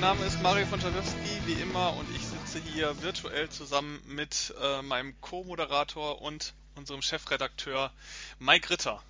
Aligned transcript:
Mein 0.00 0.16
Name 0.16 0.26
ist 0.26 0.40
Mario 0.42 0.64
von 0.64 0.80
Schalewski, 0.80 1.40
wie 1.46 1.60
immer, 1.60 1.92
und 1.94 2.08
ich 2.14 2.24
sitze 2.24 2.60
hier 2.60 3.02
virtuell 3.02 3.48
zusammen 3.48 4.00
mit 4.06 4.54
äh, 4.62 4.80
meinem 4.80 5.20
Co-Moderator 5.20 6.22
und 6.22 6.54
unserem 6.76 7.02
Chefredakteur 7.02 7.92
Mike 8.38 8.70
Ritter. 8.70 9.02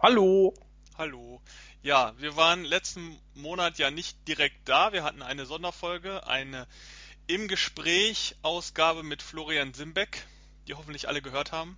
Hallo. 0.00 0.54
Hallo. 0.96 1.42
Ja, 1.82 2.14
wir 2.16 2.36
waren 2.36 2.64
letzten 2.64 3.20
Monat 3.34 3.76
ja 3.76 3.90
nicht 3.90 4.26
direkt 4.26 4.66
da. 4.66 4.94
Wir 4.94 5.04
hatten 5.04 5.20
eine 5.20 5.44
Sonderfolge, 5.44 6.26
eine 6.26 6.66
im 7.26 7.46
Gespräch 7.46 8.34
Ausgabe 8.40 9.02
mit 9.02 9.20
Florian 9.20 9.74
Simbeck, 9.74 10.26
die 10.68 10.72
hoffentlich 10.72 11.06
alle 11.06 11.20
gehört 11.20 11.52
haben, 11.52 11.76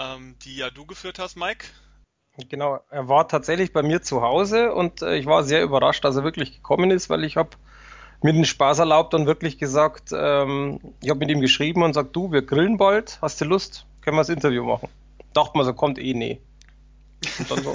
ähm, 0.00 0.36
die 0.40 0.56
ja 0.56 0.70
du 0.70 0.86
geführt 0.86 1.20
hast, 1.20 1.36
Mike. 1.36 1.68
Genau, 2.48 2.80
er 2.90 3.08
war 3.08 3.28
tatsächlich 3.28 3.72
bei 3.72 3.82
mir 3.82 4.02
zu 4.02 4.22
Hause 4.22 4.72
und 4.74 5.02
äh, 5.02 5.16
ich 5.16 5.26
war 5.26 5.44
sehr 5.44 5.62
überrascht, 5.62 6.04
dass 6.04 6.16
er 6.16 6.24
wirklich 6.24 6.52
gekommen 6.54 6.90
ist, 6.90 7.10
weil 7.10 7.24
ich 7.24 7.36
habe 7.36 7.50
mir 8.22 8.32
den 8.32 8.44
Spaß 8.44 8.80
erlaubt 8.80 9.14
und 9.14 9.26
wirklich 9.26 9.58
gesagt, 9.58 10.10
ähm, 10.12 10.80
ich 11.02 11.10
habe 11.10 11.20
mit 11.20 11.30
ihm 11.30 11.40
geschrieben 11.40 11.82
und 11.82 11.94
sagt, 11.94 12.14
du, 12.14 12.32
wir 12.32 12.42
grillen 12.42 12.76
bald, 12.76 13.18
hast 13.22 13.40
du 13.40 13.44
Lust? 13.44 13.86
Können 14.02 14.16
wir 14.16 14.20
das 14.20 14.28
Interview 14.28 14.64
machen? 14.64 14.88
Dachte 15.32 15.56
man 15.56 15.64
so, 15.64 15.74
kommt 15.74 15.98
eh 15.98 16.14
nee. 16.14 16.40
Und 17.38 17.50
dann 17.50 17.62
so, 17.62 17.72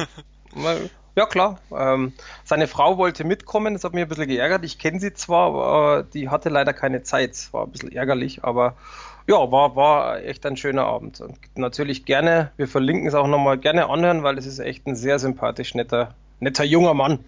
ja 1.16 1.26
klar. 1.26 1.60
Ähm, 1.72 2.14
seine 2.44 2.68
Frau 2.68 2.98
wollte 2.98 3.24
mitkommen, 3.24 3.74
das 3.74 3.84
hat 3.84 3.94
mich 3.94 4.04
ein 4.04 4.10
bisschen 4.10 4.28
geärgert. 4.28 4.64
Ich 4.66 4.78
kenne 4.78 5.00
sie 5.00 5.14
zwar, 5.14 5.48
aber 5.48 6.04
die 6.04 6.30
hatte 6.30 6.50
leider 6.50 6.74
keine 6.74 7.04
Zeit. 7.04 7.50
War 7.52 7.66
ein 7.66 7.72
bisschen 7.72 7.92
ärgerlich, 7.92 8.44
aber 8.44 8.76
ja, 9.28 9.52
war, 9.52 9.76
war 9.76 10.23
echt 10.23 10.45
ein 10.45 10.58
schöner 10.58 10.86
Abend. 10.86 11.22
Und 11.22 11.40
natürlich 11.56 12.06
gerne, 12.06 12.52
wir 12.58 12.68
verlinken 12.68 13.08
es 13.08 13.16
auch 13.16 13.28
nochmal, 13.28 13.58
gerne 13.58 13.90
anhören, 13.90 14.23
weil 14.23 14.38
es 14.38 14.45
ist 14.45 14.59
echt 14.59 14.86
ein 14.86 14.95
sehr 14.95 15.20
sympathisch 15.20 15.73
netter, 15.73 16.16
netter 16.40 16.64
junger 16.64 16.94
Mann. 16.94 17.23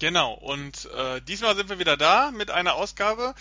Genau, 0.00 0.34
und 0.34 0.88
äh, 0.96 1.20
diesmal 1.22 1.56
sind 1.56 1.68
wir 1.68 1.78
wieder 1.78 1.96
da 1.96 2.30
mit 2.32 2.50
einer 2.50 2.74
Ausgabe. 2.74 3.34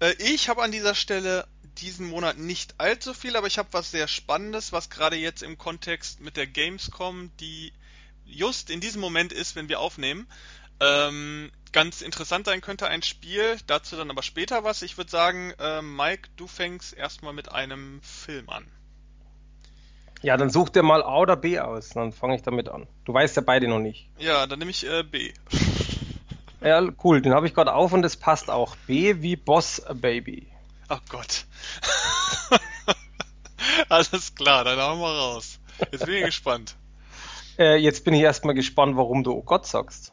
Äh, 0.00 0.12
ich 0.18 0.48
habe 0.48 0.62
an 0.62 0.72
dieser 0.72 0.94
Stelle 0.94 1.46
diesen 1.78 2.08
Monat 2.08 2.38
nicht 2.38 2.74
allzu 2.78 3.14
viel, 3.14 3.36
aber 3.36 3.46
ich 3.46 3.58
habe 3.58 3.68
was 3.72 3.90
sehr 3.90 4.08
Spannendes, 4.08 4.72
was 4.72 4.90
gerade 4.90 5.16
jetzt 5.16 5.42
im 5.42 5.56
Kontext 5.56 6.20
mit 6.20 6.36
der 6.36 6.46
Gamescom, 6.46 7.30
die 7.38 7.72
just 8.26 8.70
in 8.70 8.80
diesem 8.80 9.00
Moment 9.00 9.32
ist, 9.32 9.56
wenn 9.56 9.68
wir 9.68 9.80
aufnehmen, 9.80 10.26
ähm, 10.80 11.50
ganz 11.72 12.00
interessant 12.00 12.46
sein 12.46 12.60
könnte, 12.60 12.88
ein 12.88 13.02
Spiel. 13.02 13.56
Dazu 13.66 13.96
dann 13.96 14.10
aber 14.10 14.22
später 14.22 14.64
was. 14.64 14.82
Ich 14.82 14.96
würde 14.96 15.10
sagen, 15.10 15.52
äh, 15.58 15.82
Mike, 15.82 16.28
du 16.36 16.46
fängst 16.46 16.96
erstmal 16.96 17.32
mit 17.32 17.52
einem 17.52 18.00
Film 18.02 18.48
an. 18.48 18.66
Ja, 20.22 20.36
dann 20.36 20.50
such 20.50 20.68
dir 20.70 20.82
mal 20.82 21.02
A 21.02 21.18
oder 21.18 21.36
B 21.36 21.58
aus, 21.58 21.90
dann 21.90 22.12
fange 22.12 22.36
ich 22.36 22.42
damit 22.42 22.68
an. 22.68 22.86
Du 23.06 23.14
weißt 23.14 23.36
ja 23.36 23.42
beide 23.42 23.68
noch 23.68 23.78
nicht. 23.78 24.10
Ja, 24.18 24.46
dann 24.46 24.58
nehme 24.58 24.70
ich 24.70 24.86
äh, 24.86 25.02
B. 25.02 25.32
Ja, 26.62 26.86
cool, 27.04 27.22
den 27.22 27.32
habe 27.32 27.46
ich 27.46 27.54
gerade 27.54 27.72
auf 27.72 27.94
und 27.94 28.04
es 28.04 28.18
passt 28.18 28.50
auch. 28.50 28.76
B 28.86 29.22
wie 29.22 29.34
Boss 29.34 29.82
Baby. 29.94 30.46
Ach 30.88 31.00
Gott. 31.08 31.46
Alles 33.88 34.34
klar, 34.34 34.64
dann 34.64 34.78
haben 34.78 35.00
wir 35.00 35.06
raus. 35.08 35.58
Jetzt 35.90 36.04
bin 36.04 36.16
ich 36.16 36.24
gespannt. 36.26 36.76
Äh, 37.58 37.76
jetzt 37.76 38.04
bin 38.04 38.12
ich 38.12 38.20
erstmal 38.20 38.54
gespannt, 38.54 38.98
warum 38.98 39.24
du 39.24 39.32
Oh 39.32 39.42
Gott 39.42 39.66
sagst 39.66 40.12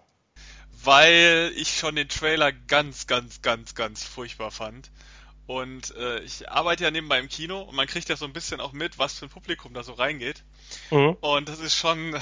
weil 0.87 1.51
ich 1.57 1.77
schon 1.77 1.97
den 1.97 2.07
Trailer 2.07 2.53
ganz, 2.53 3.07
ganz, 3.07 3.41
ganz, 3.41 3.75
ganz 3.75 4.05
furchtbar 4.05 4.51
fand. 4.51 4.89
Und 5.45 5.93
äh, 5.97 6.21
ich 6.21 6.49
arbeite 6.49 6.85
ja 6.85 6.91
nebenbei 6.91 7.19
im 7.19 7.27
Kino 7.27 7.61
und 7.61 7.75
man 7.75 7.87
kriegt 7.87 8.07
ja 8.07 8.15
so 8.15 8.23
ein 8.23 8.31
bisschen 8.31 8.61
auch 8.61 8.71
mit, 8.71 8.97
was 8.97 9.19
für 9.19 9.25
ein 9.25 9.29
Publikum 9.29 9.73
da 9.73 9.83
so 9.83 9.91
reingeht. 9.91 10.43
Mhm. 10.89 11.17
Und 11.19 11.49
das 11.49 11.59
ist 11.59 11.75
schon 11.75 12.17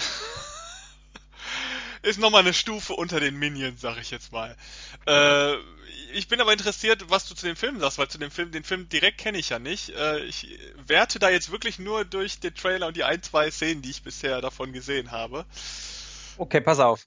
ist 2.01 2.19
nochmal 2.19 2.41
eine 2.41 2.55
Stufe 2.55 2.93
unter 2.93 3.19
den 3.19 3.37
Minions, 3.37 3.81
sag 3.81 3.99
ich 3.99 4.09
jetzt 4.09 4.31
mal. 4.31 4.57
Äh, 5.05 5.53
ich 6.13 6.27
bin 6.27 6.41
aber 6.41 6.51
interessiert, 6.51 7.11
was 7.11 7.29
du 7.29 7.35
zu 7.35 7.45
dem 7.45 7.55
Film 7.55 7.79
sagst, 7.79 7.99
weil 7.99 8.07
zu 8.07 8.17
dem 8.17 8.31
Film, 8.31 8.51
den 8.51 8.63
Film 8.63 8.89
direkt 8.89 9.19
kenne 9.19 9.37
ich 9.37 9.49
ja 9.49 9.59
nicht. 9.59 9.89
Äh, 9.89 10.23
ich 10.23 10.57
werte 10.87 11.19
da 11.19 11.29
jetzt 11.29 11.51
wirklich 11.51 11.77
nur 11.77 12.03
durch 12.03 12.39
den 12.39 12.55
Trailer 12.55 12.87
und 12.87 12.97
die 12.97 13.03
ein, 13.03 13.21
zwei 13.21 13.51
Szenen, 13.51 13.83
die 13.83 13.91
ich 13.91 14.01
bisher 14.01 14.41
davon 14.41 14.73
gesehen 14.73 15.11
habe. 15.11 15.45
Okay, 16.37 16.61
pass 16.61 16.79
auf. 16.79 17.05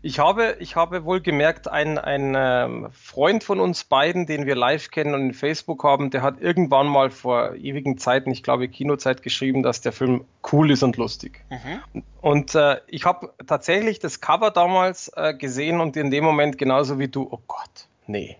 Ich 0.00 0.18
habe, 0.18 0.56
ich 0.60 0.76
habe 0.76 1.04
wohl 1.04 1.20
gemerkt, 1.20 1.68
ein, 1.68 1.98
ein 1.98 2.34
ähm, 2.36 2.88
Freund 2.92 3.42
von 3.42 3.58
uns 3.58 3.84
beiden, 3.84 4.26
den 4.26 4.46
wir 4.46 4.54
live 4.54 4.90
kennen 4.90 5.14
und 5.14 5.22
in 5.22 5.34
Facebook 5.34 5.82
haben, 5.82 6.10
der 6.10 6.22
hat 6.22 6.40
irgendwann 6.40 6.86
mal 6.86 7.10
vor 7.10 7.54
ewigen 7.54 7.98
Zeiten, 7.98 8.30
ich 8.30 8.42
glaube 8.42 8.68
Kinozeit, 8.68 9.22
geschrieben, 9.22 9.62
dass 9.62 9.80
der 9.80 9.92
Film 9.92 10.24
cool 10.52 10.70
ist 10.70 10.82
und 10.82 10.96
lustig. 10.96 11.44
Mhm. 11.50 12.04
Und 12.20 12.54
äh, 12.54 12.80
ich 12.86 13.04
habe 13.04 13.32
tatsächlich 13.46 13.98
das 13.98 14.20
Cover 14.20 14.50
damals 14.50 15.10
äh, 15.16 15.34
gesehen 15.34 15.80
und 15.80 15.96
in 15.96 16.10
dem 16.10 16.24
Moment 16.24 16.58
genauso 16.58 16.98
wie 16.98 17.08
du, 17.08 17.26
oh 17.30 17.40
Gott, 17.48 17.88
nee. 18.06 18.36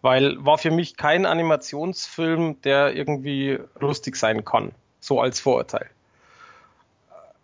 Weil 0.00 0.36
war 0.44 0.58
für 0.58 0.70
mich 0.70 0.96
kein 0.96 1.26
Animationsfilm, 1.26 2.60
der 2.62 2.94
irgendwie 2.94 3.58
lustig 3.78 4.16
sein 4.16 4.44
kann, 4.44 4.72
so 5.00 5.20
als 5.20 5.40
Vorurteil. 5.40 5.86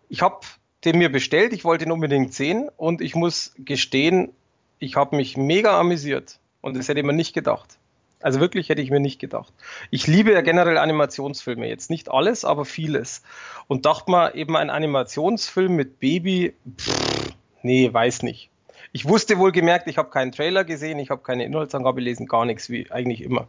Ich 0.09 0.21
habe 0.21 0.41
den 0.85 0.97
mir 0.97 1.11
bestellt. 1.11 1.53
Ich 1.53 1.63
wollte 1.63 1.85
ihn 1.85 1.91
unbedingt 1.91 2.33
sehen 2.33 2.69
und 2.77 3.01
ich 3.01 3.15
muss 3.15 3.53
gestehen, 3.57 4.31
ich 4.79 4.95
habe 4.95 5.15
mich 5.15 5.37
mega 5.37 5.79
amüsiert 5.79 6.39
und 6.61 6.75
das 6.75 6.87
hätte 6.87 6.99
ich 6.99 7.05
mir 7.05 7.13
nicht 7.13 7.33
gedacht. 7.33 7.77
Also 8.21 8.39
wirklich 8.39 8.69
hätte 8.69 8.81
ich 8.81 8.91
mir 8.91 8.99
nicht 8.99 9.19
gedacht. 9.19 9.53
Ich 9.89 10.05
liebe 10.05 10.31
ja 10.31 10.41
generell 10.41 10.77
Animationsfilme, 10.77 11.67
jetzt 11.67 11.89
nicht 11.89 12.11
alles, 12.11 12.45
aber 12.45 12.65
vieles. 12.65 13.23
Und 13.67 13.85
dachte 13.85 14.11
mal, 14.11 14.35
eben 14.35 14.55
ein 14.55 14.69
Animationsfilm 14.69 15.75
mit 15.75 15.99
Baby, 15.99 16.53
pff, 16.77 17.33
nee, 17.63 17.91
weiß 17.91 18.23
nicht. 18.23 18.49
Ich 18.91 19.07
wusste 19.07 19.39
wohl 19.39 19.51
gemerkt, 19.51 19.87
ich 19.87 19.97
habe 19.97 20.09
keinen 20.09 20.31
Trailer 20.31 20.63
gesehen, 20.65 20.99
ich 20.99 21.09
habe 21.09 21.23
keine 21.23 21.45
Inhaltsangabe 21.45 22.01
gelesen, 22.01 22.27
gar 22.27 22.45
nichts, 22.45 22.69
wie 22.69 22.91
eigentlich 22.91 23.21
immer. 23.21 23.47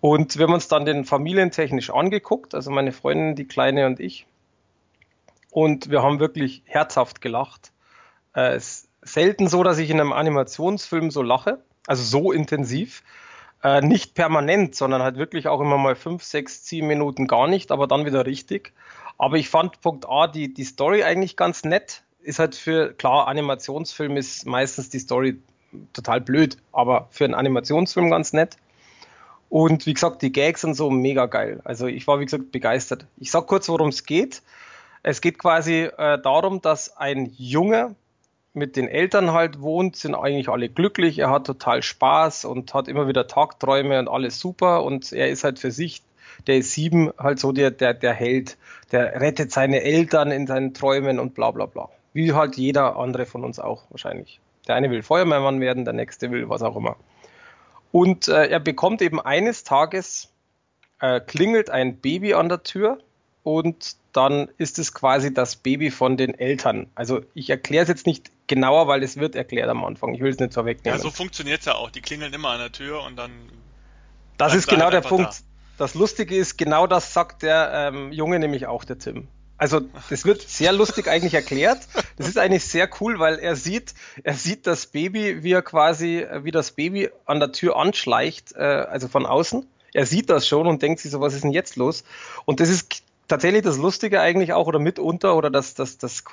Und 0.00 0.38
wir 0.38 0.46
haben 0.46 0.54
uns 0.54 0.68
dann 0.68 0.84
den 0.84 1.04
familientechnisch 1.04 1.90
angeguckt, 1.90 2.54
also 2.54 2.70
meine 2.70 2.92
Freundin, 2.92 3.34
die 3.34 3.46
Kleine 3.46 3.86
und 3.86 4.00
ich, 4.00 4.26
und 5.50 5.90
wir 5.90 6.02
haben 6.02 6.20
wirklich 6.20 6.62
herzhaft 6.66 7.20
gelacht. 7.20 7.72
Äh, 8.34 8.54
es 8.54 8.66
ist 8.66 8.88
selten 9.02 9.48
so, 9.48 9.62
dass 9.62 9.78
ich 9.78 9.90
in 9.90 10.00
einem 10.00 10.12
Animationsfilm 10.12 11.10
so 11.10 11.22
lache, 11.22 11.62
also 11.86 12.02
so 12.02 12.32
intensiv. 12.32 13.02
Äh, 13.62 13.82
nicht 13.82 14.14
permanent, 14.14 14.74
sondern 14.74 15.02
halt 15.02 15.16
wirklich 15.16 15.46
auch 15.46 15.60
immer 15.60 15.76
mal 15.76 15.94
fünf, 15.94 16.22
sechs, 16.22 16.64
zehn 16.64 16.86
Minuten 16.86 17.26
gar 17.26 17.46
nicht, 17.46 17.72
aber 17.72 17.86
dann 17.86 18.06
wieder 18.06 18.24
richtig. 18.24 18.72
Aber 19.18 19.36
ich 19.36 19.50
fand 19.50 19.82
Punkt 19.82 20.08
A 20.08 20.26
die, 20.26 20.54
die 20.54 20.64
Story 20.64 21.02
eigentlich 21.02 21.36
ganz 21.36 21.62
nett. 21.64 22.02
Ist 22.22 22.38
halt 22.38 22.54
für, 22.54 22.94
klar, 22.94 23.28
Animationsfilm 23.28 24.16
ist 24.16 24.46
meistens 24.46 24.88
die 24.88 24.98
Story 24.98 25.38
total 25.92 26.22
blöd, 26.22 26.56
aber 26.72 27.08
für 27.10 27.24
einen 27.24 27.34
Animationsfilm 27.34 28.10
ganz 28.10 28.32
nett. 28.32 28.56
Und 29.50 29.84
wie 29.84 29.94
gesagt, 29.94 30.22
die 30.22 30.32
Gags 30.32 30.64
und 30.64 30.74
so 30.74 30.90
mega 30.90 31.26
geil. 31.26 31.60
Also 31.64 31.86
ich 31.86 32.06
war, 32.06 32.20
wie 32.20 32.24
gesagt, 32.24 32.52
begeistert. 32.52 33.06
Ich 33.18 33.30
sag 33.30 33.46
kurz, 33.46 33.68
worum 33.68 33.88
es 33.88 34.04
geht. 34.06 34.42
Es 35.02 35.20
geht 35.20 35.38
quasi 35.38 35.84
äh, 35.84 36.20
darum, 36.20 36.60
dass 36.60 36.96
ein 36.96 37.32
Junge 37.36 37.94
mit 38.52 38.76
den 38.76 38.88
Eltern 38.88 39.32
halt 39.32 39.60
wohnt, 39.60 39.96
sind 39.96 40.14
eigentlich 40.14 40.48
alle 40.48 40.68
glücklich, 40.68 41.18
er 41.18 41.30
hat 41.30 41.46
total 41.46 41.82
Spaß 41.82 42.44
und 42.44 42.74
hat 42.74 42.88
immer 42.88 43.06
wieder 43.06 43.26
Tagträume 43.26 43.98
und 43.98 44.08
alles 44.08 44.40
super 44.40 44.82
und 44.82 45.12
er 45.12 45.30
ist 45.30 45.44
halt 45.44 45.58
für 45.58 45.70
sich, 45.70 46.02
der 46.46 46.58
ist 46.58 46.72
sieben, 46.72 47.12
halt 47.18 47.38
so 47.38 47.52
der, 47.52 47.70
der, 47.70 47.94
der 47.94 48.12
Held, 48.12 48.58
der 48.92 49.20
rettet 49.20 49.52
seine 49.52 49.82
Eltern 49.82 50.32
in 50.32 50.46
seinen 50.46 50.74
Träumen 50.74 51.18
und 51.18 51.34
bla 51.34 51.50
bla 51.52 51.66
bla. 51.66 51.88
Wie 52.12 52.32
halt 52.32 52.56
jeder 52.56 52.96
andere 52.96 53.24
von 53.24 53.44
uns 53.44 53.60
auch 53.60 53.84
wahrscheinlich. 53.90 54.40
Der 54.66 54.74
eine 54.74 54.90
will 54.90 55.02
Feuerwehrmann 55.02 55.60
werden, 55.60 55.84
der 55.84 55.94
nächste 55.94 56.30
will 56.32 56.48
was 56.48 56.62
auch 56.62 56.76
immer. 56.76 56.96
Und 57.92 58.28
äh, 58.28 58.46
er 58.46 58.60
bekommt 58.60 59.00
eben 59.00 59.20
eines 59.20 59.62
Tages, 59.62 60.32
äh, 61.00 61.20
klingelt 61.20 61.70
ein 61.70 61.98
Baby 61.98 62.34
an 62.34 62.48
der 62.48 62.62
Tür 62.62 62.98
und 63.42 63.96
dann 64.12 64.48
ist 64.58 64.78
es 64.78 64.92
quasi 64.92 65.32
das 65.32 65.56
Baby 65.56 65.90
von 65.90 66.16
den 66.16 66.38
Eltern. 66.38 66.88
Also 66.94 67.20
ich 67.34 67.50
erkläre 67.50 67.84
es 67.84 67.88
jetzt 67.88 68.06
nicht 68.06 68.30
genauer, 68.46 68.88
weil 68.88 69.02
es 69.02 69.16
wird 69.16 69.34
erklärt 69.34 69.68
am 69.68 69.84
Anfang. 69.84 70.14
Ich 70.14 70.20
will 70.20 70.30
es 70.30 70.38
nicht 70.38 70.54
vorwegnehmen. 70.54 70.98
Ja, 70.98 71.02
so 71.02 71.10
funktioniert 71.10 71.60
es 71.60 71.66
ja 71.66 71.74
auch. 71.74 71.90
Die 71.90 72.00
klingeln 72.00 72.32
immer 72.32 72.50
an 72.50 72.58
der 72.58 72.72
Tür 72.72 73.02
und 73.02 73.16
dann. 73.16 73.30
Das 74.36 74.54
ist 74.54 74.66
genau 74.66 74.84
halt 74.84 74.94
der 74.94 75.00
Punkt. 75.02 75.32
Da. 75.32 75.44
Das 75.78 75.94
Lustige 75.94 76.36
ist, 76.36 76.58
genau 76.58 76.86
das 76.86 77.14
sagt 77.14 77.42
der 77.42 77.92
ähm, 77.94 78.12
Junge 78.12 78.38
nämlich 78.38 78.66
auch, 78.66 78.84
der 78.84 78.98
Tim. 78.98 79.28
Also 79.56 79.80
das 80.08 80.24
wird 80.24 80.42
sehr 80.42 80.72
lustig 80.72 81.06
eigentlich 81.06 81.34
erklärt. 81.34 81.86
Das 82.16 82.28
ist 82.28 82.38
eigentlich 82.38 82.64
sehr 82.64 82.88
cool, 83.00 83.18
weil 83.18 83.38
er 83.38 83.56
sieht, 83.56 83.94
er 84.22 84.34
sieht 84.34 84.66
das 84.66 84.86
Baby, 84.86 85.42
wie 85.42 85.52
er 85.52 85.62
quasi, 85.62 86.26
wie 86.42 86.50
das 86.50 86.72
Baby 86.72 87.10
an 87.26 87.40
der 87.40 87.52
Tür 87.52 87.76
anschleicht, 87.76 88.52
äh, 88.52 88.58
also 88.58 89.08
von 89.08 89.26
außen. 89.26 89.66
Er 89.92 90.06
sieht 90.06 90.30
das 90.30 90.46
schon 90.48 90.66
und 90.66 90.82
denkt 90.82 91.00
sich 91.00 91.10
so, 91.10 91.20
was 91.20 91.34
ist 91.34 91.44
denn 91.44 91.50
jetzt 91.50 91.76
los? 91.76 92.04
Und 92.44 92.60
das 92.60 92.68
ist 92.68 93.02
tatsächlich 93.30 93.62
das 93.62 93.78
Lustige 93.78 94.20
eigentlich 94.20 94.52
auch 94.52 94.66
oder 94.66 94.78
mitunter 94.78 95.36
oder 95.36 95.50
das, 95.50 95.74
das, 95.74 95.98
das 95.98 96.24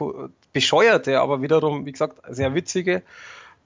Bescheuerte, 0.51 1.21
aber 1.21 1.41
wiederum, 1.41 1.85
wie 1.85 1.91
gesagt, 1.91 2.19
sehr 2.29 2.53
witzige, 2.55 3.03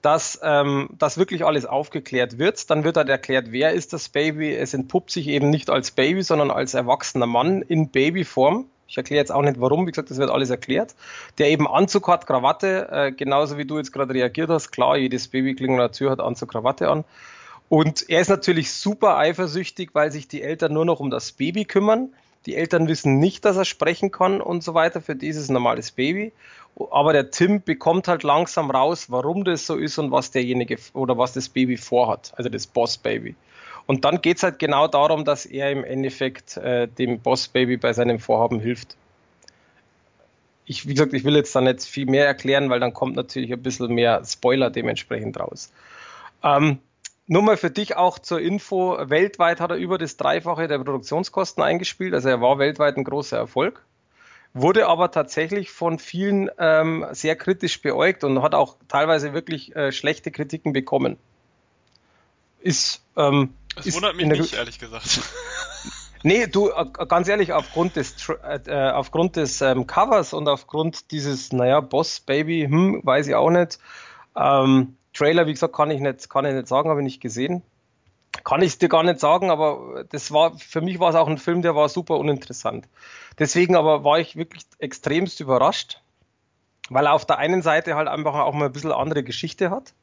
dass 0.01 0.39
ähm, 0.43 0.89
das 0.97 1.17
wirklich 1.17 1.45
alles 1.45 1.65
aufgeklärt 1.65 2.37
wird. 2.37 2.69
Dann 2.69 2.83
wird 2.83 2.97
halt 2.97 3.09
erklärt, 3.09 3.51
wer 3.51 3.71
ist 3.71 3.93
das 3.93 4.09
Baby. 4.09 4.53
Es 4.53 4.73
entpuppt 4.73 5.11
sich 5.11 5.27
eben 5.27 5.49
nicht 5.49 5.69
als 5.69 5.91
Baby, 5.91 6.23
sondern 6.23 6.51
als 6.51 6.73
erwachsener 6.73 7.27
Mann 7.27 7.61
in 7.61 7.89
Babyform. 7.89 8.65
Ich 8.87 8.97
erkläre 8.97 9.21
jetzt 9.21 9.31
auch 9.31 9.43
nicht 9.43 9.61
warum, 9.61 9.87
wie 9.87 9.91
gesagt, 9.91 10.09
das 10.11 10.17
wird 10.17 10.29
alles 10.29 10.49
erklärt. 10.49 10.95
Der 11.37 11.49
eben 11.49 11.67
Anzug 11.67 12.07
hat, 12.07 12.27
Krawatte, 12.27 12.89
äh, 12.91 13.11
genauso 13.11 13.57
wie 13.57 13.65
du 13.65 13.77
jetzt 13.77 13.93
gerade 13.93 14.13
reagiert 14.13 14.49
hast. 14.49 14.71
Klar, 14.71 14.97
jedes 14.97 15.29
Baby 15.29 15.55
klingelt 15.55 15.79
an 15.79 15.87
der 15.87 15.91
Tür 15.93 16.11
hat 16.11 16.19
Anzug, 16.19 16.51
Krawatte 16.51 16.89
an. 16.89 17.05
Und 17.69 18.09
er 18.09 18.19
ist 18.19 18.27
natürlich 18.27 18.73
super 18.73 19.17
eifersüchtig, 19.17 19.91
weil 19.93 20.11
sich 20.11 20.27
die 20.27 20.41
Eltern 20.41 20.73
nur 20.73 20.83
noch 20.83 20.99
um 20.99 21.09
das 21.09 21.31
Baby 21.31 21.63
kümmern. 21.63 22.09
Die 22.45 22.55
Eltern 22.55 22.87
wissen 22.87 23.19
nicht, 23.19 23.45
dass 23.45 23.57
er 23.57 23.65
sprechen 23.65 24.11
kann 24.11 24.41
und 24.41 24.63
so 24.63 24.73
weiter. 24.73 25.01
Für 25.01 25.15
dieses 25.15 25.49
normales 25.49 25.91
Baby. 25.91 26.31
Aber 26.91 27.13
der 27.13 27.31
Tim 27.31 27.61
bekommt 27.61 28.07
halt 28.07 28.23
langsam 28.23 28.71
raus, 28.71 29.11
warum 29.11 29.43
das 29.43 29.67
so 29.67 29.75
ist 29.75 29.97
und 29.97 30.11
was 30.11 30.31
derjenige 30.31 30.77
oder 30.93 31.17
was 31.17 31.33
das 31.33 31.49
Baby 31.49 31.77
vorhat. 31.77 32.31
Also 32.37 32.49
das 32.49 32.65
Boss 32.65 32.97
Baby. 32.97 33.35
Und 33.87 34.05
dann 34.05 34.21
geht 34.21 34.37
es 34.37 34.43
halt 34.43 34.59
genau 34.59 34.87
darum, 34.87 35.25
dass 35.25 35.45
er 35.45 35.71
im 35.71 35.83
Endeffekt 35.83 36.57
äh, 36.57 36.87
dem 36.87 37.19
Boss 37.19 37.47
Baby 37.47 37.77
bei 37.77 37.93
seinem 37.93 38.19
Vorhaben 38.19 38.59
hilft. 38.59 38.95
Ich, 40.65 40.87
wie 40.87 40.93
gesagt, 40.93 41.13
ich 41.13 41.23
will 41.23 41.35
jetzt 41.35 41.55
da 41.55 41.61
nicht 41.61 41.83
viel 41.83 42.05
mehr 42.05 42.25
erklären, 42.25 42.69
weil 42.69 42.79
dann 42.79 42.93
kommt 42.93 43.15
natürlich 43.15 43.51
ein 43.51 43.61
bisschen 43.61 43.93
mehr 43.93 44.23
Spoiler 44.25 44.69
dementsprechend 44.69 45.39
raus. 45.39 45.71
Ähm, 46.43 46.79
nur 47.31 47.43
mal 47.43 47.55
für 47.55 47.71
dich 47.71 47.95
auch 47.95 48.19
zur 48.19 48.41
Info, 48.41 48.97
weltweit 48.99 49.61
hat 49.61 49.71
er 49.71 49.77
über 49.77 49.97
das 49.97 50.17
Dreifache 50.17 50.67
der 50.67 50.79
Produktionskosten 50.79 51.63
eingespielt, 51.63 52.13
also 52.13 52.27
er 52.27 52.41
war 52.41 52.59
weltweit 52.59 52.97
ein 52.97 53.05
großer 53.05 53.37
Erfolg, 53.37 53.85
wurde 54.53 54.87
aber 54.87 55.11
tatsächlich 55.11 55.71
von 55.71 55.97
vielen 55.97 56.49
ähm, 56.57 57.05
sehr 57.11 57.37
kritisch 57.37 57.81
beäugt 57.81 58.25
und 58.25 58.41
hat 58.41 58.53
auch 58.53 58.75
teilweise 58.89 59.33
wirklich 59.33 59.73
äh, 59.77 59.93
schlechte 59.93 60.29
Kritiken 60.29 60.73
bekommen. 60.73 61.15
Ist 62.59 63.01
ähm, 63.15 63.53
das 63.77 63.85
ist 63.85 63.95
wundert 63.95 64.17
mich 64.17 64.25
nicht, 64.25 64.53
ehrlich 64.53 64.77
gesagt. 64.77 65.21
Nee, 66.23 66.47
du, 66.47 66.69
äh, 66.69 66.85
ganz 67.07 67.29
ehrlich, 67.29 67.53
aufgrund 67.53 67.95
des, 67.95 68.29
äh, 68.43 68.91
aufgrund 68.91 69.37
des 69.37 69.61
ähm, 69.61 69.87
Covers 69.87 70.33
und 70.33 70.47
aufgrund 70.47 71.11
dieses, 71.11 71.51
naja, 71.51 71.79
Boss 71.79 72.19
Baby, 72.19 72.67
hm, 72.69 72.99
weiß 73.03 73.25
ich 73.27 73.35
auch 73.35 73.49
nicht. 73.49 73.79
Ähm, 74.35 74.97
Trailer, 75.21 75.47
wie 75.47 75.53
gesagt, 75.53 75.75
kann 75.75 75.91
ich 75.91 75.99
nicht, 75.99 76.29
kann 76.29 76.45
ich 76.45 76.53
nicht 76.53 76.67
sagen, 76.67 76.89
habe 76.89 77.01
ich 77.01 77.05
nicht 77.05 77.21
gesehen. 77.21 77.63
Kann 78.43 78.61
ich 78.61 78.69
es 78.69 78.77
dir 78.77 78.89
gar 78.89 79.03
nicht 79.03 79.19
sagen, 79.19 79.51
aber 79.51 80.05
das 80.09 80.31
war, 80.31 80.57
für 80.57 80.81
mich 80.81 80.99
war 80.99 81.09
es 81.09 81.15
auch 81.15 81.27
ein 81.27 81.37
Film, 81.37 81.61
der 81.61 81.75
war 81.75 81.89
super 81.89 82.17
uninteressant. 82.17 82.87
Deswegen 83.37 83.75
aber 83.75 84.03
war 84.03 84.19
ich 84.19 84.35
wirklich 84.35 84.63
extremst 84.79 85.39
überrascht, 85.41 86.01
weil 86.89 87.05
er 87.05 87.13
auf 87.13 87.25
der 87.25 87.39
einen 87.39 87.61
Seite 87.61 87.95
halt 87.95 88.07
einfach 88.07 88.35
auch 88.35 88.53
mal 88.53 88.65
ein 88.65 88.71
bisschen 88.71 88.91
andere 88.91 89.23
Geschichte 89.23 89.69
hat 89.69 89.93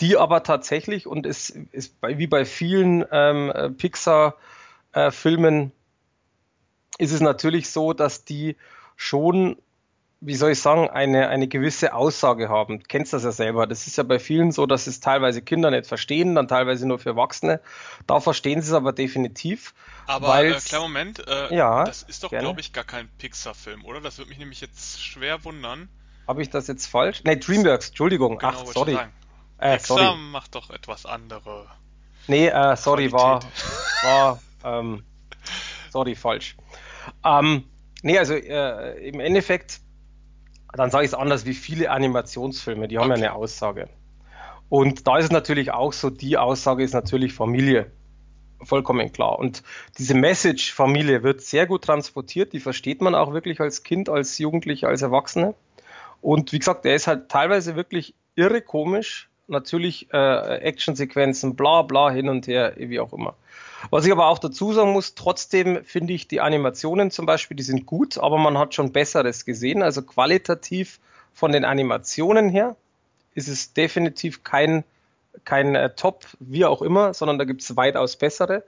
die 0.00 0.16
aber 0.16 0.42
tatsächlich, 0.42 1.06
und 1.06 1.26
es 1.26 1.50
ist 1.50 1.96
wie 2.02 2.26
bei 2.26 2.44
vielen 2.44 3.04
ähm, 3.10 3.76
Pixar-Filmen, 3.76 5.72
äh, 6.98 7.02
ist 7.02 7.12
es 7.12 7.20
natürlich 7.20 7.70
so, 7.70 7.92
dass 7.92 8.24
die 8.24 8.56
schon, 8.96 9.56
wie 10.22 10.34
soll 10.34 10.52
ich 10.52 10.60
sagen, 10.60 10.90
eine, 10.90 11.28
eine 11.28 11.48
gewisse 11.48 11.94
Aussage 11.94 12.50
haben. 12.50 12.80
Du 12.80 12.84
kennst 12.86 13.12
das 13.14 13.24
ja 13.24 13.32
selber. 13.32 13.66
Das 13.66 13.86
ist 13.86 13.96
ja 13.96 14.02
bei 14.02 14.18
vielen 14.18 14.52
so, 14.52 14.66
dass 14.66 14.86
es 14.86 15.00
teilweise 15.00 15.40
Kinder 15.40 15.70
nicht 15.70 15.86
verstehen, 15.86 16.34
dann 16.34 16.46
teilweise 16.46 16.86
nur 16.86 16.98
für 16.98 17.10
Erwachsene. 17.10 17.60
Da 18.06 18.20
verstehen 18.20 18.60
sie 18.60 18.68
es 18.68 18.74
aber 18.74 18.92
definitiv. 18.92 19.72
Aber 20.06 20.44
äh, 20.44 20.52
kleiner 20.52 20.82
Moment, 20.82 21.26
äh, 21.26 21.54
ja, 21.54 21.84
das 21.84 22.02
ist 22.02 22.22
doch, 22.22 22.30
glaube 22.30 22.60
ich, 22.60 22.72
gar 22.72 22.84
kein 22.84 23.08
Pixar-Film, 23.16 23.84
oder? 23.84 24.00
Das 24.00 24.18
würde 24.18 24.28
mich 24.28 24.38
nämlich 24.38 24.60
jetzt 24.60 25.02
schwer 25.02 25.42
wundern. 25.44 25.88
Habe 26.28 26.42
ich 26.42 26.50
das 26.50 26.66
jetzt 26.66 26.86
falsch? 26.86 27.24
Ne, 27.24 27.38
Dreamworks, 27.38 27.88
Entschuldigung. 27.88 28.38
Genau, 28.38 28.52
Ach, 28.54 28.66
sorry. 28.66 28.98
Äh, 29.58 29.78
sorry. 29.78 30.16
macht 30.16 30.54
doch 30.54 30.70
etwas 30.70 31.06
andere. 31.06 31.66
Nee, 32.26 32.48
äh, 32.48 32.76
sorry, 32.76 33.08
Qualität. 33.08 33.50
war, 34.02 34.38
war 34.62 34.78
ähm, 34.80 35.02
sorry, 35.90 36.14
falsch. 36.14 36.56
Ähm, 37.24 37.64
nee, 38.02 38.18
also 38.18 38.34
äh, 38.34 39.08
im 39.08 39.20
Endeffekt, 39.20 39.80
dann 40.72 40.90
sage 40.90 41.04
ich 41.04 41.10
es 41.10 41.14
anders, 41.14 41.46
wie 41.46 41.54
viele 41.54 41.90
Animationsfilme, 41.90 42.88
die 42.88 42.98
haben 42.98 43.10
okay. 43.10 43.20
ja 43.20 43.26
eine 43.28 43.34
Aussage. 43.34 43.88
Und 44.68 45.06
da 45.06 45.18
ist 45.18 45.26
es 45.26 45.30
natürlich 45.30 45.72
auch 45.72 45.92
so, 45.92 46.10
die 46.10 46.38
Aussage 46.38 46.84
ist 46.84 46.94
natürlich 46.94 47.32
Familie. 47.32 47.90
Vollkommen 48.62 49.10
klar. 49.12 49.38
Und 49.38 49.62
diese 49.98 50.14
Message 50.14 50.72
Familie 50.72 51.22
wird 51.22 51.40
sehr 51.40 51.66
gut 51.66 51.82
transportiert, 51.82 52.52
die 52.52 52.60
versteht 52.60 53.00
man 53.00 53.14
auch 53.14 53.32
wirklich 53.32 53.60
als 53.60 53.82
Kind, 53.82 54.08
als 54.08 54.38
Jugendlicher, 54.38 54.88
als 54.88 55.02
Erwachsene. 55.02 55.54
Und 56.20 56.52
wie 56.52 56.58
gesagt, 56.58 56.84
der 56.84 56.94
ist 56.94 57.06
halt 57.06 57.30
teilweise 57.30 57.74
wirklich 57.74 58.14
irre 58.36 58.60
komisch, 58.60 59.28
natürlich 59.48 60.08
äh, 60.12 60.58
Actionsequenzen, 60.58 61.56
bla 61.56 61.82
bla 61.82 62.10
hin 62.10 62.28
und 62.28 62.46
her, 62.46 62.74
wie 62.76 63.00
auch 63.00 63.12
immer. 63.12 63.34
Was 63.88 64.04
ich 64.04 64.12
aber 64.12 64.26
auch 64.26 64.38
dazu 64.38 64.72
sagen 64.72 64.92
muss, 64.92 65.14
trotzdem 65.14 65.84
finde 65.84 66.12
ich 66.12 66.28
die 66.28 66.40
Animationen 66.40 67.10
zum 67.10 67.24
Beispiel, 67.24 67.56
die 67.56 67.62
sind 67.62 67.86
gut, 67.86 68.18
aber 68.18 68.36
man 68.38 68.58
hat 68.58 68.74
schon 68.74 68.92
Besseres 68.92 69.44
gesehen. 69.44 69.82
Also 69.82 70.02
qualitativ 70.02 71.00
von 71.32 71.52
den 71.52 71.64
Animationen 71.64 72.50
her 72.50 72.76
ist 73.34 73.48
es 73.48 73.72
definitiv 73.72 74.44
kein, 74.44 74.84
kein 75.44 75.74
äh, 75.74 75.94
Top, 75.94 76.26
wie 76.40 76.66
auch 76.66 76.82
immer, 76.82 77.14
sondern 77.14 77.38
da 77.38 77.44
gibt 77.44 77.62
es 77.62 77.76
weitaus 77.76 78.16
bessere. 78.16 78.64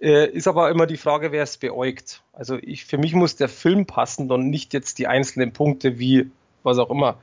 Äh, 0.00 0.30
ist 0.30 0.48
aber 0.48 0.70
immer 0.70 0.86
die 0.86 0.96
Frage, 0.96 1.32
wer 1.32 1.42
es 1.42 1.58
beäugt. 1.58 2.22
Also 2.32 2.56
ich, 2.62 2.86
für 2.86 2.98
mich 2.98 3.14
muss 3.14 3.36
der 3.36 3.48
Film 3.48 3.84
passen 3.84 4.30
und 4.30 4.48
nicht 4.48 4.72
jetzt 4.72 4.98
die 4.98 5.08
einzelnen 5.08 5.52
Punkte 5.52 5.98
wie 5.98 6.30
was 6.62 6.78
auch 6.78 6.90
immer 6.90 7.18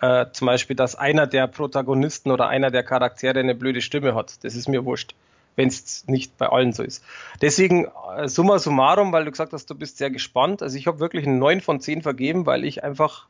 äh, 0.00 0.26
zum 0.32 0.46
Beispiel, 0.46 0.76
dass 0.76 0.94
einer 0.94 1.26
der 1.26 1.46
Protagonisten 1.46 2.30
oder 2.30 2.48
einer 2.48 2.70
der 2.70 2.82
Charaktere 2.82 3.38
eine 3.38 3.54
blöde 3.54 3.80
Stimme 3.80 4.14
hat. 4.14 4.42
Das 4.44 4.54
ist 4.54 4.68
mir 4.68 4.84
wurscht, 4.84 5.14
wenn 5.60 5.68
es 5.68 6.06
nicht 6.08 6.38
bei 6.38 6.48
allen 6.48 6.72
so 6.72 6.82
ist. 6.82 7.04
Deswegen, 7.42 7.86
äh, 8.16 8.28
summa 8.28 8.58
summarum, 8.58 9.12
weil 9.12 9.26
du 9.26 9.30
gesagt 9.30 9.52
hast, 9.52 9.68
du 9.68 9.74
bist 9.74 9.98
sehr 9.98 10.10
gespannt. 10.10 10.62
Also 10.62 10.78
ich 10.78 10.86
habe 10.86 11.00
wirklich 11.00 11.26
einen 11.26 11.38
9 11.38 11.60
von 11.60 11.80
10 11.80 12.00
vergeben, 12.00 12.46
weil 12.46 12.64
ich 12.64 12.82
einfach, 12.82 13.26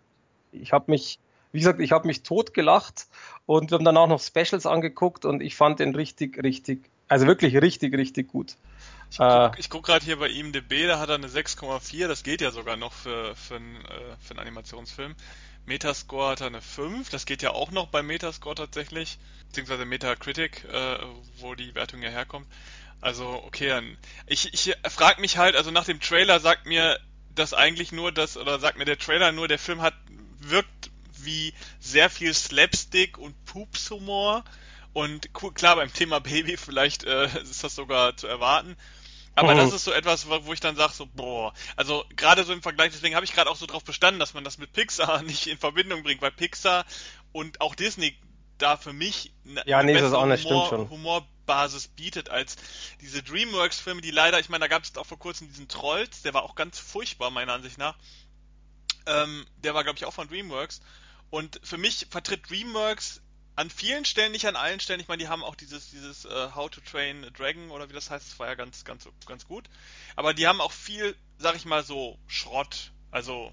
ich 0.53 0.73
habe 0.73 0.93
mich, 0.93 1.19
wie 1.51 1.59
gesagt, 1.59 1.81
ich 1.81 1.91
habe 1.91 2.07
mich 2.07 2.23
totgelacht 2.23 3.09
und 3.47 3.73
wir 3.73 3.79
haben 3.79 3.85
dann 3.85 3.97
auch 3.97 4.07
noch 4.07 4.21
Specials 4.21 4.65
angeguckt 4.65 5.25
und 5.25 5.43
ich 5.43 5.57
fand 5.57 5.81
den 5.81 5.97
richtig, 5.97 6.41
richtig, 6.41 6.89
also 7.09 7.27
wirklich 7.27 7.57
richtig, 7.57 7.97
richtig 7.97 8.29
gut. 8.29 8.57
Ich 9.11 9.19
gucke 9.19 9.59
äh, 9.59 9.63
guck 9.69 9.87
gerade 9.87 10.05
hier 10.05 10.21
bei 10.21 10.29
ihm 10.29 10.53
DB, 10.53 10.87
da 10.87 11.01
hat 11.01 11.09
er 11.09 11.17
eine 11.17 11.27
6,4, 11.27 12.07
das 12.07 12.23
geht 12.23 12.41
ja 12.41 12.53
sogar 12.53 12.77
noch 12.77 12.93
für, 12.93 13.35
für, 13.35 13.57
einen, 13.57 13.75
äh, 13.87 14.17
für 14.21 14.31
einen 14.31 14.39
Animationsfilm. 14.39 15.17
Metascore 15.71 16.31
hat 16.33 16.41
er 16.41 16.49
eine 16.49 16.61
5, 16.61 17.11
das 17.11 17.27
geht 17.27 17.43
ja 17.43 17.51
auch 17.53 17.71
noch 17.71 17.87
bei 17.87 18.03
Metascore 18.03 18.57
tatsächlich, 18.57 19.19
beziehungsweise 19.47 19.85
Metacritic, 19.85 20.65
äh, 20.65 20.99
wo 21.39 21.55
die 21.55 21.77
Wertung 21.77 22.03
ja 22.03 22.11
herkommt. 22.11 22.49
Also, 23.01 23.29
okay, 23.47 23.69
dann. 23.69 23.97
Ich, 24.27 24.53
ich 24.53 24.75
frage 24.91 25.21
mich 25.21 25.39
halt, 25.39 25.55
also 25.55 25.71
nach 25.71 25.85
dem 25.85 26.01
Trailer 26.01 26.41
sagt 26.41 26.67
mir 26.67 26.99
das 27.37 27.55
eigentlich 27.55 27.93
nur 27.93 28.11
das, 28.11 28.37
oder 28.37 28.59
sagt 28.59 28.79
mir 28.79 28.85
der 28.85 28.99
Trailer 28.99 29.31
nur, 29.31 29.47
der 29.47 29.61
Film 29.61 29.81
hat, 29.81 29.95
wirkt 30.41 30.91
wie 31.19 31.55
sehr 31.79 32.11
viel 32.11 32.35
Slapstick 32.35 33.17
und 33.17 33.45
Pupshumor. 33.45 34.43
Und 34.93 35.33
klar, 35.55 35.77
beim 35.77 35.93
Thema 35.93 36.19
Baby 36.19 36.57
vielleicht 36.57 37.05
äh, 37.05 37.27
ist 37.43 37.63
das 37.63 37.77
sogar 37.77 38.17
zu 38.17 38.27
erwarten. 38.27 38.77
Aber 39.35 39.55
mhm. 39.55 39.59
das 39.59 39.73
ist 39.73 39.85
so 39.85 39.93
etwas, 39.93 40.29
wo 40.29 40.53
ich 40.53 40.61
dann 40.61 40.77
sage, 40.77 40.93
so, 40.93 41.07
boah, 41.07 41.55
also 41.77 42.05
gerade 42.17 42.45
so 42.45 42.53
im 42.53 42.63
Vergleich, 42.63 42.93
deswegen 42.93 43.15
habe 43.15 43.25
ich 43.25 43.33
gerade 43.33 43.49
auch 43.49 43.57
so 43.57 43.67
drauf 43.67 43.85
bestanden, 43.85 44.19
dass 44.19 44.35
man 44.35 44.45
das 44.45 44.59
mit 44.59 44.73
Pixar 44.73 45.23
nicht 45.25 45.47
in 45.47 45.59
Verbindung 45.59 46.03
bringt, 46.03 46.21
weil 46.23 46.33
Pixar 46.33 46.85
und 47.33 47.61
auch 47.61 47.75
Disney 47.75 48.17
da 48.59 48.77
für 48.77 48.93
mich 48.93 49.33
eine 49.47 49.63
ja, 49.67 49.83
nee, 49.83 49.95
bessere 49.95 50.21
Humor, 50.21 50.91
Humorbasis 50.91 51.89
bietet 51.89 52.29
als 52.29 52.57
diese 53.01 53.23
DreamWorks-Filme, 53.23 54.03
die 54.03 54.11
leider, 54.11 54.39
ich 54.39 54.49
meine, 54.49 54.63
da 54.63 54.69
gab 54.69 54.83
es 54.83 54.97
auch 54.97 55.07
vor 55.07 55.19
kurzem 55.19 55.49
diesen 55.49 55.69
Trolls, 55.69 56.23
der 56.23 56.35
war 56.35 56.43
auch 56.43 56.55
ganz 56.55 56.79
furchtbar, 56.79 57.31
meiner 57.31 57.55
Ansicht 57.55 57.79
nach. 57.79 57.97
Ähm, 59.07 59.47
der 59.57 59.75
war, 59.75 59.83
glaube 59.83 59.97
ich, 59.97 60.05
auch 60.05 60.13
von 60.13 60.29
DreamWorks. 60.29 60.81
Und 61.31 61.61
für 61.63 61.79
mich 61.79 62.09
vertritt 62.11 62.51
DreamWorks 62.51 63.23
an 63.61 63.69
vielen 63.69 64.07
Stellen, 64.07 64.33
nicht 64.33 64.47
an 64.47 64.57
allen 64.57 64.81
Stellen. 64.81 65.01
Ich 65.01 65.09
meine, 65.09 65.23
die 65.23 65.29
haben 65.29 65.45
auch 65.45 65.55
dieses, 65.55 65.91
dieses 65.91 66.25
uh, 66.25 66.55
How 66.55 66.71
to 66.71 66.81
Train 66.81 67.27
a 67.27 67.31
Dragon 67.31 67.71
oder 67.71 67.91
wie 67.91 67.93
das 67.93 68.11
heißt, 68.11 68.27
das 68.27 68.39
war 68.39 68.47
ja 68.47 68.55
ganz, 68.55 68.85
ganz, 68.85 69.07
ganz 69.27 69.47
gut. 69.47 69.69
Aber 70.17 70.33
die 70.33 70.47
haben 70.47 70.63
auch 70.63 70.73
viel, 70.73 71.15
sag 71.37 71.57
ich 71.57 71.67
mal 71.67 71.85
so, 71.85 72.19
Schrott. 72.27 72.91
Also 73.11 73.53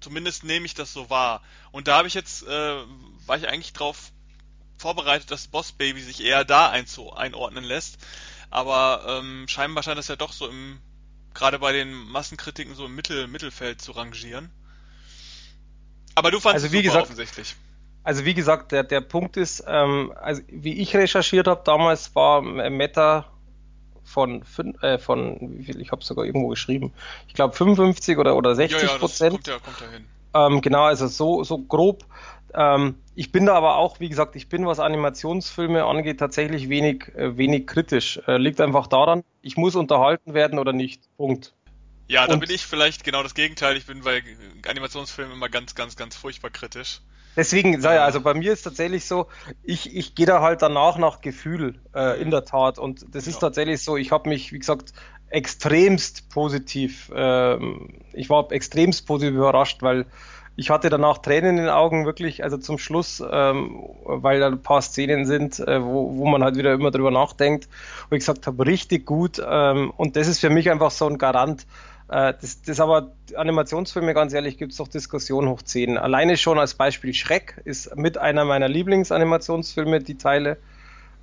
zumindest 0.00 0.44
nehme 0.44 0.66
ich 0.66 0.74
das 0.74 0.92
so 0.92 1.08
wahr. 1.08 1.42
Und 1.72 1.88
da 1.88 1.96
habe 1.96 2.06
ich 2.06 2.12
jetzt, 2.12 2.42
äh, 2.42 2.82
war 3.26 3.38
ich 3.38 3.48
eigentlich 3.48 3.72
drauf 3.72 4.12
vorbereitet, 4.76 5.30
dass 5.30 5.46
Boss 5.46 5.72
Baby 5.72 6.02
sich 6.02 6.22
eher 6.22 6.44
da 6.44 6.68
einordnen 6.68 7.64
lässt. 7.64 7.96
Aber 8.50 9.06
ähm, 9.08 9.48
scheinbar 9.48 9.82
scheint 9.82 9.96
das 9.96 10.08
ja 10.08 10.16
doch 10.16 10.32
so 10.32 10.48
im, 10.48 10.82
gerade 11.32 11.58
bei 11.58 11.72
den 11.72 11.94
Massenkritiken 11.94 12.74
so 12.74 12.84
im 12.84 12.94
Mittel, 12.94 13.26
Mittelfeld 13.26 13.80
zu 13.80 13.92
rangieren. 13.92 14.50
Aber 16.14 16.30
du 16.30 16.40
fandest 16.40 16.66
also, 16.66 16.76
wie 16.76 16.82
gesagt, 16.82 17.04
offensichtlich. 17.04 17.56
Also 18.02 18.24
wie 18.24 18.34
gesagt, 18.34 18.72
der, 18.72 18.82
der 18.82 19.00
Punkt 19.00 19.36
ist, 19.36 19.64
ähm, 19.66 20.12
also 20.20 20.42
wie 20.48 20.80
ich 20.80 20.96
recherchiert 20.96 21.46
habe 21.46 21.62
damals, 21.64 22.14
war 22.14 22.40
Meta 22.42 23.26
von, 24.04 24.42
äh, 24.80 24.98
von 24.98 25.38
wie 25.58 25.64
viel, 25.64 25.80
ich 25.80 25.92
habe 25.92 26.02
sogar 26.02 26.24
irgendwo 26.24 26.48
geschrieben, 26.48 26.92
ich 27.28 27.34
glaube 27.34 27.54
55 27.54 28.18
oder, 28.18 28.36
oder 28.36 28.54
60 28.54 28.82
ja, 28.82 28.88
ja, 28.88 28.98
Prozent. 28.98 29.32
Kommt 29.32 29.46
ja, 29.46 29.58
kommt 29.58 29.80
ja 29.80 29.90
hin. 29.90 30.06
Ähm, 30.32 30.60
genau, 30.60 30.84
also 30.84 31.06
so, 31.08 31.44
so 31.44 31.58
grob. 31.58 32.04
Ähm, 32.54 32.96
ich 33.14 33.32
bin 33.32 33.46
da 33.46 33.54
aber 33.54 33.76
auch, 33.76 34.00
wie 34.00 34.08
gesagt, 34.08 34.36
ich 34.36 34.48
bin, 34.48 34.66
was 34.66 34.80
Animationsfilme 34.80 35.84
angeht, 35.84 36.18
tatsächlich 36.18 36.68
wenig, 36.68 37.14
äh, 37.14 37.36
wenig 37.36 37.66
kritisch. 37.66 38.20
Äh, 38.26 38.38
liegt 38.38 38.60
einfach 38.60 38.86
daran, 38.86 39.24
ich 39.42 39.56
muss 39.56 39.76
unterhalten 39.76 40.34
werden 40.34 40.58
oder 40.58 40.72
nicht. 40.72 41.02
Punkt. 41.16 41.52
Ja, 42.10 42.26
da 42.26 42.34
und 42.34 42.40
bin 42.40 42.50
ich 42.50 42.66
vielleicht 42.66 43.04
genau 43.04 43.22
das 43.22 43.34
Gegenteil. 43.34 43.76
Ich 43.76 43.86
bin 43.86 44.00
bei 44.02 44.20
Animationsfilmen 44.68 45.32
immer 45.32 45.48
ganz, 45.48 45.76
ganz, 45.76 45.94
ganz 45.94 46.16
furchtbar 46.16 46.50
kritisch. 46.50 47.02
Deswegen, 47.36 47.80
ja, 47.80 48.04
also 48.04 48.20
bei 48.20 48.34
mir 48.34 48.52
ist 48.52 48.62
tatsächlich 48.62 49.04
so, 49.04 49.28
ich, 49.62 49.94
ich 49.94 50.16
gehe 50.16 50.26
da 50.26 50.40
halt 50.40 50.60
danach 50.60 50.98
nach 50.98 51.20
Gefühl, 51.20 51.76
äh, 51.94 52.20
in 52.20 52.32
der 52.32 52.44
Tat. 52.44 52.80
Und 52.80 53.14
das 53.14 53.28
ist 53.28 53.34
ja. 53.34 53.40
tatsächlich 53.42 53.84
so, 53.84 53.96
ich 53.96 54.10
habe 54.10 54.28
mich, 54.28 54.52
wie 54.52 54.58
gesagt, 54.58 54.92
extremst 55.28 56.28
positiv, 56.30 57.12
ähm, 57.14 58.00
ich 58.12 58.28
war 58.28 58.50
extremst 58.50 59.06
positiv 59.06 59.36
überrascht, 59.36 59.80
weil 59.82 60.06
ich 60.56 60.68
hatte 60.68 60.90
danach 60.90 61.18
Tränen 61.18 61.50
in 61.50 61.56
den 61.58 61.68
Augen, 61.68 62.06
wirklich, 62.06 62.42
also 62.42 62.58
zum 62.58 62.78
Schluss, 62.78 63.22
ähm, 63.30 63.84
weil 64.04 64.40
da 64.40 64.48
ein 64.48 64.62
paar 64.62 64.82
Szenen 64.82 65.26
sind, 65.26 65.60
äh, 65.60 65.80
wo, 65.80 66.16
wo 66.16 66.26
man 66.26 66.42
halt 66.42 66.56
wieder 66.56 66.72
immer 66.72 66.90
drüber 66.90 67.12
nachdenkt, 67.12 67.68
wo 68.08 68.16
ich 68.16 68.20
gesagt 68.20 68.48
habe, 68.48 68.66
richtig 68.66 69.06
gut. 69.06 69.40
Ähm, 69.48 69.92
und 69.96 70.16
das 70.16 70.26
ist 70.26 70.40
für 70.40 70.50
mich 70.50 70.68
einfach 70.72 70.90
so 70.90 71.06
ein 71.06 71.16
Garant, 71.16 71.62
äh, 71.62 71.89
das, 72.10 72.62
das 72.62 72.80
aber 72.80 73.12
Animationsfilme, 73.36 74.14
ganz 74.14 74.32
ehrlich, 74.32 74.58
gibt 74.58 74.72
es 74.72 74.78
doch 74.78 74.88
Diskussionen 74.88 75.48
hoch 75.48 75.62
10. 75.62 75.96
Alleine 75.96 76.36
schon 76.36 76.58
als 76.58 76.74
Beispiel 76.74 77.14
Schreck 77.14 77.60
ist 77.64 77.96
mit 77.96 78.18
einer 78.18 78.44
meiner 78.44 78.68
Lieblingsanimationsfilme, 78.68 80.00
die 80.00 80.18
Teile 80.18 80.56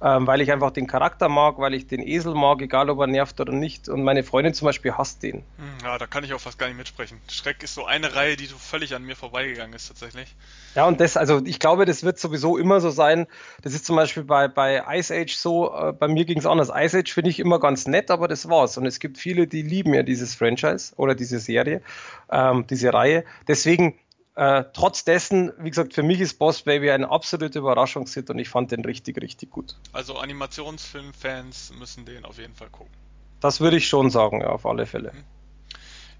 ähm, 0.02 0.28
weil 0.28 0.42
ich 0.42 0.52
einfach 0.52 0.72
den 0.72 0.86
Charakter 0.86 1.28
mag, 1.28 1.58
weil 1.58 1.74
ich 1.74 1.88
den 1.88 2.06
Esel 2.06 2.36
mag, 2.36 2.62
egal 2.62 2.90
ob 2.90 3.00
er 3.00 3.08
nervt 3.08 3.40
oder 3.40 3.54
nicht. 3.54 3.90
Und 3.90 4.04
meine 4.04 4.24
Freundin 4.24 4.54
zum 4.54 4.66
Beispiel 4.66 4.94
hasst 4.94 5.24
den. 5.24 5.44
Hm, 5.58 5.78
ja, 5.84 5.98
da 5.98 6.06
kann 6.06 6.24
ich 6.24 6.34
auch 6.34 6.40
fast 6.40 6.60
gar 6.60 6.68
nicht 6.68 6.78
mitsprechen. 6.78 7.20
Schreck 7.30 7.64
ist 7.64 7.74
so 7.74 7.86
eine 7.86 8.16
Reihe, 8.16 8.36
die 8.36 8.46
so 8.46 8.58
völlig 8.58 8.94
an 8.94 9.04
mir 9.04 9.16
vorbeigegangen 9.16 9.74
ist 9.74 9.88
tatsächlich. 9.88 10.36
Ja, 10.76 10.86
und 10.86 11.00
das, 11.00 11.18
also 11.18 11.42
ich 11.46 11.60
glaube, 11.60 11.86
das 11.86 12.04
wird 12.04 12.20
sowieso 12.20 12.58
immer 12.58 12.80
so 12.80 12.92
sein. 12.92 13.26
Das 13.64 13.74
ist 13.74 13.86
zum 13.86 13.96
Beispiel 13.96 14.24
bei, 14.24 14.48
bei 14.48 14.84
Ice 14.98 15.14
Age 15.14 15.36
so, 15.36 15.74
äh, 15.74 15.94
bei 15.94 16.08
mir 16.08 16.26
ging 16.26 16.38
es 16.38 16.46
anders. 16.46 16.72
Ice 16.74 17.00
Age 17.00 17.12
finde 17.12 17.32
ich 17.32 17.40
immer 17.40 17.60
ganz 17.60 17.88
nett, 17.88 18.12
aber 18.12 18.28
das 18.28 18.48
war's. 18.50 18.78
Und 18.78 18.86
es 18.86 19.00
gibt 19.00 19.18
viele, 19.18 19.48
die 19.48 19.64
lieben 19.64 19.94
ja 19.94 20.04
dieses 20.04 20.36
Franchise 20.36 20.94
oder 20.98 21.16
diese 21.16 21.40
Serie, 21.40 21.82
ähm, 22.30 22.66
diese 22.68 22.94
Reihe. 22.94 23.26
Deswegen 23.48 23.96
äh, 24.38 24.66
trotz 24.72 25.04
dessen, 25.04 25.52
wie 25.58 25.70
gesagt, 25.70 25.96
für 25.96 26.04
mich 26.04 26.20
ist 26.20 26.38
Boss 26.38 26.62
Baby 26.62 26.92
ein 26.92 27.04
absoluter 27.04 27.58
Überraschungshit 27.58 28.30
und 28.30 28.38
ich 28.38 28.50
fand 28.50 28.72
den 28.72 28.86
richtig, 28.86 29.20
richtig 29.20 29.50
gut. 29.50 29.76
Also 29.94 30.18
Animationsfilmfans 30.18 31.74
müssen 31.80 32.06
den 32.06 32.24
auf 32.24 32.38
jeden 32.38 32.54
Fall 32.54 32.70
gucken. 32.70 32.94
Das 33.40 33.62
würde 33.62 33.78
ich 33.78 33.88
schon 33.88 34.12
sagen, 34.12 34.42
ja, 34.42 34.50
auf 34.50 34.68
alle 34.68 34.86
Fälle. 34.86 35.12
Mhm. 35.12 35.24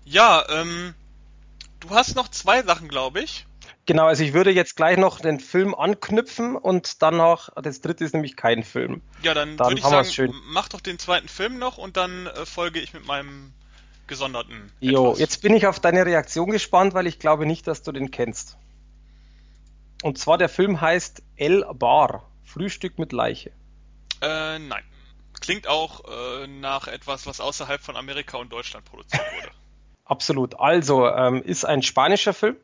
Ja, 0.04 0.44
ähm, 0.50 0.96
du 1.80 1.92
hast 1.92 2.16
noch 2.16 2.28
zwei 2.30 2.64
Sachen, 2.64 2.88
glaube 2.88 3.22
ich. 3.22 3.46
Genau, 3.86 4.08
also 4.08 4.24
ich 4.24 4.34
würde 4.34 4.50
jetzt 4.50 4.76
gleich 4.76 4.98
noch 4.98 5.20
den 5.20 5.40
Film 5.40 5.76
anknüpfen 5.76 6.56
und 6.56 7.04
dann 7.04 7.18
noch, 7.18 7.50
das 7.62 7.82
dritte 7.82 8.04
ist 8.04 8.14
nämlich 8.14 8.36
kein 8.36 8.64
Film. 8.64 9.02
Ja, 9.22 9.36
dann, 9.36 9.58
dann 9.58 9.68
würde 9.68 9.80
ich 9.80 9.86
sagen, 9.86 10.34
mach 10.48 10.70
doch 10.70 10.82
den 10.82 10.98
zweiten 10.98 11.28
Film 11.28 11.60
noch 11.60 11.78
und 11.78 11.98
dann 11.98 12.26
äh, 12.26 12.48
folge 12.48 12.80
ich 12.80 12.94
mit 12.94 13.06
meinem 13.06 13.54
gesonderten. 14.08 14.72
Jo, 14.80 15.08
etwas. 15.08 15.20
jetzt 15.20 15.42
bin 15.42 15.56
ich 15.56 15.68
auf 15.68 15.80
deine 15.80 16.06
Reaktion 16.06 16.50
gespannt, 16.50 16.94
weil 16.94 17.08
ich 17.08 17.20
glaube 17.20 17.46
nicht, 17.46 17.68
dass 17.68 17.84
du 17.84 17.92
den 17.92 18.12
kennst. 18.12 18.58
Und 20.04 20.18
zwar 20.18 20.38
der 20.38 20.50
Film 20.50 20.80
heißt 20.80 21.24
El 21.36 21.66
Bar, 21.74 22.30
Frühstück 22.44 23.00
mit 23.00 23.12
Leiche. 23.12 23.52
Äh, 24.22 24.60
nein. 24.60 24.84
Klingt 25.40 25.68
auch 25.68 26.04
äh, 26.06 26.48
nach 26.48 26.88
etwas, 26.88 27.28
was 27.28 27.40
außerhalb 27.40 27.82
von 27.82 27.96
Amerika 27.96 28.38
und 28.38 28.52
Deutschland 28.52 28.86
produziert 28.86 29.22
wurde. 29.22 29.52
Absolut. 30.06 30.60
Also, 30.60 31.08
ähm, 31.08 31.44
ist 31.44 31.66
ein 31.66 31.84
spanischer 31.84 32.34
Film 32.34 32.56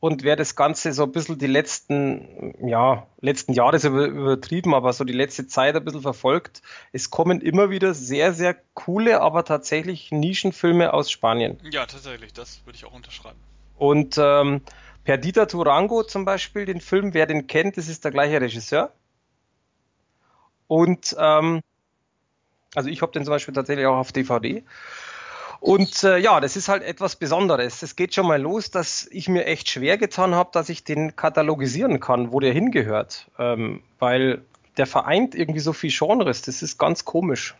und 0.00 0.22
wer 0.22 0.36
das 0.36 0.54
Ganze 0.54 0.92
so 0.92 1.04
ein 1.04 1.12
bisschen 1.12 1.38
die 1.38 1.46
letzten, 1.46 2.54
ja, 2.66 3.06
letzten 3.20 3.52
Jahre 3.52 3.76
ist 3.76 3.84
übertrieben, 3.84 4.74
aber 4.74 4.92
so 4.92 5.04
die 5.04 5.12
letzte 5.12 5.48
Zeit 5.48 5.74
ein 5.74 5.84
bisschen 5.84 6.02
verfolgt, 6.02 6.62
es 6.92 7.10
kommen 7.10 7.40
immer 7.40 7.70
wieder 7.70 7.94
sehr, 7.94 8.32
sehr 8.32 8.56
coole, 8.74 9.20
aber 9.20 9.44
tatsächlich 9.44 10.12
Nischenfilme 10.12 10.92
aus 10.92 11.10
Spanien. 11.10 11.58
Ja, 11.70 11.86
tatsächlich, 11.86 12.32
das 12.32 12.60
würde 12.64 12.76
ich 12.76 12.84
auch 12.84 12.94
unterschreiben. 12.94 13.38
Und 13.76 14.16
ähm, 14.18 14.60
Perdita 15.04 15.46
Turango 15.46 16.04
zum 16.04 16.24
Beispiel, 16.24 16.64
den 16.64 16.80
Film, 16.80 17.14
wer 17.14 17.26
den 17.26 17.46
kennt, 17.46 17.76
das 17.76 17.88
ist 17.88 18.04
der 18.04 18.12
gleiche 18.12 18.40
Regisseur. 18.40 18.92
Und 20.68 21.16
ähm, 21.18 21.62
also 22.74 22.88
ich 22.88 23.02
habe 23.02 23.12
den 23.12 23.24
zum 23.24 23.32
Beispiel 23.32 23.54
tatsächlich 23.54 23.86
auch 23.86 23.96
auf 23.96 24.12
DVD. 24.12 24.62
Und 25.60 26.04
äh, 26.04 26.18
ja, 26.18 26.40
das 26.40 26.56
ist 26.56 26.68
halt 26.68 26.82
etwas 26.82 27.16
Besonderes. 27.16 27.82
Es 27.82 27.96
geht 27.96 28.14
schon 28.14 28.26
mal 28.26 28.40
los, 28.40 28.70
dass 28.70 29.08
ich 29.10 29.28
mir 29.28 29.44
echt 29.46 29.68
schwer 29.68 29.98
getan 29.98 30.34
habe, 30.34 30.50
dass 30.52 30.68
ich 30.68 30.84
den 30.84 31.16
katalogisieren 31.16 31.98
kann, 32.00 32.32
wo 32.32 32.40
der 32.40 32.52
hingehört. 32.52 33.28
Ähm, 33.38 33.82
weil 33.98 34.42
der 34.76 34.86
vereint 34.86 35.34
irgendwie 35.34 35.60
so 35.60 35.72
viel 35.72 35.90
Genres. 35.90 36.42
Das 36.42 36.62
ist 36.62 36.78
ganz 36.78 37.04
komisch. 37.04 37.56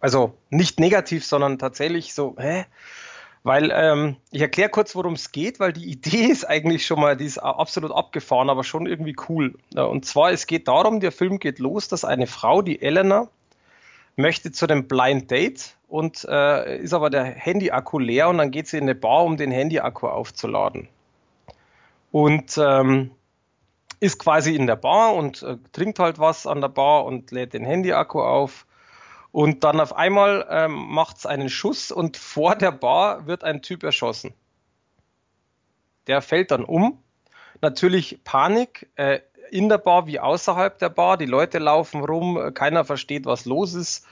Also 0.00 0.34
nicht 0.50 0.78
negativ, 0.78 1.24
sondern 1.24 1.58
tatsächlich 1.58 2.14
so, 2.14 2.36
hä? 2.38 2.66
Weil 3.42 3.70
ähm, 3.74 4.16
ich 4.30 4.40
erkläre 4.40 4.70
kurz, 4.70 4.94
worum 4.94 5.14
es 5.14 5.32
geht, 5.32 5.60
weil 5.60 5.72
die 5.72 5.84
Idee 5.90 6.26
ist 6.26 6.44
eigentlich 6.44 6.86
schon 6.86 7.00
mal, 7.00 7.16
die 7.16 7.26
ist 7.26 7.38
absolut 7.38 7.90
abgefahren, 7.90 8.50
aber 8.50 8.62
schon 8.62 8.86
irgendwie 8.86 9.16
cool. 9.28 9.54
Und 9.74 10.06
zwar, 10.06 10.30
es 10.30 10.46
geht 10.46 10.68
darum, 10.68 11.00
der 11.00 11.12
Film 11.12 11.40
geht 11.40 11.58
los, 11.58 11.88
dass 11.88 12.04
eine 12.04 12.26
Frau, 12.26 12.62
die 12.62 12.80
Elena, 12.80 13.28
möchte 14.16 14.52
zu 14.52 14.66
einem 14.66 14.86
Blind 14.86 15.30
Date 15.30 15.76
und 15.94 16.26
äh, 16.28 16.78
ist 16.78 16.92
aber 16.92 17.08
der 17.08 17.22
Handy-Akku 17.22 18.00
leer 18.00 18.28
und 18.28 18.38
dann 18.38 18.50
geht 18.50 18.66
sie 18.66 18.78
in 18.78 18.82
eine 18.82 18.96
Bar, 18.96 19.22
um 19.22 19.36
den 19.36 19.52
Handy-Akku 19.52 20.08
aufzuladen. 20.08 20.88
Und 22.10 22.58
ähm, 22.58 23.12
ist 24.00 24.18
quasi 24.18 24.56
in 24.56 24.66
der 24.66 24.74
Bar 24.74 25.14
und 25.14 25.44
äh, 25.44 25.56
trinkt 25.70 26.00
halt 26.00 26.18
was 26.18 26.48
an 26.48 26.60
der 26.60 26.68
Bar 26.68 27.04
und 27.04 27.30
lädt 27.30 27.54
den 27.54 27.64
Handy-Akku 27.64 28.20
auf. 28.20 28.66
Und 29.30 29.62
dann 29.62 29.78
auf 29.78 29.94
einmal 29.94 30.44
ähm, 30.50 30.72
macht 30.72 31.18
es 31.18 31.26
einen 31.26 31.48
Schuss 31.48 31.92
und 31.92 32.16
vor 32.34 32.56
der 32.56 32.72
Bar 32.72 33.28
wird 33.28 33.44
ein 33.44 33.62
Typ 33.62 33.84
erschossen. 33.84 34.34
Der 36.08 36.22
fällt 36.22 36.50
dann 36.50 36.64
um. 36.64 36.98
Natürlich 37.60 38.18
Panik 38.24 38.90
äh, 38.96 39.20
in 39.52 39.68
der 39.68 39.78
Bar 39.78 40.08
wie 40.08 40.18
außerhalb 40.18 40.76
der 40.76 40.88
Bar. 40.88 41.18
Die 41.18 41.26
Leute 41.26 41.60
laufen 41.60 42.04
rum, 42.04 42.52
keiner 42.52 42.84
versteht, 42.84 43.26
was 43.26 43.44
los 43.44 43.74
ist. 43.74 44.04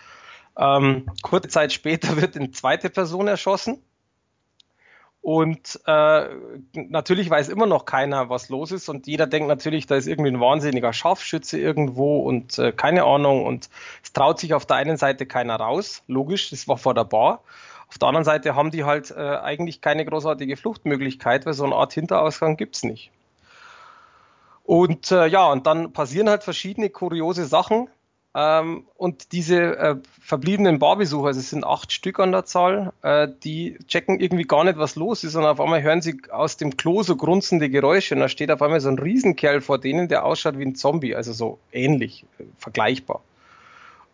Ähm, 0.56 1.06
kurze 1.22 1.48
Zeit 1.48 1.72
später 1.72 2.16
wird 2.20 2.36
eine 2.36 2.50
zweite 2.50 2.90
Person 2.90 3.28
erschossen. 3.28 3.82
Und 5.22 5.80
äh, 5.86 6.28
natürlich 6.74 7.30
weiß 7.30 7.48
immer 7.48 7.66
noch 7.66 7.84
keiner, 7.84 8.28
was 8.28 8.48
los 8.48 8.72
ist. 8.72 8.88
Und 8.88 9.06
jeder 9.06 9.28
denkt 9.28 9.46
natürlich, 9.46 9.86
da 9.86 9.94
ist 9.94 10.08
irgendwie 10.08 10.32
ein 10.32 10.40
wahnsinniger 10.40 10.92
Scharfschütze 10.92 11.60
irgendwo 11.60 12.22
und 12.22 12.58
äh, 12.58 12.72
keine 12.72 13.04
Ahnung. 13.04 13.46
Und 13.46 13.70
es 14.02 14.12
traut 14.12 14.40
sich 14.40 14.52
auf 14.52 14.66
der 14.66 14.76
einen 14.76 14.96
Seite 14.96 15.24
keiner 15.24 15.56
raus. 15.56 16.02
Logisch, 16.08 16.50
das 16.50 16.66
war 16.66 16.76
vor 16.76 16.94
der 16.94 17.04
Bar. 17.04 17.40
Auf 17.88 17.98
der 17.98 18.08
anderen 18.08 18.24
Seite 18.24 18.56
haben 18.56 18.72
die 18.72 18.82
halt 18.82 19.12
äh, 19.12 19.20
eigentlich 19.20 19.80
keine 19.80 20.04
großartige 20.04 20.56
Fluchtmöglichkeit, 20.56 21.46
weil 21.46 21.52
so 21.52 21.64
eine 21.64 21.76
Art 21.76 21.92
Hinterausgang 21.92 22.56
gibt's 22.56 22.82
nicht. 22.82 23.12
Und 24.64 25.12
äh, 25.12 25.26
ja, 25.26 25.52
und 25.52 25.68
dann 25.68 25.92
passieren 25.92 26.28
halt 26.28 26.42
verschiedene 26.42 26.90
kuriose 26.90 27.44
Sachen. 27.44 27.88
Ähm, 28.34 28.86
und 28.96 29.32
diese 29.32 29.76
äh, 29.76 29.96
verbliebenen 30.20 30.78
Barbesucher, 30.78 31.26
also 31.28 31.40
es 31.40 31.50
sind 31.50 31.64
acht 31.64 31.92
Stück 31.92 32.18
an 32.18 32.32
der 32.32 32.46
Zahl, 32.46 32.92
äh, 33.02 33.28
die 33.44 33.76
checken 33.86 34.20
irgendwie 34.20 34.44
gar 34.44 34.64
nicht, 34.64 34.78
was 34.78 34.96
los 34.96 35.22
ist. 35.22 35.34
Und 35.34 35.44
auf 35.44 35.60
einmal 35.60 35.82
hören 35.82 36.00
sie 36.00 36.20
aus 36.30 36.56
dem 36.56 36.76
Klo 36.76 37.02
so 37.02 37.16
grunzende 37.16 37.68
Geräusche. 37.68 38.14
Und 38.14 38.20
da 38.20 38.28
steht 38.28 38.50
auf 38.50 38.62
einmal 38.62 38.80
so 38.80 38.88
ein 38.88 38.98
Riesenkerl 38.98 39.60
vor 39.60 39.78
denen, 39.78 40.08
der 40.08 40.24
ausschaut 40.24 40.58
wie 40.58 40.64
ein 40.64 40.74
Zombie, 40.74 41.14
also 41.14 41.32
so 41.32 41.58
ähnlich, 41.72 42.24
äh, 42.38 42.44
vergleichbar. 42.56 43.20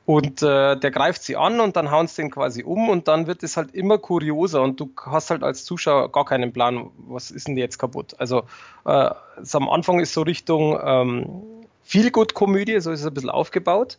Und 0.05 0.43
äh, 0.43 0.75
der 0.75 0.91
greift 0.91 1.23
sie 1.23 1.37
an 1.37 1.61
und 1.61 1.77
dann 1.77 1.91
hauen 1.91 2.07
sie 2.07 2.23
den 2.23 2.31
quasi 2.31 2.65
um 2.65 2.89
und 2.89 3.09
dann 3.09 3.27
wird 3.27 3.43
es 3.43 3.59
halt 3.59 3.75
immer 3.75 3.99
kurioser 3.99 4.63
und 4.63 4.81
du 4.81 4.91
hast 5.05 5.29
halt 5.29 5.43
als 5.43 5.67
Zuschauer 5.67 6.11
gar 6.11 6.25
keinen 6.25 6.51
Plan, 6.51 6.89
was 7.09 7.31
ist 7.31 7.47
denn 7.47 7.59
jetzt 7.59 7.77
kaputt. 7.77 8.15
Also 8.17 8.45
äh, 8.87 9.11
am 9.53 9.69
Anfang 9.69 10.01
ist 10.01 10.15
so 10.15 10.23
Richtung 10.23 10.81
ähm, 10.83 11.43
Feel-Good-Komödie, 11.83 12.81
so 12.81 12.91
ist 12.91 13.01
es 13.01 13.07
ein 13.07 13.13
bisschen 13.13 13.29
aufgebaut. 13.29 13.99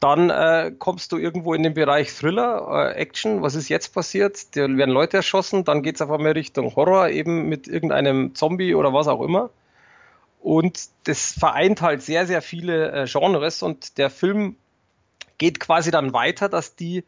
Dann 0.00 0.30
äh, 0.30 0.72
kommst 0.78 1.12
du 1.12 1.16
irgendwo 1.16 1.54
in 1.54 1.62
den 1.62 1.74
Bereich 1.74 2.12
Thriller, 2.12 2.92
äh, 2.92 2.98
Action, 2.98 3.42
was 3.42 3.54
ist 3.54 3.68
jetzt 3.68 3.94
passiert? 3.94 4.54
Da 4.54 4.62
werden 4.62 4.90
Leute 4.90 5.16
erschossen, 5.16 5.64
dann 5.64 5.82
geht 5.82 5.96
es 5.96 6.02
auf 6.02 6.10
einmal 6.10 6.32
Richtung 6.32 6.74
Horror, 6.76 7.08
eben 7.08 7.48
mit 7.48 7.66
irgendeinem 7.66 8.34
Zombie 8.34 8.74
oder 8.74 8.92
was 8.92 9.08
auch 9.08 9.22
immer. 9.22 9.50
Und 10.40 10.88
das 11.04 11.32
vereint 11.32 11.80
halt 11.80 12.02
sehr, 12.02 12.26
sehr 12.26 12.42
viele 12.42 12.92
äh, 12.92 13.06
Genres 13.06 13.62
und 13.62 13.98
der 13.98 14.10
Film 14.10 14.56
geht 15.38 15.60
quasi 15.60 15.90
dann 15.90 16.12
weiter, 16.12 16.48
dass 16.48 16.76
die 16.76 17.04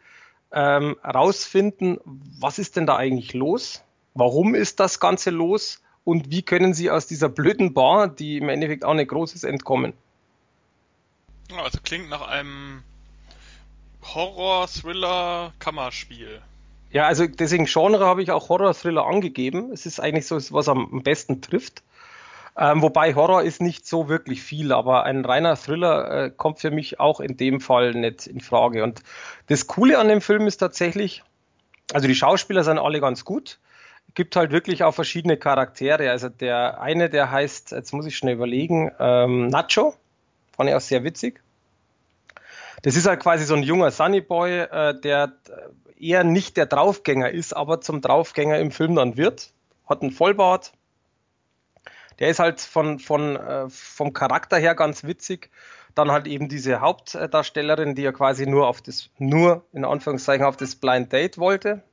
ähm, 0.52 0.96
rausfinden, 1.04 1.98
was 2.04 2.58
ist 2.58 2.76
denn 2.76 2.86
da 2.86 2.96
eigentlich 2.96 3.34
los? 3.34 3.84
Warum 4.14 4.54
ist 4.54 4.80
das 4.80 4.98
Ganze 4.98 5.30
los? 5.30 5.82
Und 6.04 6.30
wie 6.30 6.42
können 6.42 6.72
sie 6.72 6.90
aus 6.90 7.06
dieser 7.06 7.28
blöden 7.28 7.74
Bar, 7.74 8.08
die 8.08 8.38
im 8.38 8.48
Endeffekt 8.48 8.84
auch 8.84 8.94
nicht 8.94 9.10
groß 9.10 9.34
ist, 9.34 9.44
entkommen? 9.44 9.92
Also 11.56 11.78
klingt 11.82 12.10
nach 12.10 12.28
einem 12.28 12.82
Horror-Thriller-Kammerspiel. 14.02 16.42
Ja, 16.90 17.06
also 17.06 17.26
deswegen 17.26 17.66
Genre 17.66 18.06
habe 18.06 18.22
ich 18.22 18.30
auch 18.30 18.48
Horror-Thriller 18.48 19.06
angegeben. 19.06 19.72
Es 19.72 19.84
ist 19.86 20.00
eigentlich 20.00 20.26
so, 20.26 20.36
was 20.52 20.68
am 20.68 21.02
besten 21.02 21.42
trifft. 21.42 21.82
Ähm, 22.56 22.80
wobei 22.82 23.14
Horror 23.14 23.44
ist 23.44 23.62
nicht 23.62 23.86
so 23.86 24.08
wirklich 24.08 24.42
viel, 24.42 24.72
aber 24.72 25.04
ein 25.04 25.24
reiner 25.24 25.56
Thriller 25.56 26.24
äh, 26.24 26.30
kommt 26.30 26.58
für 26.58 26.72
mich 26.72 26.98
auch 26.98 27.20
in 27.20 27.36
dem 27.36 27.60
Fall 27.60 27.94
nicht 27.94 28.26
in 28.26 28.40
Frage. 28.40 28.82
Und 28.82 29.04
das 29.46 29.68
Coole 29.68 29.98
an 29.98 30.08
dem 30.08 30.20
Film 30.20 30.48
ist 30.48 30.56
tatsächlich, 30.56 31.22
also 31.92 32.08
die 32.08 32.16
Schauspieler 32.16 32.64
sind 32.64 32.78
alle 32.78 33.00
ganz 33.00 33.24
gut. 33.24 33.60
Gibt 34.14 34.34
halt 34.34 34.50
wirklich 34.50 34.82
auch 34.82 34.92
verschiedene 34.92 35.36
Charaktere. 35.36 36.10
Also 36.10 36.30
der 36.30 36.80
eine, 36.80 37.10
der 37.10 37.30
heißt, 37.30 37.70
jetzt 37.70 37.92
muss 37.92 38.06
ich 38.06 38.16
schnell 38.16 38.34
überlegen, 38.34 38.90
ähm, 38.98 39.46
Nacho, 39.48 39.94
fand 40.58 40.68
ich 40.68 40.76
auch 40.76 40.80
sehr 40.80 41.04
witzig. 41.04 41.40
Das 42.82 42.96
ist 42.96 43.06
halt 43.06 43.20
quasi 43.20 43.44
so 43.44 43.54
ein 43.54 43.62
junger 43.62 43.92
Sunnyboy, 43.92 44.58
äh, 44.58 45.00
der 45.00 45.32
eher 45.98 46.24
nicht 46.24 46.56
der 46.56 46.66
Draufgänger 46.66 47.30
ist, 47.30 47.52
aber 47.54 47.80
zum 47.80 48.00
Draufgänger 48.00 48.58
im 48.58 48.72
Film 48.72 48.96
dann 48.96 49.16
wird. 49.16 49.52
Hat 49.88 50.02
einen 50.02 50.10
Vollbart. 50.10 50.72
Der 52.18 52.28
ist 52.28 52.40
halt 52.40 52.60
von, 52.60 52.98
von, 52.98 53.36
äh, 53.36 53.68
vom 53.68 54.12
Charakter 54.12 54.58
her 54.58 54.74
ganz 54.74 55.04
witzig. 55.04 55.50
Dann 55.94 56.10
halt 56.10 56.26
eben 56.26 56.48
diese 56.48 56.80
Hauptdarstellerin, 56.80 57.94
die 57.94 58.02
ja 58.02 58.10
quasi 58.10 58.46
nur 58.46 58.66
auf 58.66 58.82
das, 58.82 59.10
nur 59.18 59.64
in 59.72 59.84
Anführungszeichen 59.84 60.44
auf 60.44 60.56
das 60.56 60.74
Blind 60.74 61.12
Date 61.12 61.38
wollte. 61.38 61.84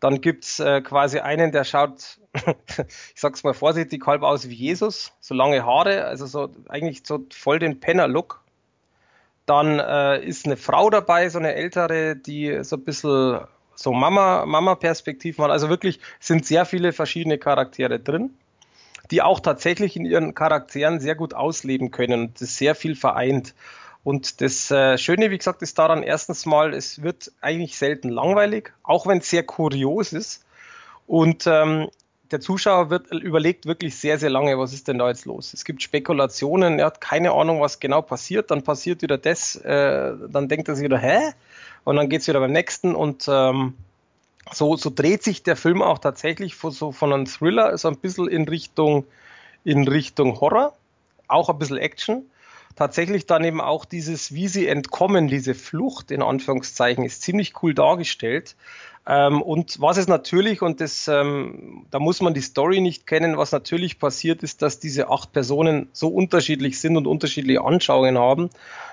Dann 0.00 0.20
gibt's 0.20 0.60
äh, 0.60 0.80
quasi 0.80 1.18
einen, 1.18 1.50
der 1.50 1.64
schaut, 1.64 2.18
ich 3.14 3.20
sag's 3.20 3.42
mal 3.42 3.54
vorsichtig, 3.54 4.06
halb 4.06 4.22
aus 4.22 4.48
wie 4.48 4.54
Jesus, 4.54 5.12
so 5.20 5.34
lange 5.34 5.64
Haare, 5.64 6.04
also 6.04 6.26
so 6.26 6.50
eigentlich 6.68 7.02
so 7.04 7.26
voll 7.32 7.58
den 7.58 7.80
Penner-Look. 7.80 8.42
Dann 9.46 9.78
äh, 9.78 10.24
ist 10.24 10.46
eine 10.46 10.56
Frau 10.56 10.90
dabei, 10.90 11.28
so 11.30 11.38
eine 11.38 11.54
ältere, 11.54 12.14
die 12.14 12.62
so 12.62 12.76
ein 12.76 12.84
bisschen 12.84 13.40
so 13.74 13.92
Mama, 13.92 14.44
Mama-Perspektiven 14.44 15.44
hat. 15.44 15.50
Also 15.50 15.68
wirklich 15.68 16.00
sind 16.20 16.44
sehr 16.44 16.64
viele 16.64 16.92
verschiedene 16.92 17.38
Charaktere 17.38 17.98
drin, 17.98 18.34
die 19.10 19.22
auch 19.22 19.40
tatsächlich 19.40 19.96
in 19.96 20.04
ihren 20.04 20.34
Charakteren 20.34 21.00
sehr 21.00 21.14
gut 21.14 21.32
ausleben 21.32 21.90
können 21.90 22.34
das 22.38 22.56
sehr 22.56 22.74
viel 22.74 22.94
vereint. 22.94 23.54
Und 24.04 24.40
das 24.40 24.70
äh, 24.70 24.96
Schöne, 24.96 25.30
wie 25.30 25.38
gesagt, 25.38 25.62
ist 25.62 25.78
daran 25.78 26.02
erstens 26.02 26.46
mal, 26.46 26.72
es 26.72 27.02
wird 27.02 27.32
eigentlich 27.40 27.76
selten 27.76 28.08
langweilig, 28.08 28.72
auch 28.82 29.06
wenn 29.06 29.18
es 29.18 29.28
sehr 29.28 29.42
kurios 29.42 30.12
ist. 30.12 30.44
Und 31.06 31.46
ähm, 31.46 31.88
der 32.30 32.40
Zuschauer 32.40 32.90
wird 32.90 33.10
überlegt 33.10 33.66
wirklich 33.66 33.96
sehr, 33.96 34.18
sehr 34.18 34.30
lange, 34.30 34.58
was 34.58 34.72
ist 34.72 34.88
denn 34.88 34.98
da 34.98 35.08
jetzt 35.08 35.24
los? 35.24 35.54
Es 35.54 35.64
gibt 35.64 35.82
Spekulationen, 35.82 36.78
er 36.78 36.86
hat 36.86 37.00
keine 37.00 37.32
Ahnung, 37.32 37.60
was 37.60 37.80
genau 37.80 38.02
passiert, 38.02 38.50
dann 38.50 38.62
passiert 38.62 39.02
wieder 39.02 39.18
das, 39.18 39.56
äh, 39.56 40.12
dann 40.28 40.48
denkt 40.48 40.68
er 40.68 40.76
sich 40.76 40.84
wieder, 40.84 40.98
hä? 40.98 41.32
Und 41.84 41.96
dann 41.96 42.08
geht's 42.08 42.28
wieder 42.28 42.40
beim 42.40 42.52
nächsten 42.52 42.94
und 42.94 43.26
ähm, 43.28 43.74
so, 44.52 44.76
so 44.76 44.90
dreht 44.94 45.22
sich 45.22 45.42
der 45.42 45.56
Film 45.56 45.82
auch 45.82 45.98
tatsächlich 45.98 46.54
von, 46.54 46.70
so 46.70 46.92
von 46.92 47.12
einem 47.12 47.26
Thriller, 47.26 47.76
so 47.78 47.88
ein 47.88 47.96
bisschen 47.96 48.28
in 48.28 48.46
Richtung, 48.46 49.04
in 49.64 49.86
Richtung 49.88 50.40
Horror, 50.40 50.74
auch 51.28 51.48
ein 51.48 51.58
bisschen 51.58 51.78
Action. 51.78 52.30
Tatsächlich 52.76 53.26
dann 53.26 53.44
eben 53.44 53.60
auch 53.60 53.84
dieses, 53.84 54.32
wie 54.34 54.48
sie 54.48 54.68
entkommen, 54.68 55.28
diese 55.28 55.54
Flucht 55.54 56.10
in 56.10 56.22
Anführungszeichen, 56.22 57.04
ist 57.04 57.22
ziemlich 57.22 57.62
cool 57.62 57.74
dargestellt. 57.74 58.54
Ähm, 59.06 59.40
und 59.40 59.80
was 59.80 59.96
ist 59.96 60.08
natürlich, 60.08 60.60
und 60.60 60.80
das, 60.80 61.08
ähm, 61.08 61.86
da 61.90 61.98
muss 61.98 62.20
man 62.20 62.34
die 62.34 62.42
Story 62.42 62.80
nicht 62.80 63.06
kennen, 63.06 63.38
was 63.38 63.52
natürlich 63.52 63.98
passiert 63.98 64.42
ist, 64.42 64.60
dass 64.60 64.80
diese 64.80 65.08
acht 65.08 65.32
Personen 65.32 65.88
so 65.92 66.08
unterschiedlich 66.08 66.78
sind 66.78 66.96
und 66.96 67.06
unterschiedliche 67.06 67.64
Anschauungen 67.64 68.18
haben, 68.18 68.50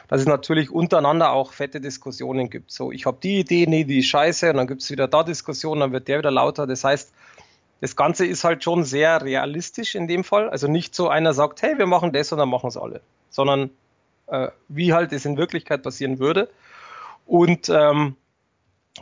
dass 0.08 0.22
es 0.22 0.28
natürlich 0.28 0.72
untereinander 0.72 1.34
auch 1.34 1.52
fette 1.52 1.82
Diskussionen 1.82 2.50
gibt. 2.50 2.72
So, 2.72 2.94
ich 2.94 3.06
habe 3.06 3.18
die 3.22 3.40
Idee, 3.40 3.66
nee, 3.68 3.84
die 3.84 4.00
ist 4.00 4.08
scheiße, 4.08 4.52
und 4.52 4.58
dann 4.58 4.68
gibt 4.68 4.84
es 4.84 4.90
wieder 4.90 5.10
da 5.10 5.24
Diskussionen, 5.24 5.82
dann 5.82 5.92
wird 5.92 6.08
der 6.08 6.20
wieder 6.20 6.32
lauter. 6.32 6.66
Das 6.66 6.86
heißt, 6.86 7.12
das 7.82 7.96
Ganze 7.98 8.26
ist 8.26 8.46
halt 8.46 8.64
schon 8.64 8.86
sehr 8.86 9.22
realistisch 9.22 9.96
in 9.96 10.08
dem 10.08 10.24
Fall. 10.24 10.50
Also 10.50 10.68
nicht 10.68 10.96
so 10.96 11.10
einer 11.10 11.34
sagt, 11.34 11.62
hey, 11.62 11.78
wir 11.78 11.88
machen 11.88 12.14
das 12.14 12.32
und 12.32 12.38
dann 12.38 12.50
machen 12.50 12.68
es 12.68 12.78
alle, 12.78 13.02
sondern 13.36 13.70
äh, 14.28 14.48
wie 14.70 14.94
halt 14.94 15.12
es 15.12 15.26
in 15.26 15.38
Wirklichkeit 15.38 15.84
passieren 15.84 16.20
würde. 16.20 16.50
Und 17.26 17.70
ähm, 17.70 18.16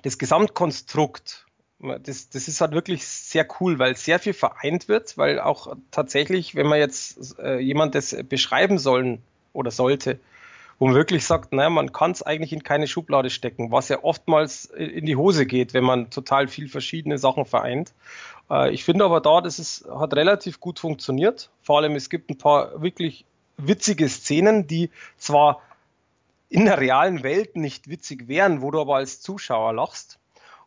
das 0.02 0.17
Gesamtkonstrukt, 0.17 1.46
das, 1.80 2.30
das 2.30 2.48
ist 2.48 2.60
halt 2.60 2.72
wirklich 2.72 3.06
sehr 3.06 3.46
cool, 3.60 3.78
weil 3.78 3.96
sehr 3.96 4.17
viel 4.17 4.34
vereint 4.34 4.88
wird, 4.88 5.17
weil 5.17 5.39
auch 5.39 5.76
tatsächlich, 5.91 6.56
wenn 6.56 6.65
man 6.65 6.80
jetzt 6.80 7.38
äh, 7.39 7.60
jemand 7.60 7.93
das 7.93 8.15
beschreiben 8.28 8.80
sollen 8.80 9.22
oder 9.54 9.69
sollte, 9.69 10.19
wo 10.80 10.88
man 10.88 10.96
wirklich 10.96 11.26
sagt, 11.26 11.54
naja, 11.54 11.69
man 11.69 11.91
kann 11.91 12.12
es 12.12 12.24
eigentlich 12.24 12.54
in 12.54 12.63
keine 12.63 12.88
Schublade 12.88 13.30
stecken, 13.30 13.72
was 13.72 13.89
ja 13.89 14.04
oftmals 14.04 14.65
in 14.65 15.06
die 15.06 15.15
Hose 15.15 15.46
geht, 15.46 15.76
wenn 15.76 15.84
man 15.84 16.10
total 16.10 16.48
viel 16.48 16.69
verschiedene 16.69 17.19
Sachen 17.19 17.46
vereint. 17.46 17.93
Äh, 18.50 18.74
ich 18.74 18.84
finde 18.84 19.06
aber 19.06 19.22
da, 19.22 19.41
das 19.41 19.60
ist, 19.60 19.86
hat 19.93 20.15
relativ 20.15 20.60
gut 20.60 20.80
funktioniert. 20.80 21.52
Vor 21.62 21.78
allem, 21.78 21.96
es 21.96 22.10
gibt 22.10 22.32
ein 22.32 22.38
paar 22.39 22.82
wirklich 22.82 23.26
witzige 23.57 24.09
Szenen, 24.09 24.67
die 24.67 24.89
zwar 25.17 25.61
in 26.49 26.65
der 26.65 26.79
realen 26.79 27.23
Welt 27.23 27.55
nicht 27.55 27.89
witzig 27.89 28.27
wären, 28.27 28.61
wo 28.61 28.71
du 28.71 28.79
aber 28.79 28.97
als 28.97 29.21
Zuschauer 29.21 29.73
lachst. 29.73 30.19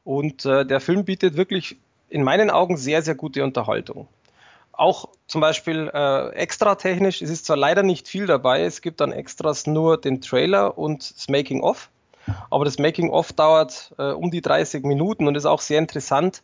Und 0.05 0.45
äh, 0.45 0.65
der 0.67 0.81
Film 0.81 1.05
bietet 1.05 1.37
wirklich 1.37 1.77
in 2.09 2.23
meinen 2.23 2.51
Augen 2.51 2.77
sehr, 2.77 3.03
sehr 3.03 3.15
gute 3.15 3.45
Unterhaltung. 3.45 4.09
Auch 4.73 5.09
zum 5.27 5.41
Beispiel 5.41 5.91
äh, 5.93 6.31
extra 6.35 6.75
technisch, 6.75 7.23
es 7.23 7.31
ist 7.31 7.47
zwar 7.47 7.57
leider 7.57 7.83
nicht 7.83 8.09
viel 8.09 8.27
dabei, 8.27 8.63
es 8.63 8.83
gibt 8.83 9.01
dann 9.01 9.13
Extras 9.13 9.67
nur 9.67 9.99
den 9.99 10.21
Trailer 10.21 10.77
und 10.77 11.17
das 11.17 11.29
Making-of, 11.29 11.89
aber 12.51 12.65
das 12.65 12.79
Making-of 12.79 13.33
dauert 13.33 13.95
äh, 13.99 14.11
um 14.11 14.31
die 14.31 14.43
30 14.43 14.85
Minuten 14.85 15.27
und 15.29 15.35
ist 15.35 15.47
auch 15.47 15.61
sehr 15.61 15.79
interessant, 15.79 16.43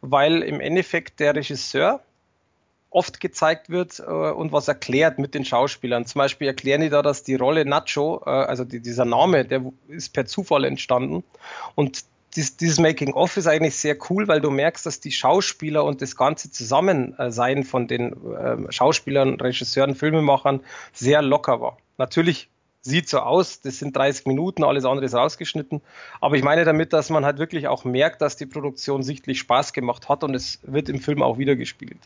weil 0.00 0.42
im 0.42 0.60
Endeffekt 0.60 1.20
der 1.20 1.34
Regisseur, 1.34 2.00
oft 2.94 3.20
gezeigt 3.20 3.70
wird 3.70 3.98
äh, 3.98 4.02
und 4.04 4.52
was 4.52 4.68
erklärt 4.68 5.18
mit 5.18 5.34
den 5.34 5.44
Schauspielern. 5.44 6.06
Zum 6.06 6.20
Beispiel 6.20 6.46
erklären 6.46 6.80
die 6.80 6.90
da, 6.90 7.02
dass 7.02 7.24
die 7.24 7.34
Rolle 7.34 7.64
Nacho, 7.64 8.22
äh, 8.24 8.30
also 8.30 8.64
die, 8.64 8.80
dieser 8.80 9.04
Name, 9.04 9.44
der 9.44 9.62
ist 9.88 10.12
per 10.12 10.26
Zufall 10.26 10.64
entstanden. 10.64 11.24
Und 11.74 12.04
dies, 12.36 12.56
dieses 12.56 12.78
Making-of 12.78 13.36
ist 13.36 13.46
eigentlich 13.46 13.76
sehr 13.76 13.96
cool, 14.08 14.28
weil 14.28 14.40
du 14.40 14.50
merkst, 14.50 14.86
dass 14.86 15.00
die 15.00 15.12
Schauspieler 15.12 15.84
und 15.84 16.02
das 16.02 16.16
ganze 16.16 16.50
Zusammensein 16.50 17.64
von 17.64 17.88
den 17.88 18.12
äh, 18.32 18.72
Schauspielern, 18.72 19.40
Regisseuren, 19.40 19.94
Filmemachern 19.94 20.60
sehr 20.92 21.20
locker 21.22 21.60
war. 21.60 21.78
Natürlich 21.98 22.48
sieht 22.80 23.08
so 23.08 23.18
aus, 23.20 23.60
das 23.60 23.78
sind 23.78 23.96
30 23.96 24.26
Minuten, 24.26 24.62
alles 24.62 24.84
andere 24.84 25.06
ist 25.06 25.14
rausgeschnitten. 25.14 25.80
Aber 26.20 26.36
ich 26.36 26.42
meine 26.42 26.64
damit, 26.64 26.92
dass 26.92 27.10
man 27.10 27.24
halt 27.24 27.38
wirklich 27.38 27.66
auch 27.66 27.84
merkt, 27.84 28.20
dass 28.20 28.36
die 28.36 28.46
Produktion 28.46 29.02
sichtlich 29.02 29.38
Spaß 29.40 29.72
gemacht 29.72 30.08
hat 30.08 30.22
und 30.22 30.34
es 30.34 30.60
wird 30.62 30.88
im 30.88 31.00
Film 31.00 31.22
auch 31.22 31.38
wiedergespielt. 31.38 31.98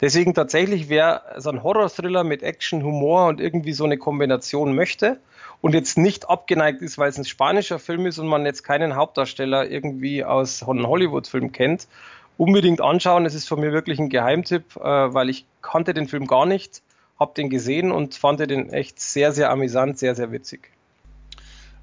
Deswegen 0.00 0.34
tatsächlich, 0.34 0.88
wer 0.88 1.22
so 1.38 1.50
ein 1.50 1.62
Horror-Thriller 1.62 2.22
mit 2.22 2.42
Action, 2.42 2.84
Humor 2.84 3.26
und 3.26 3.40
irgendwie 3.40 3.72
so 3.72 3.84
eine 3.84 3.98
Kombination 3.98 4.74
möchte 4.74 5.18
und 5.60 5.74
jetzt 5.74 5.98
nicht 5.98 6.28
abgeneigt 6.28 6.82
ist, 6.82 6.98
weil 6.98 7.10
es 7.10 7.18
ein 7.18 7.24
spanischer 7.24 7.78
Film 7.78 8.06
ist 8.06 8.18
und 8.18 8.28
man 8.28 8.46
jetzt 8.46 8.62
keinen 8.62 8.94
Hauptdarsteller 8.94 9.68
irgendwie 9.68 10.24
aus 10.24 10.62
einem 10.62 10.86
Hollywood-Film 10.86 11.50
kennt, 11.50 11.88
unbedingt 12.36 12.80
anschauen. 12.80 13.26
Es 13.26 13.34
ist 13.34 13.48
von 13.48 13.60
mir 13.60 13.72
wirklich 13.72 13.98
ein 13.98 14.08
Geheimtipp, 14.08 14.76
äh, 14.76 14.80
weil 14.80 15.28
ich 15.28 15.46
kannte 15.62 15.94
den 15.94 16.06
Film 16.06 16.28
gar 16.28 16.46
nicht, 16.46 16.82
habe 17.18 17.34
den 17.34 17.50
gesehen 17.50 17.90
und 17.90 18.14
fand 18.14 18.38
den 18.38 18.70
echt 18.70 19.00
sehr, 19.00 19.32
sehr 19.32 19.50
amüsant, 19.50 19.98
sehr, 19.98 20.14
sehr 20.14 20.30
witzig. 20.30 20.70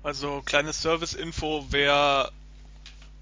Also 0.03 0.41
kleine 0.45 0.71
Service-Info, 0.71 1.65
wer 1.71 2.29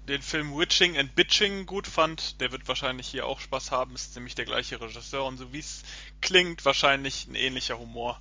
den 0.08 0.22
Film 0.22 0.56
Witching 0.56 0.98
and 0.98 1.14
Bitching 1.14 1.66
gut 1.66 1.86
fand, 1.86 2.40
der 2.40 2.52
wird 2.52 2.68
wahrscheinlich 2.68 3.06
hier 3.06 3.26
auch 3.26 3.40
Spaß 3.40 3.70
haben. 3.70 3.94
Ist 3.94 4.14
nämlich 4.16 4.34
der 4.34 4.44
gleiche 4.44 4.80
Regisseur 4.80 5.24
und 5.24 5.38
so 5.38 5.52
wie 5.52 5.60
es 5.60 5.82
klingt, 6.20 6.64
wahrscheinlich 6.64 7.26
ein 7.26 7.34
ähnlicher 7.34 7.78
Humor. 7.78 8.20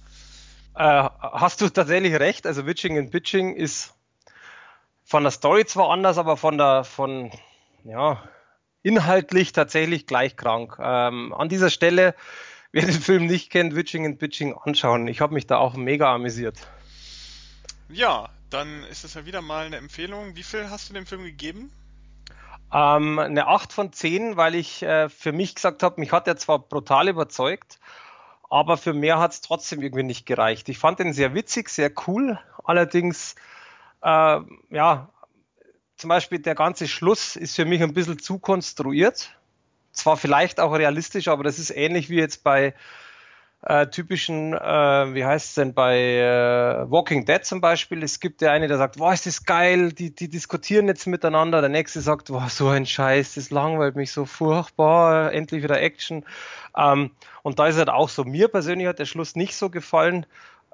Äh, 0.75 1.09
hast 1.19 1.61
du 1.61 1.69
tatsächlich 1.69 2.13
recht? 2.15 2.47
Also 2.47 2.65
Witching 2.65 2.97
and 2.97 3.11
Bitching 3.11 3.55
ist 3.55 3.93
von 5.03 5.23
der 5.23 5.31
Story 5.31 5.65
zwar 5.65 5.89
anders, 5.89 6.17
aber 6.17 6.37
von 6.37 6.57
der 6.57 6.83
von 6.83 7.31
ja 7.83 8.23
inhaltlich 8.81 9.51
tatsächlich 9.51 10.07
gleich 10.07 10.35
krank. 10.35 10.77
Ähm, 10.79 11.33
an 11.33 11.49
dieser 11.49 11.69
Stelle, 11.69 12.15
wer 12.71 12.85
den 12.85 12.99
Film 12.99 13.27
nicht 13.27 13.51
kennt, 13.51 13.75
Witching 13.75 14.05
and 14.05 14.19
Bitching 14.19 14.55
anschauen. 14.55 15.07
Ich 15.07 15.21
habe 15.21 15.33
mich 15.33 15.47
da 15.47 15.57
auch 15.57 15.75
mega 15.75 16.13
amüsiert. 16.13 16.57
Ja, 17.89 18.29
dann 18.53 18.83
ist 18.83 19.03
es 19.03 19.15
ja 19.15 19.25
wieder 19.25 19.41
mal 19.41 19.65
eine 19.65 19.77
Empfehlung. 19.77 20.35
Wie 20.35 20.43
viel 20.43 20.69
hast 20.69 20.89
du 20.89 20.93
dem 20.93 21.05
Film 21.05 21.23
gegeben? 21.23 21.71
Ähm, 22.71 23.19
eine 23.19 23.47
8 23.47 23.73
von 23.73 23.91
10, 23.91 24.37
weil 24.37 24.55
ich 24.55 24.83
äh, 24.83 25.09
für 25.09 25.31
mich 25.31 25.55
gesagt 25.55 25.83
habe, 25.83 25.99
mich 25.99 26.11
hat 26.11 26.27
er 26.27 26.37
zwar 26.37 26.59
brutal 26.59 27.07
überzeugt, 27.07 27.79
aber 28.49 28.77
für 28.77 28.93
mehr 28.93 29.19
hat 29.19 29.33
es 29.33 29.41
trotzdem 29.41 29.81
irgendwie 29.81 30.03
nicht 30.03 30.25
gereicht. 30.25 30.69
Ich 30.69 30.77
fand 30.77 30.99
den 30.99 31.13
sehr 31.13 31.33
witzig, 31.33 31.69
sehr 31.69 31.91
cool. 32.07 32.39
Allerdings, 32.63 33.35
äh, 34.01 34.39
ja, 34.69 35.09
zum 35.97 36.07
Beispiel 36.07 36.39
der 36.39 36.55
ganze 36.55 36.87
Schluss 36.87 37.35
ist 37.35 37.55
für 37.55 37.65
mich 37.65 37.81
ein 37.81 37.93
bisschen 37.93 38.19
zu 38.19 38.39
konstruiert. 38.39 39.35
Zwar 39.91 40.17
vielleicht 40.17 40.59
auch 40.59 40.73
realistisch, 40.73 41.27
aber 41.27 41.43
das 41.43 41.59
ist 41.59 41.69
ähnlich 41.69 42.09
wie 42.09 42.17
jetzt 42.17 42.43
bei 42.43 42.73
äh, 43.65 43.87
typischen, 43.87 44.53
äh, 44.53 45.13
wie 45.13 45.23
heißt 45.23 45.49
es 45.49 45.55
denn, 45.55 45.73
bei 45.73 45.97
äh, 45.97 46.91
Walking 46.91 47.25
Dead 47.25 47.43
zum 47.45 47.61
Beispiel, 47.61 48.03
es 48.03 48.19
gibt 48.19 48.41
der 48.41 48.51
eine, 48.51 48.67
der 48.67 48.77
sagt, 48.77 48.99
wow, 48.99 49.13
ist 49.13 49.25
das 49.25 49.45
geil, 49.45 49.93
die, 49.93 50.13
die 50.13 50.27
diskutieren 50.27 50.87
jetzt 50.87 51.07
miteinander, 51.07 51.61
der 51.61 51.69
nächste 51.69 52.01
sagt, 52.01 52.29
wow, 52.29 52.49
so 52.49 52.67
ein 52.67 52.85
Scheiß, 52.85 53.35
das 53.35 53.51
langweilt 53.51 53.95
mich 53.95 54.11
so 54.11 54.25
furchtbar, 54.25 55.31
endlich 55.31 55.63
wieder 55.63 55.81
Action. 55.81 56.25
Ähm, 56.75 57.11
und 57.41 57.59
da 57.59 57.67
ist 57.67 57.77
halt 57.77 57.89
auch 57.89 58.09
so, 58.09 58.25
mir 58.25 58.49
persönlich 58.49 58.87
hat 58.87 58.99
der 58.99 59.05
Schluss 59.05 59.35
nicht 59.35 59.55
so 59.55 59.69
gefallen. 59.69 60.25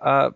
Äh, 0.01 0.31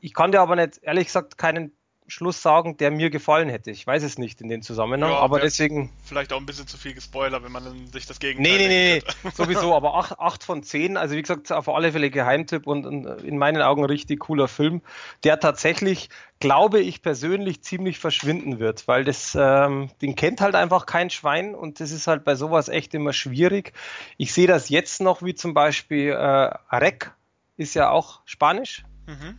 ich 0.00 0.12
kann 0.12 0.32
dir 0.32 0.40
aber 0.40 0.56
nicht, 0.56 0.80
ehrlich 0.82 1.06
gesagt, 1.06 1.38
keinen 1.38 1.70
Schluss 2.12 2.42
sagen, 2.42 2.76
der 2.76 2.90
mir 2.90 3.08
gefallen 3.08 3.48
hätte. 3.48 3.70
Ich 3.70 3.86
weiß 3.86 4.02
es 4.02 4.18
nicht 4.18 4.42
in 4.42 4.48
dem 4.48 4.60
Zusammenhang, 4.60 5.10
ja, 5.10 5.18
aber 5.18 5.40
deswegen. 5.40 5.90
Vielleicht 6.04 6.32
auch 6.34 6.36
ein 6.38 6.44
bisschen 6.44 6.66
zu 6.66 6.76
viel 6.76 6.92
gespoilert, 6.92 7.42
wenn 7.42 7.52
man 7.52 7.86
sich 7.86 8.06
das 8.06 8.20
Gegenteil 8.20 8.58
Nee, 8.58 8.68
nee, 8.68 9.02
nee, 9.24 9.30
sowieso, 9.34 9.74
aber 9.74 9.94
8, 9.94 10.18
8 10.18 10.44
von 10.44 10.62
10, 10.62 10.98
also 10.98 11.16
wie 11.16 11.22
gesagt, 11.22 11.50
auf 11.50 11.70
alle 11.70 11.90
Fälle 11.90 12.10
Geheimtipp 12.10 12.66
und, 12.66 12.84
und 12.84 13.06
in 13.22 13.38
meinen 13.38 13.62
Augen 13.62 13.84
richtig 13.86 14.20
cooler 14.20 14.46
Film, 14.46 14.82
der 15.24 15.40
tatsächlich, 15.40 16.10
glaube 16.38 16.80
ich 16.80 17.00
persönlich, 17.00 17.62
ziemlich 17.62 17.98
verschwinden 17.98 18.58
wird, 18.58 18.86
weil 18.86 19.04
das, 19.04 19.34
ähm, 19.34 19.88
den 20.02 20.14
kennt 20.14 20.42
halt 20.42 20.54
einfach 20.54 20.84
kein 20.84 21.08
Schwein 21.08 21.54
und 21.54 21.80
das 21.80 21.92
ist 21.92 22.08
halt 22.08 22.24
bei 22.24 22.34
sowas 22.34 22.68
echt 22.68 22.92
immer 22.92 23.14
schwierig. 23.14 23.72
Ich 24.18 24.34
sehe 24.34 24.46
das 24.46 24.68
jetzt 24.68 25.00
noch, 25.00 25.22
wie 25.22 25.34
zum 25.34 25.54
Beispiel 25.54 26.10
äh, 26.10 26.50
Rec 26.76 27.12
ist 27.56 27.74
ja 27.74 27.88
auch 27.88 28.20
Spanisch. 28.26 28.84
Mhm. 29.06 29.38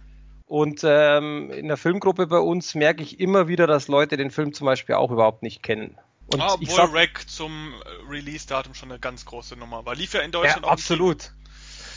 Und 0.54 0.82
ähm, 0.84 1.50
in 1.50 1.68
der 1.68 1.78
Filmgruppe 1.78 2.28
bei 2.28 2.38
uns 2.38 2.76
merke 2.76 3.02
ich 3.02 3.20
immer 3.20 3.48
wieder, 3.48 3.66
dass 3.66 3.88
Leute 3.88 4.18
den 4.18 4.30
Film 4.30 4.54
zum 4.54 4.66
Beispiel 4.66 4.94
auch 4.94 5.10
überhaupt 5.10 5.42
nicht 5.42 5.64
kennen. 5.64 5.98
Und 6.28 6.42
ah, 6.42 6.54
obwohl 6.54 6.68
sag, 6.68 6.94
Rack 6.94 7.28
zum 7.28 7.74
äh, 7.74 8.08
Release-Datum 8.08 8.76
schon 8.76 8.92
eine 8.92 9.00
ganz 9.00 9.26
große 9.26 9.56
Nummer 9.56 9.84
war. 9.84 9.96
Lief 9.96 10.14
ja 10.14 10.20
in 10.20 10.32
Deutschland 10.32 10.62
ja, 10.62 10.68
auch. 10.68 10.74
Absolut. 10.74 11.34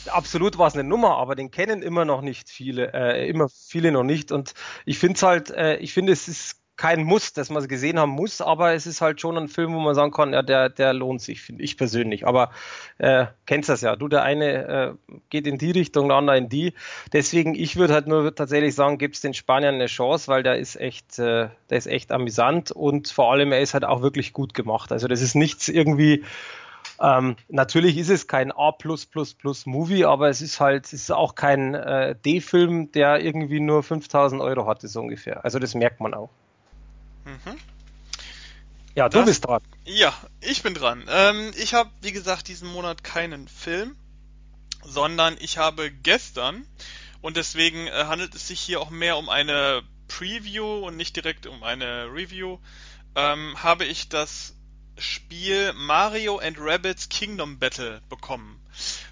Absolut 0.06 0.56
war 0.56 0.68
es 0.68 0.72
eine 0.72 0.84
Nummer, 0.84 1.18
aber 1.18 1.34
den 1.34 1.50
kennen 1.50 1.82
immer 1.82 2.06
noch 2.06 2.22
nicht 2.22 2.48
viele, 2.48 2.94
äh, 2.94 3.28
immer 3.28 3.50
viele 3.50 3.92
noch 3.92 4.04
nicht. 4.04 4.32
Und 4.32 4.54
ich 4.86 4.98
finde 4.98 5.16
es 5.16 5.22
halt, 5.22 5.50
äh, 5.50 5.76
ich 5.76 5.92
finde 5.92 6.14
es 6.14 6.26
ist 6.26 6.56
kein 6.76 7.04
Muss, 7.04 7.32
dass 7.32 7.48
man 7.48 7.62
es 7.62 7.68
gesehen 7.68 7.98
haben 7.98 8.10
muss, 8.10 8.40
aber 8.40 8.74
es 8.74 8.86
ist 8.86 9.00
halt 9.00 9.20
schon 9.20 9.38
ein 9.38 9.48
Film, 9.48 9.72
wo 9.74 9.80
man 9.80 9.94
sagen 9.94 10.12
kann, 10.12 10.32
ja, 10.32 10.42
der, 10.42 10.68
der 10.68 10.92
lohnt 10.92 11.22
sich, 11.22 11.40
finde 11.40 11.62
ich 11.62 11.78
persönlich. 11.78 12.26
Aber 12.26 12.50
äh, 12.98 13.26
kennst 13.46 13.68
das 13.68 13.80
ja, 13.80 13.96
du, 13.96 14.08
der 14.08 14.22
eine 14.22 14.68
äh, 14.68 14.94
geht 15.30 15.46
in 15.46 15.56
die 15.56 15.70
Richtung, 15.70 16.08
der 16.08 16.18
andere 16.18 16.36
in 16.36 16.48
die. 16.48 16.74
Deswegen, 17.12 17.54
ich 17.54 17.76
würde 17.76 17.94
halt 17.94 18.06
nur 18.06 18.34
tatsächlich 18.34 18.74
sagen, 18.74 18.98
gibt 18.98 19.14
es 19.14 19.22
den 19.22 19.32
Spaniern 19.32 19.76
eine 19.76 19.86
Chance, 19.86 20.28
weil 20.28 20.42
der 20.42 20.58
ist 20.58 20.76
echt, 20.76 21.18
äh, 21.18 21.48
der 21.70 21.78
ist 21.78 21.86
echt 21.86 22.12
amüsant 22.12 22.72
und 22.72 23.08
vor 23.08 23.32
allem, 23.32 23.52
er 23.52 23.60
ist 23.60 23.72
halt 23.72 23.84
auch 23.84 24.02
wirklich 24.02 24.34
gut 24.34 24.52
gemacht. 24.52 24.92
Also 24.92 25.08
das 25.08 25.22
ist 25.22 25.34
nichts 25.34 25.68
irgendwie, 25.68 26.24
ähm, 27.00 27.36
natürlich 27.48 27.96
ist 27.96 28.10
es 28.10 28.26
kein 28.26 28.52
A 28.52 28.74
Movie, 29.64 30.04
aber 30.04 30.28
es 30.28 30.42
ist 30.42 30.60
halt, 30.60 30.86
es 30.86 30.92
ist 30.92 31.10
auch 31.10 31.34
kein 31.34 31.74
äh, 31.74 32.14
D-Film, 32.14 32.92
der 32.92 33.20
irgendwie 33.24 33.60
nur 33.60 33.82
5000 33.82 34.42
Euro 34.42 34.66
hatte, 34.66 34.88
so 34.88 35.00
ungefähr. 35.00 35.44
Also 35.44 35.58
das 35.58 35.74
merkt 35.74 36.00
man 36.00 36.14
auch. 36.14 36.30
Mhm. 37.26 37.58
Ja, 38.94 39.10
du 39.10 39.18
das, 39.18 39.26
bist 39.26 39.44
dran. 39.44 39.60
Ja, 39.84 40.14
ich 40.40 40.62
bin 40.62 40.72
dran. 40.72 41.04
Ähm, 41.08 41.52
ich 41.56 41.74
habe, 41.74 41.90
wie 42.00 42.12
gesagt, 42.12 42.48
diesen 42.48 42.68
Monat 42.68 43.04
keinen 43.04 43.46
Film, 43.46 43.94
sondern 44.84 45.36
ich 45.38 45.58
habe 45.58 45.90
gestern, 45.90 46.66
und 47.20 47.36
deswegen 47.36 47.88
äh, 47.88 48.04
handelt 48.04 48.34
es 48.34 48.48
sich 48.48 48.60
hier 48.60 48.80
auch 48.80 48.90
mehr 48.90 49.18
um 49.18 49.28
eine 49.28 49.82
Preview 50.08 50.86
und 50.86 50.96
nicht 50.96 51.16
direkt 51.16 51.46
um 51.46 51.62
eine 51.62 52.06
Review, 52.06 52.58
ähm, 53.16 53.62
habe 53.62 53.84
ich 53.84 54.08
das 54.08 54.54
Spiel 54.96 55.74
Mario 55.74 56.38
and 56.38 56.56
Rabbids 56.58 57.10
Kingdom 57.10 57.58
Battle 57.58 58.00
bekommen 58.08 58.58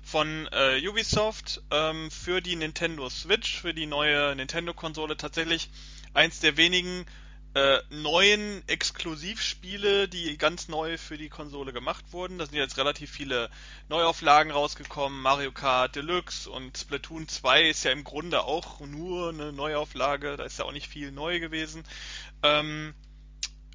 von 0.02 0.48
äh, 0.52 0.86
Ubisoft 0.88 1.60
ähm, 1.70 2.10
für 2.10 2.40
die 2.40 2.56
Nintendo 2.56 3.10
Switch, 3.10 3.60
für 3.60 3.74
die 3.74 3.86
neue 3.86 4.34
Nintendo-Konsole 4.36 5.16
tatsächlich 5.16 5.68
eins 6.14 6.40
der 6.40 6.56
wenigen 6.56 7.04
äh, 7.54 7.78
neuen 7.88 8.66
Exklusivspiele, 8.66 10.08
die 10.08 10.36
ganz 10.38 10.68
neu 10.68 10.98
für 10.98 11.16
die 11.16 11.28
Konsole 11.28 11.72
gemacht 11.72 12.04
wurden. 12.10 12.38
Da 12.38 12.46
sind 12.46 12.56
jetzt 12.56 12.78
relativ 12.78 13.10
viele 13.10 13.48
Neuauflagen 13.88 14.50
rausgekommen. 14.50 15.22
Mario 15.22 15.52
Kart 15.52 15.94
Deluxe 15.94 16.50
und 16.50 16.76
Splatoon 16.76 17.28
2 17.28 17.68
ist 17.68 17.84
ja 17.84 17.92
im 17.92 18.02
Grunde 18.02 18.42
auch 18.42 18.80
nur 18.80 19.28
eine 19.28 19.52
Neuauflage. 19.52 20.36
Da 20.36 20.44
ist 20.44 20.58
ja 20.58 20.64
auch 20.64 20.72
nicht 20.72 20.88
viel 20.88 21.12
neu 21.12 21.38
gewesen. 21.38 21.84
Ähm, 22.42 22.92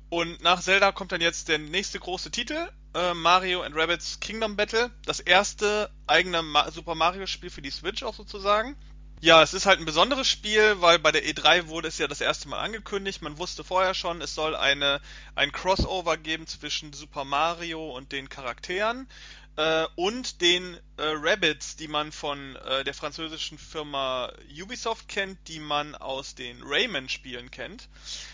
und 0.10 0.42
nach 0.42 0.60
Zelda 0.62 0.92
kommt 0.92 1.12
dann 1.12 1.22
jetzt 1.22 1.48
der 1.48 1.60
nächste 1.60 2.00
große 2.00 2.32
Titel, 2.32 2.68
äh, 2.96 3.14
Mario 3.14 3.62
and 3.62 3.76
Rabbids 3.76 4.20
Kingdom 4.20 4.56
Battle. 4.56 4.92
Das 5.06 5.20
erste 5.20 5.90
eigene 6.08 6.44
Super 6.72 6.96
Mario 6.96 7.28
Spiel 7.28 7.50
für 7.50 7.62
die 7.62 7.70
Switch 7.70 8.04
auch 8.04 8.16
sozusagen. 8.16 8.76
Ja, 9.22 9.44
es 9.44 9.54
ist 9.54 9.66
halt 9.66 9.80
ein 9.80 9.86
besonderes 9.86 10.30
Spiel, 10.30 10.80
weil 10.80 10.98
bei 10.98 11.12
der 11.12 11.26
E3 11.26 11.68
wurde 11.68 11.90
es 11.90 11.98
ja 11.98 12.08
das 12.08 12.22
erste 12.22 12.48
Mal 12.48 12.60
angekündigt. 12.60 13.22
Man 13.22 13.38
wusste 13.38 13.66
vorher 13.66 13.94
schon, 13.94 14.22
es 14.22 14.34
soll 14.34 14.56
eine, 14.56 15.02
ein 15.36 15.52
Crossover 15.52 16.16
geben 16.16 16.48
zwischen 16.48 16.94
Super 16.94 17.26
Mario 17.26 17.92
und 17.92 18.14
den 18.14 18.30
Charakteren 18.30 19.10
äh, 19.58 19.88
und 19.96 20.40
den 20.40 20.76
äh, 20.96 21.04
Rabbits, 21.04 21.76
die 21.76 21.90
man 21.90 22.14
von 22.14 22.56
äh, 22.56 22.86
der 22.86 22.94
französischen 22.94 23.58
Firma 23.58 24.32
Ubisoft 24.58 25.10
kennt, 25.10 25.38
die 25.50 25.60
man 25.60 25.96
aus 25.96 26.36
den 26.36 26.62
Rayman-Spielen 26.64 27.52
kennt. 27.52 27.90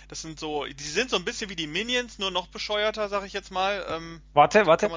Das 0.07 0.21
sind 0.21 0.39
so, 0.39 0.65
die 0.65 0.83
sind 0.83 1.09
so 1.09 1.15
ein 1.15 1.25
bisschen 1.25 1.49
wie 1.49 1.55
die 1.55 1.65
Minions, 1.65 2.19
nur 2.19 2.29
noch 2.29 2.45
bescheuerter, 2.45 3.09
sag 3.09 3.25
ich 3.25 3.33
jetzt 3.33 3.49
mal. 3.49 3.83
Ähm, 3.89 4.21
warte, 4.33 4.67
warte. 4.67 4.91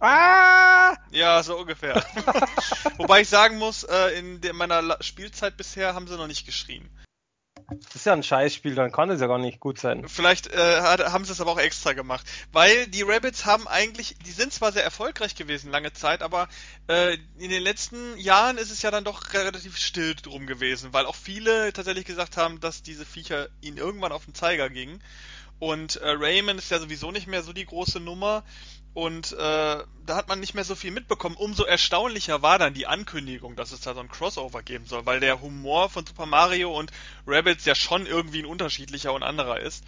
Ah! 0.00 0.96
Ja, 1.10 1.42
so 1.42 1.58
ungefähr. 1.58 2.04
Wobei 2.96 3.22
ich 3.22 3.28
sagen 3.28 3.58
muss, 3.58 3.84
äh, 3.84 4.18
in 4.18 4.40
meiner 4.54 4.96
Spielzeit 5.00 5.56
bisher 5.56 5.94
haben 5.94 6.06
sie 6.06 6.16
noch 6.16 6.26
nicht 6.26 6.46
geschrien. 6.46 6.90
Das 7.68 7.94
ist 7.94 8.04
ja 8.06 8.12
ein 8.12 8.22
Scheißspiel, 8.22 8.74
dann 8.74 8.92
kann 8.92 9.08
es 9.10 9.20
ja 9.20 9.26
gar 9.26 9.38
nicht 9.38 9.58
gut 9.58 9.78
sein. 9.78 10.06
Vielleicht 10.08 10.48
äh, 10.48 10.80
haben 10.82 11.24
sie 11.24 11.32
es 11.32 11.40
aber 11.40 11.52
auch 11.52 11.58
extra 11.58 11.94
gemacht. 11.94 12.26
Weil 12.52 12.86
die 12.88 13.02
Rabbits 13.02 13.46
haben 13.46 13.66
eigentlich, 13.66 14.16
die 14.26 14.32
sind 14.32 14.52
zwar 14.52 14.72
sehr 14.72 14.84
erfolgreich 14.84 15.34
gewesen 15.34 15.70
lange 15.70 15.92
Zeit, 15.92 16.22
aber 16.22 16.48
äh, 16.88 17.16
in 17.38 17.50
den 17.50 17.62
letzten 17.62 18.18
Jahren 18.18 18.58
ist 18.58 18.70
es 18.70 18.82
ja 18.82 18.90
dann 18.90 19.04
doch 19.04 19.32
relativ 19.32 19.78
still 19.78 20.14
drum 20.14 20.46
gewesen, 20.46 20.92
weil 20.92 21.06
auch 21.06 21.14
viele 21.14 21.72
tatsächlich 21.72 22.04
gesagt 22.04 22.36
haben, 22.36 22.60
dass 22.60 22.82
diese 22.82 23.06
Viecher 23.06 23.48
ihnen 23.62 23.78
irgendwann 23.78 24.12
auf 24.12 24.26
den 24.26 24.34
Zeiger 24.34 24.68
gingen. 24.68 25.02
Und 25.58 25.96
äh, 25.96 26.10
Rayman 26.10 26.58
ist 26.58 26.70
ja 26.70 26.78
sowieso 26.78 27.10
nicht 27.10 27.26
mehr 27.26 27.42
so 27.42 27.52
die 27.52 27.66
große 27.66 28.00
Nummer. 28.00 28.44
Und 28.94 29.32
äh, 29.32 29.36
da 29.36 30.16
hat 30.16 30.28
man 30.28 30.38
nicht 30.38 30.54
mehr 30.54 30.62
so 30.62 30.76
viel 30.76 30.92
mitbekommen. 30.92 31.34
Umso 31.34 31.64
erstaunlicher 31.64 32.42
war 32.42 32.60
dann 32.60 32.74
die 32.74 32.86
Ankündigung, 32.86 33.56
dass 33.56 33.72
es 33.72 33.80
da 33.80 33.92
so 33.92 34.00
ein 34.00 34.08
Crossover 34.08 34.62
geben 34.62 34.86
soll, 34.86 35.04
weil 35.04 35.18
der 35.18 35.40
Humor 35.40 35.90
von 35.90 36.06
Super 36.06 36.26
Mario 36.26 36.76
und 36.76 36.92
Rabbits 37.26 37.64
ja 37.64 37.74
schon 37.74 38.06
irgendwie 38.06 38.40
ein 38.40 38.46
unterschiedlicher 38.46 39.12
und 39.12 39.24
anderer 39.24 39.58
ist. 39.58 39.82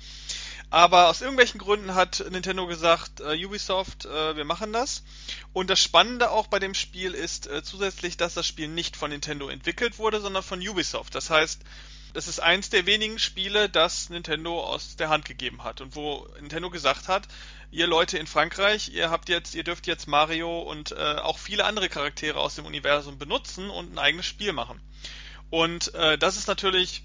Aber 0.71 1.09
aus 1.09 1.21
irgendwelchen 1.21 1.61
Gründen 1.61 1.95
hat 1.95 2.25
Nintendo 2.31 2.67
gesagt, 2.67 3.21
äh, 3.21 3.45
Ubisoft, 3.45 4.07
äh, 4.07 4.37
wir 4.37 4.45
machen 4.45 4.73
das. 4.73 5.05
Und 5.53 5.71
das 5.71 5.81
Spannende 5.81 6.33
auch 6.33 6.49
bei 6.49 6.59
dem 6.59 6.75
Spiel 6.75 7.15
ist 7.15 7.47
äh, 7.47 7.63
zusätzlich, 7.63 8.17
dass 8.17 8.35
das 8.35 8.49
Spiel 8.49 8.67
nicht 8.67 8.97
von 8.97 9.11
Nintendo 9.11 9.49
entwickelt 9.49 9.99
wurde, 9.99 10.21
sondern 10.21 10.43
von 10.43 10.59
Ubisoft. 10.59 11.15
Das 11.15 11.31
heißt, 11.31 11.61
das 12.17 12.29
ist 12.29 12.41
eins 12.41 12.71
der 12.71 12.87
wenigen 12.87 13.19
Spiele, 13.19 13.69
das 13.69 14.09
Nintendo 14.09 14.65
aus 14.65 14.97
der 14.97 15.11
Hand 15.11 15.27
gegeben 15.27 15.63
hat 15.65 15.83
und 15.83 15.97
wo 15.97 16.27
Nintendo 16.41 16.71
gesagt 16.71 17.09
hat, 17.09 17.29
ihr 17.71 17.87
Leute 17.87 18.17
in 18.17 18.27
Frankreich, 18.27 18.89
ihr 18.89 19.11
habt 19.11 19.29
jetzt, 19.29 19.55
ihr 19.55 19.65
dürft 19.65 19.87
jetzt 19.87 20.09
Mario 20.09 20.63
und 20.63 20.93
äh, 20.93 20.95
auch 20.95 21.37
viele 21.37 21.67
andere 21.67 21.91
Charaktere 21.91 22.41
aus 22.41 22.55
dem 22.55 22.65
Universum 22.65 23.19
benutzen 23.19 23.69
und 23.69 23.93
ein 23.93 23.99
eigenes 23.99 24.25
Spiel 24.25 24.55
machen. 24.55 24.81
Und 25.51 25.93
äh, 25.95 26.17
das 26.17 26.39
ist 26.39 26.49
natürlich 26.49 27.03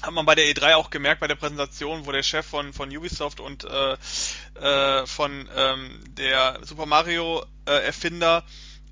hat 0.00 0.12
man 0.12 0.26
bei 0.26 0.36
der 0.36 0.44
E3 0.46 0.76
auch 0.76 0.90
gemerkt 0.90 1.20
bei 1.20 1.26
der 1.26 1.34
Präsentation, 1.34 2.06
wo 2.06 2.12
der 2.12 2.22
Chef 2.22 2.46
von 2.46 2.72
von 2.72 2.96
Ubisoft 2.96 3.40
und 3.40 3.64
äh, 3.64 3.96
äh, 4.60 5.06
von 5.06 5.48
ähm, 5.56 6.04
der 6.16 6.60
Super 6.62 6.86
Mario 6.86 7.44
äh, 7.66 7.84
Erfinder 7.84 8.44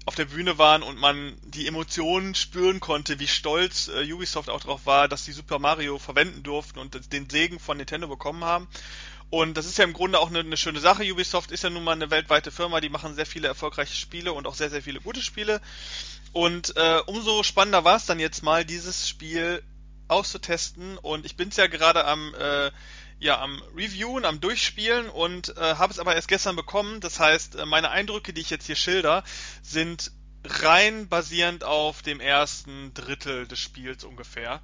auf 0.09 0.15
der 0.15 0.25
Bühne 0.25 0.57
waren 0.57 0.83
und 0.83 0.99
man 0.99 1.37
die 1.43 1.67
Emotionen 1.67 2.35
spüren 2.35 2.81
konnte, 2.81 3.21
wie 3.21 3.29
stolz 3.29 3.89
äh, 3.89 4.11
Ubisoft 4.11 4.49
auch 4.49 4.61
darauf 4.63 4.87
war, 4.87 5.07
dass 5.07 5.27
sie 5.27 5.33
Super 5.33 5.59
Mario 5.59 5.99
verwenden 5.99 6.43
durften 6.43 6.79
und 6.79 7.13
den 7.13 7.29
Segen 7.29 7.61
von 7.61 7.77
Nintendo 7.77 8.09
bekommen 8.09 8.43
haben. 8.43 8.69
Und 9.29 9.59
das 9.59 9.67
ist 9.67 9.77
ja 9.77 9.85
im 9.85 9.93
Grunde 9.93 10.19
auch 10.19 10.31
eine, 10.31 10.39
eine, 10.39 10.57
schöne 10.57 10.81
Sache. 10.81 11.03
Ubisoft 11.13 11.51
ist 11.51 11.63
ja 11.63 11.69
nun 11.69 11.85
mal 11.85 11.93
eine 11.93 12.11
weltweite 12.11 12.51
Firma, 12.51 12.81
die 12.81 12.89
machen 12.89 13.17
sehr 13.17 13.27
viele 13.27 13.49
erfolgreiche 13.49 13.95
Spiele 13.95 14.33
und 14.33 14.47
auch 14.47 14.55
sehr, 14.55 14.71
sehr 14.71 14.81
viele 14.81 15.03
gute 15.03 15.21
Spiele. 15.21 15.61
Und 16.33 16.75
äh, 16.79 17.01
umso 17.05 17.43
spannender 17.43 17.85
war 17.85 17.97
es 17.97 18.07
dann 18.07 18.19
jetzt 18.19 18.43
mal, 18.43 18.65
dieses 18.65 19.07
Spiel 19.07 19.63
auszutesten. 20.09 20.97
Und 20.97 21.27
ich 21.27 21.37
bin 21.37 21.51
es 21.51 21.57
ja 21.57 21.67
gerade 21.67 22.07
am 22.07 22.35
äh, 22.35 22.71
ja 23.19 23.41
am 23.41 23.63
Reviewen, 23.77 24.25
am 24.25 24.41
Durchspielen 24.41 25.09
und 25.09 25.57
äh, 25.57 25.61
habe 25.61 25.93
es 25.93 25.99
aber 25.99 26.15
erst 26.15 26.29
gestern 26.29 26.57
bekommen. 26.57 27.01
Das 27.01 27.19
heißt, 27.19 27.57
äh, 27.57 27.67
meine 27.67 27.91
Eindrücke, 27.91 28.33
die 28.33 28.41
ich 28.41 28.51
jetzt 28.51 28.67
hier 28.67 28.77
schilder, 28.77 29.25
sind 29.63 30.13
rein 30.45 31.09
basierend 31.09 31.65
auf 31.65 32.03
dem 32.03 32.21
ersten 32.21 32.95
Drittel 32.95 33.47
des 33.47 33.59
Spiels 33.59 34.05
ungefähr. 34.05 34.61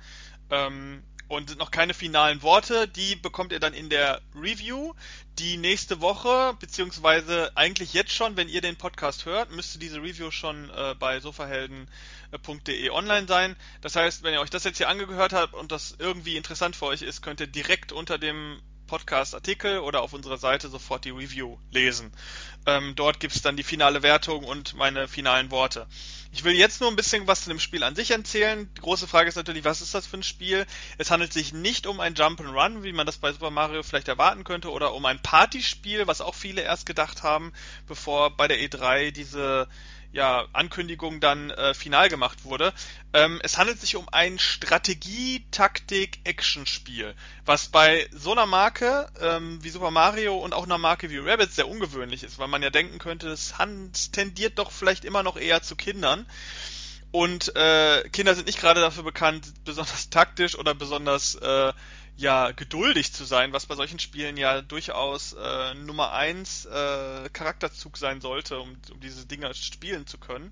Ähm, 0.50 1.02
und 1.28 1.58
noch 1.58 1.70
keine 1.70 1.94
finalen 1.94 2.42
Worte. 2.42 2.88
Die 2.88 3.16
bekommt 3.16 3.52
ihr 3.52 3.60
dann 3.60 3.74
in 3.74 3.88
der 3.88 4.20
Review, 4.34 4.94
die 5.38 5.56
nächste 5.56 6.00
Woche, 6.00 6.56
beziehungsweise 6.60 7.50
eigentlich 7.56 7.92
jetzt 7.92 8.12
schon, 8.12 8.36
wenn 8.36 8.48
ihr 8.48 8.60
den 8.60 8.76
Podcast 8.76 9.24
hört, 9.24 9.50
müsste 9.50 9.78
diese 9.78 10.00
Review 10.02 10.30
schon 10.30 10.70
äh, 10.70 10.94
bei 10.98 11.20
sofahelden.de 11.20 12.90
online 12.90 13.26
sein. 13.26 13.56
Das 13.80 13.96
heißt, 13.96 14.22
wenn 14.22 14.34
ihr 14.34 14.40
euch 14.40 14.50
das 14.50 14.64
jetzt 14.64 14.78
hier 14.78 14.88
angehört 14.88 15.32
habt 15.32 15.54
und 15.54 15.72
das 15.72 15.96
irgendwie 15.98 16.36
interessant 16.36 16.76
für 16.76 16.86
euch 16.86 17.02
ist, 17.02 17.22
könnt 17.22 17.40
ihr 17.40 17.46
direkt 17.46 17.92
unter 17.92 18.18
dem 18.18 18.60
Podcast-Artikel 18.86 19.78
oder 19.78 20.02
auf 20.02 20.12
unserer 20.12 20.38
Seite 20.38 20.68
sofort 20.68 21.04
die 21.04 21.10
Review 21.10 21.58
lesen. 21.70 22.12
Ähm, 22.66 22.94
dort 22.94 23.20
gibt's 23.20 23.42
dann 23.42 23.56
die 23.56 23.62
finale 23.62 24.02
Wertung 24.02 24.44
und 24.44 24.74
meine 24.74 25.08
finalen 25.08 25.50
Worte. 25.50 25.86
Ich 26.32 26.44
will 26.44 26.54
jetzt 26.54 26.80
nur 26.80 26.90
ein 26.90 26.96
bisschen 26.96 27.26
was 27.26 27.42
zu 27.42 27.48
dem 27.48 27.60
Spiel 27.60 27.84
an 27.84 27.94
sich 27.94 28.10
erzählen. 28.10 28.68
Die 28.76 28.80
große 28.80 29.06
Frage 29.06 29.28
ist 29.28 29.36
natürlich, 29.36 29.64
was 29.64 29.80
ist 29.80 29.94
das 29.94 30.06
für 30.06 30.16
ein 30.16 30.22
Spiel? 30.22 30.66
Es 30.98 31.10
handelt 31.10 31.32
sich 31.32 31.52
nicht 31.52 31.86
um 31.86 32.00
ein 32.00 32.14
Jump'n'Run, 32.14 32.82
wie 32.82 32.92
man 32.92 33.06
das 33.06 33.18
bei 33.18 33.32
Super 33.32 33.50
Mario 33.50 33.82
vielleicht 33.82 34.08
erwarten 34.08 34.44
könnte, 34.44 34.72
oder 34.72 34.94
um 34.94 35.04
ein 35.04 35.22
Partyspiel, 35.22 36.06
was 36.06 36.20
auch 36.20 36.34
viele 36.34 36.62
erst 36.62 36.86
gedacht 36.86 37.22
haben, 37.22 37.52
bevor 37.86 38.36
bei 38.36 38.48
der 38.48 38.58
E3 38.58 39.12
diese 39.12 39.68
ja, 40.14 40.46
Ankündigung 40.52 41.20
dann 41.20 41.50
äh, 41.50 41.74
final 41.74 42.08
gemacht 42.08 42.44
wurde. 42.44 42.72
Ähm, 43.12 43.40
es 43.42 43.58
handelt 43.58 43.80
sich 43.80 43.96
um 43.96 44.08
ein 44.10 44.38
Strategie-Taktik-Action-Spiel, 44.38 47.16
was 47.44 47.66
bei 47.68 48.08
so 48.12 48.30
einer 48.30 48.46
Marke 48.46 49.08
ähm, 49.20 49.58
wie 49.62 49.70
Super 49.70 49.90
Mario 49.90 50.36
und 50.36 50.54
auch 50.54 50.62
einer 50.64 50.78
Marke 50.78 51.10
wie 51.10 51.18
Rabbit 51.18 51.52
sehr 51.52 51.66
ungewöhnlich 51.68 52.22
ist, 52.22 52.38
weil 52.38 52.46
man 52.46 52.62
ja 52.62 52.70
denken 52.70 53.00
könnte, 53.00 53.26
es 53.28 53.54
tendiert 54.12 54.60
doch 54.60 54.70
vielleicht 54.70 55.04
immer 55.04 55.24
noch 55.24 55.36
eher 55.36 55.62
zu 55.62 55.74
Kindern. 55.74 56.26
Und 57.14 57.54
äh, 57.54 58.08
Kinder 58.08 58.34
sind 58.34 58.46
nicht 58.46 58.58
gerade 58.58 58.80
dafür 58.80 59.04
bekannt, 59.04 59.46
besonders 59.64 60.10
taktisch 60.10 60.58
oder 60.58 60.74
besonders 60.74 61.36
äh, 61.36 61.72
ja 62.16 62.50
geduldig 62.50 63.12
zu 63.12 63.24
sein, 63.24 63.52
was 63.52 63.66
bei 63.66 63.76
solchen 63.76 64.00
Spielen 64.00 64.36
ja 64.36 64.62
durchaus 64.62 65.32
äh, 65.34 65.74
Nummer 65.74 66.10
eins 66.10 66.64
äh, 66.64 67.28
Charakterzug 67.32 67.98
sein 67.98 68.20
sollte, 68.20 68.58
um, 68.58 68.76
um 68.90 68.98
diese 68.98 69.26
Dinger 69.26 69.54
spielen 69.54 70.08
zu 70.08 70.18
können. 70.18 70.50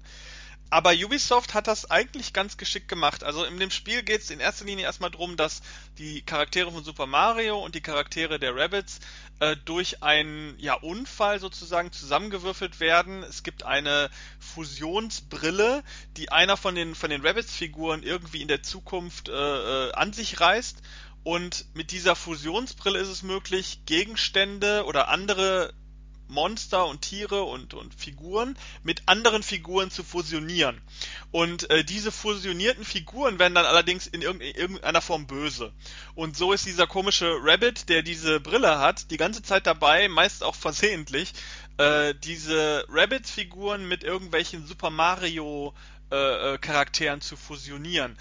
Aber 0.73 0.93
Ubisoft 0.93 1.53
hat 1.53 1.67
das 1.67 1.91
eigentlich 1.91 2.33
ganz 2.33 2.57
geschickt 2.57 2.89
gemacht. 2.89 3.25
Also 3.25 3.45
in 3.45 3.59
dem 3.59 3.71
Spiel 3.71 4.03
geht 4.03 4.23
es 4.23 4.31
in 4.31 4.41
erster 4.41 4.65
Linie 4.65 4.87
erstmal 4.87 5.11
darum, 5.11 5.37
dass 5.37 5.61
die 5.99 6.23
Charaktere 6.23 6.73
von 6.73 6.83
Super 6.83 7.05
Mario 7.05 7.63
und 7.63 7.75
die 7.75 7.83
Charaktere 7.83 8.39
der 8.39 8.57
Rabbits 8.57 9.01
äh, 9.41 9.55
durch 9.67 10.03
einen 10.03 10.59
ja, 10.59 10.73
Unfall 10.73 11.41
sozusagen 11.41 11.93
zusammengewürfelt 11.93 12.81
werden. 12.81 13.23
Es 13.23 13.43
gibt 13.43 13.65
eine 13.65 14.09
Fusionsbrille, 14.39 15.85
die 16.17 16.33
einer 16.33 16.57
von 16.57 16.75
den 16.75 16.95
von 16.95 17.11
den 17.11 17.21
Rabbits-Figuren 17.21 18.03
irgendwie 18.03 18.41
in 18.41 18.49
der 18.49 18.63
Zukunft 18.63 19.29
äh, 19.29 19.33
äh 19.33 19.93
an 19.93 20.15
sich 20.15 20.41
reißt 20.41 20.79
und 21.25 21.67
mit 21.75 21.93
dieser 21.93 22.17
Fusionsbrille 22.17 22.99
ist 22.99 23.09
es 23.09 23.23
möglich, 23.23 23.81
Gegenstände 23.87 24.85
oder 24.87 25.09
andere 25.09 25.75
Monster 26.33 26.87
und 26.87 27.03
Tiere 27.03 27.43
und, 27.43 27.75
und 27.75 27.95
Figuren 27.95 28.57
mit 28.83 29.03
anderen 29.07 29.43
Figuren 29.43 29.91
zu 29.91 30.03
fusionieren. 30.03 30.81
Und 31.31 31.71
äh, 31.71 31.85
diese 31.85 32.11
fusionierten 32.11 32.85
Figuren 32.85 33.39
werden 33.39 33.55
dann 33.55 33.67
allerdings 33.67 34.07
in 34.07 34.23
irgendeiner 34.23 35.01
Form 35.01 35.27
böse. 35.27 35.73
Und 36.15 36.37
so 36.37 36.53
ist 36.53 36.67
dieser 36.67 36.87
komische 36.87 37.37
Rabbit, 37.41 37.89
der 37.89 38.03
diese 38.03 38.41
Brille 38.41 38.79
hat, 38.79 39.11
die 39.11 39.17
ganze 39.17 39.43
Zeit 39.43 39.67
dabei, 39.67 40.09
meist 40.09 40.43
auch 40.43 40.57
versehentlich, 40.57 41.33
äh, 41.79 42.15
diese 42.25 42.85
Rabbit-Figuren 42.89 43.87
mit 43.87 44.05
irgendwelchen 44.05 44.67
Super 44.67 44.91
Mario 44.91 45.75
äh, 46.11 46.55
äh 46.55 46.59
Charakteren 46.59 47.21
zu 47.21 47.37
fusionieren. 47.37 48.17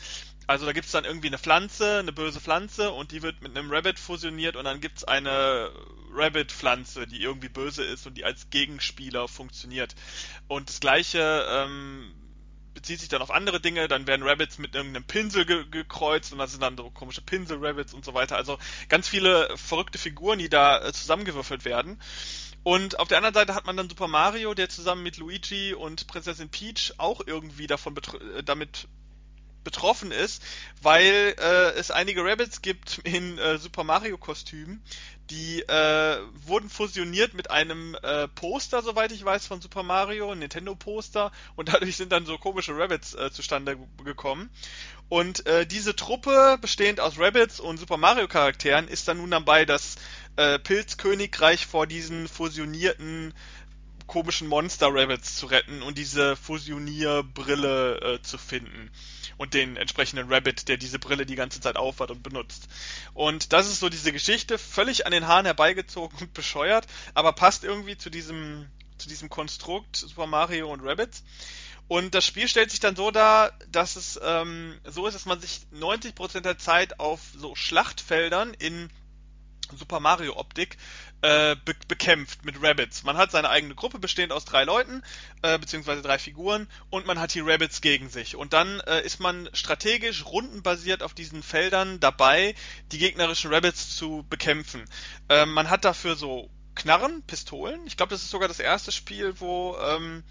Also 0.47 0.65
da 0.65 0.73
gibt 0.73 0.85
es 0.85 0.91
dann 0.91 1.05
irgendwie 1.05 1.27
eine 1.27 1.37
Pflanze, 1.37 1.99
eine 1.99 2.11
böse 2.11 2.41
Pflanze 2.41 2.91
und 2.91 3.11
die 3.11 3.21
wird 3.21 3.41
mit 3.41 3.55
einem 3.57 3.71
Rabbit 3.71 3.99
fusioniert 3.99 4.55
und 4.55 4.65
dann 4.65 4.81
gibt 4.81 4.97
es 4.97 5.03
eine 5.03 5.71
Rabbit-Pflanze, 6.13 7.07
die 7.07 7.21
irgendwie 7.21 7.49
böse 7.49 7.83
ist 7.83 8.05
und 8.05 8.15
die 8.15 8.25
als 8.25 8.49
Gegenspieler 8.49 9.27
funktioniert. 9.27 9.95
Und 10.47 10.69
das 10.69 10.79
gleiche 10.79 11.45
ähm, 11.49 12.13
bezieht 12.73 12.99
sich 12.99 13.09
dann 13.09 13.21
auf 13.21 13.31
andere 13.31 13.59
Dinge, 13.59 13.87
dann 13.87 14.07
werden 14.07 14.27
Rabbits 14.27 14.57
mit 14.57 14.75
irgendeinem 14.75 15.05
Pinsel 15.05 15.45
ge 15.45 15.65
gekreuzt 15.69 16.31
und 16.31 16.39
das 16.39 16.51
sind 16.51 16.61
dann 16.61 16.77
so 16.77 16.89
komische 16.89 17.21
Pinsel-Rabbits 17.21 17.93
und 17.93 18.05
so 18.05 18.13
weiter. 18.13 18.35
Also 18.35 18.57
ganz 18.89 19.07
viele 19.07 19.55
verrückte 19.57 19.97
Figuren, 19.97 20.39
die 20.39 20.49
da 20.49 20.85
äh, 20.85 20.93
zusammengewürfelt 20.93 21.65
werden. 21.65 21.99
Und 22.63 22.99
auf 22.99 23.07
der 23.07 23.17
anderen 23.17 23.33
Seite 23.33 23.55
hat 23.55 23.65
man 23.65 23.75
dann 23.75 23.89
Super 23.89 24.07
Mario, 24.07 24.53
der 24.53 24.69
zusammen 24.69 25.03
mit 25.03 25.17
Luigi 25.17 25.73
und 25.73 26.07
Prinzessin 26.07 26.49
Peach 26.49 26.93
auch 26.97 27.21
irgendwie 27.25 27.67
davon 27.67 27.95
äh, 27.97 28.43
damit 28.43 28.87
betroffen 29.63 30.11
ist, 30.11 30.43
weil 30.81 31.35
äh, 31.37 31.71
es 31.77 31.91
einige 31.91 32.23
Rabbits 32.23 32.61
gibt 32.61 32.99
in 33.03 33.37
äh, 33.37 33.57
Super 33.57 33.83
Mario 33.83 34.17
Kostümen, 34.17 34.81
die 35.29 35.61
äh, 35.61 36.17
wurden 36.45 36.69
fusioniert 36.69 37.33
mit 37.33 37.49
einem 37.51 37.95
äh, 38.03 38.27
Poster, 38.27 38.81
soweit 38.81 39.11
ich 39.13 39.23
weiß, 39.23 39.47
von 39.47 39.61
Super 39.61 39.81
Mario, 39.81 40.35
Nintendo 40.35 40.75
Poster 40.75 41.31
und 41.55 41.69
dadurch 41.69 41.95
sind 41.95 42.11
dann 42.11 42.25
so 42.25 42.37
komische 42.37 42.77
Rabbits 42.77 43.13
äh, 43.13 43.31
zustande 43.31 43.77
gekommen. 44.03 44.49
Und 45.07 45.45
äh, 45.45 45.65
diese 45.65 45.95
Truppe, 45.95 46.57
bestehend 46.61 46.99
aus 46.99 47.17
Rabbits 47.17 47.59
und 47.59 47.77
Super 47.77 47.97
Mario 47.97 48.27
Charakteren, 48.27 48.87
ist 48.87 49.07
dann 49.07 49.17
nun 49.17 49.31
dabei, 49.31 49.65
das 49.65 49.95
äh, 50.35 50.59
Pilzkönigreich 50.59 51.65
vor 51.65 51.87
diesen 51.87 52.27
fusionierten 52.27 53.33
komischen 54.07 54.47
Monster 54.47 54.89
Rabbits 54.91 55.37
zu 55.37 55.45
retten 55.45 55.81
und 55.81 55.97
diese 55.97 56.35
Fusionierbrille 56.35 58.01
äh, 58.01 58.21
zu 58.21 58.37
finden 58.37 58.91
und 59.37 59.53
den 59.53 59.77
entsprechenden 59.77 60.31
Rabbit, 60.31 60.67
der 60.67 60.77
diese 60.77 60.99
Brille 60.99 61.25
die 61.25 61.35
ganze 61.35 61.61
Zeit 61.61 61.75
aufhat 61.75 62.11
und 62.11 62.23
benutzt. 62.23 62.67
Und 63.13 63.53
das 63.53 63.67
ist 63.67 63.79
so 63.79 63.89
diese 63.89 64.11
Geschichte, 64.11 64.57
völlig 64.57 65.05
an 65.05 65.11
den 65.11 65.27
Haaren 65.27 65.45
herbeigezogen 65.45 66.17
und 66.19 66.33
bescheuert, 66.33 66.87
aber 67.13 67.33
passt 67.33 67.63
irgendwie 67.63 67.97
zu 67.97 68.09
diesem, 68.09 68.67
zu 68.97 69.07
diesem 69.09 69.29
Konstrukt 69.29 69.95
Super 69.95 70.27
Mario 70.27 70.71
und 70.71 70.81
Rabbits. 70.81 71.23
Und 71.87 72.15
das 72.15 72.25
Spiel 72.25 72.47
stellt 72.47 72.71
sich 72.71 72.79
dann 72.79 72.95
so 72.95 73.11
dar, 73.11 73.51
dass 73.69 73.97
es 73.97 74.17
ähm, 74.23 74.79
so 74.85 75.07
ist, 75.07 75.13
dass 75.13 75.25
man 75.25 75.41
sich 75.41 75.61
90% 75.73 76.39
der 76.39 76.57
Zeit 76.57 77.01
auf 77.01 77.19
so 77.35 77.53
Schlachtfeldern 77.53 78.53
in 78.53 78.89
Super 79.77 79.99
Mario 79.99 80.37
Optik 80.37 80.77
äh, 81.21 81.55
be 81.65 81.75
bekämpft 81.87 82.45
mit 82.45 82.61
Rabbits. 82.61 83.03
Man 83.03 83.17
hat 83.17 83.31
seine 83.31 83.49
eigene 83.49 83.75
Gruppe 83.75 83.99
bestehend 83.99 84.31
aus 84.31 84.45
drei 84.45 84.63
Leuten, 84.63 85.03
äh, 85.41 85.57
beziehungsweise 85.59 86.01
drei 86.01 86.17
Figuren 86.17 86.67
und 86.89 87.05
man 87.05 87.19
hat 87.19 87.33
die 87.33 87.41
Rabbits 87.41 87.81
gegen 87.81 88.09
sich. 88.09 88.35
Und 88.35 88.53
dann 88.53 88.79
äh, 88.81 89.01
ist 89.01 89.19
man 89.19 89.49
strategisch 89.53 90.25
rundenbasiert 90.25 91.03
auf 91.03 91.13
diesen 91.13 91.43
Feldern 91.43 91.99
dabei, 91.99 92.55
die 92.91 92.97
gegnerischen 92.97 93.53
Rabbits 93.53 93.95
zu 93.95 94.25
bekämpfen. 94.29 94.85
Äh, 95.29 95.45
man 95.45 95.69
hat 95.69 95.85
dafür 95.85 96.15
so 96.15 96.49
Knarren, 96.75 97.21
Pistolen. 97.23 97.85
Ich 97.85 97.97
glaube, 97.97 98.11
das 98.11 98.23
ist 98.23 98.31
sogar 98.31 98.47
das 98.47 98.59
erste 98.59 98.91
Spiel, 98.91 99.39
wo 99.39 99.77
ähm, 99.77 100.23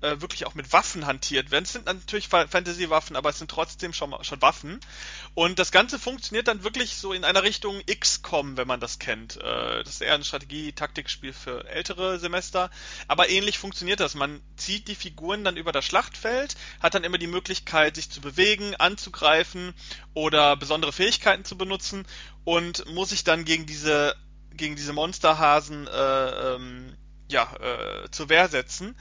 äh, 0.00 0.20
wirklich 0.20 0.46
auch 0.46 0.54
mit 0.54 0.72
Waffen 0.72 1.06
hantiert 1.06 1.50
werden. 1.50 1.64
Es 1.64 1.72
sind 1.72 1.86
natürlich 1.86 2.28
Fantasy-Waffen, 2.28 3.16
aber 3.16 3.30
es 3.30 3.38
sind 3.38 3.50
trotzdem 3.50 3.92
schon, 3.92 4.14
schon 4.22 4.42
Waffen. 4.42 4.80
Und 5.34 5.58
das 5.58 5.72
Ganze 5.72 5.98
funktioniert 5.98 6.48
dann 6.48 6.64
wirklich 6.64 6.96
so 6.96 7.12
in 7.12 7.24
einer 7.24 7.42
Richtung 7.42 7.82
XCOM, 7.86 8.56
wenn 8.56 8.66
man 8.66 8.80
das 8.80 8.98
kennt. 8.98 9.36
Äh, 9.36 9.84
das 9.84 9.94
ist 9.94 10.02
eher 10.02 10.14
ein 10.14 10.24
Strategie-Taktikspiel 10.24 11.32
für 11.32 11.66
ältere 11.68 12.18
Semester. 12.18 12.70
Aber 13.08 13.28
ähnlich 13.28 13.58
funktioniert 13.58 14.00
das. 14.00 14.14
Man 14.14 14.40
zieht 14.56 14.88
die 14.88 14.94
Figuren 14.94 15.44
dann 15.44 15.56
über 15.56 15.72
das 15.72 15.84
Schlachtfeld, 15.84 16.56
hat 16.80 16.94
dann 16.94 17.04
immer 17.04 17.18
die 17.18 17.26
Möglichkeit, 17.26 17.96
sich 17.96 18.10
zu 18.10 18.20
bewegen, 18.20 18.74
anzugreifen 18.76 19.74
oder 20.14 20.56
besondere 20.56 20.92
Fähigkeiten 20.92 21.44
zu 21.44 21.56
benutzen 21.56 22.06
und 22.44 22.86
muss 22.86 23.10
sich 23.10 23.24
dann 23.24 23.44
gegen 23.44 23.66
diese 23.66 24.16
gegen 24.56 24.76
diese 24.76 24.92
Monsterhasen 24.92 25.86
äh, 25.86 26.54
ähm, 26.54 26.96
ja, 27.30 27.52
äh, 27.56 28.10
zur 28.10 28.28
Wehr 28.28 28.48
setzen 28.48 28.94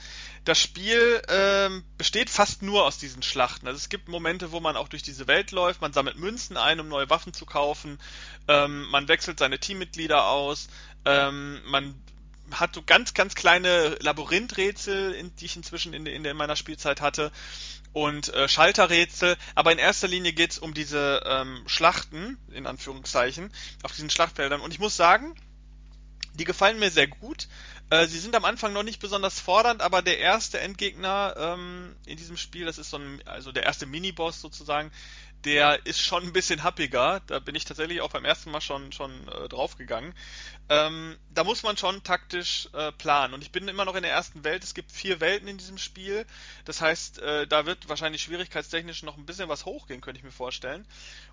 das 0.46 0.60
Spiel 0.60 1.22
ähm, 1.28 1.84
besteht 1.98 2.30
fast 2.30 2.62
nur 2.62 2.86
aus 2.86 2.98
diesen 2.98 3.22
Schlachten. 3.24 3.68
Also 3.68 3.78
es 3.78 3.90
gibt 3.90 4.08
Momente, 4.08 4.52
wo 4.52 4.60
man 4.60 4.78
auch 4.78 4.88
durch 4.88 5.04
diese 5.04 5.28
Welt 5.28 5.52
läuft, 5.52 5.82
man 5.82 5.94
sammelt 5.94 6.18
Münzen 6.18 6.58
ein, 6.58 6.80
um 6.80 6.88
neue 6.88 7.10
Waffen 7.10 7.34
zu 7.34 7.46
kaufen, 7.46 8.00
ähm, 8.48 8.88
man 8.90 9.08
wechselt 9.08 9.40
seine 9.40 9.60
Teammitglieder 9.60 10.26
aus, 10.26 10.68
ähm, 11.06 11.62
man 11.66 11.94
hat 12.52 12.74
so 12.74 12.82
ganz, 12.82 13.14
ganz 13.14 13.36
kleine 13.36 13.98
Labyrinthrätsel, 14.00 15.14
in, 15.14 15.36
die 15.36 15.46
ich 15.46 15.56
inzwischen 15.56 15.94
in, 15.94 16.08
in, 16.08 16.26
in 16.26 16.38
meiner 16.38 16.56
Spielzeit 16.56 17.00
hatte 17.00 17.32
und 17.94 18.34
äh, 18.34 18.48
Schalterrätsel, 18.48 19.38
aber 19.54 19.72
in 19.72 19.78
erster 19.78 20.08
Linie 20.08 20.34
geht 20.34 20.52
es 20.52 20.58
um 20.58 20.74
diese 20.74 21.22
ähm, 21.26 21.62
Schlachten, 21.68 22.38
in 22.52 22.66
Anführungszeichen, 22.66 23.52
auf 23.84 23.92
diesen 23.92 24.10
Schlachtfeldern. 24.10 24.62
Und 24.62 24.74
ich 24.74 24.80
muss 24.80 24.96
sagen, 24.96 25.36
die 26.34 26.46
gefallen 26.46 26.80
mir 26.80 26.90
sehr 26.90 27.08
gut. 27.08 27.48
Äh, 27.90 28.06
sie 28.08 28.20
sind 28.20 28.36
am 28.36 28.46
Anfang 28.46 28.74
noch 28.74 28.84
nicht 28.84 29.00
besonders 29.00 29.40
fordernd, 29.40 29.82
aber 29.82 30.02
der 30.02 30.20
erste 30.20 30.60
Endgegner 30.60 31.36
ähm, 31.38 31.96
in 32.06 32.18
diesem 32.18 32.38
Spiel, 32.38 32.66
das 32.66 32.78
ist 32.78 32.92
so 32.92 32.98
ein, 32.98 33.22
also 33.26 33.52
der 33.52 33.64
erste 33.64 33.88
Miniboss 33.88 34.42
sozusagen, 34.42 34.92
der 35.46 35.86
ist 35.86 36.02
schon 36.02 36.24
ein 36.24 36.34
bisschen 36.34 36.64
happiger. 36.64 37.22
Da 37.28 37.40
bin 37.40 37.56
ich 37.56 37.66
tatsächlich 37.66 38.02
auch 38.02 38.12
beim 38.12 38.26
ersten 38.26 38.52
Mal 38.52 38.62
schon, 38.62 38.92
schon 38.92 39.12
äh, 39.30 39.48
draufgegangen. 39.48 40.14
Ähm, 40.68 41.18
da 41.34 41.44
muss 41.44 41.64
man 41.64 41.78
schon 41.78 42.04
taktisch 42.04 42.68
äh, 42.74 42.92
planen. 42.92 43.34
Und 43.34 43.42
ich 43.42 43.52
bin 43.52 43.68
immer 43.68 43.86
noch 43.86 43.96
in 43.96 44.04
der 44.04 44.12
ersten 44.12 44.44
Welt. 44.44 44.64
Es 44.64 44.74
gibt 44.74 44.92
vier 44.92 45.22
Welten 45.22 45.48
in 45.48 45.58
diesem 45.58 45.78
Spiel. 45.78 46.26
Das 46.66 46.82
heißt, 46.82 47.20
äh, 47.20 47.48
da 47.48 47.66
wird 47.66 47.88
wahrscheinlich 47.88 48.22
schwierigkeitstechnisch 48.22 49.04
noch 49.04 49.18
ein 49.18 49.26
bisschen 49.26 49.50
was 49.50 49.66
hochgehen, 49.66 50.02
könnte 50.02 50.20
ich 50.20 50.26
mir 50.26 50.32
vorstellen. 50.32 50.86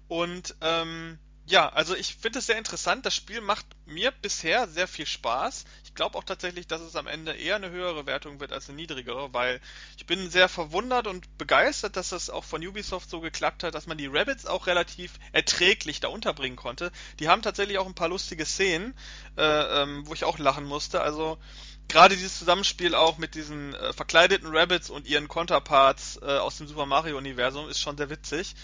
Und 0.08 0.54
ähm, 0.60 1.18
ja, 1.48 1.68
also 1.68 1.94
ich 1.94 2.16
finde 2.16 2.40
es 2.40 2.46
sehr 2.46 2.58
interessant. 2.58 3.06
Das 3.06 3.14
Spiel 3.14 3.40
macht 3.40 3.66
mir 3.86 4.10
bisher 4.10 4.66
sehr 4.66 4.88
viel 4.88 5.06
Spaß. 5.06 5.64
Ich 5.84 5.94
glaube 5.94 6.18
auch 6.18 6.24
tatsächlich, 6.24 6.66
dass 6.66 6.80
es 6.80 6.96
am 6.96 7.06
Ende 7.06 7.32
eher 7.32 7.54
eine 7.54 7.70
höhere 7.70 8.04
Wertung 8.04 8.40
wird 8.40 8.52
als 8.52 8.68
eine 8.68 8.76
niedrigere, 8.76 9.32
weil 9.32 9.60
ich 9.96 10.06
bin 10.06 10.28
sehr 10.28 10.48
verwundert 10.48 11.06
und 11.06 11.38
begeistert, 11.38 11.96
dass 11.96 12.08
das 12.08 12.30
auch 12.30 12.42
von 12.42 12.66
Ubisoft 12.66 13.08
so 13.08 13.20
geklappt 13.20 13.62
hat, 13.62 13.76
dass 13.76 13.86
man 13.86 13.96
die 13.96 14.08
Rabbits 14.08 14.46
auch 14.46 14.66
relativ 14.66 15.12
erträglich 15.32 16.00
da 16.00 16.08
unterbringen 16.08 16.56
konnte. 16.56 16.90
Die 17.20 17.28
haben 17.28 17.42
tatsächlich 17.42 17.78
auch 17.78 17.86
ein 17.86 17.94
paar 17.94 18.08
lustige 18.08 18.44
Szenen, 18.44 18.94
äh, 19.36 19.82
ähm, 19.82 20.04
wo 20.06 20.14
ich 20.14 20.24
auch 20.24 20.38
lachen 20.38 20.64
musste. 20.64 21.00
Also 21.00 21.38
gerade 21.86 22.16
dieses 22.16 22.40
Zusammenspiel 22.40 22.96
auch 22.96 23.18
mit 23.18 23.36
diesen 23.36 23.72
äh, 23.74 23.92
verkleideten 23.92 24.48
Rabbits 24.50 24.90
und 24.90 25.06
ihren 25.06 25.28
Counterparts 25.28 26.18
äh, 26.22 26.38
aus 26.38 26.58
dem 26.58 26.66
Super 26.66 26.86
Mario 26.86 27.16
Universum 27.16 27.68
ist 27.68 27.80
schon 27.80 27.96
sehr 27.96 28.10
witzig, 28.10 28.56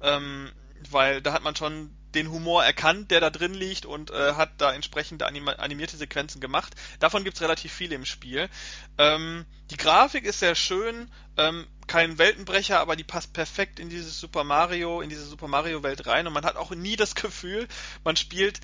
ähm, 0.00 0.50
weil 0.90 1.20
da 1.20 1.32
hat 1.32 1.42
man 1.42 1.56
schon 1.56 1.90
den 2.14 2.30
Humor 2.30 2.64
erkannt, 2.64 3.10
der 3.10 3.20
da 3.20 3.30
drin 3.30 3.54
liegt 3.54 3.86
und 3.86 4.10
äh, 4.10 4.32
hat 4.34 4.52
da 4.58 4.72
entsprechende 4.72 5.26
anim 5.26 5.48
animierte 5.48 5.96
Sequenzen 5.96 6.40
gemacht. 6.40 6.74
Davon 6.98 7.24
gibt's 7.24 7.40
relativ 7.40 7.72
viele 7.72 7.94
im 7.94 8.04
Spiel. 8.04 8.48
Ähm, 8.98 9.46
die 9.70 9.76
Grafik 9.76 10.24
ist 10.24 10.40
sehr 10.40 10.54
schön, 10.54 11.08
ähm, 11.36 11.66
kein 11.86 12.18
Weltenbrecher, 12.18 12.80
aber 12.80 12.96
die 12.96 13.04
passt 13.04 13.32
perfekt 13.32 13.78
in 13.78 13.88
dieses 13.88 14.18
Super 14.18 14.44
Mario, 14.44 15.00
in 15.00 15.08
diese 15.08 15.24
Super 15.24 15.48
Mario 15.48 15.82
Welt 15.82 16.06
rein 16.06 16.26
und 16.26 16.32
man 16.32 16.44
hat 16.44 16.56
auch 16.56 16.70
nie 16.72 16.96
das 16.96 17.14
Gefühl, 17.14 17.68
man 18.04 18.16
spielt 18.16 18.60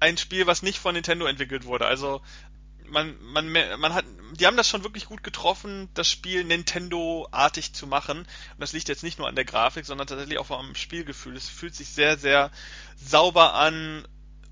ein 0.00 0.18
Spiel, 0.18 0.46
was 0.46 0.62
nicht 0.62 0.78
von 0.78 0.94
Nintendo 0.94 1.26
entwickelt 1.26 1.64
wurde. 1.64 1.86
Also 1.86 2.20
man, 2.88 3.16
man, 3.22 3.50
man 3.50 3.94
hat, 3.94 4.04
die 4.38 4.46
haben 4.46 4.56
das 4.56 4.68
schon 4.68 4.84
wirklich 4.84 5.06
gut 5.06 5.22
getroffen, 5.22 5.88
das 5.94 6.08
Spiel 6.08 6.44
Nintendo-artig 6.44 7.72
zu 7.72 7.86
machen. 7.86 8.18
Und 8.18 8.58
das 8.58 8.72
liegt 8.72 8.88
jetzt 8.88 9.02
nicht 9.02 9.18
nur 9.18 9.28
an 9.28 9.36
der 9.36 9.44
Grafik, 9.44 9.84
sondern 9.84 10.06
tatsächlich 10.06 10.38
auch 10.38 10.50
am 10.50 10.74
Spielgefühl. 10.74 11.36
Es 11.36 11.48
fühlt 11.48 11.74
sich 11.74 11.88
sehr, 11.88 12.18
sehr 12.18 12.50
sauber 12.96 13.54
an, 13.54 14.06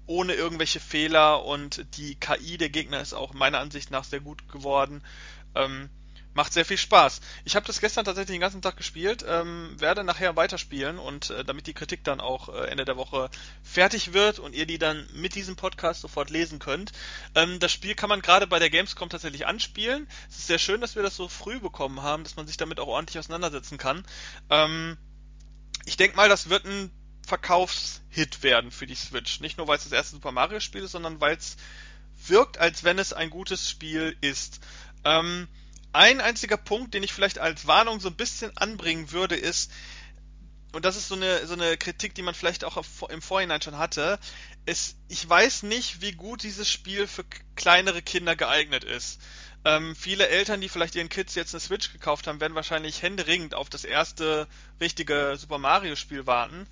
ohne 0.06 0.34
irgendwelche 0.34 0.80
Fehler 0.80 1.44
und 1.44 1.86
die 1.96 2.16
KI 2.16 2.58
der 2.58 2.68
Gegner 2.68 3.00
ist 3.00 3.12
auch 3.12 3.32
meiner 3.32 3.60
Ansicht 3.60 3.90
nach 3.90 4.04
sehr 4.04 4.20
gut 4.20 4.48
geworden. 4.48 5.02
Ähm, 5.54 5.88
macht 6.34 6.52
sehr 6.52 6.64
viel 6.64 6.78
Spaß. 6.78 7.20
Ich 7.44 7.56
habe 7.56 7.66
das 7.66 7.80
gestern 7.80 8.04
tatsächlich 8.04 8.34
den 8.34 8.40
ganzen 8.40 8.62
Tag 8.62 8.76
gespielt, 8.76 9.24
ähm, 9.26 9.74
werde 9.78 10.04
nachher 10.04 10.36
weiterspielen 10.36 10.98
und 10.98 11.30
äh, 11.30 11.44
damit 11.44 11.66
die 11.66 11.74
Kritik 11.74 12.04
dann 12.04 12.20
auch 12.20 12.48
äh, 12.48 12.68
Ende 12.68 12.84
der 12.84 12.96
Woche 12.96 13.30
fertig 13.62 14.12
wird 14.12 14.38
und 14.38 14.54
ihr 14.54 14.66
die 14.66 14.78
dann 14.78 15.08
mit 15.12 15.34
diesem 15.34 15.56
Podcast 15.56 16.02
sofort 16.02 16.30
lesen 16.30 16.58
könnt. 16.58 16.92
Ähm, 17.34 17.58
das 17.58 17.72
Spiel 17.72 17.94
kann 17.94 18.08
man 18.08 18.22
gerade 18.22 18.46
bei 18.46 18.58
der 18.58 18.70
Gamescom 18.70 19.08
tatsächlich 19.08 19.46
anspielen. 19.46 20.06
Es 20.28 20.38
ist 20.38 20.46
sehr 20.46 20.58
schön, 20.58 20.80
dass 20.80 20.94
wir 20.94 21.02
das 21.02 21.16
so 21.16 21.28
früh 21.28 21.58
bekommen 21.58 22.02
haben, 22.02 22.22
dass 22.22 22.36
man 22.36 22.46
sich 22.46 22.56
damit 22.56 22.78
auch 22.78 22.88
ordentlich 22.88 23.18
auseinandersetzen 23.18 23.78
kann. 23.78 24.04
Ähm, 24.50 24.96
ich 25.84 25.96
denke 25.96 26.16
mal, 26.16 26.28
das 26.28 26.48
wird 26.48 26.64
ein 26.64 26.90
Verkaufshit 27.26 28.42
werden 28.42 28.70
für 28.70 28.86
die 28.86 28.94
Switch. 28.94 29.40
Nicht 29.40 29.58
nur, 29.58 29.68
weil 29.68 29.78
es 29.78 29.84
das 29.84 29.92
erste 29.92 30.16
Super 30.16 30.32
Mario 30.32 30.60
Spiel 30.60 30.82
ist, 30.82 30.92
sondern 30.92 31.20
weil 31.20 31.36
es 31.36 31.56
wirkt, 32.26 32.58
als 32.58 32.84
wenn 32.84 32.98
es 32.98 33.12
ein 33.12 33.30
gutes 33.30 33.70
Spiel 33.70 34.16
ist. 34.20 34.60
Ähm, 35.04 35.48
ein 35.92 36.20
einziger 36.20 36.56
Punkt, 36.56 36.94
den 36.94 37.02
ich 37.02 37.12
vielleicht 37.12 37.38
als 37.38 37.66
Warnung 37.66 38.00
so 38.00 38.08
ein 38.08 38.16
bisschen 38.16 38.56
anbringen 38.56 39.12
würde, 39.12 39.36
ist, 39.36 39.70
und 40.72 40.84
das 40.84 40.96
ist 40.96 41.08
so 41.08 41.16
eine, 41.16 41.46
so 41.46 41.54
eine 41.54 41.76
Kritik, 41.76 42.14
die 42.14 42.22
man 42.22 42.34
vielleicht 42.34 42.64
auch 42.64 42.82
im 43.08 43.22
Vorhinein 43.22 43.60
schon 43.60 43.78
hatte, 43.78 44.18
ist, 44.66 44.96
ich 45.08 45.28
weiß 45.28 45.64
nicht, 45.64 46.00
wie 46.00 46.12
gut 46.12 46.42
dieses 46.44 46.70
Spiel 46.70 47.06
für 47.08 47.24
kleinere 47.56 48.02
Kinder 48.02 48.36
geeignet 48.36 48.84
ist. 48.84 49.20
Ähm, 49.64 49.94
viele 49.94 50.28
Eltern, 50.28 50.60
die 50.60 50.68
vielleicht 50.68 50.94
ihren 50.94 51.08
Kids 51.08 51.34
jetzt 51.34 51.54
eine 51.54 51.60
Switch 51.60 51.92
gekauft 51.92 52.26
haben, 52.26 52.40
werden 52.40 52.54
wahrscheinlich 52.54 53.02
händeringend 53.02 53.54
auf 53.54 53.68
das 53.68 53.84
erste 53.84 54.46
richtige 54.80 55.36
Super 55.36 55.58
Mario 55.58 55.96
Spiel 55.96 56.26
warten. 56.26 56.66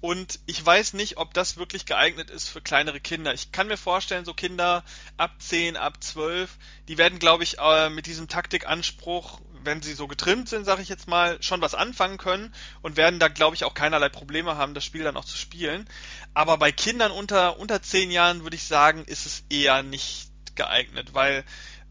Und 0.00 0.38
ich 0.46 0.64
weiß 0.64 0.92
nicht, 0.92 1.16
ob 1.16 1.34
das 1.34 1.56
wirklich 1.56 1.84
geeignet 1.84 2.30
ist 2.30 2.48
für 2.48 2.60
kleinere 2.60 3.00
Kinder. 3.00 3.34
Ich 3.34 3.50
kann 3.50 3.66
mir 3.66 3.76
vorstellen, 3.76 4.24
so 4.24 4.32
Kinder 4.32 4.84
ab 5.16 5.32
10, 5.38 5.76
ab 5.76 6.02
12, 6.02 6.56
die 6.86 6.98
werden, 6.98 7.18
glaube 7.18 7.42
ich, 7.42 7.58
äh, 7.58 7.90
mit 7.90 8.06
diesem 8.06 8.28
Taktikanspruch, 8.28 9.40
wenn 9.64 9.82
sie 9.82 9.94
so 9.94 10.06
getrimmt 10.06 10.48
sind, 10.48 10.64
sage 10.64 10.82
ich 10.82 10.88
jetzt 10.88 11.08
mal, 11.08 11.42
schon 11.42 11.60
was 11.60 11.74
anfangen 11.74 12.16
können 12.16 12.54
und 12.80 12.96
werden 12.96 13.18
da, 13.18 13.26
glaube 13.26 13.56
ich, 13.56 13.64
auch 13.64 13.74
keinerlei 13.74 14.08
Probleme 14.08 14.56
haben, 14.56 14.74
das 14.74 14.84
Spiel 14.84 15.02
dann 15.02 15.16
auch 15.16 15.24
zu 15.24 15.36
spielen. 15.36 15.88
Aber 16.32 16.58
bei 16.58 16.70
Kindern 16.70 17.10
unter, 17.10 17.58
unter 17.58 17.82
10 17.82 18.12
Jahren 18.12 18.44
würde 18.44 18.56
ich 18.56 18.64
sagen, 18.64 19.04
ist 19.04 19.26
es 19.26 19.44
eher 19.50 19.82
nicht 19.82 20.30
geeignet, 20.54 21.12
weil 21.12 21.44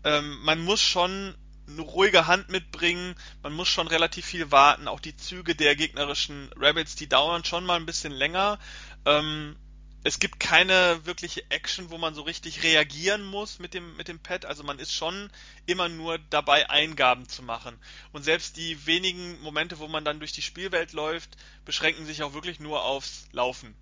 ähm, 0.06 0.39
man 0.43 0.62
muss 0.62 0.82
schon 0.82 1.36
eine 1.68 1.82
ruhige 1.82 2.28
Hand 2.28 2.50
mitbringen. 2.50 3.16
Man 3.44 3.54
muss 3.54 3.68
schon 3.68 3.88
relativ 3.88 4.26
viel 4.26 4.52
warten. 4.52 4.88
Auch 4.88 5.00
die 5.00 5.16
Züge 5.16 5.56
der 5.56 5.76
gegnerischen 5.76 6.50
Rebels, 6.54 6.96
die 6.96 7.10
dauern 7.10 7.44
schon 7.44 7.66
mal 7.66 7.76
ein 7.76 7.86
bisschen 7.86 8.12
länger. 8.12 8.60
Ähm, 9.06 9.56
es 10.04 10.20
gibt 10.20 10.40
keine 10.40 11.06
wirkliche 11.06 11.44
Action, 11.50 11.90
wo 11.90 11.98
man 11.98 12.14
so 12.14 12.22
richtig 12.22 12.64
reagieren 12.64 13.26
muss 13.26 13.60
mit 13.60 13.74
dem, 13.74 13.98
mit 13.98 14.08
dem 14.08 14.20
Pad. 14.20 14.46
Also 14.46 14.64
man 14.64 14.80
ist 14.80 14.94
schon 14.94 15.30
immer 15.66 15.90
nur 15.90 16.18
dabei, 16.18 16.70
Eingaben 16.70 17.28
zu 17.28 17.44
machen. 17.44 17.78
Und 18.14 18.24
selbst 18.24 18.56
die 18.56 18.86
wenigen 18.86 19.40
Momente, 19.42 19.80
wo 19.80 19.88
man 19.88 20.06
dann 20.06 20.20
durch 20.20 20.32
die 20.32 20.42
Spielwelt 20.42 20.94
läuft, 20.94 21.36
beschränken 21.66 22.06
sich 22.06 22.24
auch 22.24 22.34
wirklich 22.34 22.60
nur 22.60 22.84
aufs 22.86 23.28
Laufen. 23.34 23.76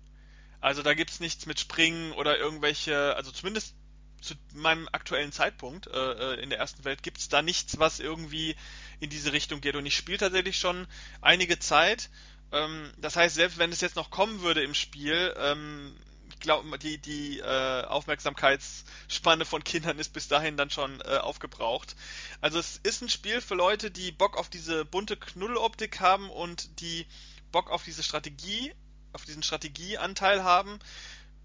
Also 0.60 0.82
da 0.82 0.94
gibt's 0.94 1.20
nichts 1.20 1.46
mit 1.46 1.60
Springen 1.60 2.12
oder 2.12 2.38
irgendwelche, 2.38 3.14
also 3.14 3.30
zumindest 3.30 3.76
zu 4.26 4.34
meinem 4.54 4.88
aktuellen 4.92 5.32
Zeitpunkt 5.32 5.86
äh, 5.86 5.90
äh 6.34 6.42
in 6.42 6.50
der 6.50 6.58
ersten 6.58 6.84
Welt 6.84 7.02
gibt 7.02 7.18
es 7.18 7.28
da 7.28 7.42
nichts, 7.42 7.78
was 7.78 8.00
irgendwie 8.00 8.56
in 9.00 9.10
diese 9.10 9.32
Richtung 9.32 9.60
geht. 9.60 9.76
Und 9.76 9.86
ich 9.86 9.96
spiele 9.96 10.18
tatsächlich 10.18 10.58
schon 10.58 10.86
einige 11.20 11.58
Zeit. 11.58 12.10
Ähm, 12.52 12.92
das 12.98 13.16
heißt, 13.16 13.34
selbst 13.34 13.58
wenn 13.58 13.72
es 13.72 13.80
jetzt 13.80 13.96
noch 13.96 14.10
kommen 14.10 14.42
würde 14.42 14.62
im 14.62 14.74
Spiel, 14.74 15.34
ähm, 15.38 15.96
ich 16.28 16.40
glaube, 16.40 16.78
die, 16.78 16.98
die 16.98 17.38
äh, 17.38 17.84
Aufmerksamkeitsspanne 17.84 19.44
von 19.44 19.64
Kindern 19.64 19.98
ist 19.98 20.12
bis 20.12 20.28
dahin 20.28 20.56
dann 20.56 20.70
schon 20.70 21.00
äh, 21.00 21.16
aufgebraucht. 21.16 21.96
Also 22.40 22.58
es 22.58 22.78
ist 22.82 23.02
ein 23.02 23.08
Spiel 23.08 23.40
für 23.40 23.54
Leute, 23.54 23.90
die 23.90 24.12
Bock 24.12 24.36
auf 24.36 24.50
diese 24.50 24.84
bunte 24.84 25.16
Knuddeloptik 25.16 26.00
haben 26.00 26.28
und 26.28 26.80
die 26.80 27.06
Bock 27.52 27.70
auf 27.70 27.84
diese 27.84 28.02
Strategie, 28.02 28.72
auf 29.12 29.24
diesen 29.24 29.42
Strategieanteil 29.42 30.44
haben 30.44 30.78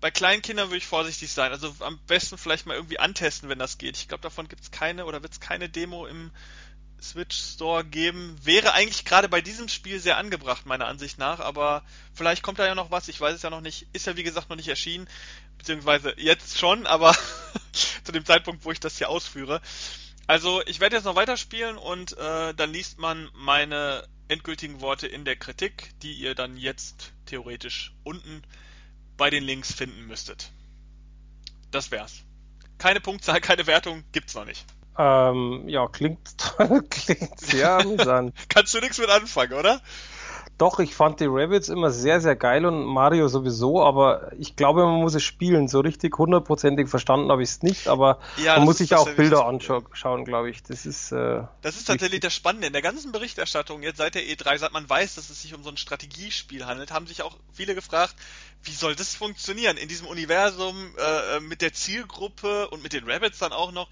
bei 0.02 0.10
kleinen 0.10 0.42
Kindern 0.42 0.70
würde 0.70 0.78
ich 0.78 0.88
vorsichtig 0.88 1.32
sein. 1.32 1.52
Also 1.52 1.74
am 1.80 2.00
besten 2.08 2.38
vielleicht 2.38 2.66
mal 2.66 2.74
irgendwie 2.76 3.00
antesten, 3.00 3.50
wenn 3.50 3.60
das 3.60 3.78
geht. 3.78 3.98
Ich 3.98 4.08
glaube, 4.08 4.24
davon 4.24 4.48
gibt 4.48 4.64
es 4.64 4.72
keine 4.72 5.06
oder 5.06 5.22
wird 5.22 5.34
es 5.34 5.40
keine 5.40 5.70
Demo 5.70 6.08
im 6.08 6.32
Switch 7.00 7.38
Store 7.38 7.86
geben. 7.86 8.36
Wäre 8.44 8.74
eigentlich 8.74 9.06
gerade 9.06 9.30
bei 9.30 9.42
diesem 9.42 9.70
Spiel 9.70 10.00
sehr 10.00 10.18
angebracht, 10.18 10.66
meiner 10.66 10.88
Ansicht 10.88 11.20
nach. 11.20 11.40
Aber 11.40 11.84
vielleicht 12.14 12.42
kommt 12.42 12.58
da 12.58 12.66
ja 12.66 12.74
noch 12.74 12.90
was. 12.90 13.08
Ich 13.10 13.22
weiß 13.22 13.36
es 13.36 13.44
ja 13.44 13.52
noch 13.52 13.62
nicht. 13.62 13.88
Ist 13.94 14.08
ja 14.08 14.18
wie 14.18 14.24
gesagt 14.24 14.50
noch 14.50 14.58
nicht 14.58 14.68
erschienen. 14.68 15.08
Beziehungsweise 15.60 16.16
jetzt 16.18 16.58
schon, 16.58 16.88
aber 16.88 17.16
zu 18.04 18.12
dem 18.12 18.26
Zeitpunkt, 18.26 18.66
wo 18.66 18.72
ich 18.72 18.80
das 18.80 18.98
hier 18.98 19.10
ausführe. 19.10 19.62
Also 20.26 20.64
ich 20.66 20.80
werde 20.80 20.96
jetzt 20.96 21.06
noch 21.06 21.16
weiterspielen 21.16 21.78
und 21.78 22.18
äh, 22.18 22.56
dann 22.56 22.74
liest 22.74 22.98
man 22.98 23.30
meine 23.34 24.08
endgültigen 24.30 24.82
Worte 24.82 25.06
in 25.06 25.26
der 25.26 25.36
Kritik, 25.36 25.92
die 26.02 26.14
ihr 26.14 26.34
dann 26.34 26.58
jetzt 26.58 27.12
theoretisch 27.26 27.94
unten 28.04 28.42
bei 29.18 29.30
den 29.30 29.44
Links 29.44 29.74
finden 29.74 30.08
müsstet. 30.08 30.52
Das 31.72 31.92
wär's. 31.92 32.24
Keine 32.78 33.00
Punktzahl, 33.00 33.42
keine 33.42 33.68
Wertung, 33.68 34.04
gibt's 34.12 34.36
noch 34.36 34.46
nicht. 34.46 34.66
Ähm, 34.98 35.68
ja, 35.68 35.88
klingt, 35.88 36.20
klingt 36.90 37.40
sehr 37.40 37.72
amüsant. 37.72 38.36
Kannst 38.50 38.74
du 38.74 38.80
nichts 38.80 38.98
mit 38.98 39.10
anfangen, 39.10 39.54
oder? 39.54 39.82
Doch, 40.62 40.78
ich 40.78 40.94
fand 40.94 41.20
die 41.20 41.26
Rabbits 41.28 41.70
immer 41.70 41.90
sehr, 41.90 42.22
sehr 42.22 42.36
geil 42.36 42.68
und 42.68 42.86
Mario 42.86 43.28
sowieso, 43.28 43.84
aber 43.84 44.32
ich 44.38 44.56
glaube, 44.56 44.86
man 44.86 45.02
muss 45.02 45.16
es 45.16 45.24
spielen. 45.24 45.68
So 45.68 45.80
richtig 45.80 46.16
hundertprozentig 46.20 46.88
verstanden 46.88 47.32
habe 47.32 47.42
ich 47.42 47.50
es 47.50 47.64
nicht, 47.64 47.88
aber 47.88 48.20
ja, 48.38 48.58
man 48.58 48.66
muss 48.66 48.78
sich 48.78 48.94
auch 48.94 49.10
Bilder 49.10 49.48
anschauen, 49.48 50.24
glaube 50.24 50.52
ich. 50.52 50.62
Das 50.62 50.86
ist. 50.86 51.14
Äh, 51.14 51.42
das 51.64 51.78
ist 51.78 51.86
tatsächlich 51.86 52.20
das 52.20 52.36
Spannende. 52.36 52.68
In 52.68 52.74
der 52.74 52.84
ganzen 52.84 53.12
Berichterstattung 53.12 53.82
jetzt 53.82 53.98
seit 53.98 54.14
der 54.14 54.22
E3, 54.22 54.60
seit 54.60 54.72
man 54.72 54.88
weiß, 54.88 55.16
dass 55.16 55.32
es 55.32 55.42
sich 55.42 55.56
um 55.56 55.64
so 55.64 55.72
ein 55.72 55.78
Strategiespiel 55.78 56.68
handelt, 56.68 56.92
haben 56.92 57.08
sich 57.08 57.24
auch 57.24 57.36
viele 57.52 57.74
gefragt, 57.74 58.14
wie 58.62 58.74
soll 58.74 58.96
das 58.96 59.16
funktionieren 59.16 59.78
in 59.78 59.88
diesem 59.88 60.06
Universum 60.06 60.76
äh, 60.96 61.40
mit 61.40 61.64
der 61.64 61.74
Zielgruppe 61.74 62.70
und 62.70 62.84
mit 62.84 62.94
den 62.94 63.10
Rabbits 63.10 63.40
dann 63.40 63.52
auch 63.52 63.72
noch. 63.72 63.90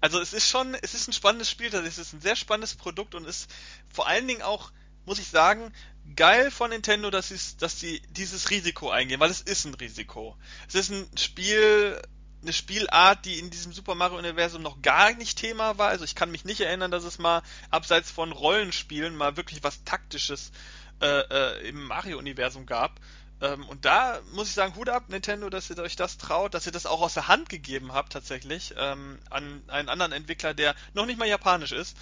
Also 0.00 0.18
es 0.18 0.32
ist 0.32 0.48
schon, 0.48 0.74
es 0.82 0.94
ist 0.94 1.06
ein 1.06 1.12
spannendes 1.12 1.48
Spiel, 1.48 1.72
es 1.72 1.98
ist 1.98 2.12
ein 2.12 2.20
sehr 2.20 2.34
spannendes 2.34 2.74
Produkt 2.74 3.14
und 3.14 3.24
ist 3.24 3.48
vor 3.88 4.08
allen 4.08 4.26
Dingen 4.26 4.42
auch, 4.42 4.72
muss 5.08 5.18
ich 5.18 5.28
sagen, 5.28 5.72
geil 6.14 6.50
von 6.50 6.70
Nintendo, 6.70 7.10
dass 7.10 7.28
sie, 7.28 7.38
dass 7.58 7.80
sie 7.80 8.02
dieses 8.10 8.50
Risiko 8.50 8.90
eingehen, 8.90 9.20
weil 9.20 9.30
es 9.30 9.40
ist 9.40 9.64
ein 9.64 9.74
Risiko. 9.74 10.36
Es 10.68 10.74
ist 10.74 10.90
ein 10.90 11.08
Spiel, 11.16 12.00
eine 12.42 12.52
Spielart, 12.52 13.24
die 13.24 13.38
in 13.38 13.50
diesem 13.50 13.72
Super 13.72 13.94
Mario 13.94 14.18
Universum 14.18 14.62
noch 14.62 14.80
gar 14.82 15.12
nicht 15.14 15.38
Thema 15.38 15.78
war. 15.78 15.88
Also 15.88 16.04
ich 16.04 16.14
kann 16.14 16.30
mich 16.30 16.44
nicht 16.44 16.60
erinnern, 16.60 16.90
dass 16.90 17.04
es 17.04 17.18
mal 17.18 17.42
abseits 17.70 18.10
von 18.10 18.32
Rollenspielen 18.32 19.16
mal 19.16 19.36
wirklich 19.36 19.64
was 19.64 19.82
taktisches 19.84 20.52
äh, 21.00 21.06
äh, 21.06 21.68
im 21.68 21.84
Mario 21.84 22.18
Universum 22.18 22.66
gab. 22.66 23.00
Ähm, 23.40 23.66
und 23.68 23.84
da 23.84 24.20
muss 24.32 24.48
ich 24.48 24.54
sagen, 24.54 24.74
Hut 24.76 24.88
ab, 24.88 25.04
Nintendo, 25.08 25.48
dass 25.48 25.70
ihr 25.70 25.78
euch 25.78 25.96
das 25.96 26.18
traut, 26.18 26.54
dass 26.54 26.66
ihr 26.66 26.72
das 26.72 26.86
auch 26.86 27.00
aus 27.00 27.14
der 27.14 27.28
Hand 27.28 27.48
gegeben 27.48 27.92
habt, 27.92 28.12
tatsächlich, 28.12 28.74
ähm, 28.76 29.18
an 29.30 29.62
einen 29.68 29.88
anderen 29.88 30.12
Entwickler, 30.12 30.54
der 30.54 30.74
noch 30.92 31.06
nicht 31.06 31.18
mal 31.18 31.28
japanisch 31.28 31.72
ist. 31.72 31.96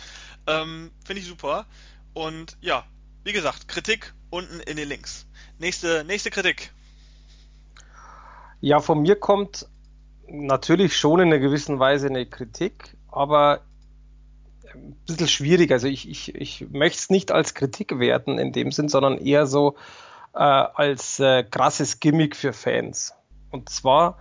Ähm, 0.47 0.91
Finde 1.05 1.23
ich 1.23 1.29
super. 1.29 1.67
Und 2.15 2.57
ja, 2.63 2.87
wie 3.27 3.33
gesagt, 3.33 3.67
Kritik 3.67 4.15
unten 4.31 4.61
in 4.61 4.77
den 4.77 4.89
Links. 4.89 5.27
Nächste, 5.59 6.05
nächste 6.05 6.31
Kritik. 6.31 6.71
Ja, 8.61 8.79
von 8.79 9.03
mir 9.03 9.17
kommt 9.17 9.67
natürlich 10.29 10.97
schon 10.97 11.19
in 11.19 11.27
einer 11.27 11.41
gewissen 11.41 11.81
Weise 11.81 12.07
eine 12.07 12.25
Kritik, 12.27 12.97
aber 13.11 13.63
ein 14.73 14.97
bisschen 15.09 15.27
schwierig. 15.27 15.73
Also 15.73 15.89
ich, 15.89 16.09
ich, 16.09 16.37
ich 16.37 16.69
möchte 16.71 17.01
es 17.01 17.11
nicht 17.11 17.33
als 17.33 17.55
Kritik 17.55 17.99
werten 17.99 18.39
in 18.39 18.53
dem 18.53 18.71
Sinn, 18.71 18.89
sondern 18.89 19.19
eher 19.19 19.49
so 19.49 19.75
äh, 20.33 20.39
als 20.39 21.19
äh, 21.19 21.43
krasses 21.43 21.99
Gimmick 21.99 22.37
für 22.37 22.53
Fans. 22.53 23.13
Und 23.51 23.71
zwar 23.71 24.19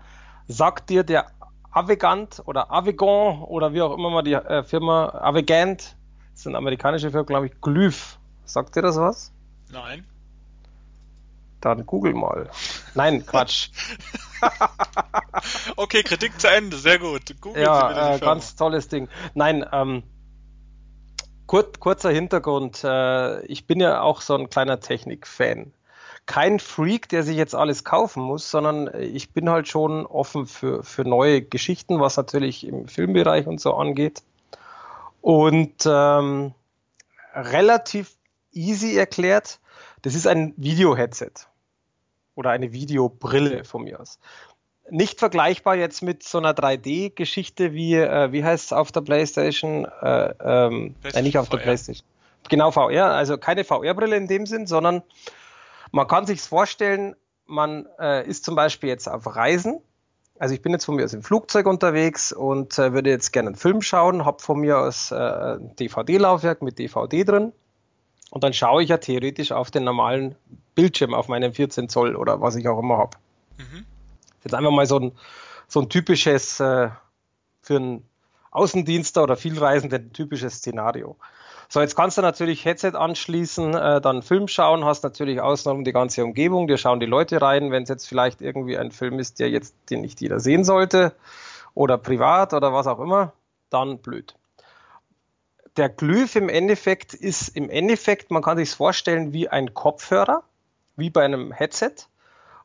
sagt 0.48 0.90
dir 0.90 1.04
der 1.04 1.28
Avegant 1.70 2.42
oder 2.48 2.72
Avegon 2.72 3.44
oder 3.44 3.72
wie 3.72 3.84
auch 3.84 3.96
immer 3.96 4.10
mal 4.10 4.24
die 4.24 4.34
äh, 4.34 4.64
Firma 4.64 5.10
Avegant, 5.10 5.96
das 6.32 6.40
ist 6.40 6.48
eine 6.48 6.58
amerikanische 6.58 7.12
Firma, 7.12 7.26
glaube 7.26 7.46
ich, 7.46 7.62
Glyph. 7.62 8.18
Sagt 8.46 8.76
dir 8.76 8.82
das 8.82 8.98
was? 8.98 9.32
Nein. 9.72 10.06
Dann 11.62 11.86
google 11.86 12.14
mal. 12.14 12.50
Nein, 12.94 13.26
Quatsch. 13.28 13.70
okay, 15.76 16.04
Kritik 16.04 16.40
zu 16.40 16.48
Ende, 16.48 16.78
sehr 16.78 17.00
gut. 17.00 17.40
Google 17.42 17.64
ja, 17.64 18.16
äh, 18.16 18.20
ganz 18.20 18.56
tolles 18.56 18.88
Ding. 18.88 19.08
Nein, 19.34 19.66
ähm, 19.72 20.04
kur 21.48 21.72
kurzer 21.80 22.12
Hintergrund. 22.12 22.84
Äh, 22.84 23.46
ich 23.46 23.66
bin 23.66 23.80
ja 23.80 24.02
auch 24.02 24.22
so 24.22 24.36
ein 24.36 24.50
kleiner 24.50 24.80
Technik-Fan 24.80 25.74
kein 26.26 26.60
Freak, 26.60 27.08
der 27.10 27.24
sich 27.24 27.38
jetzt 27.38 27.56
alles 27.56 27.84
kaufen 27.84 28.24
muss, 28.24 28.50
sondern 28.50 28.90
ich 29.00 29.32
bin 29.32 29.50
halt 29.50 29.68
schon 29.68 30.06
offen 30.06 30.48
für, 30.48 30.84
für 30.84 31.04
neue 31.04 31.42
Geschichten, 31.42 32.00
was 32.00 32.18
natürlich 32.18 32.66
im 32.66 32.88
Filmbereich 32.88 33.48
und 33.48 33.62
so 33.62 33.76
angeht. 33.76 34.24
Und 35.22 35.86
ähm, 35.86 36.54
relativ 37.34 38.16
easy 38.56 38.98
erklärt, 38.98 39.60
das 40.02 40.16
ist 40.16 40.28
ein 40.28 40.54
Video-Headset 40.58 41.32
oder 42.36 42.52
eine 42.52 42.72
Videobrille 42.72 43.64
von 43.64 43.84
mir 43.84 44.00
aus. 44.00 44.20
Nicht 44.90 45.20
vergleichbar 45.20 45.76
jetzt 45.76 46.04
mit 46.04 46.22
so 46.22 46.38
einer 46.38 46.54
3D-Geschichte 46.54 47.74
wie, 47.74 47.96
äh, 47.96 48.32
wie 48.32 48.44
heißt 48.44 48.66
es 48.66 48.74
auf 48.74 48.92
der 48.92 49.02
PlayStation? 49.02 49.86
Äh, 49.86 50.34
ähm, 50.40 50.96
äh, 51.04 51.22
nicht 51.24 51.38
auf 51.40 51.48
VR. 51.48 51.58
der 51.58 51.64
PlayStation. 51.64 52.06
Genau, 52.50 52.70
VR. 52.70 53.06
Also 53.06 53.38
keine 53.40 53.64
VR-Brille 53.64 54.16
in 54.16 54.28
dem 54.28 54.46
Sinn, 54.46 54.68
sondern 54.68 55.02
man 55.92 56.08
kann 56.08 56.28
sich 56.28 56.42
vorstellen, 56.42 57.16
man 57.48 57.88
äh, 58.00 58.28
ist 58.28 58.46
zum 58.46 58.56
Beispiel 58.56 58.90
jetzt 58.90 59.08
auf 59.08 59.36
Reisen. 59.36 59.82
Also 60.38 60.54
ich 60.54 60.62
bin 60.62 60.74
jetzt 60.74 60.86
von 60.86 60.96
mir 60.96 61.06
aus 61.06 61.14
im 61.14 61.24
Flugzeug 61.24 61.66
unterwegs 61.66 62.32
und 62.32 62.78
äh, 62.78 62.94
würde 62.94 63.10
jetzt 63.10 63.32
gerne 63.32 63.48
einen 63.48 63.56
Film 63.56 63.82
schauen, 63.82 64.26
habe 64.26 64.44
von 64.44 64.60
mir 64.60 64.78
aus 64.78 65.12
äh, 65.12 65.16
ein 65.16 65.76
DVD-Laufwerk 65.78 66.62
mit 66.62 66.78
DVD 66.78 67.24
drin 67.24 67.54
und 68.36 68.44
dann 68.44 68.52
schaue 68.52 68.84
ich 68.84 68.90
ja 68.90 68.98
theoretisch 68.98 69.54
auf 69.54 69.72
den 69.72 69.86
normalen 69.86 70.36
Bildschirm, 70.76 71.14
auf 71.14 71.30
meinen 71.30 71.54
14 71.54 71.88
Zoll 71.88 72.18
oder 72.18 72.42
was 72.42 72.58
ich 72.58 72.68
auch 72.68 72.78
immer 72.78 72.98
habe. 72.98 73.18
Mhm. 73.58 73.86
Jetzt 74.44 74.54
einfach 74.54 74.72
mal 74.72 74.86
so 74.86 75.00
ein, 75.00 75.14
so 75.70 75.80
ein 75.80 75.88
typisches 75.88 76.60
äh, 76.60 76.90
für 77.62 77.76
einen 77.78 78.04
Außendienster 78.52 79.24
oder 79.24 79.38
Vielreisenden 79.38 80.12
typisches 80.12 80.56
Szenario. 80.56 81.16
So, 81.70 81.80
jetzt 81.80 81.96
kannst 81.96 82.18
du 82.18 82.22
natürlich 82.22 82.66
Headset 82.66 82.92
anschließen, 82.96 83.74
äh, 83.74 84.02
dann 84.02 84.22
Film 84.22 84.50
schauen, 84.50 84.84
hast 84.84 85.06
natürlich 85.06 85.40
außenrum 85.40 85.86
die 85.86 85.94
ganze 85.94 86.22
Umgebung, 86.26 86.68
dir 86.68 86.78
schauen 86.78 87.00
die 87.00 87.06
Leute 87.06 87.42
rein, 87.42 87.72
wenn 87.72 87.84
es 87.84 87.90
jetzt 87.90 88.06
vielleicht 88.06 88.42
irgendwie 88.42 88.78
ein 88.78 88.92
Film 88.92 89.18
ist, 89.18 89.40
der 89.40 89.50
jetzt 89.50 89.76
den 89.90 90.02
nicht 90.02 90.20
jeder 90.20 90.42
sehen 90.42 90.66
sollte 90.66 91.14
oder 91.74 91.98
privat 91.98 92.54
oder 92.54 92.74
was 92.74 92.86
auch 92.86 93.00
immer, 93.00 93.32
dann 93.70 94.00
blöd. 94.00 94.36
Der 95.78 95.90
Glyph 95.90 96.36
im 96.36 96.48
Endeffekt 96.48 97.14
ist 97.14 97.50
im 97.50 97.70
Endeffekt, 97.70 98.32
man 98.32 98.42
kann 98.42 98.58
sich 98.58 98.72
vorstellen 98.72 99.34
wie 99.34 99.50
ein 99.50 99.74
Kopfhörer, 99.74 100.44
wie 100.96 101.10
bei 101.10 101.26
einem 101.26 101.52
Headset. 101.52 101.94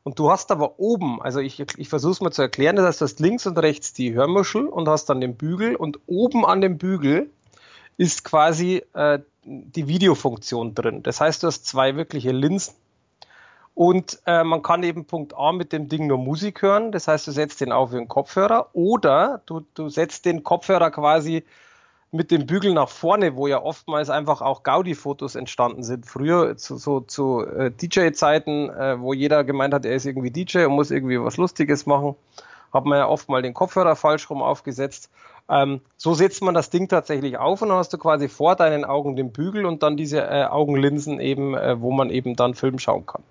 Und 0.02 0.18
du 0.18 0.30
hast 0.30 0.50
aber 0.50 0.78
oben, 0.78 1.20
also 1.20 1.40
ich, 1.40 1.60
ich 1.60 1.88
versuche 1.88 2.12
es 2.12 2.20
mal 2.20 2.30
zu 2.30 2.42
erklären, 2.42 2.76
das 2.76 2.86
heißt, 2.86 3.00
du 3.00 3.04
hast 3.04 3.20
links 3.20 3.46
und 3.46 3.58
rechts 3.58 3.92
die 3.92 4.14
Hörmuschel 4.14 4.66
und 4.66 4.88
hast 4.88 5.06
dann 5.06 5.20
den 5.20 5.34
Bügel 5.34 5.76
und 5.76 5.98
oben 6.06 6.46
an 6.46 6.60
dem 6.60 6.78
Bügel 6.78 7.30
ist 7.96 8.24
quasi 8.24 8.82
äh, 8.94 9.18
die 9.44 9.88
Videofunktion 9.88 10.74
drin. 10.74 11.02
Das 11.02 11.20
heißt, 11.20 11.42
du 11.42 11.48
hast 11.48 11.66
zwei 11.66 11.96
wirkliche 11.96 12.30
Linsen 12.30 12.74
und 13.74 14.20
äh, 14.26 14.44
man 14.44 14.62
kann 14.62 14.82
eben 14.82 15.04
Punkt 15.04 15.34
A 15.34 15.52
mit 15.52 15.72
dem 15.72 15.88
Ding 15.88 16.06
nur 16.06 16.18
Musik 16.18 16.62
hören. 16.62 16.92
Das 16.92 17.08
heißt, 17.08 17.26
du 17.26 17.32
setzt 17.32 17.60
den 17.60 17.72
auf 17.72 17.92
wie 17.92 17.96
einen 17.96 18.08
Kopfhörer 18.08 18.70
oder 18.72 19.42
du, 19.46 19.60
du 19.74 19.88
setzt 19.88 20.24
den 20.24 20.44
Kopfhörer 20.44 20.90
quasi 20.90 21.44
mit 22.12 22.30
dem 22.30 22.46
Bügel 22.46 22.74
nach 22.74 22.88
vorne, 22.88 23.36
wo 23.36 23.46
ja 23.46 23.62
oftmals 23.62 24.10
einfach 24.10 24.40
auch 24.40 24.62
Gaudi-Fotos 24.64 25.36
entstanden 25.36 25.84
sind. 25.84 26.06
Früher 26.06 26.56
zu, 26.56 26.76
so 26.76 27.00
zu 27.00 27.46
äh, 27.46 27.70
DJ-Zeiten, 27.70 28.68
äh, 28.70 29.00
wo 29.00 29.12
jeder 29.12 29.44
gemeint 29.44 29.72
hat, 29.72 29.84
er 29.84 29.94
ist 29.94 30.06
irgendwie 30.06 30.30
DJ 30.30 30.64
und 30.64 30.72
muss 30.72 30.90
irgendwie 30.90 31.20
was 31.20 31.36
Lustiges 31.36 31.86
machen, 31.86 32.16
hat 32.72 32.84
man 32.84 32.98
ja 32.98 33.08
oft 33.08 33.28
mal 33.28 33.42
den 33.42 33.54
Kopfhörer 33.54 33.94
falsch 33.94 34.28
rum 34.28 34.42
aufgesetzt. 34.42 35.08
Ähm, 35.48 35.80
so 35.96 36.14
setzt 36.14 36.42
man 36.42 36.54
das 36.54 36.70
Ding 36.70 36.88
tatsächlich 36.88 37.38
auf 37.38 37.62
und 37.62 37.68
dann 37.68 37.78
hast 37.78 37.92
du 37.92 37.98
quasi 37.98 38.28
vor 38.28 38.56
deinen 38.56 38.84
Augen 38.84 39.14
den 39.14 39.32
Bügel 39.32 39.64
und 39.64 39.82
dann 39.82 39.96
diese 39.96 40.20
äh, 40.20 40.44
Augenlinsen 40.44 41.20
eben, 41.20 41.54
äh, 41.54 41.80
wo 41.80 41.92
man 41.92 42.10
eben 42.10 42.34
dann 42.34 42.54
Film 42.54 42.78
schauen 42.78 43.06
kann. 43.06 43.22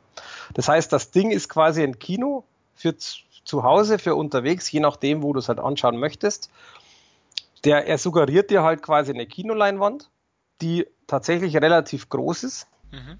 Das 0.53 0.67
heißt, 0.69 0.91
das 0.91 1.11
Ding 1.11 1.31
ist 1.31 1.49
quasi 1.49 1.83
ein 1.83 1.99
Kino 1.99 2.43
für 2.75 2.95
zu 2.97 3.63
Hause, 3.63 3.99
für 3.99 4.15
unterwegs, 4.15 4.71
je 4.71 4.79
nachdem, 4.79 5.23
wo 5.23 5.33
du 5.33 5.39
es 5.39 5.49
halt 5.49 5.59
anschauen 5.59 5.97
möchtest. 5.97 6.49
Der, 7.65 7.87
er 7.87 7.97
suggeriert 7.97 8.49
dir 8.49 8.63
halt 8.63 8.81
quasi 8.81 9.11
eine 9.11 9.25
Kinoleinwand, 9.25 10.09
die 10.61 10.87
tatsächlich 11.07 11.55
relativ 11.57 12.09
groß 12.09 12.43
ist. 12.43 12.67
Mhm. 12.91 13.19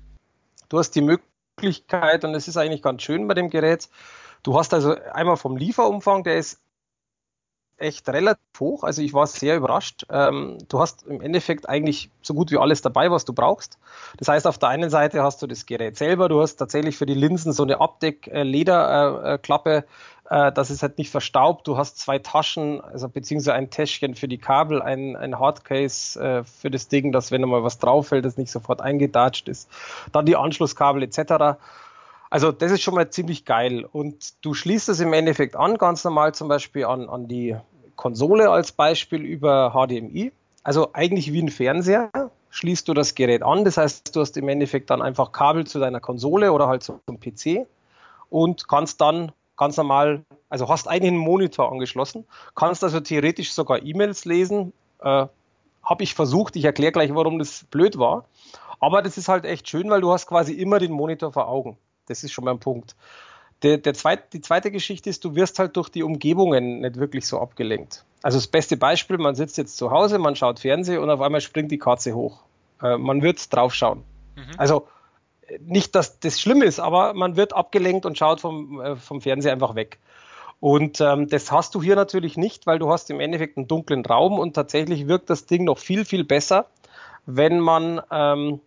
Du 0.69 0.77
hast 0.77 0.91
die 0.91 1.01
Möglichkeit, 1.01 2.23
und 2.23 2.33
das 2.33 2.47
ist 2.47 2.57
eigentlich 2.57 2.81
ganz 2.81 3.01
schön 3.01 3.27
bei 3.27 3.33
dem 3.33 3.49
Gerät, 3.49 3.89
du 4.43 4.57
hast 4.57 4.73
also 4.73 4.95
einmal 5.13 5.37
vom 5.37 5.57
Lieferumfang, 5.57 6.23
der 6.23 6.37
ist 6.37 6.61
echt 7.79 8.07
relativ 8.09 8.59
hoch. 8.59 8.83
Also 8.83 9.01
ich 9.01 9.13
war 9.13 9.27
sehr 9.27 9.57
überrascht. 9.57 10.05
Ähm, 10.09 10.57
du 10.67 10.79
hast 10.79 11.03
im 11.03 11.21
Endeffekt 11.21 11.67
eigentlich 11.67 12.11
so 12.21 12.33
gut 12.33 12.51
wie 12.51 12.57
alles 12.57 12.81
dabei, 12.81 13.11
was 13.11 13.25
du 13.25 13.33
brauchst. 13.33 13.77
Das 14.17 14.27
heißt, 14.27 14.47
auf 14.47 14.57
der 14.57 14.69
einen 14.69 14.89
Seite 14.89 15.23
hast 15.23 15.41
du 15.41 15.47
das 15.47 15.65
Gerät 15.65 15.97
selber, 15.97 16.29
du 16.29 16.41
hast 16.41 16.57
tatsächlich 16.57 16.97
für 16.97 17.05
die 17.05 17.13
Linsen 17.13 17.53
so 17.53 17.63
eine 17.63 17.79
Abdeck-Lederklappe, 17.79 19.85
äh, 20.29 20.51
dass 20.51 20.69
es 20.69 20.83
halt 20.83 20.97
nicht 20.97 21.09
verstaubt. 21.09 21.67
Du 21.67 21.77
hast 21.77 21.97
zwei 21.97 22.19
Taschen, 22.19 22.81
also 22.81 23.09
beziehungsweise 23.09 23.53
ein 23.53 23.69
Täschchen 23.69 24.15
für 24.15 24.27
die 24.27 24.37
Kabel, 24.37 24.81
ein, 24.81 25.15
ein 25.15 25.39
Hardcase 25.39 26.19
äh, 26.19 26.43
für 26.43 26.69
das 26.69 26.87
Ding, 26.87 27.11
dass 27.11 27.31
wenn 27.31 27.41
mal 27.41 27.63
was 27.63 27.79
drauf 27.79 28.09
fällt, 28.09 28.25
das 28.25 28.37
nicht 28.37 28.51
sofort 28.51 28.81
eingedatscht 28.81 29.49
ist. 29.49 29.69
Dann 30.11 30.25
die 30.25 30.35
Anschlusskabel 30.35 31.03
etc. 31.03 31.57
Also 32.29 32.51
das 32.51 32.71
ist 32.71 32.81
schon 32.81 32.93
mal 32.93 33.09
ziemlich 33.09 33.45
geil. 33.45 33.85
Und 33.91 34.45
du 34.45 34.53
schließt 34.53 34.89
es 34.89 34.99
im 34.99 35.13
Endeffekt 35.13 35.55
an, 35.55 35.77
ganz 35.77 36.03
normal 36.03 36.35
zum 36.35 36.47
Beispiel 36.47 36.85
an, 36.85 37.09
an 37.09 37.27
die 37.27 37.55
Konsole 37.95 38.51
als 38.51 38.71
Beispiel 38.71 39.23
über 39.23 39.71
HDMI. 39.71 40.31
Also 40.63 40.89
eigentlich 40.93 41.33
wie 41.33 41.41
ein 41.41 41.49
Fernseher 41.49 42.11
schließt 42.51 42.87
du 42.87 42.93
das 42.93 43.15
Gerät 43.15 43.41
an. 43.41 43.65
Das 43.65 43.77
heißt, 43.77 44.15
du 44.15 44.21
hast 44.21 44.37
im 44.37 44.47
Endeffekt 44.47 44.91
dann 44.91 45.01
einfach 45.01 45.31
Kabel 45.31 45.65
zu 45.65 45.79
deiner 45.79 45.99
Konsole 45.99 46.51
oder 46.51 46.67
halt 46.67 46.83
zum 46.83 46.99
PC 47.07 47.65
und 48.29 48.67
kannst 48.67 49.01
dann 49.01 49.31
ganz 49.59 49.75
normal, 49.75 50.23
also 50.49 50.69
hast 50.69 50.87
einen 50.87 51.17
Monitor 51.17 51.71
angeschlossen, 51.71 52.25
kannst 52.55 52.83
also 52.83 53.01
theoretisch 53.01 53.51
sogar 53.51 53.83
E-Mails 53.83 54.25
lesen. 54.25 54.73
Äh, 55.01 55.27
Habe 55.83 56.03
ich 56.03 56.15
versucht, 56.15 56.55
ich 56.55 56.65
erkläre 56.65 56.93
gleich, 56.93 57.13
warum 57.13 57.37
das 57.39 57.65
blöd 57.69 57.99
war. 57.99 58.25
Aber 58.79 59.01
das 59.01 59.17
ist 59.17 59.27
halt 59.27 59.43
echt 59.43 59.67
schön, 59.67 59.89
weil 59.89 60.01
du 60.01 60.11
hast 60.11 60.27
quasi 60.27 60.53
immer 60.53 60.79
den 60.79 60.93
Monitor 60.93 61.33
vor 61.33 61.49
Augen. 61.49 61.77
Das 62.07 62.23
ist 62.23 62.31
schon 62.31 62.45
mal 62.45 62.51
ein 62.51 62.59
Punkt. 62.59 62.95
Der, 63.61 63.77
der 63.77 63.93
zweit, 63.93 64.31
die 64.31 64.39
zweite 64.39 64.71
Geschichte 64.71 65.09
ist, 65.09 65.25
du 65.25 65.35
wirst 65.35 65.59
halt 65.59 65.75
durch 65.75 65.89
die 65.89 66.03
Umgebungen 66.03 66.79
nicht 66.79 66.95
wirklich 66.95 67.27
so 67.27 67.39
abgelenkt. 67.41 68.05
Also 68.23 68.37
das 68.37 68.47
beste 68.47 68.77
Beispiel, 68.77 69.17
man 69.17 69.35
sitzt 69.35 69.57
jetzt 69.57 69.75
zu 69.75 69.91
Hause, 69.91 70.19
man 70.19 70.37
schaut 70.37 70.59
Fernsehen 70.59 70.99
und 70.99 71.09
auf 71.09 71.19
einmal 71.19 71.41
springt 71.41 71.69
die 71.69 71.77
Katze 71.77 72.13
hoch. 72.13 72.39
Äh, 72.81 72.97
man 72.97 73.21
wird 73.21 73.53
draufschauen. 73.53 74.03
Mhm. 74.37 74.53
Also 74.57 74.87
nicht, 75.59 75.95
dass 75.95 76.19
das 76.19 76.39
schlimm 76.39 76.61
ist, 76.61 76.79
aber 76.79 77.13
man 77.13 77.35
wird 77.35 77.53
abgelenkt 77.53 78.05
und 78.05 78.17
schaut 78.17 78.41
vom, 78.41 78.81
äh, 78.81 78.95
vom 78.95 79.21
Fernseher 79.21 79.53
einfach 79.53 79.75
weg. 79.75 79.99
Und 80.59 80.99
ähm, 80.99 81.29
das 81.29 81.51
hast 81.51 81.73
du 81.75 81.81
hier 81.81 81.95
natürlich 81.95 82.35
nicht, 82.35 82.67
weil 82.67 82.79
du 82.79 82.89
hast 82.89 83.09
im 83.09 83.19
Endeffekt 83.19 83.57
einen 83.57 83.67
dunklen 83.67 84.05
Raum 84.05 84.39
und 84.39 84.53
tatsächlich 84.53 85.07
wirkt 85.07 85.29
das 85.29 85.45
Ding 85.45 85.63
noch 85.63 85.77
viel, 85.77 86.03
viel 86.03 86.25
besser, 86.25 86.65
wenn 87.25 87.59
man 87.59 88.01
ähm, 88.11 88.59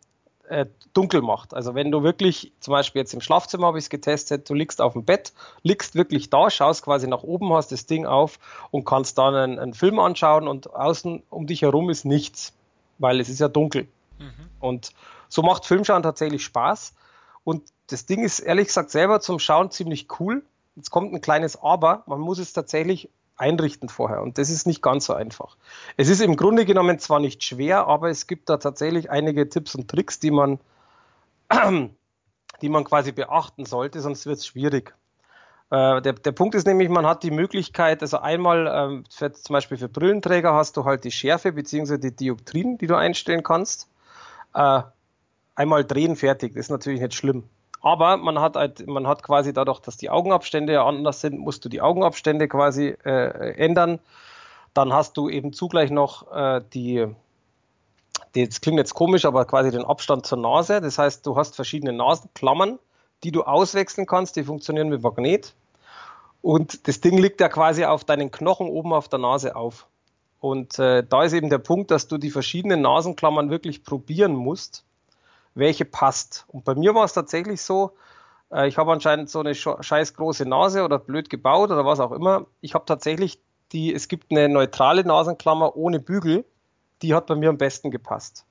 äh, 0.49 0.67
dunkel 0.95 1.23
macht. 1.23 1.55
Also 1.55 1.75
wenn 1.75 1.91
du 1.91 2.03
wirklich, 2.03 2.53
zum 2.61 2.73
Beispiel 2.73 3.01
jetzt 3.01 3.15
im 3.15 3.21
Schlafzimmer 3.21 3.69
habe 3.69 3.79
ich 3.79 3.85
es 3.85 3.91
getestet, 3.91 4.49
du 4.49 4.55
liegst 4.55 4.81
auf 4.81 4.95
dem 4.95 5.05
Bett, 5.05 5.33
liegst 5.63 5.95
wirklich 5.95 6.31
da, 6.31 6.51
schaust 6.51 6.83
quasi 6.83 7.07
nach 7.09 7.23
oben, 7.23 7.53
hast 7.53 7.73
das 7.73 7.87
Ding 7.87 8.07
auf 8.07 8.39
und 8.71 8.85
kannst 8.85 9.19
dann 9.19 9.35
einen, 9.35 9.59
einen 9.59 9.75
Film 9.75 9.99
anschauen 9.99 10.49
und 10.49 10.75
außen 10.75 11.23
um 11.29 11.47
dich 11.47 11.63
herum 11.63 11.91
ist 11.91 12.05
nichts, 12.05 12.55
weil 12.99 13.21
es 13.21 13.29
ist 13.29 13.41
ja 13.41 13.49
dunkel. 13.49 13.87
Mhm. 14.19 14.33
Und 14.61 14.93
so 15.33 15.41
macht 15.41 15.65
Filmschauen 15.65 16.03
tatsächlich 16.03 16.45
Spaß. 16.45 16.93
Und 17.43 17.63
das 17.87 18.05
Ding 18.05 18.23
ist 18.23 18.39
ehrlich 18.39 18.67
gesagt 18.67 18.91
selber 18.91 19.21
zum 19.21 19.39
Schauen 19.39 19.71
ziemlich 19.71 20.09
cool. 20.21 20.45
Jetzt 20.77 20.91
kommt 20.91 21.15
ein 21.15 21.23
kleines 21.23 21.63
Aber, 21.63 22.03
man 22.07 22.21
muss 22.21 22.39
es 22.39 22.53
tatsächlich 22.53 23.09
einrichten 23.39 23.89
vorher. 23.89 24.21
Und 24.21 24.37
das 24.37 24.51
ist 24.51 24.67
nicht 24.67 24.83
ganz 24.83 25.07
so 25.07 25.15
einfach. 25.15 25.57
Es 25.97 26.11
ist 26.11 26.21
im 26.21 26.37
Grunde 26.37 26.67
genommen 26.67 26.99
zwar 26.99 27.19
nicht 27.19 27.43
schwer, 27.43 27.87
aber 27.87 28.11
es 28.11 28.27
gibt 28.27 28.51
da 28.51 28.59
tatsächlich 28.59 29.11
einige 29.11 29.49
Tipps 29.49 29.75
und 29.75 29.89
Tricks, 29.89 30.21
die 30.21 30.31
man, 30.31 30.61
die 32.61 32.69
man 32.69 32.85
quasi 32.85 33.13
beachten 33.13 33.65
sollte, 33.65 34.03
sonst 34.03 34.27
wird 34.27 34.37
es 34.37 34.47
schwierig. 34.47 34.95
Äh, 35.71 36.03
der, 36.03 36.13
der 36.13 36.33
Punkt 36.33 36.55
ist 36.55 36.67
nämlich, 36.67 36.91
man 36.91 37.07
hat 37.07 37.23
die 37.23 37.31
Möglichkeit, 37.31 38.03
also 38.03 38.19
einmal 38.19 38.71
ähm, 38.71 39.05
für, 39.09 39.33
zum 39.33 39.55
Beispiel 39.55 39.79
für 39.79 39.89
Brillenträger 39.89 40.53
hast 40.53 40.77
du 40.77 40.85
halt 40.85 41.05
die 41.05 41.11
Schärfe 41.11 41.53
bzw. 41.53 41.97
die 41.97 42.15
Dioptrien, 42.15 42.77
die 42.77 42.87
du 42.87 42.97
einstellen 42.97 43.43
kannst. 43.43 43.89
Äh, 44.53 44.83
einmal 45.55 45.85
drehen, 45.85 46.17
fertig, 46.17 46.55
das 46.55 46.67
ist 46.67 46.71
natürlich 46.71 47.01
nicht 47.01 47.15
schlimm. 47.15 47.45
Aber 47.81 48.17
man 48.17 48.39
hat 48.39 48.55
halt, 48.55 48.87
man 48.87 49.09
hat 49.09 49.23
quasi 49.25 49.53
dadurch, 49.53 49.81
dass 49.81 49.97
die 49.97 50.09
Augenabstände 50.09 50.73
ja 50.73 50.87
anders 50.87 51.21
sind, 51.21 51.39
musst 51.39 51.65
du 51.65 51.69
die 51.69 51.81
Augenabstände 51.81 52.47
quasi 52.47 52.97
äh, 53.05 53.55
ändern. 53.57 53.99
Dann 54.73 54.93
hast 54.93 55.17
du 55.17 55.29
eben 55.29 55.53
zugleich 55.53 55.91
noch 55.91 56.31
äh, 56.33 56.63
die, 56.73 57.09
die, 58.35 58.47
das 58.47 58.61
klingt 58.61 58.79
jetzt 58.79 58.95
komisch, 58.95 59.25
aber 59.25 59.45
quasi 59.47 59.73
den 59.73 59.85
Abstand 59.85 60.27
zur 60.27 60.39
Nase. 60.39 60.81
Das 60.81 60.97
heißt, 60.97 61.27
du 61.27 61.37
hast 61.37 61.57
verschiedene 61.57 61.93
Nasenklammern, 61.93 62.79
die 63.25 63.33
du 63.33 63.43
auswechseln 63.43 64.07
kannst, 64.07 64.37
die 64.37 64.45
funktionieren 64.45 64.89
mit 64.89 65.03
Magnet. 65.03 65.55
Und 66.41 66.87
das 66.87 67.01
Ding 67.01 67.19
liegt 67.19 67.41
ja 67.41 67.49
quasi 67.49 67.85
auf 67.85 68.05
deinen 68.05 68.31
Knochen 68.31 68.69
oben 68.69 68.93
auf 68.93 69.09
der 69.09 69.19
Nase 69.19 69.57
auf. 69.57 69.89
Und 70.41 70.79
äh, 70.79 71.05
da 71.09 71.25
ist 71.25 71.33
eben 71.33 71.51
der 71.51 71.59
Punkt, 71.59 71.91
dass 71.91 72.09
du 72.09 72.17
die 72.19 72.31
verschiedenen 72.31 72.81
Nasenklammern 72.81 73.51
wirklich 73.51 73.85
probieren 73.85 74.35
musst, 74.35 74.85
welche 75.55 75.85
passt. 75.85 76.45
Und 76.49 76.65
bei 76.65 76.75
mir 76.75 76.95
war 76.95 77.05
es 77.05 77.13
tatsächlich 77.13 77.63
so, 77.63 77.93
äh, 78.53 78.69
ich 78.69 78.79
habe 78.79 78.93
anscheinend 78.93 79.31
so 79.31 79.41
eine 79.41 79.55
scheiß 79.55 80.15
große 80.15 80.47
Nase 80.47 80.85
oder 80.85 80.99
blöd 80.99 81.31
gebaut 81.31 81.71
oder 81.71 81.85
was 81.85 82.01
auch 82.01 82.13
immer. 82.13 82.47
Ich 82.61 82.75
habe 82.75 82.85
tatsächlich 82.85 83.39
die, 83.73 83.95
es 83.95 84.09
gibt 84.09 84.31
eine 84.31 84.49
neutrale 84.49 85.05
Nasenklammer 85.05 85.77
ohne 85.77 85.99
Bügel, 85.99 86.45
die 87.01 87.15
hat 87.15 87.27
bei 87.27 87.35
mir 87.35 87.49
am 87.49 87.59
besten 87.59 87.91
gepasst. 87.91 88.45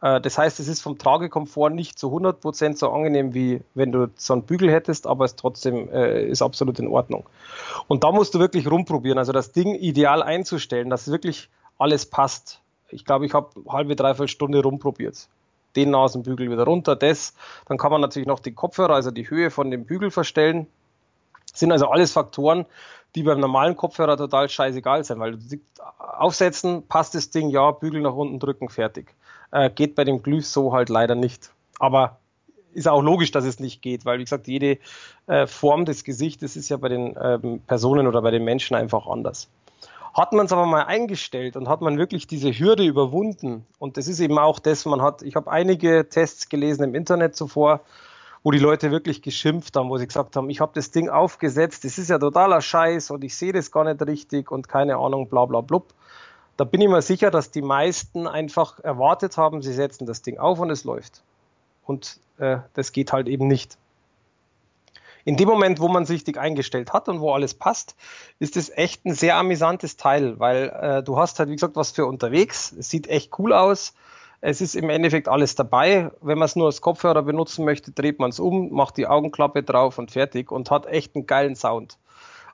Äh, 0.00 0.20
das 0.20 0.38
heißt, 0.38 0.60
es 0.60 0.68
ist 0.68 0.82
vom 0.82 0.98
Tragekomfort 0.98 1.70
nicht 1.70 1.98
zu 1.98 2.08
100% 2.08 2.76
so 2.76 2.90
angenehm, 2.90 3.34
wie 3.34 3.62
wenn 3.74 3.92
du 3.92 4.08
so 4.16 4.34
einen 4.34 4.42
Bügel 4.42 4.70
hättest, 4.70 5.06
aber 5.06 5.24
es 5.24 5.36
trotzdem 5.36 5.88
äh, 5.90 6.24
ist 6.24 6.42
absolut 6.42 6.78
in 6.78 6.88
Ordnung. 6.88 7.24
Und 7.88 8.04
da 8.04 8.12
musst 8.12 8.34
du 8.34 8.38
wirklich 8.38 8.70
rumprobieren, 8.70 9.18
also 9.18 9.32
das 9.32 9.52
Ding 9.52 9.74
ideal 9.74 10.22
einzustellen, 10.22 10.90
dass 10.90 11.10
wirklich 11.10 11.48
alles 11.78 12.06
passt. 12.06 12.60
Ich 12.90 13.04
glaube, 13.04 13.26
ich 13.26 13.34
habe 13.34 13.48
halbe, 13.68 13.96
dreiviertel 13.96 14.28
Stunde 14.28 14.62
rumprobiert. 14.62 15.28
Den 15.76 15.90
Nasenbügel 15.90 16.50
wieder 16.50 16.64
runter, 16.64 16.96
das. 16.96 17.34
Dann 17.66 17.78
kann 17.78 17.90
man 17.90 18.00
natürlich 18.00 18.28
noch 18.28 18.40
die 18.40 18.52
Kopfhörer, 18.52 18.94
also 18.94 19.10
die 19.10 19.28
Höhe 19.28 19.50
von 19.50 19.70
dem 19.70 19.84
Bügel 19.84 20.10
verstellen. 20.10 20.66
Das 21.50 21.60
sind 21.60 21.72
also 21.72 21.88
alles 21.88 22.12
Faktoren, 22.12 22.66
die 23.14 23.22
beim 23.22 23.40
normalen 23.40 23.76
Kopfhörer 23.76 24.16
total 24.16 24.48
scheißegal 24.48 25.04
sind, 25.04 25.20
weil 25.20 25.36
du 25.36 25.58
aufsetzen, 25.98 26.86
passt 26.86 27.14
das 27.14 27.30
Ding, 27.30 27.48
ja, 27.48 27.70
Bügel 27.70 28.00
nach 28.00 28.14
unten 28.14 28.38
drücken, 28.38 28.68
fertig. 28.68 29.14
Äh, 29.52 29.70
geht 29.70 29.94
bei 29.94 30.04
dem 30.04 30.22
Glyph 30.22 30.46
so 30.46 30.72
halt 30.72 30.88
leider 30.88 31.14
nicht. 31.14 31.52
Aber 31.78 32.18
ist 32.72 32.88
auch 32.88 33.02
logisch, 33.02 33.30
dass 33.30 33.44
es 33.44 33.60
nicht 33.60 33.82
geht, 33.82 34.04
weil 34.04 34.18
wie 34.18 34.24
gesagt, 34.24 34.48
jede 34.48 34.78
äh, 35.26 35.46
Form 35.46 35.84
des 35.84 36.04
Gesichtes 36.04 36.56
ist 36.56 36.68
ja 36.68 36.76
bei 36.76 36.88
den 36.88 37.16
ähm, 37.20 37.60
Personen 37.66 38.06
oder 38.06 38.20
bei 38.20 38.30
den 38.30 38.44
Menschen 38.44 38.74
einfach 38.74 39.06
anders. 39.06 39.48
Hat 40.14 40.32
man 40.32 40.46
es 40.46 40.52
aber 40.52 40.66
mal 40.66 40.84
eingestellt 40.84 41.56
und 41.56 41.68
hat 41.68 41.80
man 41.80 41.98
wirklich 41.98 42.26
diese 42.26 42.52
Hürde 42.52 42.84
überwunden, 42.84 43.66
und 43.78 43.96
das 43.96 44.06
ist 44.06 44.20
eben 44.20 44.38
auch 44.38 44.60
das, 44.60 44.84
man 44.84 45.02
hat, 45.02 45.22
ich 45.22 45.34
habe 45.34 45.50
einige 45.50 46.08
Tests 46.08 46.48
gelesen 46.48 46.84
im 46.84 46.94
Internet 46.94 47.34
zuvor, 47.34 47.80
wo 48.44 48.50
die 48.50 48.58
Leute 48.58 48.90
wirklich 48.90 49.22
geschimpft 49.22 49.76
haben, 49.76 49.88
wo 49.88 49.98
sie 49.98 50.06
gesagt 50.06 50.36
haben, 50.36 50.48
ich 50.50 50.60
habe 50.60 50.72
das 50.74 50.90
Ding 50.90 51.08
aufgesetzt, 51.08 51.84
das 51.84 51.98
ist 51.98 52.10
ja 52.10 52.18
totaler 52.18 52.60
Scheiß 52.60 53.10
und 53.10 53.24
ich 53.24 53.34
sehe 53.36 53.52
das 53.52 53.72
gar 53.72 53.84
nicht 53.84 54.00
richtig 54.06 54.52
und 54.52 54.68
keine 54.68 54.96
Ahnung, 54.98 55.28
bla 55.28 55.46
bla 55.46 55.62
blub 55.62 55.94
da 56.56 56.64
bin 56.64 56.80
ich 56.80 56.88
mir 56.88 57.02
sicher, 57.02 57.30
dass 57.30 57.50
die 57.50 57.62
meisten 57.62 58.26
einfach 58.26 58.78
erwartet 58.80 59.36
haben, 59.36 59.62
sie 59.62 59.72
setzen 59.72 60.06
das 60.06 60.22
Ding 60.22 60.38
auf 60.38 60.60
und 60.60 60.70
es 60.70 60.84
läuft. 60.84 61.22
Und 61.84 62.20
äh, 62.38 62.58
das 62.74 62.92
geht 62.92 63.12
halt 63.12 63.28
eben 63.28 63.46
nicht. 63.46 63.76
In 65.24 65.36
dem 65.36 65.48
Moment, 65.48 65.80
wo 65.80 65.88
man 65.88 66.04
sich 66.04 66.24
dick 66.24 66.38
eingestellt 66.38 66.92
hat 66.92 67.08
und 67.08 67.20
wo 67.20 67.32
alles 67.32 67.54
passt, 67.54 67.96
ist 68.38 68.56
es 68.56 68.70
echt 68.70 69.06
ein 69.06 69.14
sehr 69.14 69.36
amüsantes 69.36 69.96
Teil, 69.96 70.38
weil 70.38 70.68
äh, 70.68 71.02
du 71.02 71.16
hast 71.16 71.38
halt, 71.38 71.48
wie 71.48 71.54
gesagt, 71.54 71.76
was 71.76 71.92
für 71.92 72.06
unterwegs. 72.06 72.72
Es 72.72 72.90
sieht 72.90 73.06
echt 73.06 73.38
cool 73.38 73.52
aus. 73.52 73.94
Es 74.42 74.60
ist 74.60 74.74
im 74.74 74.90
Endeffekt 74.90 75.28
alles 75.28 75.54
dabei. 75.54 76.10
Wenn 76.20 76.36
man 76.36 76.44
es 76.44 76.56
nur 76.56 76.66
als 76.66 76.82
Kopfhörer 76.82 77.22
benutzen 77.22 77.64
möchte, 77.64 77.92
dreht 77.92 78.18
man 78.18 78.28
es 78.28 78.38
um, 78.38 78.70
macht 78.72 78.98
die 78.98 79.06
Augenklappe 79.06 79.62
drauf 79.62 79.96
und 79.96 80.10
fertig 80.10 80.52
und 80.52 80.70
hat 80.70 80.84
echt 80.84 81.16
einen 81.16 81.26
geilen 81.26 81.56
Sound. 81.56 81.96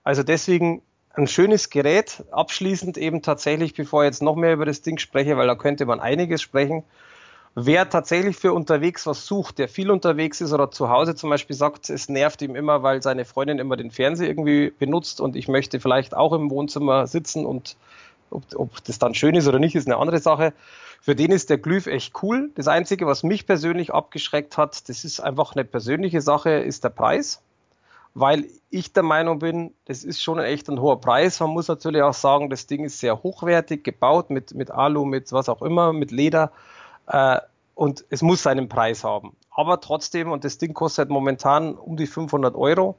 Also 0.04 0.22
deswegen 0.22 0.82
ein 1.14 1.26
schönes 1.26 1.70
Gerät. 1.70 2.22
Abschließend 2.30 2.96
eben 2.96 3.22
tatsächlich, 3.22 3.74
bevor 3.74 4.04
ich 4.04 4.06
jetzt 4.06 4.22
noch 4.22 4.36
mehr 4.36 4.52
über 4.52 4.66
das 4.66 4.82
Ding 4.82 4.98
spreche, 4.98 5.36
weil 5.36 5.48
da 5.48 5.56
könnte 5.56 5.84
man 5.86 5.98
einiges 5.98 6.40
sprechen. 6.40 6.84
Wer 7.56 7.88
tatsächlich 7.90 8.36
für 8.36 8.52
unterwegs 8.52 9.06
was 9.06 9.26
sucht, 9.26 9.58
der 9.58 9.68
viel 9.68 9.90
unterwegs 9.90 10.40
ist 10.40 10.52
oder 10.52 10.70
zu 10.70 10.88
Hause 10.88 11.16
zum 11.16 11.30
Beispiel 11.30 11.56
sagt, 11.56 11.90
es 11.90 12.08
nervt 12.08 12.42
ihm 12.42 12.54
immer, 12.54 12.84
weil 12.84 13.02
seine 13.02 13.24
Freundin 13.24 13.58
immer 13.58 13.76
den 13.76 13.90
Fernseher 13.90 14.28
irgendwie 14.28 14.72
benutzt 14.78 15.20
und 15.20 15.34
ich 15.34 15.48
möchte 15.48 15.80
vielleicht 15.80 16.16
auch 16.16 16.32
im 16.32 16.50
Wohnzimmer 16.50 17.08
sitzen 17.08 17.44
und 17.44 17.76
ob, 18.30 18.44
ob 18.54 18.84
das 18.84 19.00
dann 19.00 19.14
schön 19.14 19.34
ist 19.34 19.48
oder 19.48 19.58
nicht, 19.58 19.74
ist 19.74 19.88
eine 19.88 19.96
andere 19.96 20.20
Sache. 20.20 20.52
Für 21.00 21.16
den 21.16 21.32
ist 21.32 21.50
der 21.50 21.58
Glyph 21.58 21.88
echt 21.88 22.22
cool. 22.22 22.50
Das 22.54 22.68
Einzige, 22.68 23.06
was 23.06 23.24
mich 23.24 23.46
persönlich 23.46 23.92
abgeschreckt 23.92 24.56
hat, 24.56 24.88
das 24.88 25.04
ist 25.04 25.18
einfach 25.18 25.56
eine 25.56 25.64
persönliche 25.64 26.20
Sache, 26.20 26.50
ist 26.50 26.84
der 26.84 26.90
Preis 26.90 27.42
weil 28.14 28.46
ich 28.70 28.92
der 28.92 29.02
Meinung 29.02 29.38
bin, 29.38 29.72
das 29.84 30.04
ist 30.04 30.22
schon 30.22 30.38
echt 30.38 30.68
ein 30.68 30.80
hoher 30.80 31.00
Preis. 31.00 31.38
Man 31.40 31.50
muss 31.50 31.68
natürlich 31.68 32.02
auch 32.02 32.14
sagen, 32.14 32.50
das 32.50 32.66
Ding 32.66 32.84
ist 32.84 32.98
sehr 32.98 33.22
hochwertig 33.22 33.84
gebaut 33.84 34.30
mit, 34.30 34.54
mit 34.54 34.70
Alu, 34.70 35.04
mit 35.04 35.30
was 35.32 35.48
auch 35.48 35.62
immer, 35.62 35.92
mit 35.92 36.10
Leder 36.10 36.52
äh, 37.10 37.40
und 37.74 38.04
es 38.10 38.22
muss 38.22 38.42
seinen 38.42 38.68
Preis 38.68 39.04
haben. 39.04 39.36
Aber 39.50 39.80
trotzdem, 39.80 40.30
und 40.30 40.44
das 40.44 40.58
Ding 40.58 40.74
kostet 40.74 41.10
momentan 41.10 41.74
um 41.74 41.96
die 41.96 42.06
500 42.06 42.54
Euro, 42.54 42.96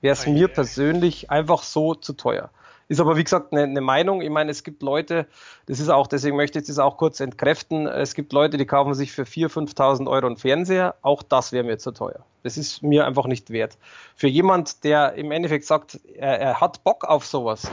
wäre 0.00 0.12
es 0.12 0.26
mir 0.26 0.48
persönlich 0.48 1.30
einfach 1.30 1.62
so 1.62 1.94
zu 1.94 2.12
teuer. 2.12 2.50
Ist 2.88 3.00
aber 3.00 3.16
wie 3.16 3.24
gesagt 3.24 3.52
eine, 3.52 3.62
eine, 3.62 3.80
Meinung. 3.80 4.20
Ich 4.20 4.28
meine, 4.28 4.50
es 4.50 4.64
gibt 4.64 4.82
Leute, 4.82 5.26
das 5.66 5.80
ist 5.80 5.88
auch, 5.88 6.06
deswegen 6.06 6.36
möchte 6.36 6.58
ich 6.58 6.66
das 6.66 6.78
auch 6.78 6.96
kurz 6.96 7.20
entkräften. 7.20 7.86
Es 7.86 8.14
gibt 8.14 8.32
Leute, 8.32 8.56
die 8.56 8.66
kaufen 8.66 8.92
sich 8.94 9.12
für 9.12 9.22
4.000, 9.22 9.74
5.000 9.74 10.10
Euro 10.10 10.26
einen 10.26 10.36
Fernseher. 10.36 10.96
Auch 11.00 11.22
das 11.22 11.52
wäre 11.52 11.64
mir 11.64 11.78
zu 11.78 11.92
teuer. 11.92 12.26
Das 12.42 12.58
ist 12.58 12.82
mir 12.82 13.06
einfach 13.06 13.26
nicht 13.26 13.50
wert. 13.50 13.78
Für 14.16 14.28
jemand, 14.28 14.84
der 14.84 15.14
im 15.14 15.30
Endeffekt 15.30 15.64
sagt, 15.64 16.00
er, 16.14 16.40
er 16.40 16.60
hat 16.60 16.82
Bock 16.84 17.04
auf 17.04 17.24
sowas, 17.24 17.70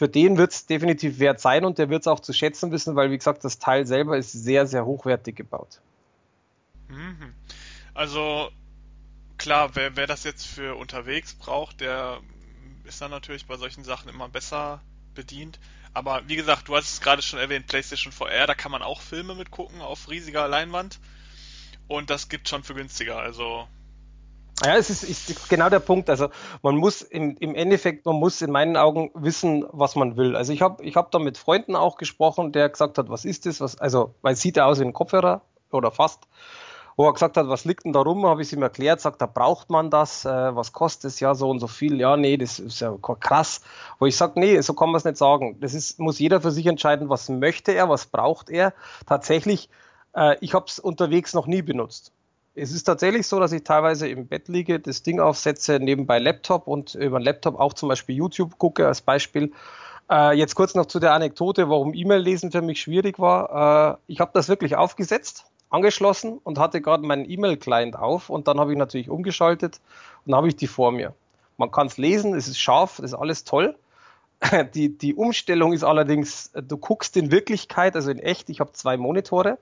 für 0.00 0.08
den 0.08 0.38
wird 0.38 0.52
es 0.52 0.64
definitiv 0.64 1.18
wert 1.18 1.42
sein 1.42 1.62
und 1.62 1.76
der 1.76 1.90
wird 1.90 2.00
es 2.00 2.06
auch 2.06 2.20
zu 2.20 2.32
schätzen 2.32 2.72
wissen, 2.72 2.96
weil 2.96 3.10
wie 3.10 3.18
gesagt, 3.18 3.44
das 3.44 3.58
Teil 3.58 3.86
selber 3.86 4.16
ist 4.16 4.32
sehr, 4.32 4.66
sehr 4.66 4.86
hochwertig 4.86 5.36
gebaut. 5.36 5.82
Mhm. 6.88 7.34
Also 7.92 8.48
klar, 9.36 9.76
wer, 9.76 9.96
wer 9.96 10.06
das 10.06 10.24
jetzt 10.24 10.46
für 10.46 10.76
unterwegs 10.76 11.34
braucht, 11.34 11.82
der 11.82 12.20
ist 12.84 13.02
dann 13.02 13.10
natürlich 13.10 13.44
bei 13.44 13.58
solchen 13.58 13.84
Sachen 13.84 14.08
immer 14.08 14.30
besser 14.30 14.80
bedient. 15.14 15.58
Aber 15.92 16.26
wie 16.28 16.36
gesagt, 16.36 16.68
du 16.68 16.76
hast 16.76 16.90
es 16.90 17.02
gerade 17.02 17.20
schon 17.20 17.38
erwähnt, 17.38 17.66
PlayStation 17.66 18.10
VR, 18.10 18.46
da 18.46 18.54
kann 18.54 18.72
man 18.72 18.80
auch 18.80 19.02
Filme 19.02 19.34
mitgucken 19.34 19.82
auf 19.82 20.08
riesiger 20.08 20.48
Leinwand. 20.48 20.98
Und 21.88 22.08
das 22.08 22.30
gibt 22.30 22.48
schon 22.48 22.62
für 22.62 22.72
günstiger, 22.72 23.18
also. 23.18 23.68
Ja, 24.64 24.76
es 24.76 24.90
ist, 24.90 25.04
ist 25.04 25.48
genau 25.48 25.70
der 25.70 25.80
Punkt. 25.80 26.10
Also 26.10 26.28
man 26.62 26.76
muss 26.76 27.00
im, 27.02 27.36
im 27.38 27.54
Endeffekt, 27.54 28.04
man 28.04 28.16
muss 28.16 28.42
in 28.42 28.50
meinen 28.50 28.76
Augen 28.76 29.10
wissen, 29.14 29.64
was 29.70 29.96
man 29.96 30.16
will. 30.16 30.36
Also 30.36 30.52
ich 30.52 30.60
habe 30.60 30.84
ich 30.84 30.96
hab 30.96 31.10
da 31.10 31.18
mit 31.18 31.38
Freunden 31.38 31.74
auch 31.76 31.96
gesprochen, 31.96 32.52
der 32.52 32.68
gesagt 32.68 32.98
hat, 32.98 33.08
was 33.08 33.24
ist 33.24 33.46
das? 33.46 33.60
Was, 33.60 33.78
also, 33.78 34.14
weil 34.20 34.36
sieht 34.36 34.58
ja 34.58 34.66
aus 34.66 34.78
wie 34.78 34.84
ein 34.84 34.92
Kopfhörer 34.92 35.40
oder 35.70 35.90
fast 35.90 36.26
wo 37.00 37.06
er 37.06 37.14
gesagt 37.14 37.38
hat, 37.38 37.48
was 37.48 37.64
liegt 37.64 37.86
denn 37.86 37.94
da 37.94 38.00
rum, 38.00 38.26
habe 38.26 38.42
ich 38.42 38.48
es 38.48 38.52
ihm 38.52 38.62
erklärt, 38.62 39.00
sagt, 39.00 39.22
da 39.22 39.26
braucht 39.26 39.70
man 39.70 39.88
das, 39.88 40.26
äh, 40.26 40.54
was 40.54 40.74
kostet 40.74 41.12
es 41.12 41.18
ja 41.18 41.34
so 41.34 41.48
und 41.48 41.58
so 41.58 41.66
viel, 41.66 41.98
ja, 41.98 42.14
nee, 42.18 42.36
das 42.36 42.58
ist 42.58 42.80
ja 42.80 42.94
krass. 42.98 43.62
Wo 43.98 44.04
ich 44.04 44.18
sage, 44.18 44.38
nee, 44.38 44.60
so 44.60 44.74
kann 44.74 44.90
man 44.90 44.96
es 44.96 45.06
nicht 45.06 45.16
sagen. 45.16 45.56
Das 45.60 45.72
ist, 45.72 45.98
muss 45.98 46.18
jeder 46.18 46.42
für 46.42 46.50
sich 46.50 46.66
entscheiden, 46.66 47.08
was 47.08 47.30
möchte 47.30 47.72
er, 47.72 47.88
was 47.88 48.04
braucht 48.04 48.50
er. 48.50 48.74
Tatsächlich, 49.06 49.70
äh, 50.14 50.36
ich 50.42 50.52
habe 50.52 50.66
es 50.68 50.78
unterwegs 50.78 51.32
noch 51.32 51.46
nie 51.46 51.62
benutzt. 51.62 52.12
Es 52.54 52.72
ist 52.72 52.84
tatsächlich 52.84 53.26
so, 53.26 53.38
dass 53.38 53.52
ich 53.52 53.62
teilweise 53.62 54.08
im 54.08 54.26
Bett 54.26 54.48
liege, 54.48 54.80
das 54.80 55.02
Ding 55.02 55.20
aufsetze, 55.20 55.78
nebenbei 55.78 56.18
Laptop 56.18 56.66
und 56.66 56.94
über 56.94 57.18
den 57.18 57.24
Laptop 57.24 57.58
auch 57.58 57.74
zum 57.74 57.88
Beispiel 57.88 58.16
YouTube 58.16 58.58
gucke 58.58 58.86
als 58.86 59.00
Beispiel. 59.00 59.52
Äh, 60.10 60.36
jetzt 60.36 60.56
kurz 60.56 60.74
noch 60.74 60.86
zu 60.86 60.98
der 60.98 61.12
Anekdote, 61.12 61.68
warum 61.70 61.94
E-Mail-Lesen 61.94 62.50
für 62.50 62.62
mich 62.62 62.80
schwierig 62.80 63.18
war. 63.18 63.98
Äh, 64.08 64.12
ich 64.12 64.20
habe 64.20 64.32
das 64.34 64.48
wirklich 64.48 64.76
aufgesetzt 64.76 65.46
angeschlossen 65.70 66.38
und 66.42 66.58
hatte 66.58 66.80
gerade 66.80 67.06
meinen 67.06 67.30
E-Mail-Client 67.30 67.96
auf 67.96 68.28
und 68.28 68.48
dann 68.48 68.58
habe 68.58 68.72
ich 68.72 68.78
natürlich 68.78 69.08
umgeschaltet 69.08 69.80
und 70.26 70.34
habe 70.34 70.48
ich 70.48 70.56
die 70.56 70.66
vor 70.66 70.92
mir. 70.92 71.14
Man 71.56 71.70
kann 71.70 71.86
es 71.86 71.96
lesen, 71.96 72.34
es 72.34 72.48
ist 72.48 72.58
scharf, 72.58 72.96
das 72.96 73.12
ist 73.12 73.14
alles 73.14 73.44
toll. 73.44 73.76
Die, 74.74 74.96
die 74.96 75.14
Umstellung 75.14 75.74
ist 75.74 75.84
allerdings, 75.84 76.50
du 76.54 76.78
guckst 76.78 77.14
in 77.18 77.30
Wirklichkeit, 77.30 77.94
also 77.94 78.10
in 78.10 78.18
echt, 78.18 78.48
ich 78.48 78.60
habe 78.60 78.72
zwei 78.72 78.96
Monitore. 78.96 79.58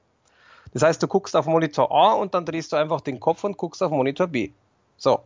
Das 0.72 0.82
heißt, 0.82 1.02
du 1.02 1.08
guckst 1.08 1.34
auf 1.36 1.46
Monitor 1.46 1.90
A 1.90 2.12
und 2.12 2.34
dann 2.34 2.44
drehst 2.44 2.72
du 2.72 2.76
einfach 2.76 3.00
den 3.00 3.20
Kopf 3.20 3.44
und 3.44 3.56
guckst 3.56 3.82
auf 3.82 3.90
Monitor 3.90 4.26
B. 4.26 4.50
So. 4.96 5.20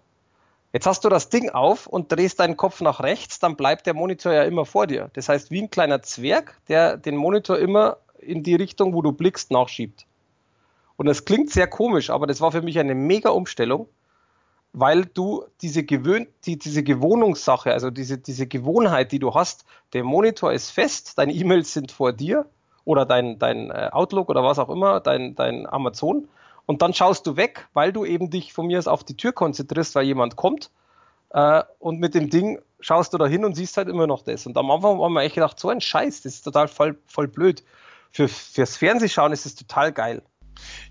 Jetzt 0.73 0.87
hast 0.87 1.05
du 1.05 1.11
das 1.11 1.29
Ding 1.29 1.51
auf 1.51 1.87
und 1.87 2.11
drehst 2.11 2.41
deinen 2.41 2.57
Kopf 2.57 2.81
nach 2.81 3.01
rechts, 3.01 3.39
dann 3.39 3.57
bleibt 3.57 3.87
der 3.87 3.93
Monitor 3.93 4.33
ja 4.33 4.45
immer 4.45 4.65
vor 4.65 4.87
dir. 4.87 5.11
Das 5.13 5.29
heißt, 5.29 5.51
wie 5.51 5.61
ein 5.61 5.71
kleiner 5.71 6.01
Zwerg, 6.01 6.59
der 6.69 6.97
den 6.97 7.17
Monitor 7.17 7.59
immer 7.59 7.99
in 8.19 8.43
die 8.43 8.55
Richtung, 8.55 8.95
wo 8.95 9.03
du 9.03 9.13
blickst, 9.13 9.51
nachschiebt. 9.51 10.07
Und 10.97 11.07
das 11.07 11.27
klingt 11.27 11.51
sehr 11.51 11.67
komisch, 11.67 12.09
aber 12.09 12.27
das 12.27 12.41
war 12.41 12.53
für 12.53 12.63
mich 12.63 12.79
eine 12.79 12.95
mega 12.95 13.31
Umstellung, 13.31 13.87
weil 14.73 15.05
du 15.05 15.45
diese, 15.61 15.85
Gewöhn 15.85 16.27
die, 16.47 16.59
diese 16.59 16.83
Gewohnungssache, 16.83 17.73
also 17.73 17.91
diese, 17.91 18.17
diese 18.17 18.47
Gewohnheit, 18.47 19.13
die 19.13 19.19
du 19.19 19.35
hast, 19.35 19.67
der 19.93 20.05
Monitor 20.05 20.53
ist 20.53 20.71
fest, 20.71 21.19
deine 21.19 21.33
E-Mails 21.35 21.75
sind 21.75 21.93
vor 21.93 22.13
dir 22.13 22.47
oder 22.85 23.07
dein, 23.07 23.39
dein 23.39 23.71
äh, 23.71 23.91
Outlook 23.93 24.29
oder 24.29 24.43
was 24.43 24.59
auch 24.59 24.69
immer, 24.69 25.01
dein, 25.01 25.35
dein 25.35 25.67
Amazon 25.67 26.29
Und 26.67 26.83
dann 26.83 26.95
schaust 26.95 27.27
du 27.27 27.37
weg, 27.37 27.69
weil 27.73 27.93
du 27.93 28.05
eben 28.05 28.31
dich 28.31 28.53
von 28.53 28.67
mir 28.67 28.79
aus 28.79 28.87
auf 28.87 29.05
die 29.05 29.17
Tür 29.17 29.33
konzentrierst, 29.33 29.95
weil 29.95 30.05
jemand 30.05 30.37
kommt. 30.37 30.71
Äh, 31.31 31.63
und 31.79 31.99
mit 31.99 32.15
dem 32.15 32.31
Ding 32.31 32.61
schaust 32.81 33.13
du 33.13 33.19
da 33.19 33.27
hin 33.27 33.45
und 33.45 33.55
siehst 33.55 33.77
halt 33.77 33.89
immer 33.89 34.07
noch 34.07 34.23
das. 34.23 34.47
Und 34.47 34.57
am 34.57 34.71
Anfang 34.71 35.01
haben 35.01 35.15
wir 35.15 35.23
echt 35.23 35.35
gedacht, 35.35 35.59
so 35.59 35.69
ein 35.69 35.81
Scheiß, 35.81 36.23
das 36.23 36.35
ist 36.35 36.43
total 36.43 36.69
voll, 36.69 36.99
voll 37.07 37.29
blöd. 37.29 37.63
Für, 38.11 38.29
fürs 38.29 38.77
Fernsehschauen 38.77 39.33
ist 39.33 39.47
es 39.47 39.55
total 39.55 39.93
geil. 39.93 40.23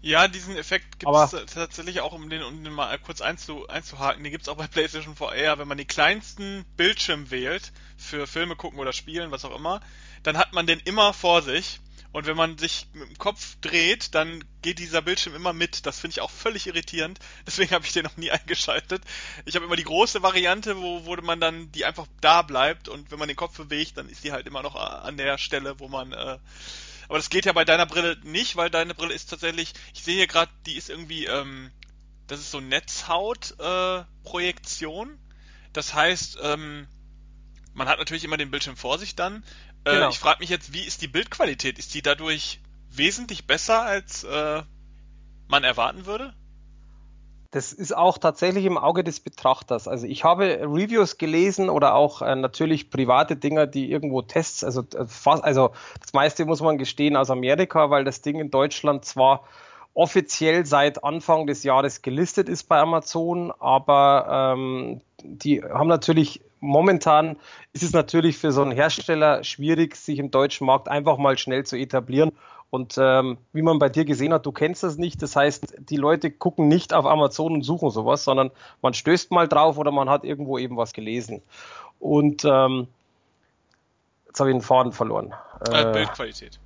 Ja, 0.02 0.28
diesen 0.28 0.58
Effekt 0.58 1.00
gibt 1.00 1.12
es 1.12 1.32
tatsächlich 1.54 2.02
auch, 2.02 2.14
um 2.14 2.30
den, 2.30 2.44
um 2.44 2.64
den 2.64 2.74
mal 2.74 2.98
kurz 3.00 3.22
einzu, 3.22 3.68
einzuhaken, 3.68 4.24
den 4.24 4.32
gibt 4.32 4.44
es 4.44 4.50
auch 4.50 4.56
bei 4.56 4.68
PlayStation 4.68 5.16
VR. 5.16 5.60
Wenn 5.60 5.68
man 5.68 5.78
den 5.78 5.88
kleinsten 5.88 6.66
Bildschirm 6.78 7.30
wählt, 7.32 7.72
für 7.98 8.26
Filme 8.28 8.56
gucken 8.56 8.80
oder 8.80 8.94
spielen, 8.94 9.32
was 9.32 9.46
auch 9.46 9.56
immer, 9.56 9.82
dann 10.24 10.38
hat 10.38 10.54
man 10.54 10.68
den 10.68 10.80
immer 10.80 11.14
vor 11.14 11.42
sich. 11.42 11.80
Und 12.14 12.26
wenn 12.26 12.36
man 12.36 12.58
sich 12.58 12.88
mit 12.92 13.08
dem 13.08 13.18
Kopf 13.18 13.56
dreht, 13.62 14.16
dann 14.16 14.44
geht 14.62 14.80
dieser 14.80 15.02
Bildschirm 15.02 15.34
immer 15.34 15.54
mit. 15.54 15.86
Das 15.86 16.00
finde 16.00 16.16
ich 16.16 16.22
auch 16.22 16.30
völlig 16.30 16.68
irritierend. 16.68 17.20
Deswegen 17.48 17.72
habe 17.72 17.86
ich 17.86 17.94
den 17.94 18.04
noch 18.04 18.18
nie 18.18 18.32
eingeschaltet. 18.32 19.02
Ich 19.46 19.56
habe 19.56 19.66
immer 19.66 19.78
die 19.78 19.86
große 19.86 20.22
Variante, 20.22 20.78
wo, 20.78 21.06
wo 21.06 21.16
man 21.22 21.40
dann 21.40 21.72
die 21.72 21.86
einfach 21.86 22.08
da 22.20 22.42
bleibt 22.42 22.90
und 22.90 23.12
wenn 23.12 23.20
man 23.20 23.30
den 23.30 23.38
Kopf 23.38 23.56
bewegt, 23.56 23.98
dann 23.98 24.10
ist 24.10 24.26
die 24.26 24.34
halt 24.34 24.46
immer 24.46 24.62
noch 24.62 24.76
an 24.76 25.16
der 25.16 25.38
Stelle, 25.38 25.80
wo 25.80 25.88
man 25.88 26.12
äh, 26.12 26.38
aber 27.12 27.18
das 27.18 27.30
geht 27.30 27.46
ja 27.46 27.52
bei 27.52 27.66
deiner 27.66 27.86
Brille 27.86 28.18
nicht, 28.24 28.56
weil 28.56 28.70
deine 28.70 28.96
Brille 28.96 29.14
ist 29.14 29.30
tatsächlich, 29.30 29.74
ich 29.94 30.02
sehe 30.02 30.16
hier 30.16 30.28
gerade, 30.28 30.50
die 30.66 30.78
ist 30.78 30.90
irgendwie, 30.90 31.26
ähm, 31.26 31.70
das 32.28 32.40
ist 32.40 32.52
so 32.52 32.62
Netzhaut-Projektion. 32.62 35.10
Äh, 35.10 35.18
das 35.74 35.94
heißt, 35.94 36.38
ähm, 36.42 36.88
man 37.74 37.90
hat 37.90 38.00
natürlich 38.00 38.24
immer 38.24 38.38
den 38.38 38.50
Bildschirm 38.50 38.78
vor 38.78 38.98
sich 38.98 39.14
dann. 39.14 39.44
Äh, 39.84 39.96
genau. 39.96 40.10
Ich 40.10 40.20
frage 40.20 40.40
mich 40.40 40.50
jetzt, 40.50 40.74
wie 40.74 40.86
ist 40.86 41.02
die 41.02 41.08
Bildqualität? 41.08 41.80
Ist 41.80 41.94
die 41.94 42.02
dadurch 42.02 42.60
wesentlich 42.90 43.48
besser, 43.48 43.82
als 43.82 44.24
äh, 44.24 44.62
man 45.48 45.64
erwarten 45.64 46.06
würde? 46.06 46.34
Das 47.52 47.74
ist 47.74 47.96
auch 47.96 48.18
tatsächlich 48.18 48.64
im 48.64 48.78
Auge 48.78 49.04
des 49.04 49.20
Betrachters. 49.20 49.90
Also 49.90 50.08
ich 50.08 50.24
habe 50.24 50.60
Reviews 50.62 51.18
gelesen 51.18 51.70
oder 51.70 51.96
auch 51.96 52.22
äh, 52.22 52.36
natürlich 52.36 52.90
private 52.90 53.36
Dinger, 53.36 53.68
die 53.68 53.92
irgendwo 53.92 54.22
Tests, 54.22 54.64
also 54.64 54.84
äh, 54.96 55.06
fast, 55.06 55.44
also 55.44 55.72
das 56.00 56.14
meiste 56.14 56.46
muss 56.46 56.62
man 56.62 56.78
gestehen 56.78 57.18
aus 57.18 57.30
Amerika, 57.30 57.90
weil 57.90 58.06
das 58.06 58.22
Ding 58.22 58.40
in 58.40 58.52
Deutschland 58.52 59.04
zwar 59.04 59.44
offiziell 59.94 60.66
seit 60.66 61.04
Anfang 61.04 61.46
des 61.46 61.64
Jahres 61.64 62.02
gelistet 62.02 62.48
ist 62.48 62.70
bei 62.70 62.80
Amazon, 62.80 63.52
aber 63.60 64.56
ähm, 64.56 65.02
die 65.22 65.62
haben 65.62 65.90
natürlich 65.90 66.42
momentan 66.62 67.36
ist 67.74 67.84
es 67.84 67.92
natürlich 67.92 68.38
für 68.38 68.54
so 68.54 68.62
einen 68.62 68.72
Hersteller 68.72 69.44
schwierig, 69.44 69.98
sich 69.98 70.20
im 70.20 70.32
deutschen 70.32 70.66
Markt 70.66 70.88
einfach 70.88 71.18
mal 71.18 71.38
schnell 71.38 71.66
zu 71.66 71.76
etablieren 71.76 72.32
und 72.72 72.96
ähm, 72.98 73.38
wie 73.52 73.62
man 73.62 73.80
bei 73.80 73.90
dir 73.90 74.06
gesehen 74.06 74.32
hat, 74.34 74.46
du 74.46 74.54
kennst 74.54 74.82
das 74.82 74.98
nicht. 74.98 75.22
Das 75.22 75.36
heißt, 75.36 75.76
die 75.90 75.98
Leute 75.98 76.32
gucken 76.32 76.70
nicht 76.70 76.94
auf 76.94 77.06
Amazon 77.06 77.52
und 77.52 77.64
suchen 77.64 77.90
sowas, 77.90 78.24
sondern 78.24 78.50
man 78.82 78.94
stößt 78.94 79.30
mal 79.32 79.50
drauf 79.50 79.78
oder 79.78 79.92
man 79.92 80.10
hat 80.10 80.24
irgendwo 80.24 80.58
eben 80.58 80.78
was 80.78 80.94
gelesen. 80.94 81.42
Und 82.00 82.46
ähm, 82.46 82.88
jetzt 84.26 84.40
habe 84.40 84.52
ich 84.52 84.56
den 84.56 84.62
Faden 84.62 84.94
verloren. 84.94 85.34
Äh, 85.70 85.92
Bildqualität. 85.92 86.62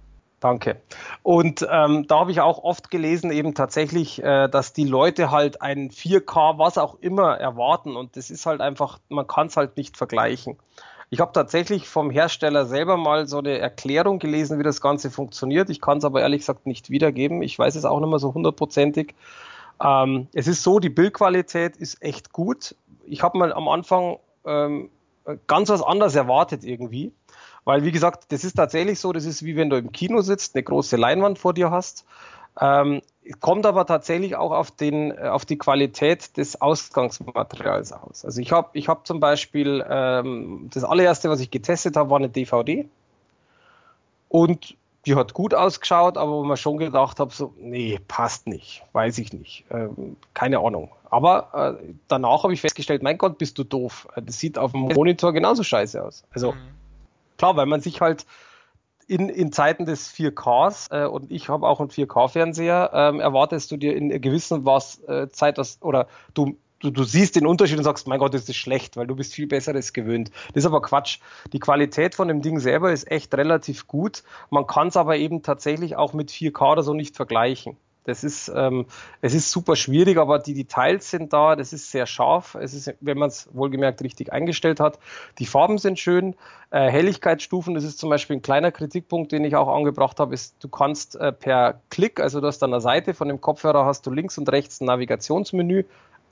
Danke. 0.46 0.80
Und 1.24 1.68
ähm, 1.72 2.06
da 2.06 2.20
habe 2.20 2.30
ich 2.30 2.40
auch 2.40 2.60
oft 2.60 2.92
gelesen, 2.92 3.32
eben 3.32 3.56
tatsächlich, 3.56 4.24
äh, 4.24 4.48
dass 4.48 4.74
die 4.74 4.84
Leute 4.84 5.32
halt 5.32 5.64
ein 5.64 5.90
4K, 5.90 6.60
was 6.60 6.78
auch 6.78 7.00
immer, 7.00 7.36
erwarten. 7.36 7.96
Und 7.96 8.16
das 8.16 8.30
ist 8.30 8.46
halt 8.46 8.62
einfach, 8.62 9.00
man 9.10 9.26
kann 9.26 9.48
es 9.48 9.58
halt 9.58 9.76
nicht 9.76 9.98
vergleichen. 9.98 10.60
Ich 11.10 11.20
habe 11.20 11.32
tatsächlich 11.32 11.88
vom 11.88 12.12
Hersteller 12.12 12.68
selber 12.68 12.96
mal 12.96 13.26
so 13.26 13.40
eine 13.40 13.58
Erklärung 13.58 14.20
gelesen, 14.20 14.60
wie 14.60 14.64
das 14.64 14.82
Ganze 14.82 15.10
funktioniert. 15.10 15.72
Ich 15.72 15.82
kann 15.82 15.98
es 15.98 16.06
aber 16.06 16.22
ehrlich 16.22 16.42
gesagt 16.42 16.68
nicht 16.68 16.92
wiedergeben. 16.92 17.42
Ich 17.42 17.58
weiß 17.58 17.74
es 17.74 17.84
auch 17.84 18.00
nicht 18.00 18.10
mehr 18.10 18.20
so 18.20 18.32
hundertprozentig. 18.32 19.16
Ähm, 19.84 20.28
es 20.36 20.46
ist 20.46 20.62
so, 20.62 20.78
die 20.78 20.90
Bildqualität 20.90 21.76
ist 21.76 22.04
echt 22.04 22.32
gut. 22.32 22.76
Ich 23.08 23.24
habe 23.24 23.40
mal 23.40 23.52
am 23.52 23.68
Anfang 23.68 24.20
ähm, 24.46 24.92
ganz 25.48 25.70
was 25.70 25.82
anderes 25.82 26.14
erwartet 26.14 26.64
irgendwie. 26.64 27.14
Weil, 27.66 27.84
wie 27.84 27.92
gesagt, 27.92 28.32
das 28.32 28.44
ist 28.44 28.54
tatsächlich 28.56 29.00
so, 29.00 29.12
das 29.12 29.26
ist 29.26 29.44
wie 29.44 29.56
wenn 29.56 29.70
du 29.70 29.76
im 29.78 29.92
Kino 29.92 30.22
sitzt, 30.22 30.56
eine 30.56 30.64
große 30.64 30.96
Leinwand 30.96 31.40
vor 31.40 31.54
dir 31.54 31.72
hast. 31.72 32.06
Ähm, 32.62 33.02
kommt 33.42 33.66
aber 33.66 33.86
tatsächlich 33.86 34.36
auch 34.36 34.52
auf, 34.52 34.72
den, 34.72 35.18
auf 35.18 35.46
die 35.46 35.58
Qualität 35.58 36.38
des 36.38 36.62
Ausgangsmaterials 36.62 37.92
aus. 37.92 38.24
Also 38.24 38.40
ich 38.40 38.52
habe 38.52 38.70
ich 38.74 38.88
hab 38.88 39.08
zum 39.08 39.20
Beispiel, 39.20 39.84
ähm, 39.90 40.70
das 40.74 40.84
allererste, 40.84 41.30
was 41.30 41.40
ich 41.40 41.52
getestet 41.52 41.98
habe, 41.98 42.12
war 42.12 42.18
eine 42.18 42.30
DVD. 42.30 42.88
Und 44.30 44.76
die 45.06 45.16
hat 45.16 45.34
gut 45.34 45.54
ausgeschaut, 45.54 46.18
aber 46.18 46.32
wo 46.32 46.44
man 46.44 46.58
schon 46.58 46.78
gedacht 46.78 47.20
habe, 47.20 47.34
so, 47.34 47.54
nee, 47.60 48.00
passt 48.08 48.48
nicht, 48.48 48.84
weiß 48.94 49.18
ich 49.18 49.34
nicht, 49.34 49.66
ähm, 49.72 50.18
keine 50.34 50.60
Ahnung. 50.60 50.92
Aber 51.10 51.78
äh, 51.80 51.94
danach 52.08 52.44
habe 52.44 52.54
ich 52.54 52.62
festgestellt, 52.62 53.02
mein 53.02 53.18
Gott, 53.18 53.38
bist 53.38 53.58
du 53.58 53.64
doof. 53.64 54.08
Das 54.16 54.40
sieht 54.40 54.58
auf 54.58 54.72
dem 54.72 54.82
Monitor 54.82 55.34
genauso 55.34 55.64
scheiße 55.64 56.04
aus. 56.04 56.24
Also 56.32 56.52
mhm. 56.52 56.58
Klar, 57.38 57.56
weil 57.56 57.66
man 57.66 57.82
sich 57.82 58.02
halt 58.02 58.26
in, 59.08 59.30
in 59.30 59.52
Zeiten 59.52 59.86
des 59.86 60.12
4Ks, 60.14 60.92
äh, 60.92 61.08
und 61.08 61.32
ich 61.32 61.50
habe 61.50 61.68
auch 61.68 61.80
einen 61.80 61.90
4K-Fernseher, 61.90 62.92
ähm, 62.94 63.20
erwartest 63.20 63.72
du 63.72 63.78
dir 63.78 63.96
in 63.96 64.10
gewissen 64.22 64.66
was 64.66 65.00
äh, 65.08 65.30
Zeit, 65.30 65.58
dass, 65.58 65.82
oder 65.82 66.08
du, 66.34 66.58
du, 66.80 66.92
du 66.92 67.04
siehst 67.04 67.36
den 67.36 67.46
Unterschied 67.46 67.78
und 67.78 67.84
sagst, 67.84 68.08
mein 68.08 68.20
Gott, 68.20 68.34
das 68.34 68.50
ist 68.50 68.56
schlecht, 68.56 68.98
weil 68.98 69.08
du 69.08 69.16
bist 69.16 69.34
viel 69.34 69.48
Besseres 69.48 69.94
gewöhnt. 69.94 70.32
Das 70.54 70.64
ist 70.64 70.66
aber 70.66 70.82
Quatsch. 70.82 71.20
Die 71.54 71.60
Qualität 71.60 72.16
von 72.16 72.28
dem 72.28 72.42
Ding 72.42 72.60
selber 72.60 72.92
ist 72.92 73.10
echt 73.10 73.34
relativ 73.36 73.88
gut. 73.88 74.24
Man 74.50 74.66
kann 74.68 74.88
es 74.88 74.98
aber 74.98 75.18
eben 75.18 75.44
tatsächlich 75.44 75.96
auch 75.96 76.14
mit 76.14 76.32
4K 76.32 76.72
oder 76.72 76.84
so 76.84 76.94
nicht 76.94 77.16
vergleichen. 77.16 77.78
Das 78.06 78.24
ist, 78.24 78.52
ähm, 78.56 78.86
es 79.22 79.34
ist 79.34 79.52
super 79.52 79.76
schwierig, 79.76 80.18
aber 80.18 80.40
die 80.40 80.54
Details 80.54 81.10
sind 81.10 81.34
da, 81.34 81.56
das 81.56 81.74
ist 81.74 81.92
sehr 81.92 82.06
scharf. 82.06 82.56
Es 82.56 82.74
ist, 82.74 82.94
wenn 83.02 83.18
man 83.18 83.30
es 83.30 83.50
wohlgemerkt 83.54 84.02
richtig 84.02 84.32
eingestellt 84.32 84.80
hat. 84.80 85.00
Die 85.40 85.46
Farben 85.46 85.78
sind 85.80 86.00
schön. 86.00 86.36
Äh, 86.70 86.90
Helligkeitsstufen, 86.90 87.74
das 87.74 87.84
ist 87.84 88.00
zum 88.00 88.10
Beispiel 88.10 88.38
ein 88.38 88.42
kleiner 88.42 88.72
Kritikpunkt, 88.72 89.32
den 89.32 89.44
ich 89.44 89.56
auch 89.56 89.74
angebracht 89.76 90.20
habe, 90.20 90.34
ist, 90.34 90.56
du 90.60 90.70
kannst 90.70 91.16
äh, 91.16 91.32
per 91.32 91.82
Klick, 91.90 92.20
also 92.20 92.42
du 92.42 92.48
hast 92.48 92.62
an 92.64 92.72
der 92.72 92.82
Seite 92.82 93.14
von 93.14 93.28
dem 93.28 93.42
Kopfhörer 93.42 93.86
hast 93.86 94.06
du 94.06 94.12
links 94.12 94.38
und 94.38 94.50
rechts 94.50 94.82
ein 94.82 94.86
Navigationsmenü 94.86 95.86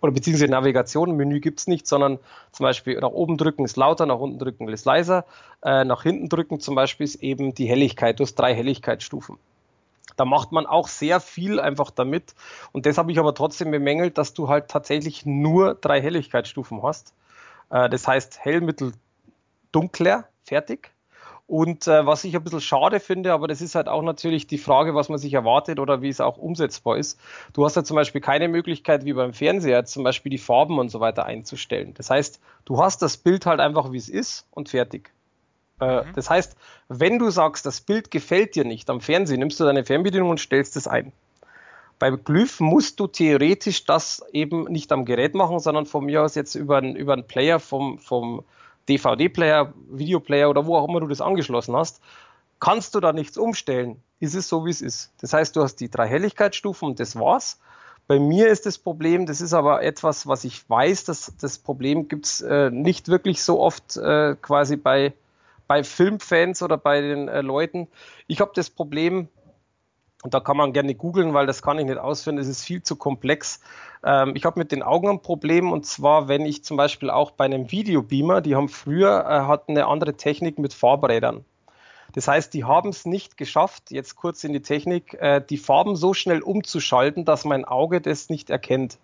oder 0.03 0.11
beziehungsweise 0.11 0.51
Navigation, 0.51 1.15
Menü 1.15 1.39
gibt's 1.39 1.65
nicht, 1.65 1.88
sondern 1.88 2.19
zum 2.51 2.65
Beispiel 2.65 2.99
nach 2.99 3.11
oben 3.11 3.38
drücken 3.38 3.63
ist 3.63 3.78
lauter, 3.78 4.05
nach 4.05 4.19
unten 4.19 4.38
drücken 4.38 4.67
ist 4.67 4.86
leiser, 4.86 5.26
äh, 5.63 5.86
nach 5.86 6.03
hinten 6.03 6.28
drücken 6.28 6.59
zum 6.59 6.76
Beispiel 6.76 7.05
ist 7.05 7.24
eben 7.24 7.55
die 7.55 7.67
Helligkeit, 7.67 8.19
du 8.19 8.24
hast 8.24 8.36
drei 8.36 8.53
Helligkeitsstufen. 8.53 9.38
Da 10.16 10.26
macht 10.26 10.51
man 10.51 10.66
auch 10.66 10.88
sehr 10.88 11.20
viel 11.20 11.60
einfach 11.60 11.91
damit. 11.91 12.36
Und 12.72 12.86
das 12.86 12.97
habe 12.97 13.12
ich 13.12 13.20
aber 13.20 13.34
trotzdem 13.34 13.72
bemängelt, 13.72 14.18
dass 14.18 14.34
du 14.34 14.47
halt 14.47 14.68
tatsächlich 14.68 15.26
nur 15.26 15.76
drei 15.76 16.01
Helligkeitsstufen 16.01 16.84
hast. 16.84 17.14
Äh, 17.70 17.89
das 17.89 18.08
heißt 18.08 18.39
hell, 18.39 18.62
mittel, 18.62 18.93
dunkler, 19.72 20.28
fertig. 20.43 20.91
Und 21.45 21.88
äh, 21.88 22.06
was 22.06 22.24
ich 22.24 22.36
ein 22.36 22.43
bisschen 22.43 22.62
schade 22.62 22.99
finde, 22.99 23.34
aber 23.34 23.47
das 23.47 23.62
ist 23.62 23.76
halt 23.76 23.89
auch 23.89 24.01
natürlich 24.01 24.47
die 24.47 24.58
Frage, 24.58 24.95
was 24.95 25.10
man 25.10 25.20
sich 25.20 25.34
erwartet 25.34 25.78
oder 25.80 26.01
wie 26.01 26.10
es 26.10 26.22
auch 26.22 26.38
umsetzbar 26.38 26.97
ist. 26.97 27.20
Du 27.51 27.66
hast 27.66 27.76
ja 27.76 27.84
zum 27.84 27.95
Beispiel 27.95 28.22
keine 28.22 28.47
Möglichkeit, 28.47 29.04
wie 29.04 29.14
beim 29.14 29.34
Fernseher, 29.34 29.84
zum 29.86 30.04
Beispiel 30.04 30.30
die 30.30 30.38
Farben 30.38 30.80
und 30.80 30.89
so 30.89 30.99
weiter 31.01 31.26
einzustellen. 31.26 31.93
Das 31.95 32.10
heißt, 32.10 32.39
du 32.66 32.82
hast 32.82 33.01
das 33.01 33.18
Bild 33.18 33.45
halt 33.45 33.60
einfach, 33.60 33.91
wie 33.91 33.97
es 33.97 34.10
ist 34.10 34.47
und 34.51 34.70
fertig. 34.70 35.12
Äh, 35.80 36.03
mhm. 36.03 36.13
Das 36.15 36.30
heißt, 36.30 36.55
wenn 36.89 37.19
du 37.19 37.30
sagst, 37.30 37.65
das 37.65 37.82
Bild 37.82 38.11
gefällt 38.11 38.55
dir 38.55 38.65
nicht 38.65 38.89
am 38.89 39.01
Fernsehen, 39.01 39.39
nimmst 39.39 39.59
du 39.59 39.65
deine 39.65 39.84
Fernbedienung 39.84 40.30
und 40.30 40.39
stellst 40.39 40.76
es 40.76 40.88
ein. 40.88 41.11
Bei 41.99 42.11
Glyph 42.11 42.59
musst 42.59 42.99
du 42.99 43.07
theoretisch 43.07 43.86
das 43.86 44.24
eben 44.34 44.65
nicht 44.65 44.91
am 44.91 45.05
Gerät 45.05 45.36
machen, 45.36 45.59
sondern 45.59 45.86
von 45.86 46.05
mir 46.05 46.24
aus 46.24 46.36
jetzt 46.36 46.55
über 46.55 46.78
einen, 46.78 46.95
über 46.95 47.13
einen 47.13 47.28
Player 47.28 47.59
vom, 47.59 47.99
vom 47.99 48.43
DVD-Player, 48.89 49.74
Videoplayer 49.89 50.49
oder 50.49 50.65
wo 50.65 50.76
auch 50.76 50.88
immer 50.88 50.99
du 50.99 51.07
das 51.07 51.21
angeschlossen 51.21 51.76
hast, 51.76 52.01
kannst 52.59 52.95
du 52.95 52.99
da 52.99 53.13
nichts 53.13 53.38
umstellen. 53.38 54.01
Ist 54.19 54.36
es 54.36 54.47
so, 54.49 54.65
wie 54.65 54.69
es 54.69 54.82
ist. 54.82 55.11
Das 55.21 55.34
heißt, 55.34 55.55
du 55.55 55.61
hast 55.61 55.78
die 55.78 55.89
drei 55.89 56.07
Helligkeitsstufen 56.07 56.89
und 56.89 56.99
das 56.99 57.15
war's. 57.15 57.59
Bei 58.07 58.19
mir 58.19 58.49
ist 58.49 58.65
das 58.65 58.78
Problem, 58.78 59.26
das 59.26 59.39
ist 59.39 59.53
aber 59.53 59.82
etwas, 59.82 60.28
was 60.28 60.43
ich 60.43 60.69
weiß, 60.69 61.05
dass 61.05 61.34
das 61.39 61.57
Problem 61.57 62.09
gibt's 62.09 62.41
äh, 62.41 62.69
nicht 62.69 63.07
wirklich 63.07 63.41
so 63.41 63.61
oft 63.61 63.95
äh, 63.95 64.36
quasi 64.41 64.76
bei 64.76 65.13
bei 65.74 65.84
Filmfans 65.84 66.61
oder 66.61 66.78
bei 66.78 67.01
den 67.01 67.28
äh, 67.28 67.41
Leuten. 67.41 67.88
Ich 68.28 68.41
habe 68.41 68.51
das 68.53 68.69
Problem, 68.69 69.28
und 70.21 70.36
da 70.36 70.39
kann 70.39 70.55
man 70.55 70.71
gerne 70.71 70.93
googeln, 70.93 71.34
weil 71.34 71.47
das 71.47 71.63
kann 71.63 71.80
ich 71.80 71.86
nicht 71.88 71.97
ausführen, 71.97 72.38
es 72.38 72.47
ist 72.47 72.63
viel 72.63 72.84
zu 72.84 72.95
komplex. 72.95 73.59
Ähm, 74.05 74.34
ich 74.36 74.45
habe 74.45 74.59
mit 74.59 74.71
den 74.71 74.84
Augen 74.84 75.09
ein 75.09 75.24
Problem 75.24 75.71
und 75.71 75.88
zwar, 75.88 76.28
wenn 76.28 76.45
ich 76.45 76.63
zum 76.63 76.78
Beispiel 76.78 77.09
auch 77.09 77.32
bei 77.32 77.45
einem 77.45 77.71
Videobeamer, 77.71 78.41
die 78.41 78.55
haben 78.55 78.69
früher 78.69 79.26
äh, 79.28 79.47
hatten 79.47 79.71
eine 79.71 79.88
andere 79.88 80.13
Technik 80.13 80.59
mit 80.59 80.76
Farbrädern. 80.76 81.43
Das 82.13 82.28
heißt, 82.28 82.53
die 82.53 82.65
haben 82.65 82.89
es 82.89 83.07
nicht 83.07 83.36
geschafft, 83.36 83.89
jetzt 83.89 84.15
kurz 84.15 84.43
in 84.43 84.53
die 84.53 84.61
Technik, 84.61 85.15
äh, 85.15 85.41
die 85.41 85.57
Farben 85.57 85.95
so 85.95 86.13
schnell 86.13 86.43
umzuschalten, 86.43 87.26
dass 87.26 87.45
mein 87.45 87.65
Auge 87.65 87.99
das 87.99 88.30
nicht 88.30 88.51
erkennt. 88.51 88.99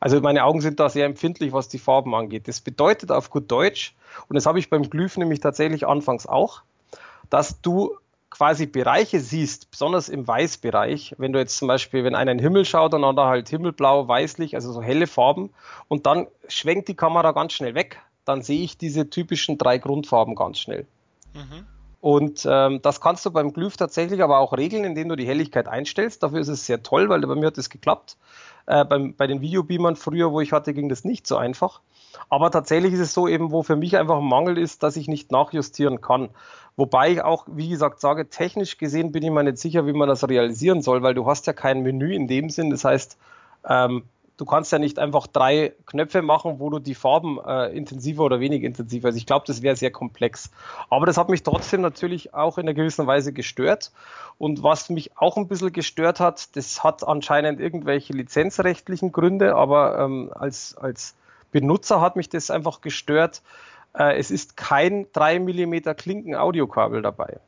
Also 0.00 0.20
meine 0.20 0.44
Augen 0.44 0.60
sind 0.60 0.78
da 0.78 0.88
sehr 0.88 1.06
empfindlich, 1.06 1.52
was 1.52 1.68
die 1.68 1.78
Farben 1.78 2.14
angeht. 2.14 2.48
Das 2.48 2.60
bedeutet 2.60 3.10
auf 3.10 3.30
gut 3.30 3.50
Deutsch, 3.50 3.94
und 4.28 4.34
das 4.34 4.46
habe 4.46 4.58
ich 4.58 4.70
beim 4.70 4.88
Glyph 4.88 5.16
nämlich 5.16 5.40
tatsächlich 5.40 5.86
anfangs 5.86 6.26
auch, 6.26 6.62
dass 7.30 7.60
du 7.60 7.96
quasi 8.30 8.66
Bereiche 8.66 9.20
siehst, 9.20 9.70
besonders 9.70 10.08
im 10.08 10.26
Weißbereich, 10.26 11.14
wenn 11.18 11.32
du 11.32 11.38
jetzt 11.38 11.56
zum 11.56 11.68
Beispiel, 11.68 12.04
wenn 12.04 12.14
einer 12.14 12.32
in 12.32 12.38
den 12.38 12.44
Himmel 12.44 12.64
schaut 12.64 12.92
dann 12.92 13.16
da 13.16 13.26
halt 13.28 13.48
himmelblau, 13.48 14.08
weißlich, 14.08 14.54
also 14.54 14.72
so 14.72 14.82
helle 14.82 15.06
Farben 15.06 15.50
und 15.88 16.06
dann 16.06 16.26
schwenkt 16.48 16.88
die 16.88 16.94
Kamera 16.94 17.32
ganz 17.32 17.54
schnell 17.54 17.74
weg, 17.74 18.00
dann 18.24 18.42
sehe 18.42 18.62
ich 18.62 18.76
diese 18.76 19.08
typischen 19.08 19.56
drei 19.56 19.78
Grundfarben 19.78 20.34
ganz 20.34 20.58
schnell. 20.58 20.86
Mhm. 21.32 21.66
Und 22.00 22.46
ähm, 22.48 22.82
das 22.82 23.00
kannst 23.00 23.24
du 23.24 23.30
beim 23.30 23.52
Glyph 23.52 23.76
tatsächlich 23.76 24.22
aber 24.22 24.38
auch 24.38 24.52
regeln, 24.52 24.84
indem 24.84 25.08
du 25.08 25.16
die 25.16 25.26
Helligkeit 25.26 25.66
einstellst. 25.66 26.22
Dafür 26.22 26.40
ist 26.40 26.48
es 26.48 26.66
sehr 26.66 26.82
toll, 26.82 27.08
weil 27.08 27.20
bei 27.20 27.34
mir 27.34 27.46
hat 27.46 27.58
das 27.58 27.70
geklappt. 27.70 28.16
Äh, 28.66 28.84
beim, 28.84 29.14
bei 29.14 29.26
den 29.26 29.40
Videobeamern 29.40 29.96
früher, 29.96 30.32
wo 30.32 30.40
ich 30.40 30.52
hatte, 30.52 30.74
ging 30.74 30.88
das 30.88 31.04
nicht 31.04 31.26
so 31.26 31.36
einfach. 31.36 31.80
Aber 32.28 32.50
tatsächlich 32.50 32.94
ist 32.94 33.00
es 33.00 33.14
so 33.14 33.28
eben, 33.28 33.52
wo 33.52 33.62
für 33.62 33.76
mich 33.76 33.96
einfach 33.96 34.18
ein 34.18 34.28
Mangel 34.28 34.58
ist, 34.58 34.82
dass 34.82 34.96
ich 34.96 35.08
nicht 35.08 35.30
nachjustieren 35.30 36.00
kann. 36.00 36.30
Wobei 36.76 37.12
ich 37.12 37.22
auch, 37.22 37.46
wie 37.46 37.68
gesagt, 37.68 38.00
sage, 38.00 38.28
technisch 38.28 38.76
gesehen 38.76 39.12
bin 39.12 39.22
ich 39.22 39.30
mir 39.30 39.44
nicht 39.44 39.58
sicher, 39.58 39.86
wie 39.86 39.92
man 39.92 40.08
das 40.08 40.28
realisieren 40.28 40.82
soll, 40.82 41.02
weil 41.02 41.14
du 41.14 41.26
hast 41.26 41.46
ja 41.46 41.52
kein 41.52 41.82
Menü 41.82 42.14
in 42.14 42.28
dem 42.28 42.50
Sinn. 42.50 42.70
Das 42.70 42.84
heißt, 42.84 43.16
ähm, 43.68 44.04
du 44.36 44.44
kannst 44.44 44.72
ja 44.72 44.78
nicht 44.78 44.98
einfach 44.98 45.26
drei 45.26 45.72
Knöpfe 45.86 46.22
machen, 46.22 46.58
wo 46.58 46.70
du 46.70 46.78
die 46.78 46.94
Farben 46.94 47.38
äh, 47.46 47.68
intensiver 47.68 48.24
oder 48.24 48.40
weniger 48.40 48.66
intensiver. 48.66 49.08
Also 49.08 49.16
ich 49.16 49.26
glaube, 49.26 49.44
das 49.46 49.62
wäre 49.62 49.76
sehr 49.76 49.90
komplex. 49.90 50.50
Aber 50.90 51.06
das 51.06 51.16
hat 51.16 51.28
mich 51.28 51.42
trotzdem 51.42 51.80
natürlich 51.80 52.34
auch 52.34 52.58
in 52.58 52.64
einer 52.64 52.74
gewissen 52.74 53.06
Weise 53.06 53.32
gestört. 53.32 53.92
Und 54.38 54.62
was 54.62 54.90
mich 54.90 55.16
auch 55.16 55.36
ein 55.36 55.48
bisschen 55.48 55.72
gestört 55.72 56.20
hat, 56.20 56.54
das 56.56 56.84
hat 56.84 57.06
anscheinend 57.06 57.60
irgendwelche 57.60 58.12
lizenzrechtlichen 58.12 59.12
Gründe, 59.12 59.54
aber 59.54 59.98
ähm, 59.98 60.30
als, 60.34 60.76
als 60.76 61.14
Benutzer 61.52 62.00
hat 62.00 62.16
mich 62.16 62.28
das 62.28 62.50
einfach 62.50 62.82
gestört. 62.82 63.42
Äh, 63.94 64.18
es 64.18 64.30
ist 64.30 64.56
kein 64.56 65.06
3 65.12 65.38
mm 65.40 65.96
Klinken-Audiokabel 65.96 67.00
dabei. 67.00 67.38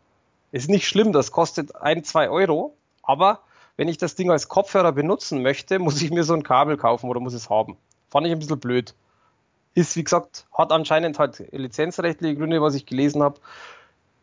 Ist 0.50 0.70
nicht 0.70 0.88
schlimm, 0.88 1.12
das 1.12 1.30
kostet 1.30 1.76
ein, 1.76 2.04
zwei 2.04 2.30
Euro, 2.30 2.74
aber 3.02 3.40
wenn 3.78 3.88
ich 3.88 3.96
das 3.96 4.16
Ding 4.16 4.30
als 4.30 4.48
Kopfhörer 4.48 4.92
benutzen 4.92 5.40
möchte, 5.40 5.78
muss 5.78 6.02
ich 6.02 6.10
mir 6.10 6.24
so 6.24 6.34
ein 6.34 6.42
Kabel 6.42 6.76
kaufen 6.76 7.08
oder 7.08 7.20
muss 7.20 7.32
es 7.32 7.48
haben. 7.48 7.78
Fand 8.10 8.26
ich 8.26 8.32
ein 8.32 8.38
bisschen 8.38 8.60
blöd. 8.60 8.94
Ist, 9.74 9.96
wie 9.96 10.04
gesagt, 10.04 10.46
hat 10.52 10.72
anscheinend 10.72 11.18
halt 11.18 11.42
lizenzrechtliche 11.52 12.36
Gründe, 12.36 12.60
was 12.60 12.74
ich 12.74 12.84
gelesen 12.84 13.22
habe. 13.22 13.40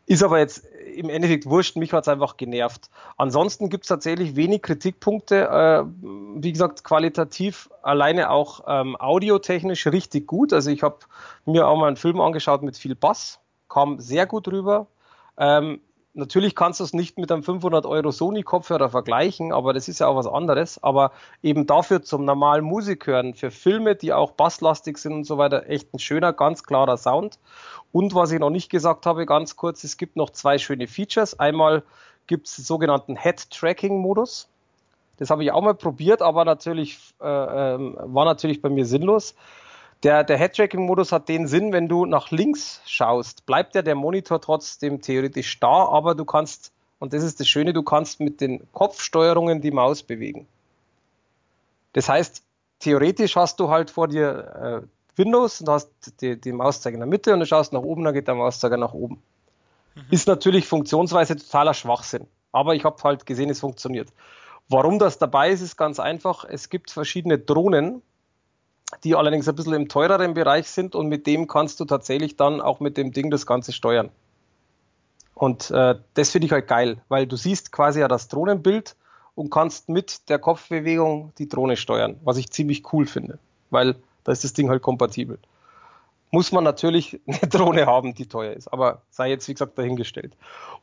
Ist 0.04 0.22
aber 0.22 0.38
jetzt 0.38 0.64
im 0.94 1.08
Endeffekt 1.08 1.46
wurscht, 1.46 1.76
mich 1.76 1.92
hat 1.92 2.04
es 2.04 2.08
einfach 2.08 2.36
genervt. 2.36 2.90
Ansonsten 3.16 3.70
gibt 3.70 3.84
es 3.84 3.88
tatsächlich 3.88 4.36
wenig 4.36 4.62
Kritikpunkte. 4.62 5.48
Äh, 5.48 5.84
wie 6.36 6.52
gesagt, 6.52 6.84
qualitativ 6.84 7.70
alleine 7.82 8.30
auch 8.30 8.60
ähm, 8.68 8.96
audiotechnisch 8.96 9.86
richtig 9.86 10.26
gut. 10.26 10.52
Also 10.52 10.70
ich 10.70 10.82
habe 10.82 10.98
mir 11.44 11.66
auch 11.66 11.76
mal 11.76 11.88
einen 11.88 11.96
Film 11.96 12.20
angeschaut 12.20 12.62
mit 12.62 12.76
viel 12.76 12.94
Bass, 12.94 13.40
kam 13.68 13.98
sehr 13.98 14.26
gut 14.26 14.46
rüber. 14.48 14.86
Ähm, 15.38 15.80
natürlich 16.16 16.54
kannst 16.54 16.80
du 16.80 16.84
es 16.84 16.92
nicht 16.92 17.18
mit 17.18 17.30
einem 17.30 17.42
500 17.42 17.86
Euro 17.86 18.10
Sony-Kopfhörer 18.10 18.88
vergleichen, 18.88 19.52
aber 19.52 19.72
das 19.72 19.88
ist 19.88 20.00
ja 20.00 20.08
auch 20.08 20.16
was 20.16 20.26
anderes. 20.26 20.82
Aber 20.82 21.12
eben 21.42 21.66
dafür 21.66 22.02
zum 22.02 22.24
normalen 22.24 22.64
Musik 22.64 23.06
hören, 23.06 23.34
für 23.34 23.50
Filme, 23.50 23.94
die 23.94 24.12
auch 24.12 24.32
basslastig 24.32 24.98
sind 24.98 25.12
und 25.12 25.24
so 25.24 25.38
weiter, 25.38 25.68
echt 25.68 25.92
ein 25.94 25.98
schöner, 25.98 26.32
ganz 26.32 26.62
klarer 26.62 26.96
Sound. 26.96 27.38
Und 27.92 28.14
was 28.14 28.32
ich 28.32 28.40
noch 28.40 28.50
nicht 28.50 28.70
gesagt 28.70 29.06
habe, 29.06 29.26
ganz 29.26 29.56
kurz, 29.56 29.84
es 29.84 29.96
gibt 29.96 30.16
noch 30.16 30.30
zwei 30.30 30.58
schöne 30.58 30.86
Features. 30.86 31.38
Einmal 31.38 31.82
gibt 32.26 32.48
es 32.48 32.56
den 32.56 32.64
sogenannten 32.64 33.16
Head-Tracking-Modus. 33.16 34.48
Das 35.18 35.30
habe 35.30 35.44
ich 35.44 35.52
auch 35.52 35.62
mal 35.62 35.74
probiert, 35.74 36.22
aber 36.22 36.44
natürlich 36.44 36.98
äh, 37.20 37.24
äh, 37.26 37.78
war 37.78 38.24
natürlich 38.24 38.60
bei 38.60 38.68
mir 38.68 38.84
sinnlos. 38.84 39.34
Der, 40.02 40.24
der 40.24 40.38
Head-Tracking-Modus 40.38 41.12
hat 41.12 41.28
den 41.28 41.46
Sinn, 41.46 41.72
wenn 41.72 41.88
du 41.88 42.04
nach 42.04 42.30
links 42.30 42.80
schaust, 42.86 43.46
bleibt 43.46 43.74
ja 43.74 43.82
der 43.82 43.94
Monitor 43.94 44.40
trotzdem 44.40 45.00
theoretisch 45.00 45.58
da, 45.58 45.86
aber 45.86 46.14
du 46.14 46.24
kannst, 46.24 46.72
und 46.98 47.12
das 47.12 47.22
ist 47.22 47.40
das 47.40 47.48
Schöne, 47.48 47.72
du 47.72 47.82
kannst 47.82 48.20
mit 48.20 48.40
den 48.40 48.70
Kopfsteuerungen 48.72 49.60
die 49.60 49.70
Maus 49.70 50.02
bewegen. 50.02 50.46
Das 51.94 52.08
heißt, 52.08 52.42
theoretisch 52.78 53.36
hast 53.36 53.58
du 53.58 53.70
halt 53.70 53.90
vor 53.90 54.08
dir 54.08 54.82
äh, 54.84 55.18
Windows 55.18 55.62
und 55.62 55.68
hast 55.70 55.90
die, 56.20 56.38
die 56.38 56.52
Mauszeiger 56.52 56.94
in 56.94 57.00
der 57.00 57.08
Mitte 57.08 57.32
und 57.32 57.40
du 57.40 57.46
schaust 57.46 57.72
nach 57.72 57.80
oben, 57.80 58.04
dann 58.04 58.12
geht 58.12 58.28
der 58.28 58.34
Mauszeiger 58.34 58.76
nach 58.76 58.92
oben. 58.92 59.22
Mhm. 59.94 60.02
Ist 60.10 60.28
natürlich 60.28 60.68
funktionsweise 60.68 61.36
totaler 61.36 61.72
Schwachsinn, 61.72 62.26
aber 62.52 62.74
ich 62.74 62.84
habe 62.84 63.02
halt 63.02 63.24
gesehen, 63.24 63.48
es 63.48 63.60
funktioniert. 63.60 64.10
Warum 64.68 64.98
das 64.98 65.18
dabei 65.18 65.50
ist, 65.50 65.62
ist 65.62 65.76
ganz 65.76 66.00
einfach. 66.00 66.44
Es 66.44 66.68
gibt 66.68 66.90
verschiedene 66.90 67.38
Drohnen, 67.38 68.02
die 69.04 69.14
allerdings 69.14 69.48
ein 69.48 69.56
bisschen 69.56 69.74
im 69.74 69.88
teureren 69.88 70.34
Bereich 70.34 70.68
sind 70.68 70.94
und 70.94 71.08
mit 71.08 71.26
dem 71.26 71.46
kannst 71.46 71.80
du 71.80 71.84
tatsächlich 71.84 72.36
dann 72.36 72.60
auch 72.60 72.80
mit 72.80 72.96
dem 72.96 73.12
Ding 73.12 73.30
das 73.30 73.46
Ganze 73.46 73.72
steuern. 73.72 74.10
Und 75.34 75.70
äh, 75.70 75.96
das 76.14 76.30
finde 76.30 76.46
ich 76.46 76.52
halt 76.52 76.66
geil, 76.66 76.98
weil 77.08 77.26
du 77.26 77.36
siehst 77.36 77.72
quasi 77.72 78.00
ja 78.00 78.08
das 78.08 78.28
Drohnenbild 78.28 78.96
und 79.34 79.50
kannst 79.50 79.88
mit 79.88 80.28
der 80.30 80.38
Kopfbewegung 80.38 81.32
die 81.38 81.48
Drohne 81.48 81.76
steuern, 81.76 82.18
was 82.24 82.38
ich 82.38 82.50
ziemlich 82.50 82.90
cool 82.92 83.06
finde, 83.06 83.38
weil 83.70 83.96
da 84.24 84.32
ist 84.32 84.44
das 84.44 84.54
Ding 84.54 84.70
halt 84.70 84.82
kompatibel. 84.82 85.38
Muss 86.30 86.52
man 86.52 86.64
natürlich 86.64 87.20
eine 87.26 87.50
Drohne 87.50 87.86
haben, 87.86 88.14
die 88.14 88.26
teuer 88.26 88.54
ist, 88.54 88.68
aber 88.68 89.02
sei 89.10 89.28
jetzt 89.28 89.46
wie 89.48 89.54
gesagt 89.54 89.76
dahingestellt. 89.78 90.34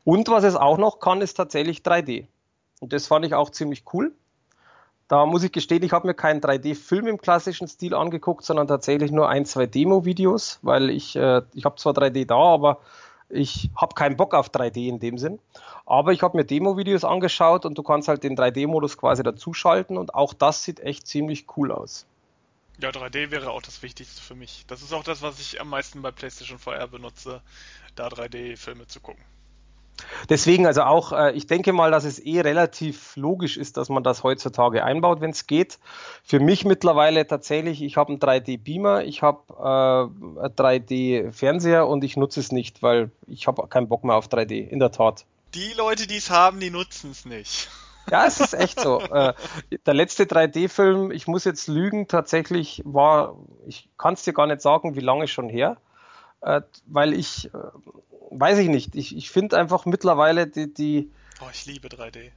Und 0.03 0.29
was 0.29 0.43
es 0.43 0.55
auch 0.55 0.77
noch 0.77 0.99
kann, 0.99 1.21
ist 1.21 1.33
tatsächlich 1.33 1.79
3D. 1.79 2.27
Und 2.79 2.93
das 2.93 3.07
fand 3.07 3.25
ich 3.25 3.33
auch 3.33 3.49
ziemlich 3.49 3.83
cool. 3.93 4.11
Da 5.07 5.25
muss 5.25 5.43
ich 5.43 5.51
gestehen, 5.51 5.83
ich 5.83 5.91
habe 5.91 6.07
mir 6.07 6.13
keinen 6.13 6.41
3D-Film 6.41 7.07
im 7.07 7.17
klassischen 7.19 7.67
Stil 7.67 7.93
angeguckt, 7.93 8.45
sondern 8.45 8.67
tatsächlich 8.67 9.11
nur 9.11 9.29
ein, 9.29 9.45
zwei 9.45 9.65
Demo-Videos, 9.65 10.59
weil 10.61 10.89
ich, 10.89 11.15
äh, 11.15 11.41
ich 11.53 11.65
habe 11.65 11.75
zwar 11.75 11.93
3D 11.93 12.25
da, 12.25 12.35
aber 12.35 12.79
ich 13.29 13.69
habe 13.75 13.95
keinen 13.95 14.15
Bock 14.15 14.33
auf 14.33 14.49
3D 14.49 14.87
in 14.87 14.99
dem 14.99 15.17
Sinn. 15.17 15.39
Aber 15.85 16.13
ich 16.13 16.21
habe 16.21 16.37
mir 16.37 16.45
Demo-Videos 16.45 17.03
angeschaut 17.03 17.65
und 17.65 17.77
du 17.77 17.83
kannst 17.83 18.07
halt 18.07 18.23
den 18.23 18.37
3D-Modus 18.37 18.97
quasi 18.97 19.23
dazuschalten 19.23 19.97
und 19.97 20.15
auch 20.15 20.33
das 20.33 20.63
sieht 20.63 20.79
echt 20.79 21.07
ziemlich 21.07 21.45
cool 21.57 21.71
aus. 21.71 22.05
Ja, 22.79 22.89
3D 22.89 23.31
wäre 23.31 23.51
auch 23.51 23.61
das 23.61 23.83
Wichtigste 23.83 24.21
für 24.21 24.35
mich. 24.35 24.65
Das 24.67 24.81
ist 24.81 24.93
auch 24.93 25.03
das, 25.03 25.21
was 25.21 25.39
ich 25.39 25.61
am 25.61 25.69
meisten 25.69 26.01
bei 26.01 26.11
PlayStation 26.11 26.57
VR 26.57 26.87
benutze, 26.87 27.41
da 27.95 28.07
3D-Filme 28.07 28.87
zu 28.87 28.99
gucken. 28.99 29.23
Deswegen 30.29 30.65
also 30.65 30.83
auch, 30.83 31.11
äh, 31.11 31.31
ich 31.33 31.47
denke 31.47 31.73
mal, 31.73 31.91
dass 31.91 32.03
es 32.03 32.19
eh 32.19 32.41
relativ 32.41 33.15
logisch 33.15 33.57
ist, 33.57 33.77
dass 33.77 33.89
man 33.89 34.03
das 34.03 34.23
heutzutage 34.23 34.83
einbaut, 34.83 35.21
wenn 35.21 35.31
es 35.31 35.47
geht. 35.47 35.79
Für 36.23 36.39
mich 36.39 36.65
mittlerweile 36.65 37.27
tatsächlich, 37.27 37.81
ich 37.81 37.97
habe 37.97 38.09
einen 38.09 38.19
3D-Beamer, 38.19 39.03
ich 39.03 39.21
habe 39.21 39.41
äh, 39.49 40.41
einen 40.41 40.55
3D-Fernseher 40.55 41.87
und 41.87 42.03
ich 42.03 42.17
nutze 42.17 42.39
es 42.39 42.51
nicht, 42.51 42.83
weil 42.83 43.11
ich 43.27 43.47
habe 43.47 43.67
keinen 43.67 43.87
Bock 43.87 44.03
mehr 44.03 44.15
auf 44.15 44.27
3D, 44.27 44.67
in 44.67 44.79
der 44.79 44.91
Tat. 44.91 45.25
Die 45.53 45.73
Leute, 45.77 46.07
die 46.07 46.17
es 46.17 46.29
haben, 46.29 46.59
die 46.59 46.69
nutzen 46.69 47.11
es 47.11 47.25
nicht. 47.25 47.69
Ja, 48.11 48.25
es 48.25 48.39
ist 48.39 48.53
echt 48.53 48.79
so. 48.79 49.01
Äh, 49.13 49.33
der 49.85 49.93
letzte 49.93 50.23
3D-Film, 50.23 51.11
ich 51.11 51.27
muss 51.27 51.43
jetzt 51.43 51.67
lügen, 51.67 52.07
tatsächlich 52.07 52.81
war, 52.85 53.35
ich 53.67 53.89
kann 53.97 54.15
es 54.15 54.23
dir 54.23 54.33
gar 54.33 54.47
nicht 54.47 54.61
sagen, 54.61 54.95
wie 54.95 55.01
lange 55.01 55.27
schon 55.27 55.49
her, 55.49 55.77
äh, 56.43 56.61
weil 56.85 57.13
ich 57.13 57.53
äh, 57.53 57.57
weiß 58.39 58.59
ich 58.59 58.69
nicht. 58.69 58.95
Ich, 58.95 59.15
ich 59.15 59.29
finde 59.29 59.57
einfach 59.57 59.85
mittlerweile 59.85 60.47
die, 60.47 60.73
die. 60.73 61.11
Oh, 61.41 61.49
ich 61.51 61.65
liebe 61.65 61.87
3D. 61.87 62.31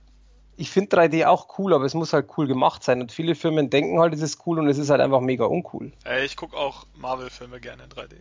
Ich 0.59 0.71
finde 0.71 0.97
3D 0.97 1.27
auch 1.27 1.59
cool, 1.59 1.75
aber 1.75 1.85
es 1.85 1.93
muss 1.93 2.15
halt 2.15 2.31
cool 2.39 2.47
gemacht 2.47 2.83
sein. 2.83 3.03
Und 3.03 3.13
viele 3.13 3.35
Firmen 3.35 3.69
denken 3.69 4.01
halt, 4.01 4.15
es 4.15 4.23
ist 4.23 4.47
cool 4.47 4.59
und 4.59 4.69
es 4.69 4.79
ist 4.79 4.89
halt 4.89 5.03
einfach 5.03 5.21
mega 5.21 5.45
uncool. 5.45 5.93
Ey, 6.05 6.25
ich 6.25 6.37
gucke 6.37 6.57
auch 6.57 6.87
Marvel-Filme 6.95 7.61
gerne 7.61 7.85
in 7.85 7.91
3D. 7.91 8.15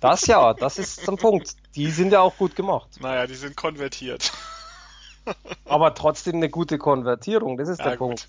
Das 0.00 0.26
ja, 0.26 0.52
das 0.54 0.78
ist 0.78 1.04
zum 1.04 1.16
Punkt. 1.16 1.56
Die 1.76 1.90
sind 1.90 2.12
ja 2.12 2.20
auch 2.20 2.36
gut 2.36 2.56
gemacht. 2.56 2.88
Naja, 3.00 3.26
die 3.26 3.34
sind 3.34 3.56
konvertiert. 3.56 4.32
Aber 5.64 5.94
trotzdem 5.94 6.36
eine 6.36 6.50
gute 6.50 6.78
Konvertierung, 6.78 7.56
das 7.56 7.68
ist 7.68 7.78
ja, 7.78 7.84
der 7.84 7.96
gut. 7.96 8.08
Punkt. 8.08 8.28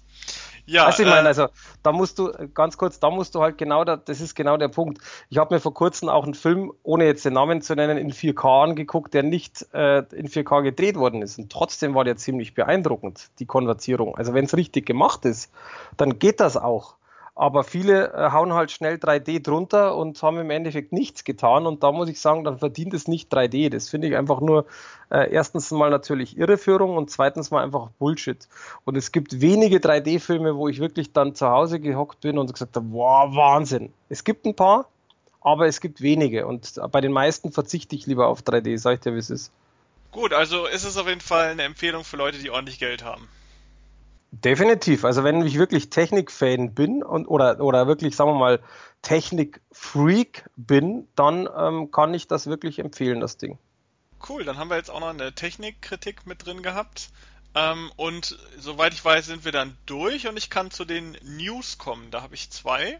Ja, 0.67 0.87
weißt 0.87 1.01
ich 1.01 1.05
meine, 1.05 1.25
äh, 1.25 1.27
also 1.27 1.47
da 1.83 1.91
musst 1.91 2.17
du, 2.17 2.31
ganz 2.53 2.77
kurz, 2.77 2.99
da 2.99 3.09
musst 3.11 3.35
du 3.35 3.41
halt 3.41 3.57
genau, 3.57 3.83
da, 3.83 3.97
das 3.97 4.19
ist 4.19 4.35
genau 4.35 4.57
der 4.57 4.69
Punkt. 4.69 4.99
Ich 5.29 5.37
habe 5.37 5.53
mir 5.53 5.59
vor 5.59 5.73
kurzem 5.73 6.09
auch 6.09 6.23
einen 6.23 6.33
Film, 6.33 6.73
ohne 6.83 7.05
jetzt 7.05 7.23
den 7.23 7.33
Namen 7.33 7.61
zu 7.61 7.75
nennen, 7.75 7.97
in 7.97 8.11
4K 8.11 8.63
angeguckt, 8.63 9.13
der 9.13 9.23
nicht 9.23 9.67
äh, 9.73 9.99
in 10.13 10.27
4K 10.27 10.63
gedreht 10.63 10.95
worden 10.95 11.21
ist. 11.21 11.37
Und 11.37 11.51
trotzdem 11.51 11.93
war 11.93 12.03
der 12.03 12.17
ziemlich 12.17 12.53
beeindruckend, 12.55 13.29
die 13.39 13.45
Konvertierung. 13.45 14.15
Also 14.15 14.33
wenn 14.33 14.45
es 14.45 14.57
richtig 14.57 14.85
gemacht 14.85 15.25
ist, 15.25 15.51
dann 15.97 16.17
geht 16.17 16.39
das 16.39 16.57
auch. 16.57 16.95
Aber 17.37 17.65
viele 17.65 18.13
äh, 18.13 18.31
hauen 18.31 18.53
halt 18.53 18.71
schnell 18.71 18.95
3D 18.95 19.43
drunter 19.43 19.97
und 19.97 20.21
haben 20.23 20.39
im 20.39 20.49
Endeffekt 20.49 20.93
nichts 20.93 21.25
getan. 21.25 21.67
Und 21.67 21.83
da 21.83 21.91
muss 21.91 22.07
ich 22.07 22.21
sagen, 22.21 22.45
dann 22.45 22.59
verdient 22.59 22.93
es 22.93 23.09
nicht 23.09 23.31
3D. 23.33 23.69
Das 23.69 23.89
finde 23.89 24.07
ich 24.07 24.15
einfach 24.15 24.39
nur 24.39 24.65
äh, 25.11 25.29
erstens 25.31 25.69
mal 25.71 25.89
natürlich 25.89 26.37
Irreführung 26.37 26.95
und 26.95 27.11
zweitens 27.11 27.51
mal 27.51 27.61
einfach 27.61 27.89
Bullshit. 27.99 28.47
Und 28.85 28.95
es 28.95 29.11
gibt 29.11 29.41
wenige 29.41 29.77
3D-Filme, 29.77 30.55
wo 30.55 30.69
ich 30.69 30.79
wirklich 30.79 31.11
dann 31.11 31.35
zu 31.35 31.49
Hause 31.49 31.81
gehockt 31.81 32.21
bin 32.21 32.37
und 32.37 32.53
gesagt 32.53 32.77
habe, 32.77 32.87
wow, 32.91 33.35
Wahnsinn. 33.35 33.91
Es 34.07 34.23
gibt 34.23 34.45
ein 34.45 34.55
paar, 34.55 34.87
aber 35.41 35.67
es 35.67 35.81
gibt 35.81 36.01
wenige. 36.01 36.47
Und 36.47 36.79
bei 36.91 37.01
den 37.01 37.11
meisten 37.11 37.51
verzichte 37.51 37.97
ich 37.97 38.07
lieber 38.07 38.27
auf 38.27 38.43
3D, 38.43 38.77
sag 38.77 38.93
ich 38.93 38.99
dir, 39.01 39.13
wie 39.13 39.19
es 39.19 39.29
ist. 39.29 39.51
Gut, 40.13 40.31
also 40.31 40.65
ist 40.67 40.85
es 40.85 40.95
auf 40.95 41.09
jeden 41.09 41.19
Fall 41.19 41.49
eine 41.49 41.63
Empfehlung 41.63 42.05
für 42.05 42.15
Leute, 42.15 42.37
die 42.37 42.49
ordentlich 42.49 42.79
Geld 42.79 43.03
haben. 43.03 43.27
Definitiv. 44.43 45.05
Also 45.05 45.23
wenn 45.23 45.45
ich 45.45 45.57
wirklich 45.57 45.89
Technik-Fan 45.89 46.73
bin 46.73 47.03
und 47.03 47.25
oder 47.25 47.61
oder 47.61 47.87
wirklich, 47.87 48.17
sagen 48.17 48.31
wir 48.31 48.37
mal, 48.37 48.59
Technik-Freak 49.01 50.49
bin, 50.57 51.07
dann 51.15 51.47
ähm, 51.57 51.89
kann 51.91 52.13
ich 52.13 52.27
das 52.27 52.47
wirklich 52.47 52.79
empfehlen, 52.79 53.21
das 53.21 53.37
Ding. 53.37 53.57
Cool, 54.27 54.43
dann 54.43 54.57
haben 54.57 54.69
wir 54.69 54.75
jetzt 54.75 54.89
auch 54.89 54.99
noch 54.99 55.09
eine 55.09 55.33
Technikkritik 55.33 56.25
mit 56.25 56.45
drin 56.45 56.63
gehabt. 56.63 57.11
Ähm, 57.53 57.91
und 57.95 58.37
soweit 58.59 58.93
ich 58.93 59.05
weiß, 59.05 59.25
sind 59.25 59.45
wir 59.45 59.53
dann 59.53 59.77
durch 59.85 60.27
und 60.27 60.35
ich 60.35 60.49
kann 60.49 60.69
zu 60.69 60.83
den 60.83 61.17
News 61.23 61.77
kommen. 61.77 62.11
Da 62.11 62.21
habe 62.21 62.35
ich 62.35 62.49
zwei, 62.49 62.99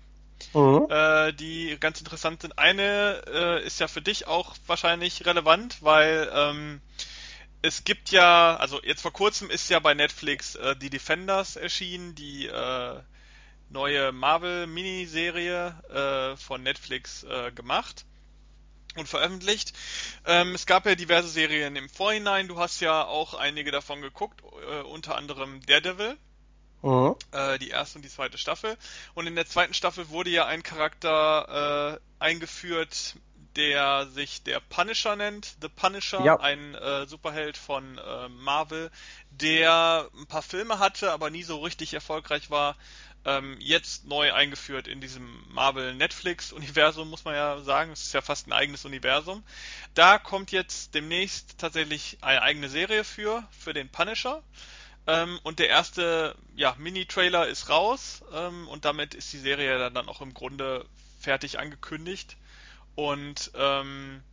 mhm. 0.53 0.87
äh, 0.89 1.33
die 1.33 1.75
ganz 1.81 1.99
interessant 1.99 2.43
sind. 2.43 2.57
Eine 2.57 3.23
äh, 3.27 3.65
ist 3.65 3.81
ja 3.81 3.89
für 3.89 4.01
dich 4.01 4.27
auch 4.27 4.55
wahrscheinlich 4.67 5.25
relevant, 5.25 5.81
weil 5.81 6.29
ähm, 6.33 6.81
es 7.65 7.83
gibt 7.83 8.11
ja, 8.11 8.55
also 8.57 8.81
jetzt 8.83 9.01
vor 9.01 9.11
kurzem 9.11 9.49
ist 9.49 9.69
ja 9.69 9.79
bei 9.79 9.95
Netflix 9.95 10.55
äh, 10.55 10.75
die 10.75 10.91
Defenders 10.91 11.55
erschienen, 11.55 12.13
die 12.13 12.45
äh, 12.45 12.99
neue 13.69 14.11
Marvel-Miniserie 14.11 15.73
äh, 15.89 16.37
von 16.37 16.61
Netflix 16.61 17.23
äh, 17.23 17.51
gemacht 17.51 18.05
und 18.95 19.09
veröffentlicht. 19.09 19.73
Ähm, 20.25 20.53
es 20.53 20.67
gab 20.67 20.85
ja 20.85 20.93
diverse 20.93 21.27
Serien 21.27 21.75
im 21.75 21.89
Vorhinein. 21.89 22.47
Du 22.47 22.59
hast 22.59 22.81
ja 22.81 23.03
auch 23.03 23.33
einige 23.33 23.71
davon 23.71 24.01
geguckt, 24.01 24.43
äh, 24.69 24.81
unter 24.83 25.15
anderem 25.15 25.59
Daredevil. 25.65 26.17
Äh, 27.31 27.57
die 27.57 27.69
erste 27.69 27.97
und 27.97 28.03
die 28.03 28.09
zweite 28.09 28.37
Staffel. 28.37 28.77
Und 29.15 29.25
in 29.25 29.33
der 29.33 29.47
zweiten 29.47 29.73
Staffel 29.73 30.09
wurde 30.09 30.29
ja 30.29 30.45
ein 30.45 30.61
Charakter 30.61 31.99
eingeführt, 32.19 33.15
der 33.55 34.07
sich 34.07 34.43
der 34.43 34.59
Punisher 34.59 35.15
nennt. 35.15 35.55
The 35.61 35.69
Punisher, 35.69 36.23
ja. 36.23 36.39
ein 36.39 36.75
äh, 36.75 37.05
Superheld 37.07 37.57
von 37.57 37.97
äh, 37.97 38.29
Marvel, 38.29 38.91
der 39.31 40.09
ein 40.17 40.27
paar 40.27 40.41
Filme 40.41 40.79
hatte, 40.79 41.11
aber 41.11 41.29
nie 41.29 41.43
so 41.43 41.59
richtig 41.59 41.93
erfolgreich 41.93 42.49
war 42.49 42.75
ähm, 43.25 43.57
jetzt 43.59 44.05
neu 44.05 44.31
eingeführt 44.33 44.87
in 44.87 45.01
diesem 45.01 45.43
Marvel-Netflix-Universum, 45.49 47.09
muss 47.09 47.25
man 47.25 47.33
ja 47.33 47.59
sagen. 47.61 47.91
Es 47.91 48.03
ist 48.03 48.13
ja 48.13 48.21
fast 48.21 48.47
ein 48.47 48.53
eigenes 48.53 48.85
Universum. 48.85 49.43
Da 49.95 50.19
kommt 50.19 50.51
jetzt 50.51 50.93
demnächst 50.93 51.57
tatsächlich 51.57 52.19
eine 52.21 52.43
eigene 52.43 52.69
Serie 52.69 53.03
für, 53.03 53.43
für 53.51 53.73
den 53.73 53.89
Punisher. 53.89 54.43
Ähm, 55.07 55.39
und 55.43 55.59
der 55.59 55.69
erste 55.69 56.35
ja, 56.55 56.75
Mini-Trailer 56.77 57.47
ist 57.47 57.69
raus 57.69 58.23
ähm, 58.31 58.67
und 58.67 58.85
damit 58.85 59.15
ist 59.15 59.33
die 59.33 59.39
Serie 59.39 59.77
dann, 59.79 59.93
dann 59.93 60.07
auch 60.07 60.21
im 60.21 60.33
Grunde 60.33 60.85
fertig 61.19 61.59
angekündigt. 61.59 62.37
Und 62.95 63.51
ähm, 63.55 64.23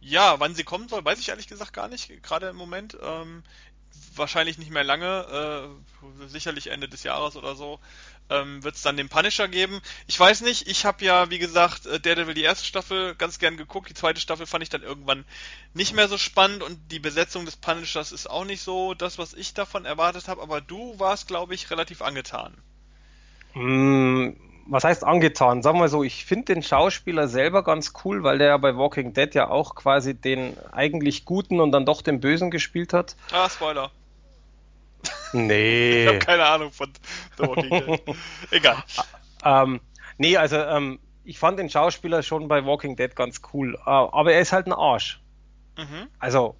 ja, 0.00 0.38
wann 0.40 0.54
sie 0.54 0.64
kommen 0.64 0.88
soll, 0.88 1.04
weiß 1.04 1.18
ich 1.20 1.28
ehrlich 1.28 1.48
gesagt 1.48 1.72
gar 1.72 1.88
nicht, 1.88 2.22
gerade 2.22 2.48
im 2.48 2.56
Moment. 2.56 2.96
Ähm, 3.02 3.42
wahrscheinlich 4.14 4.58
nicht 4.58 4.70
mehr 4.70 4.84
lange, 4.84 5.70
äh, 6.02 6.28
sicherlich 6.28 6.68
Ende 6.68 6.88
des 6.88 7.02
Jahres 7.02 7.36
oder 7.36 7.54
so, 7.54 7.78
ähm, 8.30 8.62
wird 8.62 8.76
es 8.76 8.82
dann 8.82 8.96
den 8.96 9.08
Punisher 9.08 9.48
geben. 9.48 9.80
Ich 10.06 10.18
weiß 10.18 10.42
nicht, 10.42 10.68
ich 10.68 10.84
habe 10.84 11.04
ja, 11.04 11.30
wie 11.30 11.38
gesagt, 11.38 11.86
äh, 11.86 12.00
Daredevil 12.00 12.34
die 12.34 12.42
erste 12.42 12.64
Staffel 12.64 13.14
ganz 13.14 13.38
gern 13.38 13.56
geguckt, 13.56 13.88
die 13.88 13.94
zweite 13.94 14.20
Staffel 14.20 14.46
fand 14.46 14.62
ich 14.62 14.68
dann 14.68 14.82
irgendwann 14.82 15.24
nicht 15.74 15.94
mehr 15.94 16.08
so 16.08 16.18
spannend 16.18 16.62
und 16.62 16.78
die 16.90 16.98
Besetzung 16.98 17.44
des 17.44 17.56
Punishers 17.56 18.12
ist 18.12 18.28
auch 18.28 18.44
nicht 18.44 18.62
so 18.62 18.94
das, 18.94 19.18
was 19.18 19.34
ich 19.34 19.54
davon 19.54 19.84
erwartet 19.84 20.28
habe, 20.28 20.42
aber 20.42 20.60
du 20.60 20.98
warst, 20.98 21.28
glaube 21.28 21.54
ich, 21.54 21.70
relativ 21.70 22.02
angetan. 22.02 22.56
Mm, 23.54 24.30
was 24.66 24.84
heißt 24.84 25.04
angetan? 25.04 25.62
Sagen 25.62 25.78
wir 25.78 25.88
so, 25.88 26.02
ich 26.02 26.24
finde 26.24 26.54
den 26.54 26.62
Schauspieler 26.62 27.28
selber 27.28 27.62
ganz 27.64 27.92
cool, 28.04 28.22
weil 28.22 28.38
der 28.38 28.48
ja 28.48 28.56
bei 28.56 28.76
Walking 28.76 29.12
Dead 29.12 29.34
ja 29.34 29.48
auch 29.48 29.74
quasi 29.74 30.14
den 30.14 30.56
eigentlich 30.72 31.24
Guten 31.24 31.60
und 31.60 31.72
dann 31.72 31.86
doch 31.86 32.02
den 32.02 32.20
Bösen 32.20 32.50
gespielt 32.50 32.92
hat. 32.92 33.16
Ah, 33.32 33.48
Spoiler. 33.48 33.90
Nee. 35.32 36.02
ich 36.02 36.08
habe 36.08 36.18
keine 36.18 36.44
Ahnung 36.44 36.70
von 36.70 36.90
The 37.38 37.46
Walking 37.46 37.70
Dead. 37.70 38.16
Egal. 38.50 38.82
Ähm, 39.44 39.80
nee, 40.18 40.36
also 40.36 40.56
ähm, 40.56 40.98
ich 41.24 41.38
fand 41.38 41.58
den 41.58 41.70
Schauspieler 41.70 42.22
schon 42.22 42.48
bei 42.48 42.64
Walking 42.64 42.96
Dead 42.96 43.14
ganz 43.14 43.40
cool, 43.52 43.74
äh, 43.74 43.90
aber 43.90 44.32
er 44.32 44.40
ist 44.40 44.52
halt 44.52 44.66
ein 44.66 44.72
Arsch. 44.72 45.20
Mhm. 45.76 46.08
Also 46.18 46.56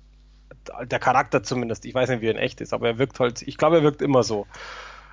der 0.84 0.98
Charakter 0.98 1.42
zumindest. 1.42 1.84
Ich 1.84 1.94
weiß 1.94 2.08
nicht, 2.08 2.20
wie 2.20 2.26
er 2.26 2.32
in 2.32 2.38
echt 2.38 2.60
ist, 2.60 2.72
aber 2.72 2.88
er 2.88 2.98
wirkt 2.98 3.20
halt, 3.20 3.42
ich 3.42 3.56
glaube, 3.56 3.76
er 3.76 3.82
wirkt 3.82 4.02
immer 4.02 4.22
so. 4.22 4.46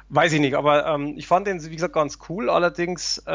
Weiß 0.09 0.33
ich 0.33 0.39
nicht, 0.39 0.55
aber 0.55 0.87
ähm, 0.87 1.13
ich 1.17 1.27
fand 1.27 1.45
den, 1.45 1.63
wie 1.63 1.75
gesagt, 1.75 1.93
ganz 1.93 2.17
cool. 2.29 2.49
Allerdings, 2.49 3.19
äh, 3.27 3.31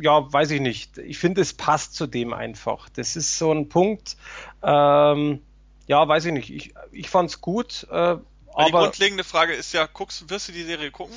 ja, 0.00 0.32
weiß 0.32 0.50
ich 0.50 0.60
nicht. 0.60 0.98
Ich 0.98 1.18
finde, 1.18 1.40
es 1.40 1.54
passt 1.54 1.94
zu 1.94 2.06
dem 2.06 2.32
einfach. 2.32 2.88
Das 2.88 3.14
ist 3.14 3.38
so 3.38 3.52
ein 3.52 3.68
Punkt, 3.68 4.16
ähm, 4.62 5.40
ja, 5.86 6.06
weiß 6.06 6.24
ich 6.26 6.32
nicht. 6.32 6.50
Ich, 6.50 6.74
ich 6.90 7.08
fand 7.08 7.30
es 7.30 7.40
gut. 7.40 7.86
Äh, 7.90 7.94
aber 7.94 8.22
die 8.66 8.72
grundlegende 8.72 9.24
Frage 9.24 9.54
ist 9.54 9.72
ja, 9.72 9.86
guckst, 9.86 10.28
wirst 10.30 10.48
du 10.48 10.52
die 10.52 10.62
Serie 10.62 10.90
gucken? 10.90 11.16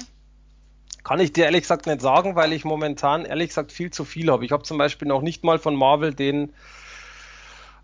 Kann 1.04 1.20
ich 1.20 1.34
dir 1.34 1.46
ehrlich 1.46 1.62
gesagt 1.62 1.86
nicht 1.86 2.02
sagen, 2.02 2.36
weil 2.36 2.54
ich 2.54 2.66
momentan 2.66 3.26
ehrlich 3.26 3.50
gesagt 3.50 3.72
viel 3.72 3.91
zu 3.91 4.06
viel 4.06 4.32
habe. 4.32 4.46
Ich 4.46 4.52
habe 4.52 4.64
zum 4.64 4.78
Beispiel 4.78 5.08
noch 5.08 5.22
nicht 5.22 5.43
mal 5.43 5.60
von 5.60 5.76
Marvel 5.76 6.14
den, 6.14 6.54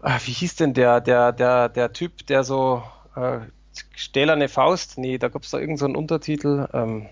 äh, 0.03 0.19
wie 0.25 0.31
hieß 0.31 0.55
denn 0.55 0.73
der, 0.73 1.01
der, 1.01 1.31
der, 1.31 1.69
der 1.69 1.93
Typ, 1.93 2.25
der 2.27 2.43
so 2.43 2.83
äh, 3.15 3.39
Stählerne 3.95 4.49
Faust? 4.49 4.97
Nee, 4.97 5.17
da 5.17 5.29
gab 5.29 5.43
es 5.43 5.51
da 5.51 5.59
irgendeinen 5.59 5.93
so 5.93 5.99
Untertitel. 5.99 6.67
Ähm, 6.73 7.09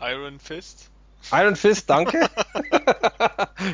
Iron 0.00 0.38
Fist? 0.38 0.90
Iron 1.32 1.56
Fist, 1.56 1.88
danke. 1.88 2.28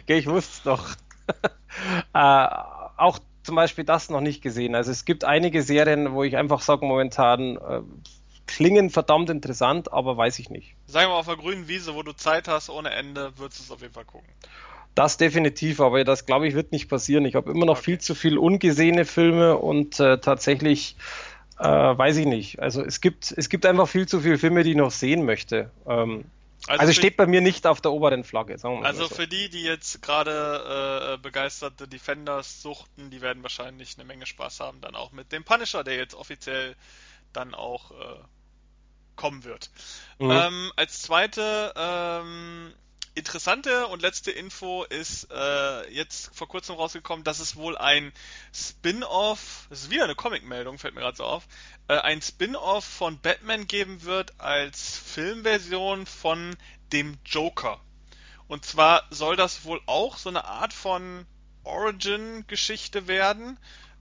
okay, 0.02 0.18
ich 0.18 0.26
wusste 0.26 0.52
es 0.52 0.62
doch. 0.62 0.88
äh, 2.14 2.46
auch 2.96 3.18
zum 3.42 3.56
Beispiel 3.56 3.84
das 3.84 4.10
noch 4.10 4.20
nicht 4.20 4.42
gesehen. 4.42 4.74
Also 4.74 4.90
es 4.90 5.04
gibt 5.04 5.24
einige 5.24 5.62
Serien, 5.62 6.12
wo 6.12 6.22
ich 6.22 6.36
einfach 6.36 6.60
sage, 6.60 6.84
momentan 6.86 7.56
äh, 7.56 7.80
klingen 8.46 8.90
verdammt 8.90 9.30
interessant, 9.30 9.92
aber 9.92 10.16
weiß 10.16 10.38
ich 10.38 10.50
nicht. 10.50 10.74
Sagen 10.86 11.06
wir 11.06 11.14
mal 11.14 11.20
auf 11.20 11.26
der 11.26 11.36
grünen 11.36 11.68
Wiese, 11.68 11.94
wo 11.94 12.02
du 12.02 12.12
Zeit 12.12 12.48
hast 12.48 12.68
ohne 12.68 12.90
Ende, 12.90 13.36
würdest 13.38 13.60
du 13.60 13.64
es 13.64 13.70
auf 13.70 13.80
jeden 13.80 13.94
Fall 13.94 14.04
gucken. 14.04 14.28
Das 14.94 15.16
definitiv, 15.16 15.80
aber 15.80 16.04
das 16.04 16.26
glaube 16.26 16.48
ich 16.48 16.54
wird 16.54 16.72
nicht 16.72 16.88
passieren. 16.88 17.24
Ich 17.24 17.34
habe 17.34 17.50
immer 17.50 17.66
noch 17.66 17.78
viel 17.78 17.98
zu 17.98 18.14
viel 18.14 18.38
ungesehene 18.38 19.04
Filme 19.04 19.56
und 19.56 20.00
äh, 20.00 20.18
tatsächlich 20.18 20.96
äh, 21.58 21.64
weiß 21.64 22.16
ich 22.16 22.26
nicht. 22.26 22.58
Also 22.60 22.82
es 22.82 23.00
gibt 23.00 23.32
es 23.36 23.48
gibt 23.48 23.66
einfach 23.66 23.88
viel 23.88 24.08
zu 24.08 24.20
viele 24.20 24.38
Filme, 24.38 24.64
die 24.64 24.70
ich 24.70 24.76
noch 24.76 24.90
sehen 24.90 25.24
möchte. 25.24 25.70
Ähm, 25.86 26.24
also, 26.66 26.80
also 26.80 26.92
steht 26.92 27.16
bei 27.16 27.26
mir 27.26 27.40
nicht 27.40 27.66
auf 27.66 27.80
der 27.80 27.92
oberen 27.92 28.22
Flagge. 28.22 28.56
also 28.62 29.06
so. 29.06 29.14
für 29.14 29.26
die, 29.26 29.48
die 29.48 29.62
jetzt 29.62 30.02
gerade 30.02 31.14
äh, 31.14 31.18
begeisterte 31.18 31.88
Defenders 31.88 32.60
suchten, 32.60 33.10
die 33.10 33.22
werden 33.22 33.42
wahrscheinlich 33.42 33.96
eine 33.96 34.04
Menge 34.04 34.26
Spaß 34.26 34.60
haben, 34.60 34.80
dann 34.82 34.94
auch 34.94 35.12
mit 35.12 35.32
dem 35.32 35.42
Punisher, 35.42 35.84
der 35.84 35.96
jetzt 35.96 36.14
offiziell 36.14 36.76
dann 37.32 37.54
auch 37.54 37.92
äh, 37.92 37.94
kommen 39.16 39.44
wird. 39.44 39.70
Mhm. 40.18 40.30
Ähm, 40.30 40.72
als 40.76 41.02
zweite 41.02 41.72
ähm, 41.76 42.74
interessante 43.14 43.86
und 43.88 44.02
letzte 44.02 44.30
Info 44.30 44.84
ist 44.84 45.28
äh, 45.30 45.92
jetzt 45.92 46.34
vor 46.34 46.48
kurzem 46.48 46.76
rausgekommen, 46.76 47.24
dass 47.24 47.40
es 47.40 47.56
wohl 47.56 47.76
ein 47.76 48.12
Spin-off, 48.54 49.66
das 49.68 49.82
ist 49.82 49.90
wieder 49.90 50.04
eine 50.04 50.14
Comic-Meldung, 50.14 50.78
fällt 50.78 50.94
mir 50.94 51.00
gerade 51.00 51.16
so 51.16 51.24
auf, 51.24 51.46
äh, 51.88 51.98
ein 51.98 52.22
Spin-off 52.22 52.84
von 52.84 53.18
Batman 53.20 53.66
geben 53.66 54.02
wird 54.02 54.38
als 54.40 54.96
Filmversion 54.96 56.06
von 56.06 56.56
dem 56.92 57.18
Joker. 57.24 57.80
Und 58.46 58.64
zwar 58.64 59.06
soll 59.10 59.36
das 59.36 59.64
wohl 59.64 59.80
auch 59.86 60.16
so 60.16 60.28
eine 60.28 60.44
Art 60.44 60.72
von 60.72 61.26
Origin-Geschichte 61.64 63.06
werden 63.06 63.58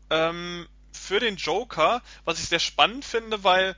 ähm, 0.09 0.67
für 0.91 1.19
den 1.19 1.35
Joker, 1.35 2.01
was 2.25 2.39
ich 2.39 2.47
sehr 2.47 2.59
spannend 2.59 3.05
finde, 3.05 3.43
weil 3.43 3.75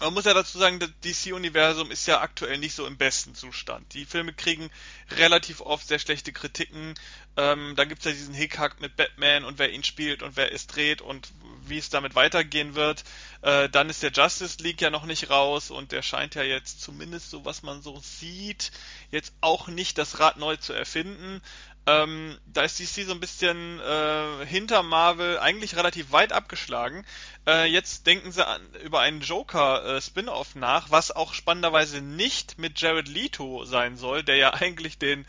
man 0.00 0.14
muss 0.14 0.24
ja 0.24 0.34
dazu 0.34 0.58
sagen, 0.58 0.80
das 0.80 0.90
DC-Universum 1.04 1.90
ist 1.90 2.06
ja 2.06 2.20
aktuell 2.20 2.58
nicht 2.58 2.74
so 2.74 2.86
im 2.86 2.96
besten 2.96 3.34
Zustand. 3.34 3.94
Die 3.94 4.04
Filme 4.04 4.32
kriegen 4.32 4.70
relativ 5.12 5.60
oft 5.60 5.86
sehr 5.86 5.98
schlechte 5.98 6.32
Kritiken. 6.32 6.94
Ähm, 7.36 7.74
dann 7.76 7.88
gibt's 7.88 8.04
ja 8.04 8.10
diesen 8.10 8.34
Hickhack 8.34 8.80
mit 8.80 8.96
Batman 8.96 9.44
und 9.44 9.58
wer 9.58 9.72
ihn 9.72 9.84
spielt 9.84 10.22
und 10.22 10.36
wer 10.36 10.52
es 10.52 10.66
dreht 10.66 11.00
und 11.00 11.28
wie 11.66 11.78
es 11.78 11.88
damit 11.88 12.14
weitergehen 12.14 12.74
wird. 12.74 13.04
Äh, 13.42 13.68
dann 13.68 13.88
ist 13.88 14.02
der 14.02 14.12
Justice 14.12 14.62
League 14.62 14.80
ja 14.80 14.90
noch 14.90 15.06
nicht 15.06 15.30
raus 15.30 15.70
und 15.70 15.92
der 15.92 16.02
scheint 16.02 16.34
ja 16.34 16.42
jetzt 16.42 16.80
zumindest 16.80 17.30
so, 17.30 17.44
was 17.44 17.62
man 17.62 17.80
so 17.80 17.98
sieht, 18.00 18.72
jetzt 19.10 19.32
auch 19.40 19.68
nicht 19.68 19.98
das 19.98 20.18
Rad 20.18 20.36
neu 20.36 20.56
zu 20.56 20.72
erfinden. 20.72 21.40
Ähm, 21.84 22.38
da 22.46 22.62
ist 22.62 22.78
DC 22.78 23.06
so 23.06 23.12
ein 23.12 23.18
bisschen 23.18 23.80
äh, 23.80 24.46
hinter 24.46 24.84
Marvel 24.84 25.38
eigentlich 25.40 25.74
relativ 25.74 26.12
weit 26.12 26.32
abgeschlagen. 26.32 27.04
Äh, 27.46 27.66
jetzt 27.66 28.06
denken 28.06 28.30
sie 28.30 28.46
an, 28.46 28.62
über 28.84 29.00
einen 29.00 29.20
Joker-Spin-off 29.20 30.54
äh, 30.54 30.58
nach, 30.58 30.92
was 30.92 31.10
auch 31.10 31.34
spannenderweise 31.34 32.00
nicht 32.00 32.56
mit 32.58 32.80
Jared 32.80 33.08
Leto 33.08 33.64
sein 33.64 33.96
soll, 33.96 34.22
der 34.22 34.36
ja 34.36 34.54
eigentlich 34.54 34.98
den 34.98 35.26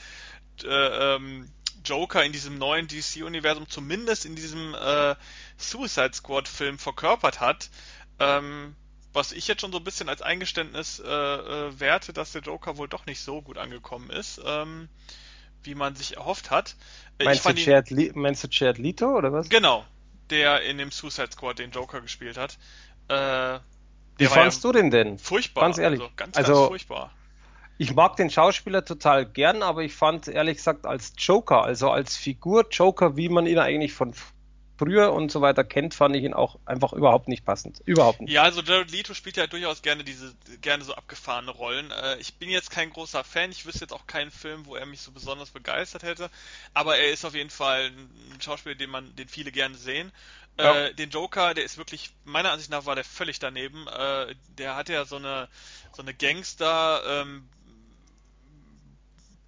äh, 0.64 1.16
ähm, 1.16 1.49
Joker 1.84 2.24
in 2.24 2.32
diesem 2.32 2.60
neuen 2.60 2.88
DC-Universum, 2.88 3.68
zumindest 3.68 4.26
in 4.26 4.36
diesem 4.36 4.76
äh, 4.76 5.16
Suicide 5.58 6.14
Squad-Film 6.14 6.78
verkörpert 6.78 7.39
hat. 7.39 7.72
Ähm, 8.20 8.76
was 9.12 9.32
ich 9.32 9.47
jetzt 9.47 9.62
schon 9.62 9.72
so 9.72 9.80
ein 9.80 9.84
bisschen 9.84 10.10
als 10.10 10.22
Eingeständnis 10.22 10.99
äh, 10.99 11.80
werte, 11.80 12.14
dass 12.14 12.32
der 12.32 12.41
Joker 12.41 12.78
wohl 12.78 12.88
doch 12.88 13.06
nicht 13.06 13.22
so 13.22 13.41
gut 13.41 13.58
angekommen 13.58 14.10
ist. 14.12 14.39
Ähm, 14.43 14.89
wie 15.64 15.76
man 15.76 15.95
sich 15.95 16.18
erhofft 16.18 16.51
hat. 16.51 16.76
Äh, 17.20 17.26
meinst, 17.26 17.45
du 17.45 17.51
Jared, 17.51 17.91
ihn, 17.91 18.11
meinst 18.16 18.43
du 18.43 18.47
Jared 18.49 18.78
Leto 18.78 19.18
oder 19.18 19.32
was? 19.32 19.49
Genau, 19.49 19.86
der 20.30 20.61
in 20.64 20.78
dem 20.78 20.91
Suicide 20.91 21.32
Squad 21.32 21.59
den 21.59 21.72
Joker 21.72 22.01
gespielt 22.01 22.38
hat. 22.38 22.57
Äh, 23.07 23.59
wie 24.18 24.26
fandst 24.26 24.64
ja 24.64 24.72
du 24.72 24.78
den 24.78 24.91
denn? 24.91 25.18
Furchtbar. 25.18 25.64
Ganz 25.64 25.78
ehrlich. 25.78 26.01
Also, 26.01 26.14
ganz, 26.16 26.38
also, 26.38 26.53
ganz 26.53 26.68
furchtbar. 26.68 27.11
ich 27.78 27.93
mag 27.93 28.16
den 28.16 28.30
Schauspieler 28.30 28.86
total 28.86 29.26
gern, 29.26 29.64
aber 29.64 29.84
ich 29.84 29.93
fand 29.93 30.28
ehrlich 30.28 30.57
gesagt 30.57 30.86
als 30.86 31.14
Joker, 31.18 31.64
also 31.64 31.89
als 31.89 32.16
Figur 32.16 32.68
Joker, 32.70 33.18
wie 33.18 33.30
man 33.30 33.47
ihn 33.47 33.59
eigentlich 33.59 33.93
von 33.93 34.14
früher 34.84 35.13
und 35.13 35.31
so 35.31 35.41
weiter 35.41 35.63
kennt, 35.63 35.93
fand 35.93 36.15
ich 36.15 36.23
ihn 36.23 36.34
auch 36.34 36.59
einfach 36.65 36.93
überhaupt 36.93 37.27
nicht 37.27 37.45
passend. 37.45 37.81
Überhaupt 37.86 38.21
nicht. 38.21 38.31
Ja, 38.31 38.43
also 38.43 38.61
Jared 38.61 38.91
Leto 38.91 39.13
spielt 39.13 39.38
ja 39.38 39.47
durchaus 39.47 39.81
gerne 39.81 40.03
diese, 40.03 40.34
gerne 40.61 40.84
so 40.84 40.93
abgefahrene 40.93 41.51
Rollen. 41.51 41.91
Äh, 41.91 42.17
ich 42.17 42.36
bin 42.36 42.49
jetzt 42.49 42.69
kein 42.69 42.89
großer 42.89 43.23
Fan, 43.23 43.51
ich 43.51 43.65
wüsste 43.65 43.81
jetzt 43.81 43.93
auch 43.93 44.07
keinen 44.07 44.31
Film, 44.31 44.65
wo 44.65 44.75
er 44.75 44.86
mich 44.86 45.01
so 45.01 45.11
besonders 45.11 45.51
begeistert 45.51 46.03
hätte, 46.03 46.29
aber 46.73 46.97
er 46.97 47.11
ist 47.11 47.25
auf 47.25 47.34
jeden 47.34 47.49
Fall 47.49 47.91
ein 48.34 48.41
Schauspieler, 48.41 48.75
den 48.75 48.89
man, 48.89 49.15
den 49.15 49.27
viele 49.27 49.51
gerne 49.51 49.75
sehen. 49.75 50.11
Ja. 50.57 50.86
Äh, 50.86 50.93
den 50.93 51.09
Joker, 51.09 51.53
der 51.53 51.63
ist 51.63 51.77
wirklich, 51.77 52.11
meiner 52.25 52.51
Ansicht 52.51 52.69
nach 52.69 52.86
war 52.86 52.95
der 52.95 53.03
völlig 53.03 53.39
daneben. 53.39 53.88
Äh, 53.88 54.36
der 54.57 54.75
hat 54.75 54.89
ja 54.89 55.05
so 55.05 55.15
eine, 55.15 55.47
so 55.93 56.01
eine 56.01 56.13
Gangster, 56.13 57.01
ähm, 57.07 57.49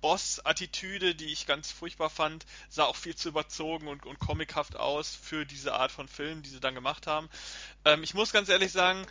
Boss-Attitüde, 0.05 1.15
die 1.15 1.31
ich 1.33 1.47
ganz 1.47 1.71
furchtbar 1.71 2.11
fand, 2.11 2.45
sah 2.69 2.83
auch 2.83 2.95
viel 2.95 3.15
zu 3.15 3.27
überzogen 3.27 3.87
und, 3.87 4.05
und 4.05 4.19
comichaft 4.19 4.75
aus 4.75 5.17
für 5.19 5.47
diese 5.47 5.73
Art 5.73 5.91
von 5.91 6.07
Film, 6.07 6.43
die 6.43 6.49
sie 6.51 6.59
dann 6.59 6.75
gemacht 6.75 7.07
haben. 7.07 7.27
Ähm, 7.85 8.03
ich 8.03 8.13
muss 8.13 8.31
ganz 8.31 8.47
ehrlich 8.49 8.71
sagen, 8.71 9.07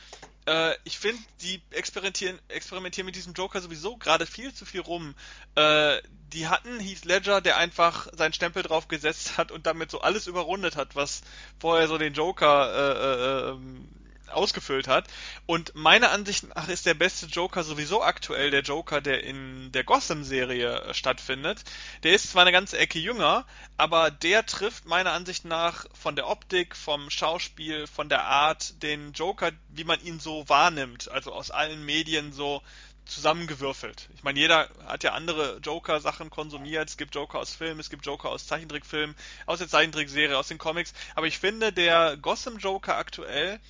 äh, 0.47 0.77
ich 0.85 1.01
finde, 1.01 1.21
die 1.41 1.61
experimentieren, 1.71 2.39
experimentieren 2.47 3.07
mit 3.07 3.17
diesem 3.17 3.33
Joker 3.35 3.61
sowieso 3.61 3.97
gerade 3.97 4.25
viel 4.25 4.55
zu 4.55 4.65
viel 4.65 4.83
rum. 4.83 5.17
Äh, 5.57 6.01
die 6.33 6.47
hatten 6.47 6.79
Heath 6.79 7.05
Ledger, 7.05 7.41
der 7.41 7.57
einfach 7.57 8.07
seinen 8.13 8.33
Stempel 8.33 8.63
drauf 8.63 8.87
gesetzt 8.87 9.37
hat 9.37 9.51
und 9.51 9.67
damit 9.67 9.91
so 9.91 10.01
alles 10.01 10.29
überrundet 10.29 10.77
hat, 10.77 10.95
was 10.95 11.23
vorher 11.59 11.89
so 11.89 11.99
den 11.99 12.15
Joker 12.15 12.71
äh, 12.73 13.49
äh, 13.49 13.51
ähm, 13.51 13.89
ausgefüllt 14.29 14.89
hat. 14.89 15.07
Und 15.47 15.75
meiner 15.75 16.11
Ansicht 16.11 16.45
nach 16.55 16.69
ist 16.69 16.87
der 16.87 16.95
beste 16.95 17.27
Joker 17.27 17.63
sowieso 17.65 18.03
aktuell 18.03 18.51
der 18.51 18.63
Joker, 18.63 19.01
der 19.01 19.25
in 19.25 19.73
der 19.73 19.85
Gotham-Serie 19.85 20.81
äh, 20.81 20.95
stattfindet. 20.95 21.63
Der 22.03 22.15
ist 22.15 22.31
zwar 22.31 22.43
eine 22.43 22.53
ganze 22.53 22.79
Ecke 22.79 22.99
jünger, 22.99 23.47
aber 23.77 24.11
der 24.11 24.47
trifft 24.47 24.87
meiner 24.87 25.13
Ansicht 25.13 25.45
nach 25.45 25.87
von 25.93 26.17
der 26.17 26.29
Optik, 26.29 26.77
vom 26.77 27.11
Schauspiel, 27.11 27.87
von 27.87 28.09
der 28.09 28.25
Art 28.25 28.83
den 28.83 29.13
Joker, 29.13 29.53
wie 29.69 29.85
man 29.85 30.01
ihn 30.01 30.21
so 30.21 30.49
wahrnimmt, 30.49 31.09
also 31.11 31.33
aus 31.33 31.51
allen 31.51 31.85
Medien 31.85 32.33
so 32.33 32.63
zusammengewürfelt. 33.07 34.09
Ich 34.15 34.23
meine, 34.23 34.39
jeder 34.39 34.69
hat 34.87 35.05
ja 35.05 35.13
andere 35.13 35.59
Joker-Sachen 35.59 36.31
konsumiert. 36.31 36.89
Es 36.89 36.97
gibt 36.97 37.15
Joker 37.15 37.39
aus 37.39 37.55
Filmen, 37.55 37.81
es 37.81 37.91
gibt 37.91 38.07
Joker 38.07 38.31
aus 38.31 38.47
Zeichentrickfilmen, 38.47 39.15
aus 39.47 39.59
der 39.59 39.69
Zeichentrickserie, 39.69 40.37
aus 40.37 40.49
den 40.49 40.59
Comics. 40.59 40.95
Aber 41.15 41.27
ich 41.27 41.39
finde, 41.39 41.73
der 41.73 42.17
Gotham 42.17 42.59
Joker 42.59 42.97
aktuell 42.97 43.61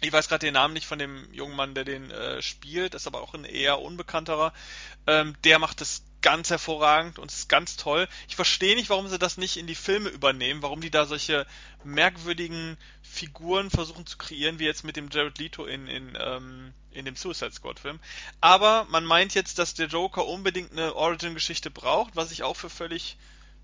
ich 0.00 0.12
weiß 0.12 0.28
gerade 0.28 0.46
den 0.46 0.54
Namen 0.54 0.74
nicht 0.74 0.86
von 0.86 0.98
dem 0.98 1.32
jungen 1.32 1.56
Mann, 1.56 1.74
der 1.74 1.84
den 1.84 2.10
äh, 2.10 2.40
spielt, 2.40 2.94
ist 2.94 3.06
aber 3.06 3.20
auch 3.20 3.34
ein 3.34 3.44
eher 3.44 3.80
unbekannterer. 3.80 4.52
Ähm, 5.06 5.34
der 5.42 5.58
macht 5.58 5.80
es 5.80 6.04
ganz 6.20 6.50
hervorragend 6.50 7.18
und 7.18 7.30
ist 7.30 7.48
ganz 7.48 7.76
toll. 7.76 8.08
Ich 8.28 8.36
verstehe 8.36 8.76
nicht, 8.76 8.90
warum 8.90 9.08
sie 9.08 9.18
das 9.18 9.36
nicht 9.38 9.56
in 9.56 9.66
die 9.66 9.74
Filme 9.74 10.08
übernehmen, 10.08 10.62
warum 10.62 10.80
die 10.80 10.90
da 10.90 11.06
solche 11.06 11.46
merkwürdigen 11.84 12.76
Figuren 13.02 13.70
versuchen 13.70 14.06
zu 14.06 14.18
kreieren, 14.18 14.58
wie 14.58 14.64
jetzt 14.64 14.84
mit 14.84 14.96
dem 14.96 15.10
Jared 15.10 15.38
Leto 15.38 15.64
in, 15.64 15.86
in, 15.86 16.16
ähm, 16.20 16.74
in 16.90 17.04
dem 17.04 17.16
Suicide 17.16 17.52
Squad 17.52 17.80
Film. 17.80 18.00
Aber 18.40 18.86
man 18.90 19.04
meint 19.04 19.34
jetzt, 19.34 19.58
dass 19.58 19.74
der 19.74 19.86
Joker 19.86 20.26
unbedingt 20.26 20.72
eine 20.72 20.94
Origin-Geschichte 20.94 21.70
braucht, 21.70 22.16
was 22.16 22.32
ich 22.32 22.42
auch 22.42 22.56
für 22.56 22.70
völlig, 22.70 23.16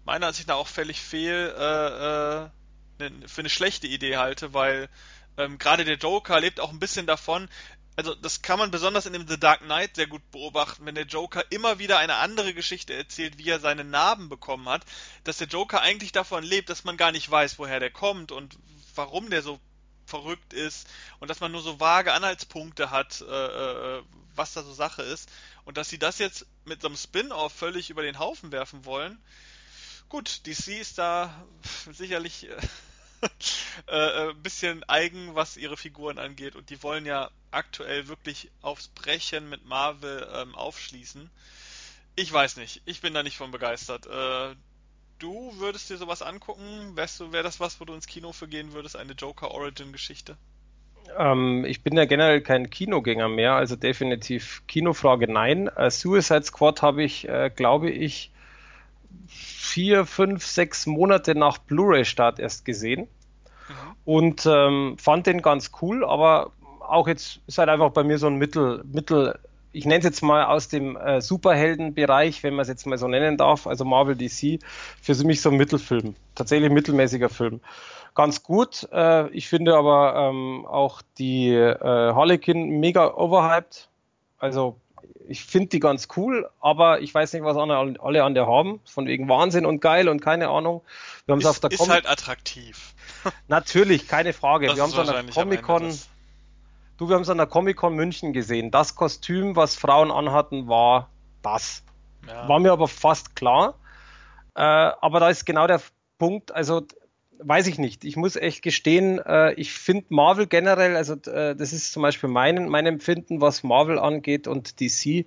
meiner 0.05 0.29
Ansicht 0.29 0.49
nach 0.49 0.57
auch 0.57 0.69
völlig 0.69 1.01
fehl, 1.01 1.55
äh, 1.57 2.43
äh, 2.43 2.49
ne, 2.99 3.29
für 3.29 3.41
eine 3.41 3.51
schlechte 3.51 3.87
Idee 3.87 4.17
halte, 4.17 4.55
weil 4.55 4.89
ähm, 5.37 5.59
Gerade 5.59 5.85
der 5.85 5.97
Joker 5.97 6.41
lebt 6.41 6.61
auch 6.61 6.71
ein 6.71 6.81
bisschen 6.81 7.07
davon, 7.07 7.49
also 7.97 8.15
das 8.15 8.43
kann 8.43 8.59
man 8.59 8.71
besonders 8.71 9.07
in 9.07 9.13
dem 9.13 9.29
The 9.29 9.39
Dark 9.39 9.61
Knight 9.61 9.97
sehr 9.97 10.07
gut 10.07 10.29
beobachten, 10.33 10.85
wenn 10.85 10.97
der 10.97 11.07
Joker 11.07 11.45
immer 11.51 11.79
wieder 11.79 11.99
eine 11.99 12.17
andere 12.17 12.53
Geschichte 12.53 12.93
erzählt, 12.93 13.39
wie 13.39 13.49
er 13.49 13.61
seine 13.61 13.85
Narben 13.85 14.29
bekommen 14.29 14.69
hat, 14.69 14.85
dass 15.23 15.39
der 15.39 15.47
Joker 15.47 15.81
eigentlich 15.81 16.13
davon 16.13 16.43
lebt, 16.43 16.71
dass 16.71 16.85
man 16.85 16.97
gar 16.97 17.13
nicht 17.13 17.31
weiß, 17.31 17.59
woher 17.59 17.81
der 17.81 17.91
kommt 17.91 18.33
und 18.33 18.59
warum 18.97 19.31
der 19.31 19.43
so 19.43 19.61
verrückt 20.07 20.53
ist 20.53 20.89
und 21.21 21.31
dass 21.31 21.41
man 21.41 21.53
nur 21.53 21.63
so 21.63 21.81
vage 21.81 22.13
Anhaltspunkte 22.13 22.91
hat, 22.91 23.21
äh, 23.21 23.99
äh, 23.99 24.03
was 24.35 24.53
da 24.53 24.63
so 24.63 24.73
Sache 24.73 25.03
ist 25.03 25.31
und 25.65 25.77
dass 25.77 25.89
sie 25.89 25.99
das 25.99 26.19
jetzt 26.19 26.47
mit 26.65 26.83
so 26.83 26.89
einem 26.89 26.97
Spin-off 26.97 27.53
völlig 27.53 27.91
über 27.91 28.03
den 28.03 28.19
Haufen 28.19 28.53
werfen 28.53 28.85
wollen. 28.85 29.23
Gut, 30.09 30.47
DC 30.47 30.81
ist 30.81 30.99
da 30.99 31.47
sicherlich 31.93 32.49
äh, 32.49 32.57
äh, 33.87 33.93
ein 33.93 34.31
äh, 34.31 34.35
bisschen 34.35 34.83
eigen, 34.89 35.35
was 35.35 35.57
ihre 35.57 35.77
Figuren 35.77 36.19
angeht. 36.19 36.57
Und 36.57 36.71
die 36.71 36.83
wollen 36.83 37.07
ja 37.07 37.31
aktuell 37.51 38.09
wirklich 38.09 38.51
aufs 38.63 38.89
Brechen 38.89 39.49
mit 39.49 39.65
Marvel 39.65 40.29
ähm, 40.35 40.55
aufschließen. 40.55 41.31
Ich 42.17 42.33
weiß 42.33 42.57
nicht. 42.57 42.83
Ich 42.85 43.01
bin 43.01 43.15
da 43.15 43.23
nicht 43.23 43.37
von 43.37 43.51
begeistert. 43.51 44.07
Äh, 44.07 44.55
du 45.19 45.53
würdest 45.59 45.91
dir 45.91 45.97
sowas 45.97 46.23
angucken? 46.23 46.93
Wärst 46.95 47.21
du, 47.21 47.33
wäre 47.33 47.43
das 47.43 47.61
was, 47.61 47.81
wo 47.81 47.85
du 47.85 47.95
ins 47.95 48.07
Kino 48.07 48.33
für 48.33 48.49
gehen 48.49 48.73
würdest? 48.73 48.97
Eine 48.97 49.13
Joker 49.13 49.51
Origin 49.51 49.93
Geschichte? 49.93 50.37
Ähm, 51.19 51.65
ich 51.65 51.83
bin 51.83 51.97
ja 51.97 52.05
generell 52.07 52.41
kein 52.41 52.71
Kinogänger 52.71 53.29
mehr, 53.29 53.55
also 53.55 53.77
definitiv 53.77 54.63
Kinofrage 54.67 55.31
nein. 55.31 55.69
Äh, 55.69 55.91
Suicide 55.91 56.45
Squad 56.45 56.83
habe 56.83 57.03
ich, 57.03 57.29
äh, 57.29 57.51
glaube 57.55 57.91
ich, 57.91 58.31
vier, 59.29 60.07
fünf, 60.07 60.47
sechs 60.47 60.87
Monate 60.87 61.35
nach 61.35 61.59
Blu-ray-Start 61.59 62.39
erst 62.39 62.65
gesehen 62.65 63.09
mhm. 63.69 63.97
und 64.05 64.47
ähm, 64.47 64.97
fand 64.99 65.27
den 65.27 65.43
ganz 65.43 65.73
cool, 65.83 66.05
aber 66.05 66.51
auch 66.81 67.09
jetzt 67.09 67.41
ist 67.47 67.59
halt 67.59 67.69
einfach 67.69 67.91
bei 67.91 68.05
mir 68.05 68.19
so 68.19 68.27
ein 68.27 68.37
Mittel, 68.37 68.85
Mittel 68.91 69.39
ich 69.75 69.87
nenne 69.87 69.99
es 69.99 70.05
jetzt 70.05 70.23
mal 70.23 70.45
aus 70.45 70.69
dem 70.69 70.97
äh, 70.97 71.21
Superheldenbereich, 71.21 72.43
wenn 72.45 72.55
man 72.55 72.63
es 72.63 72.69
jetzt 72.69 72.87
mal 72.87 72.97
so 72.97 73.09
nennen 73.09 73.37
darf, 73.37 73.67
also 73.67 73.85
Marvel 73.85 74.15
DC, 74.15 74.61
für 75.03 75.15
mich 75.25 75.41
so 75.41 75.51
ein 75.51 75.57
Mittelfilm, 75.57 76.15
tatsächlich 76.37 76.71
mittelmäßiger 76.71 77.29
Film. 77.29 77.61
Ganz 78.15 78.45
gut, 78.45 78.89
äh, 78.93 79.29
ich 79.31 79.49
finde 79.49 79.75
aber 79.75 80.15
ähm, 80.31 80.65
auch 80.67 81.03
die 81.19 81.49
äh, 81.49 81.77
Harlequin 81.81 82.79
mega 82.79 83.13
overhyped, 83.15 83.89
also 84.39 84.77
ich 85.29 85.45
finde 85.45 85.69
die 85.69 85.81
ganz 85.81 86.09
cool, 86.17 86.49
aber 86.61 87.01
ich 87.01 87.13
weiß 87.13 87.33
nicht, 87.33 87.45
was 87.45 87.57
alle, 87.57 87.99
alle 88.01 88.25
an 88.25 88.35
der 88.35 88.47
haben. 88.47 88.81
Von 88.85 89.07
wegen 89.07 89.29
Wahnsinn 89.29 89.65
und 89.67 89.81
geil 89.81 90.09
und 90.09 90.21
keine 90.21 90.49
Ahnung. 90.49 90.83
Wir 91.27 91.33
haben 91.33 91.41
es 91.41 91.47
auf 91.47 91.61
der 91.61 91.71
Ist 91.71 91.79
Com 91.79 91.89
halt 91.89 92.09
attraktiv. 92.09 92.95
Natürlich, 93.49 94.09
keine 94.09 94.33
Frage. 94.33 94.67
Das 94.67 94.77
wir 94.77 94.83
haben 94.83 94.91
es 94.91 94.99
an 94.99 95.27
der 95.27 95.35
Comic-Con. 95.35 95.99
Du, 96.97 97.09
wir 97.09 97.17
haben 97.17 97.23
es 97.23 97.29
an 97.29 97.39
der 97.39 97.47
Comic-Con 97.47 97.95
München 97.95 98.33
gesehen. 98.33 98.71
Das 98.71 98.95
Kostüm, 98.95 99.57
was 99.57 99.75
Frauen 99.75 100.11
anhatten, 100.11 100.69
war 100.69 101.11
das. 101.43 101.83
Ja. 102.27 102.49
War 102.49 102.61
mir 102.61 102.73
aber 102.73 102.89
fast 102.89 103.37
klar. 103.37 103.75
Äh, 104.55 104.61
aber 104.61 105.21
da 105.21 105.29
ist 105.29 105.45
genau 105.45 105.67
der 105.67 105.81
Punkt. 106.19 106.55
Also 106.55 106.87
weiß 107.39 107.67
ich 107.67 107.79
nicht. 107.79 108.05
Ich 108.05 108.17
muss 108.17 108.37
echt 108.37 108.63
gestehen, 108.63 109.19
äh, 109.19 109.53
ich 109.55 109.73
finde 109.73 110.07
Marvel 110.11 110.47
generell, 110.47 110.97
also 110.97 111.15
äh, 111.31 111.55
das 111.55 111.73
ist 111.73 111.93
zum 111.93 112.03
Beispiel 112.03 112.29
mein, 112.29 112.69
mein 112.69 112.87
Empfinden, 112.87 113.41
was 113.41 113.63
Marvel 113.63 113.99
angeht 113.99 114.47
und 114.47 114.81
DC, 114.81 115.27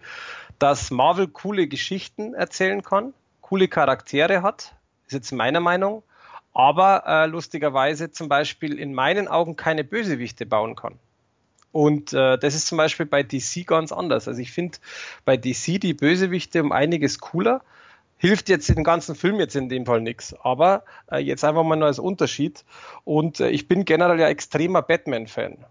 dass 0.59 0.91
Marvel 0.91 1.27
coole 1.27 1.67
Geschichten 1.67 2.33
erzählen 2.33 2.81
kann, 2.81 3.13
coole 3.41 3.67
Charaktere 3.67 4.41
hat, 4.41 4.75
ist 5.05 5.13
jetzt 5.13 5.31
meine 5.31 5.59
Meinung, 5.59 6.03
aber 6.58 7.03
äh, 7.05 7.28
lustigerweise 7.28 8.10
zum 8.10 8.30
Beispiel 8.30 8.80
in 8.80 8.91
meinen 8.91 9.28
Augen 9.28 9.55
keine 9.55 9.84
Bösewichte 9.84 10.47
bauen 10.47 10.76
kann. 10.76 10.95
Und 11.72 12.14
äh, 12.14 12.39
das 12.39 12.55
ist 12.55 12.66
zum 12.66 12.80
Beispiel 12.80 13.05
bei 13.05 13.22
DC 13.22 13.68
ganz 13.68 13.91
anders. 13.91 14.28
Also 14.28 14.41
ich 14.41 14.51
finde 14.51 14.80
bei 15.24 15.38
DC 15.38 15.80
die 15.80 15.93
Bösewichte 15.93 16.64
um 16.64 16.72
einiges 16.72 17.20
cooler 17.20 17.62
hilft 18.18 18.49
jetzt 18.49 18.70
den 18.70 18.84
ganzen 18.84 19.14
Film 19.14 19.39
jetzt 19.39 19.55
in 19.55 19.70
dem 19.70 19.86
Fall 19.86 20.01
nichts. 20.01 20.34
Aber 20.41 20.84
äh, 21.12 21.20
jetzt 21.20 21.43
einfach 21.43 21.62
mal 21.62 21.76
nur 21.76 21.89
als 21.89 21.99
Unterschied. 21.99 22.66
Und 23.03 23.39
äh, 23.39 23.49
ich 23.49 23.68
bin 23.68 23.86
generell 23.86 24.20
ja 24.20 24.28
extremer 24.28 24.82
Batman-Fan. 24.82 25.64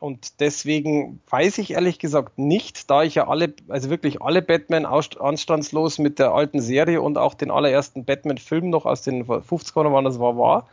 Und 0.00 0.40
deswegen 0.40 1.20
weiß 1.28 1.58
ich 1.58 1.72
ehrlich 1.72 1.98
gesagt 1.98 2.38
nicht, 2.38 2.90
da 2.90 3.02
ich 3.02 3.16
ja 3.16 3.28
alle, 3.28 3.52
also 3.68 3.90
wirklich 3.90 4.22
alle 4.22 4.40
Batman 4.40 4.86
anstandslos 4.86 5.98
mit 5.98 6.18
der 6.18 6.32
alten 6.32 6.62
Serie 6.62 7.02
und 7.02 7.18
auch 7.18 7.34
den 7.34 7.50
allerersten 7.50 8.06
Batman-Film 8.06 8.70
noch 8.70 8.86
aus 8.86 9.02
den 9.02 9.26
50ern, 9.26 9.92
wann 9.92 10.06
das 10.06 10.18
war, 10.18 10.38
war, 10.38 10.68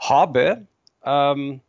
habe, 0.00 0.66
ähm, 1.04 1.60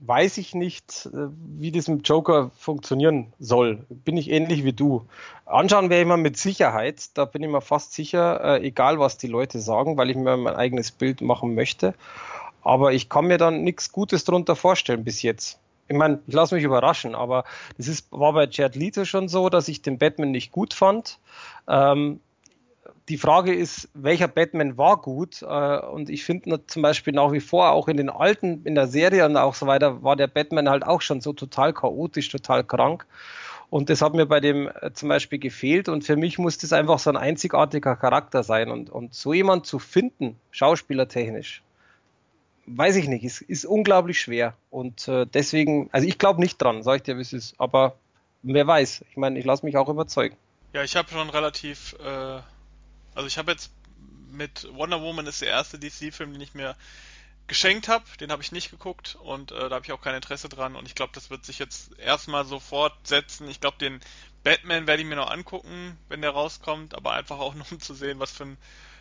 weiß 0.00 0.38
ich 0.38 0.56
nicht, 0.56 1.06
äh, 1.06 1.28
wie 1.56 1.70
das 1.70 1.86
mit 1.86 2.08
Joker 2.08 2.50
funktionieren 2.58 3.32
soll. 3.38 3.86
Bin 3.88 4.16
ich 4.16 4.28
ähnlich 4.28 4.64
wie 4.64 4.72
du. 4.72 5.06
Anschauen 5.46 5.88
werde 5.88 6.02
ich 6.02 6.08
mal 6.08 6.16
mit 6.16 6.36
Sicherheit, 6.36 7.16
da 7.16 7.26
bin 7.26 7.44
ich 7.44 7.48
mir 7.48 7.60
fast 7.60 7.92
sicher, 7.92 8.56
äh, 8.56 8.66
egal 8.66 8.98
was 8.98 9.18
die 9.18 9.28
Leute 9.28 9.60
sagen, 9.60 9.96
weil 9.96 10.10
ich 10.10 10.16
mir 10.16 10.36
mein 10.36 10.56
eigenes 10.56 10.90
Bild 10.90 11.20
machen 11.20 11.54
möchte. 11.54 11.94
Aber 12.62 12.92
ich 12.92 13.08
kann 13.08 13.26
mir 13.26 13.38
dann 13.38 13.62
nichts 13.62 13.92
Gutes 13.92 14.24
darunter 14.24 14.56
vorstellen 14.56 15.04
bis 15.04 15.22
jetzt. 15.22 15.60
Ich 15.88 15.96
meine, 15.96 16.20
ich 16.26 16.34
lasse 16.34 16.54
mich 16.54 16.64
überraschen, 16.64 17.14
aber 17.14 17.44
das 17.76 17.88
ist, 17.88 18.12
war 18.12 18.32
bei 18.34 18.46
Jared 18.46 18.76
Leto 18.76 19.04
schon 19.04 19.28
so, 19.28 19.48
dass 19.48 19.68
ich 19.68 19.82
den 19.82 19.98
Batman 19.98 20.30
nicht 20.30 20.52
gut 20.52 20.74
fand. 20.74 21.18
Ähm, 21.66 22.20
die 23.08 23.16
Frage 23.16 23.54
ist, 23.54 23.88
welcher 23.94 24.28
Batman 24.28 24.76
war 24.76 24.98
gut? 24.98 25.42
Äh, 25.42 25.46
und 25.78 26.10
ich 26.10 26.24
finde 26.24 26.66
zum 26.66 26.82
Beispiel 26.82 27.14
nach 27.14 27.32
wie 27.32 27.40
vor 27.40 27.70
auch 27.70 27.88
in 27.88 27.96
den 27.96 28.10
alten, 28.10 28.62
in 28.64 28.74
der 28.74 28.86
Serie 28.86 29.24
und 29.24 29.36
auch 29.36 29.54
so 29.54 29.66
weiter, 29.66 30.02
war 30.02 30.16
der 30.16 30.26
Batman 30.26 30.68
halt 30.68 30.84
auch 30.84 31.00
schon 31.00 31.20
so 31.20 31.32
total 31.32 31.72
chaotisch, 31.72 32.28
total 32.28 32.64
krank. 32.64 33.06
Und 33.70 33.90
das 33.90 34.00
hat 34.00 34.14
mir 34.14 34.26
bei 34.26 34.40
dem 34.40 34.68
äh, 34.80 34.92
zum 34.92 35.08
Beispiel 35.08 35.38
gefehlt. 35.38 35.88
Und 35.88 36.04
für 36.04 36.16
mich 36.16 36.38
muss 36.38 36.58
das 36.58 36.72
einfach 36.72 36.98
so 36.98 37.10
ein 37.10 37.16
einzigartiger 37.16 37.96
Charakter 37.96 38.42
sein. 38.42 38.70
Und, 38.70 38.90
und 38.90 39.14
so 39.14 39.32
jemand 39.32 39.66
zu 39.66 39.78
finden, 39.78 40.36
schauspielertechnisch, 40.50 41.62
weiß 42.76 42.96
ich 42.96 43.08
nicht, 43.08 43.24
ist, 43.24 43.40
ist 43.42 43.64
unglaublich 43.64 44.20
schwer. 44.20 44.54
Und 44.70 45.08
äh, 45.08 45.26
deswegen, 45.26 45.88
also 45.92 46.06
ich 46.06 46.18
glaube 46.18 46.40
nicht 46.40 46.60
dran, 46.60 46.82
sag 46.82 46.96
ich 46.96 47.02
dir, 47.02 47.16
wie 47.16 47.22
es 47.22 47.32
ist. 47.32 47.54
Aber 47.58 47.96
wer 48.42 48.66
weiß. 48.66 49.04
Ich 49.10 49.16
meine, 49.16 49.38
ich 49.38 49.44
lasse 49.44 49.64
mich 49.64 49.76
auch 49.76 49.88
überzeugen. 49.88 50.36
Ja, 50.72 50.82
ich 50.82 50.96
habe 50.96 51.10
schon 51.10 51.30
relativ, 51.30 51.96
äh, 52.00 52.40
also 53.14 53.26
ich 53.26 53.38
habe 53.38 53.52
jetzt 53.52 53.72
mit 54.30 54.68
Wonder 54.74 55.00
Woman 55.00 55.26
ist 55.26 55.40
der 55.40 55.48
erste 55.48 55.78
DC-Film, 55.78 56.32
den 56.32 56.40
ich 56.40 56.54
mir 56.54 56.76
geschenkt 57.46 57.88
habe. 57.88 58.04
Den 58.20 58.30
habe 58.30 58.42
ich 58.42 58.52
nicht 58.52 58.70
geguckt 58.70 59.16
und 59.22 59.52
äh, 59.52 59.68
da 59.68 59.76
habe 59.76 59.84
ich 59.84 59.92
auch 59.92 60.02
kein 60.02 60.14
Interesse 60.14 60.48
dran. 60.48 60.76
Und 60.76 60.86
ich 60.86 60.94
glaube, 60.94 61.12
das 61.14 61.30
wird 61.30 61.44
sich 61.44 61.58
jetzt 61.58 61.98
erstmal 61.98 62.44
so 62.44 62.60
fortsetzen. 62.60 63.48
Ich 63.48 63.60
glaube, 63.60 63.78
den 63.78 64.00
Batman 64.44 64.86
werde 64.86 65.02
ich 65.02 65.08
mir 65.08 65.16
noch 65.16 65.30
angucken, 65.30 65.96
wenn 66.08 66.22
der 66.22 66.30
rauskommt, 66.30 66.94
aber 66.94 67.12
einfach 67.12 67.38
auch 67.38 67.54
nur 67.54 67.66
um 67.70 67.80
zu 67.80 67.94
sehen, 67.94 68.20
was 68.20 68.30
für 68.30 68.44
ein 68.44 68.58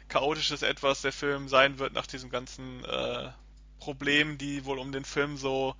chaotisches 0.07 0.61
Etwas 0.61 1.01
der 1.01 1.11
Film 1.11 1.49
sein 1.49 1.79
wird 1.79 1.93
nach 1.93 2.07
diesen 2.07 2.29
ganzen 2.29 2.83
äh, 2.85 3.29
Problemen, 3.79 4.37
die 4.37 4.65
wohl 4.65 4.79
um 4.79 4.91
den 4.91 5.05
Film 5.05 5.37
so 5.37 5.75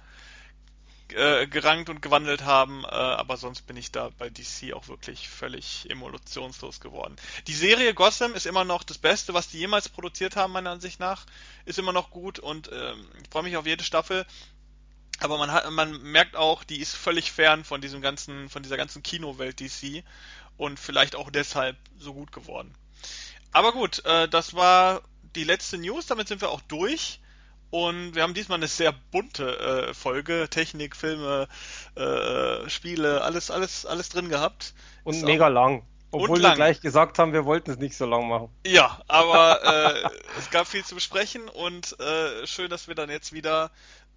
äh, 1.14 1.48
gerankt 1.48 1.90
und 1.90 2.02
gewandelt 2.02 2.44
haben, 2.44 2.84
äh, 2.84 2.88
aber 2.88 3.38
sonst 3.38 3.62
bin 3.66 3.78
ich 3.78 3.92
da 3.92 4.10
bei 4.18 4.30
DC 4.30 4.74
auch 4.74 4.90
wirklich 4.90 5.30
völlig 5.30 5.90
emotionslos 5.90 6.82
geworden. 6.82 7.16
Die 7.48 7.54
Serie 7.54 7.94
Gotham 7.94 8.34
ist 8.34 8.46
immer 8.46 8.66
noch 8.66 8.84
das 8.84 8.98
Beste, 8.98 9.34
was 9.34 9.48
die 9.48 9.60
jemals 9.60 9.88
produziert 9.88 10.36
haben, 10.36 10.52
meiner 10.52 10.72
Ansicht 10.72 11.00
nach. 11.00 11.26
Ist 11.66 11.80
immer 11.80 11.94
noch 11.94 12.10
gut 12.10 12.40
und 12.40 12.70
ähm, 12.74 13.08
ich 13.24 13.30
freue 13.30 13.44
mich 13.44 13.56
auf 13.56 13.66
jede 13.66 13.84
Staffel. 13.84 14.26
Aber 15.20 15.38
man 15.38 15.52
hat, 15.52 15.70
man 15.72 16.02
merkt 16.02 16.36
auch, 16.36 16.64
die 16.64 16.80
ist 16.80 16.96
völlig 16.96 17.32
fern 17.32 17.64
von 17.64 17.82
diesem 17.82 18.02
ganzen, 18.02 18.50
von 18.50 18.62
dieser 18.62 18.78
ganzen 18.78 19.02
Kinowelt 19.02 19.60
DC 19.60 20.04
und 20.58 20.80
vielleicht 20.80 21.16
auch 21.16 21.32
deshalb 21.32 21.78
so 21.98 22.14
gut 22.14 22.32
geworden. 22.32 22.76
Aber 23.52 23.72
gut, 23.72 24.04
äh, 24.06 24.28
das 24.28 24.54
war 24.54 25.02
die 25.36 25.44
letzte 25.44 25.78
News, 25.78 26.06
damit 26.06 26.28
sind 26.28 26.42
wir 26.42 26.50
auch 26.50 26.62
durch. 26.62 27.20
Und 27.70 28.16
wir 28.16 28.24
haben 28.24 28.34
diesmal 28.34 28.58
eine 28.58 28.68
sehr 28.68 28.94
bunte 29.12 29.90
äh, 29.90 29.94
Folge. 29.94 30.48
Technik, 30.50 30.96
Filme, 30.96 31.48
äh, 31.96 32.70
Spiele, 32.70 33.22
alles, 33.24 33.52
alles, 33.52 33.86
alles 33.86 34.10
drin 34.10 34.30
gehabt. 34.30 34.74
Und 35.04 35.16
Ist 35.16 35.26
mega 35.26 35.48
lang. 35.48 35.84
Obwohl 36.12 36.42
wir 36.42 36.56
gleich 36.56 36.80
gesagt 36.80 37.20
haben, 37.20 37.34
wir 37.34 37.46
wollten 37.46 37.72
es 37.72 37.78
nicht 37.78 37.98
so 37.98 38.06
lang 38.06 38.30
machen. 38.30 38.50
Ja, 38.66 39.02
aber 39.08 39.62
äh, 39.64 40.10
es 40.40 40.50
gab 40.50 40.68
viel 40.68 40.86
zu 40.86 40.96
besprechen 40.96 41.50
und 41.50 42.00
äh, 42.00 42.48
schön, 42.48 42.70
dass 42.70 42.88
wir 42.88 42.96
dann 42.96 43.10
jetzt 43.10 43.34
wieder 43.34 43.72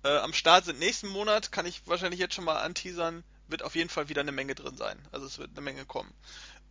äh, 0.05 0.17
am 0.19 0.33
Start 0.33 0.67
sind. 0.67 0.79
Nächsten 0.79 1.09
Monat 1.09 1.51
kann 1.51 1.67
ich 1.67 1.83
wahrscheinlich 1.87 2.21
jetzt 2.21 2.35
schon 2.35 2.45
mal 2.45 2.61
anteasern, 2.61 3.25
wird 3.49 3.65
auf 3.65 3.75
jeden 3.75 3.91
Fall 3.91 4.09
wieder 4.09 4.21
eine 4.21 4.33
Menge 4.33 4.55
drin 4.55 4.77
sein. 4.77 4.99
Also 5.11 5.27
es 5.27 5.39
wird 5.39 5.51
eine 5.51 5.63
Menge 5.63 5.85
kommen. 5.85 6.13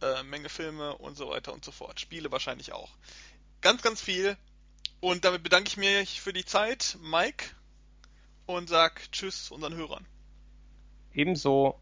Äh, 0.02 0.24
Menge 0.24 0.48
Filme 0.48 0.96
und 0.98 1.18
so 1.18 1.30
weiter 1.30 1.52
und 1.52 1.66
so 1.66 1.72
fort. 1.72 2.00
Spiele 2.00 2.32
wahrscheinlich 2.32 2.72
auch. 2.72 2.90
Ganz, 3.60 3.82
ganz 3.82 4.02
viel. 4.02 4.38
Und 5.02 5.24
damit 5.24 5.44
bedanke 5.44 5.70
ich 5.70 5.78
mich 5.78 6.22
für 6.22 6.34
die 6.34 6.46
Zeit, 6.46 6.98
Mike, 7.02 7.46
und 8.46 8.68
sag 8.68 9.12
Tschüss 9.12 9.52
unseren 9.52 9.76
Hörern. 9.76 10.06
Ebenso. 11.14 11.80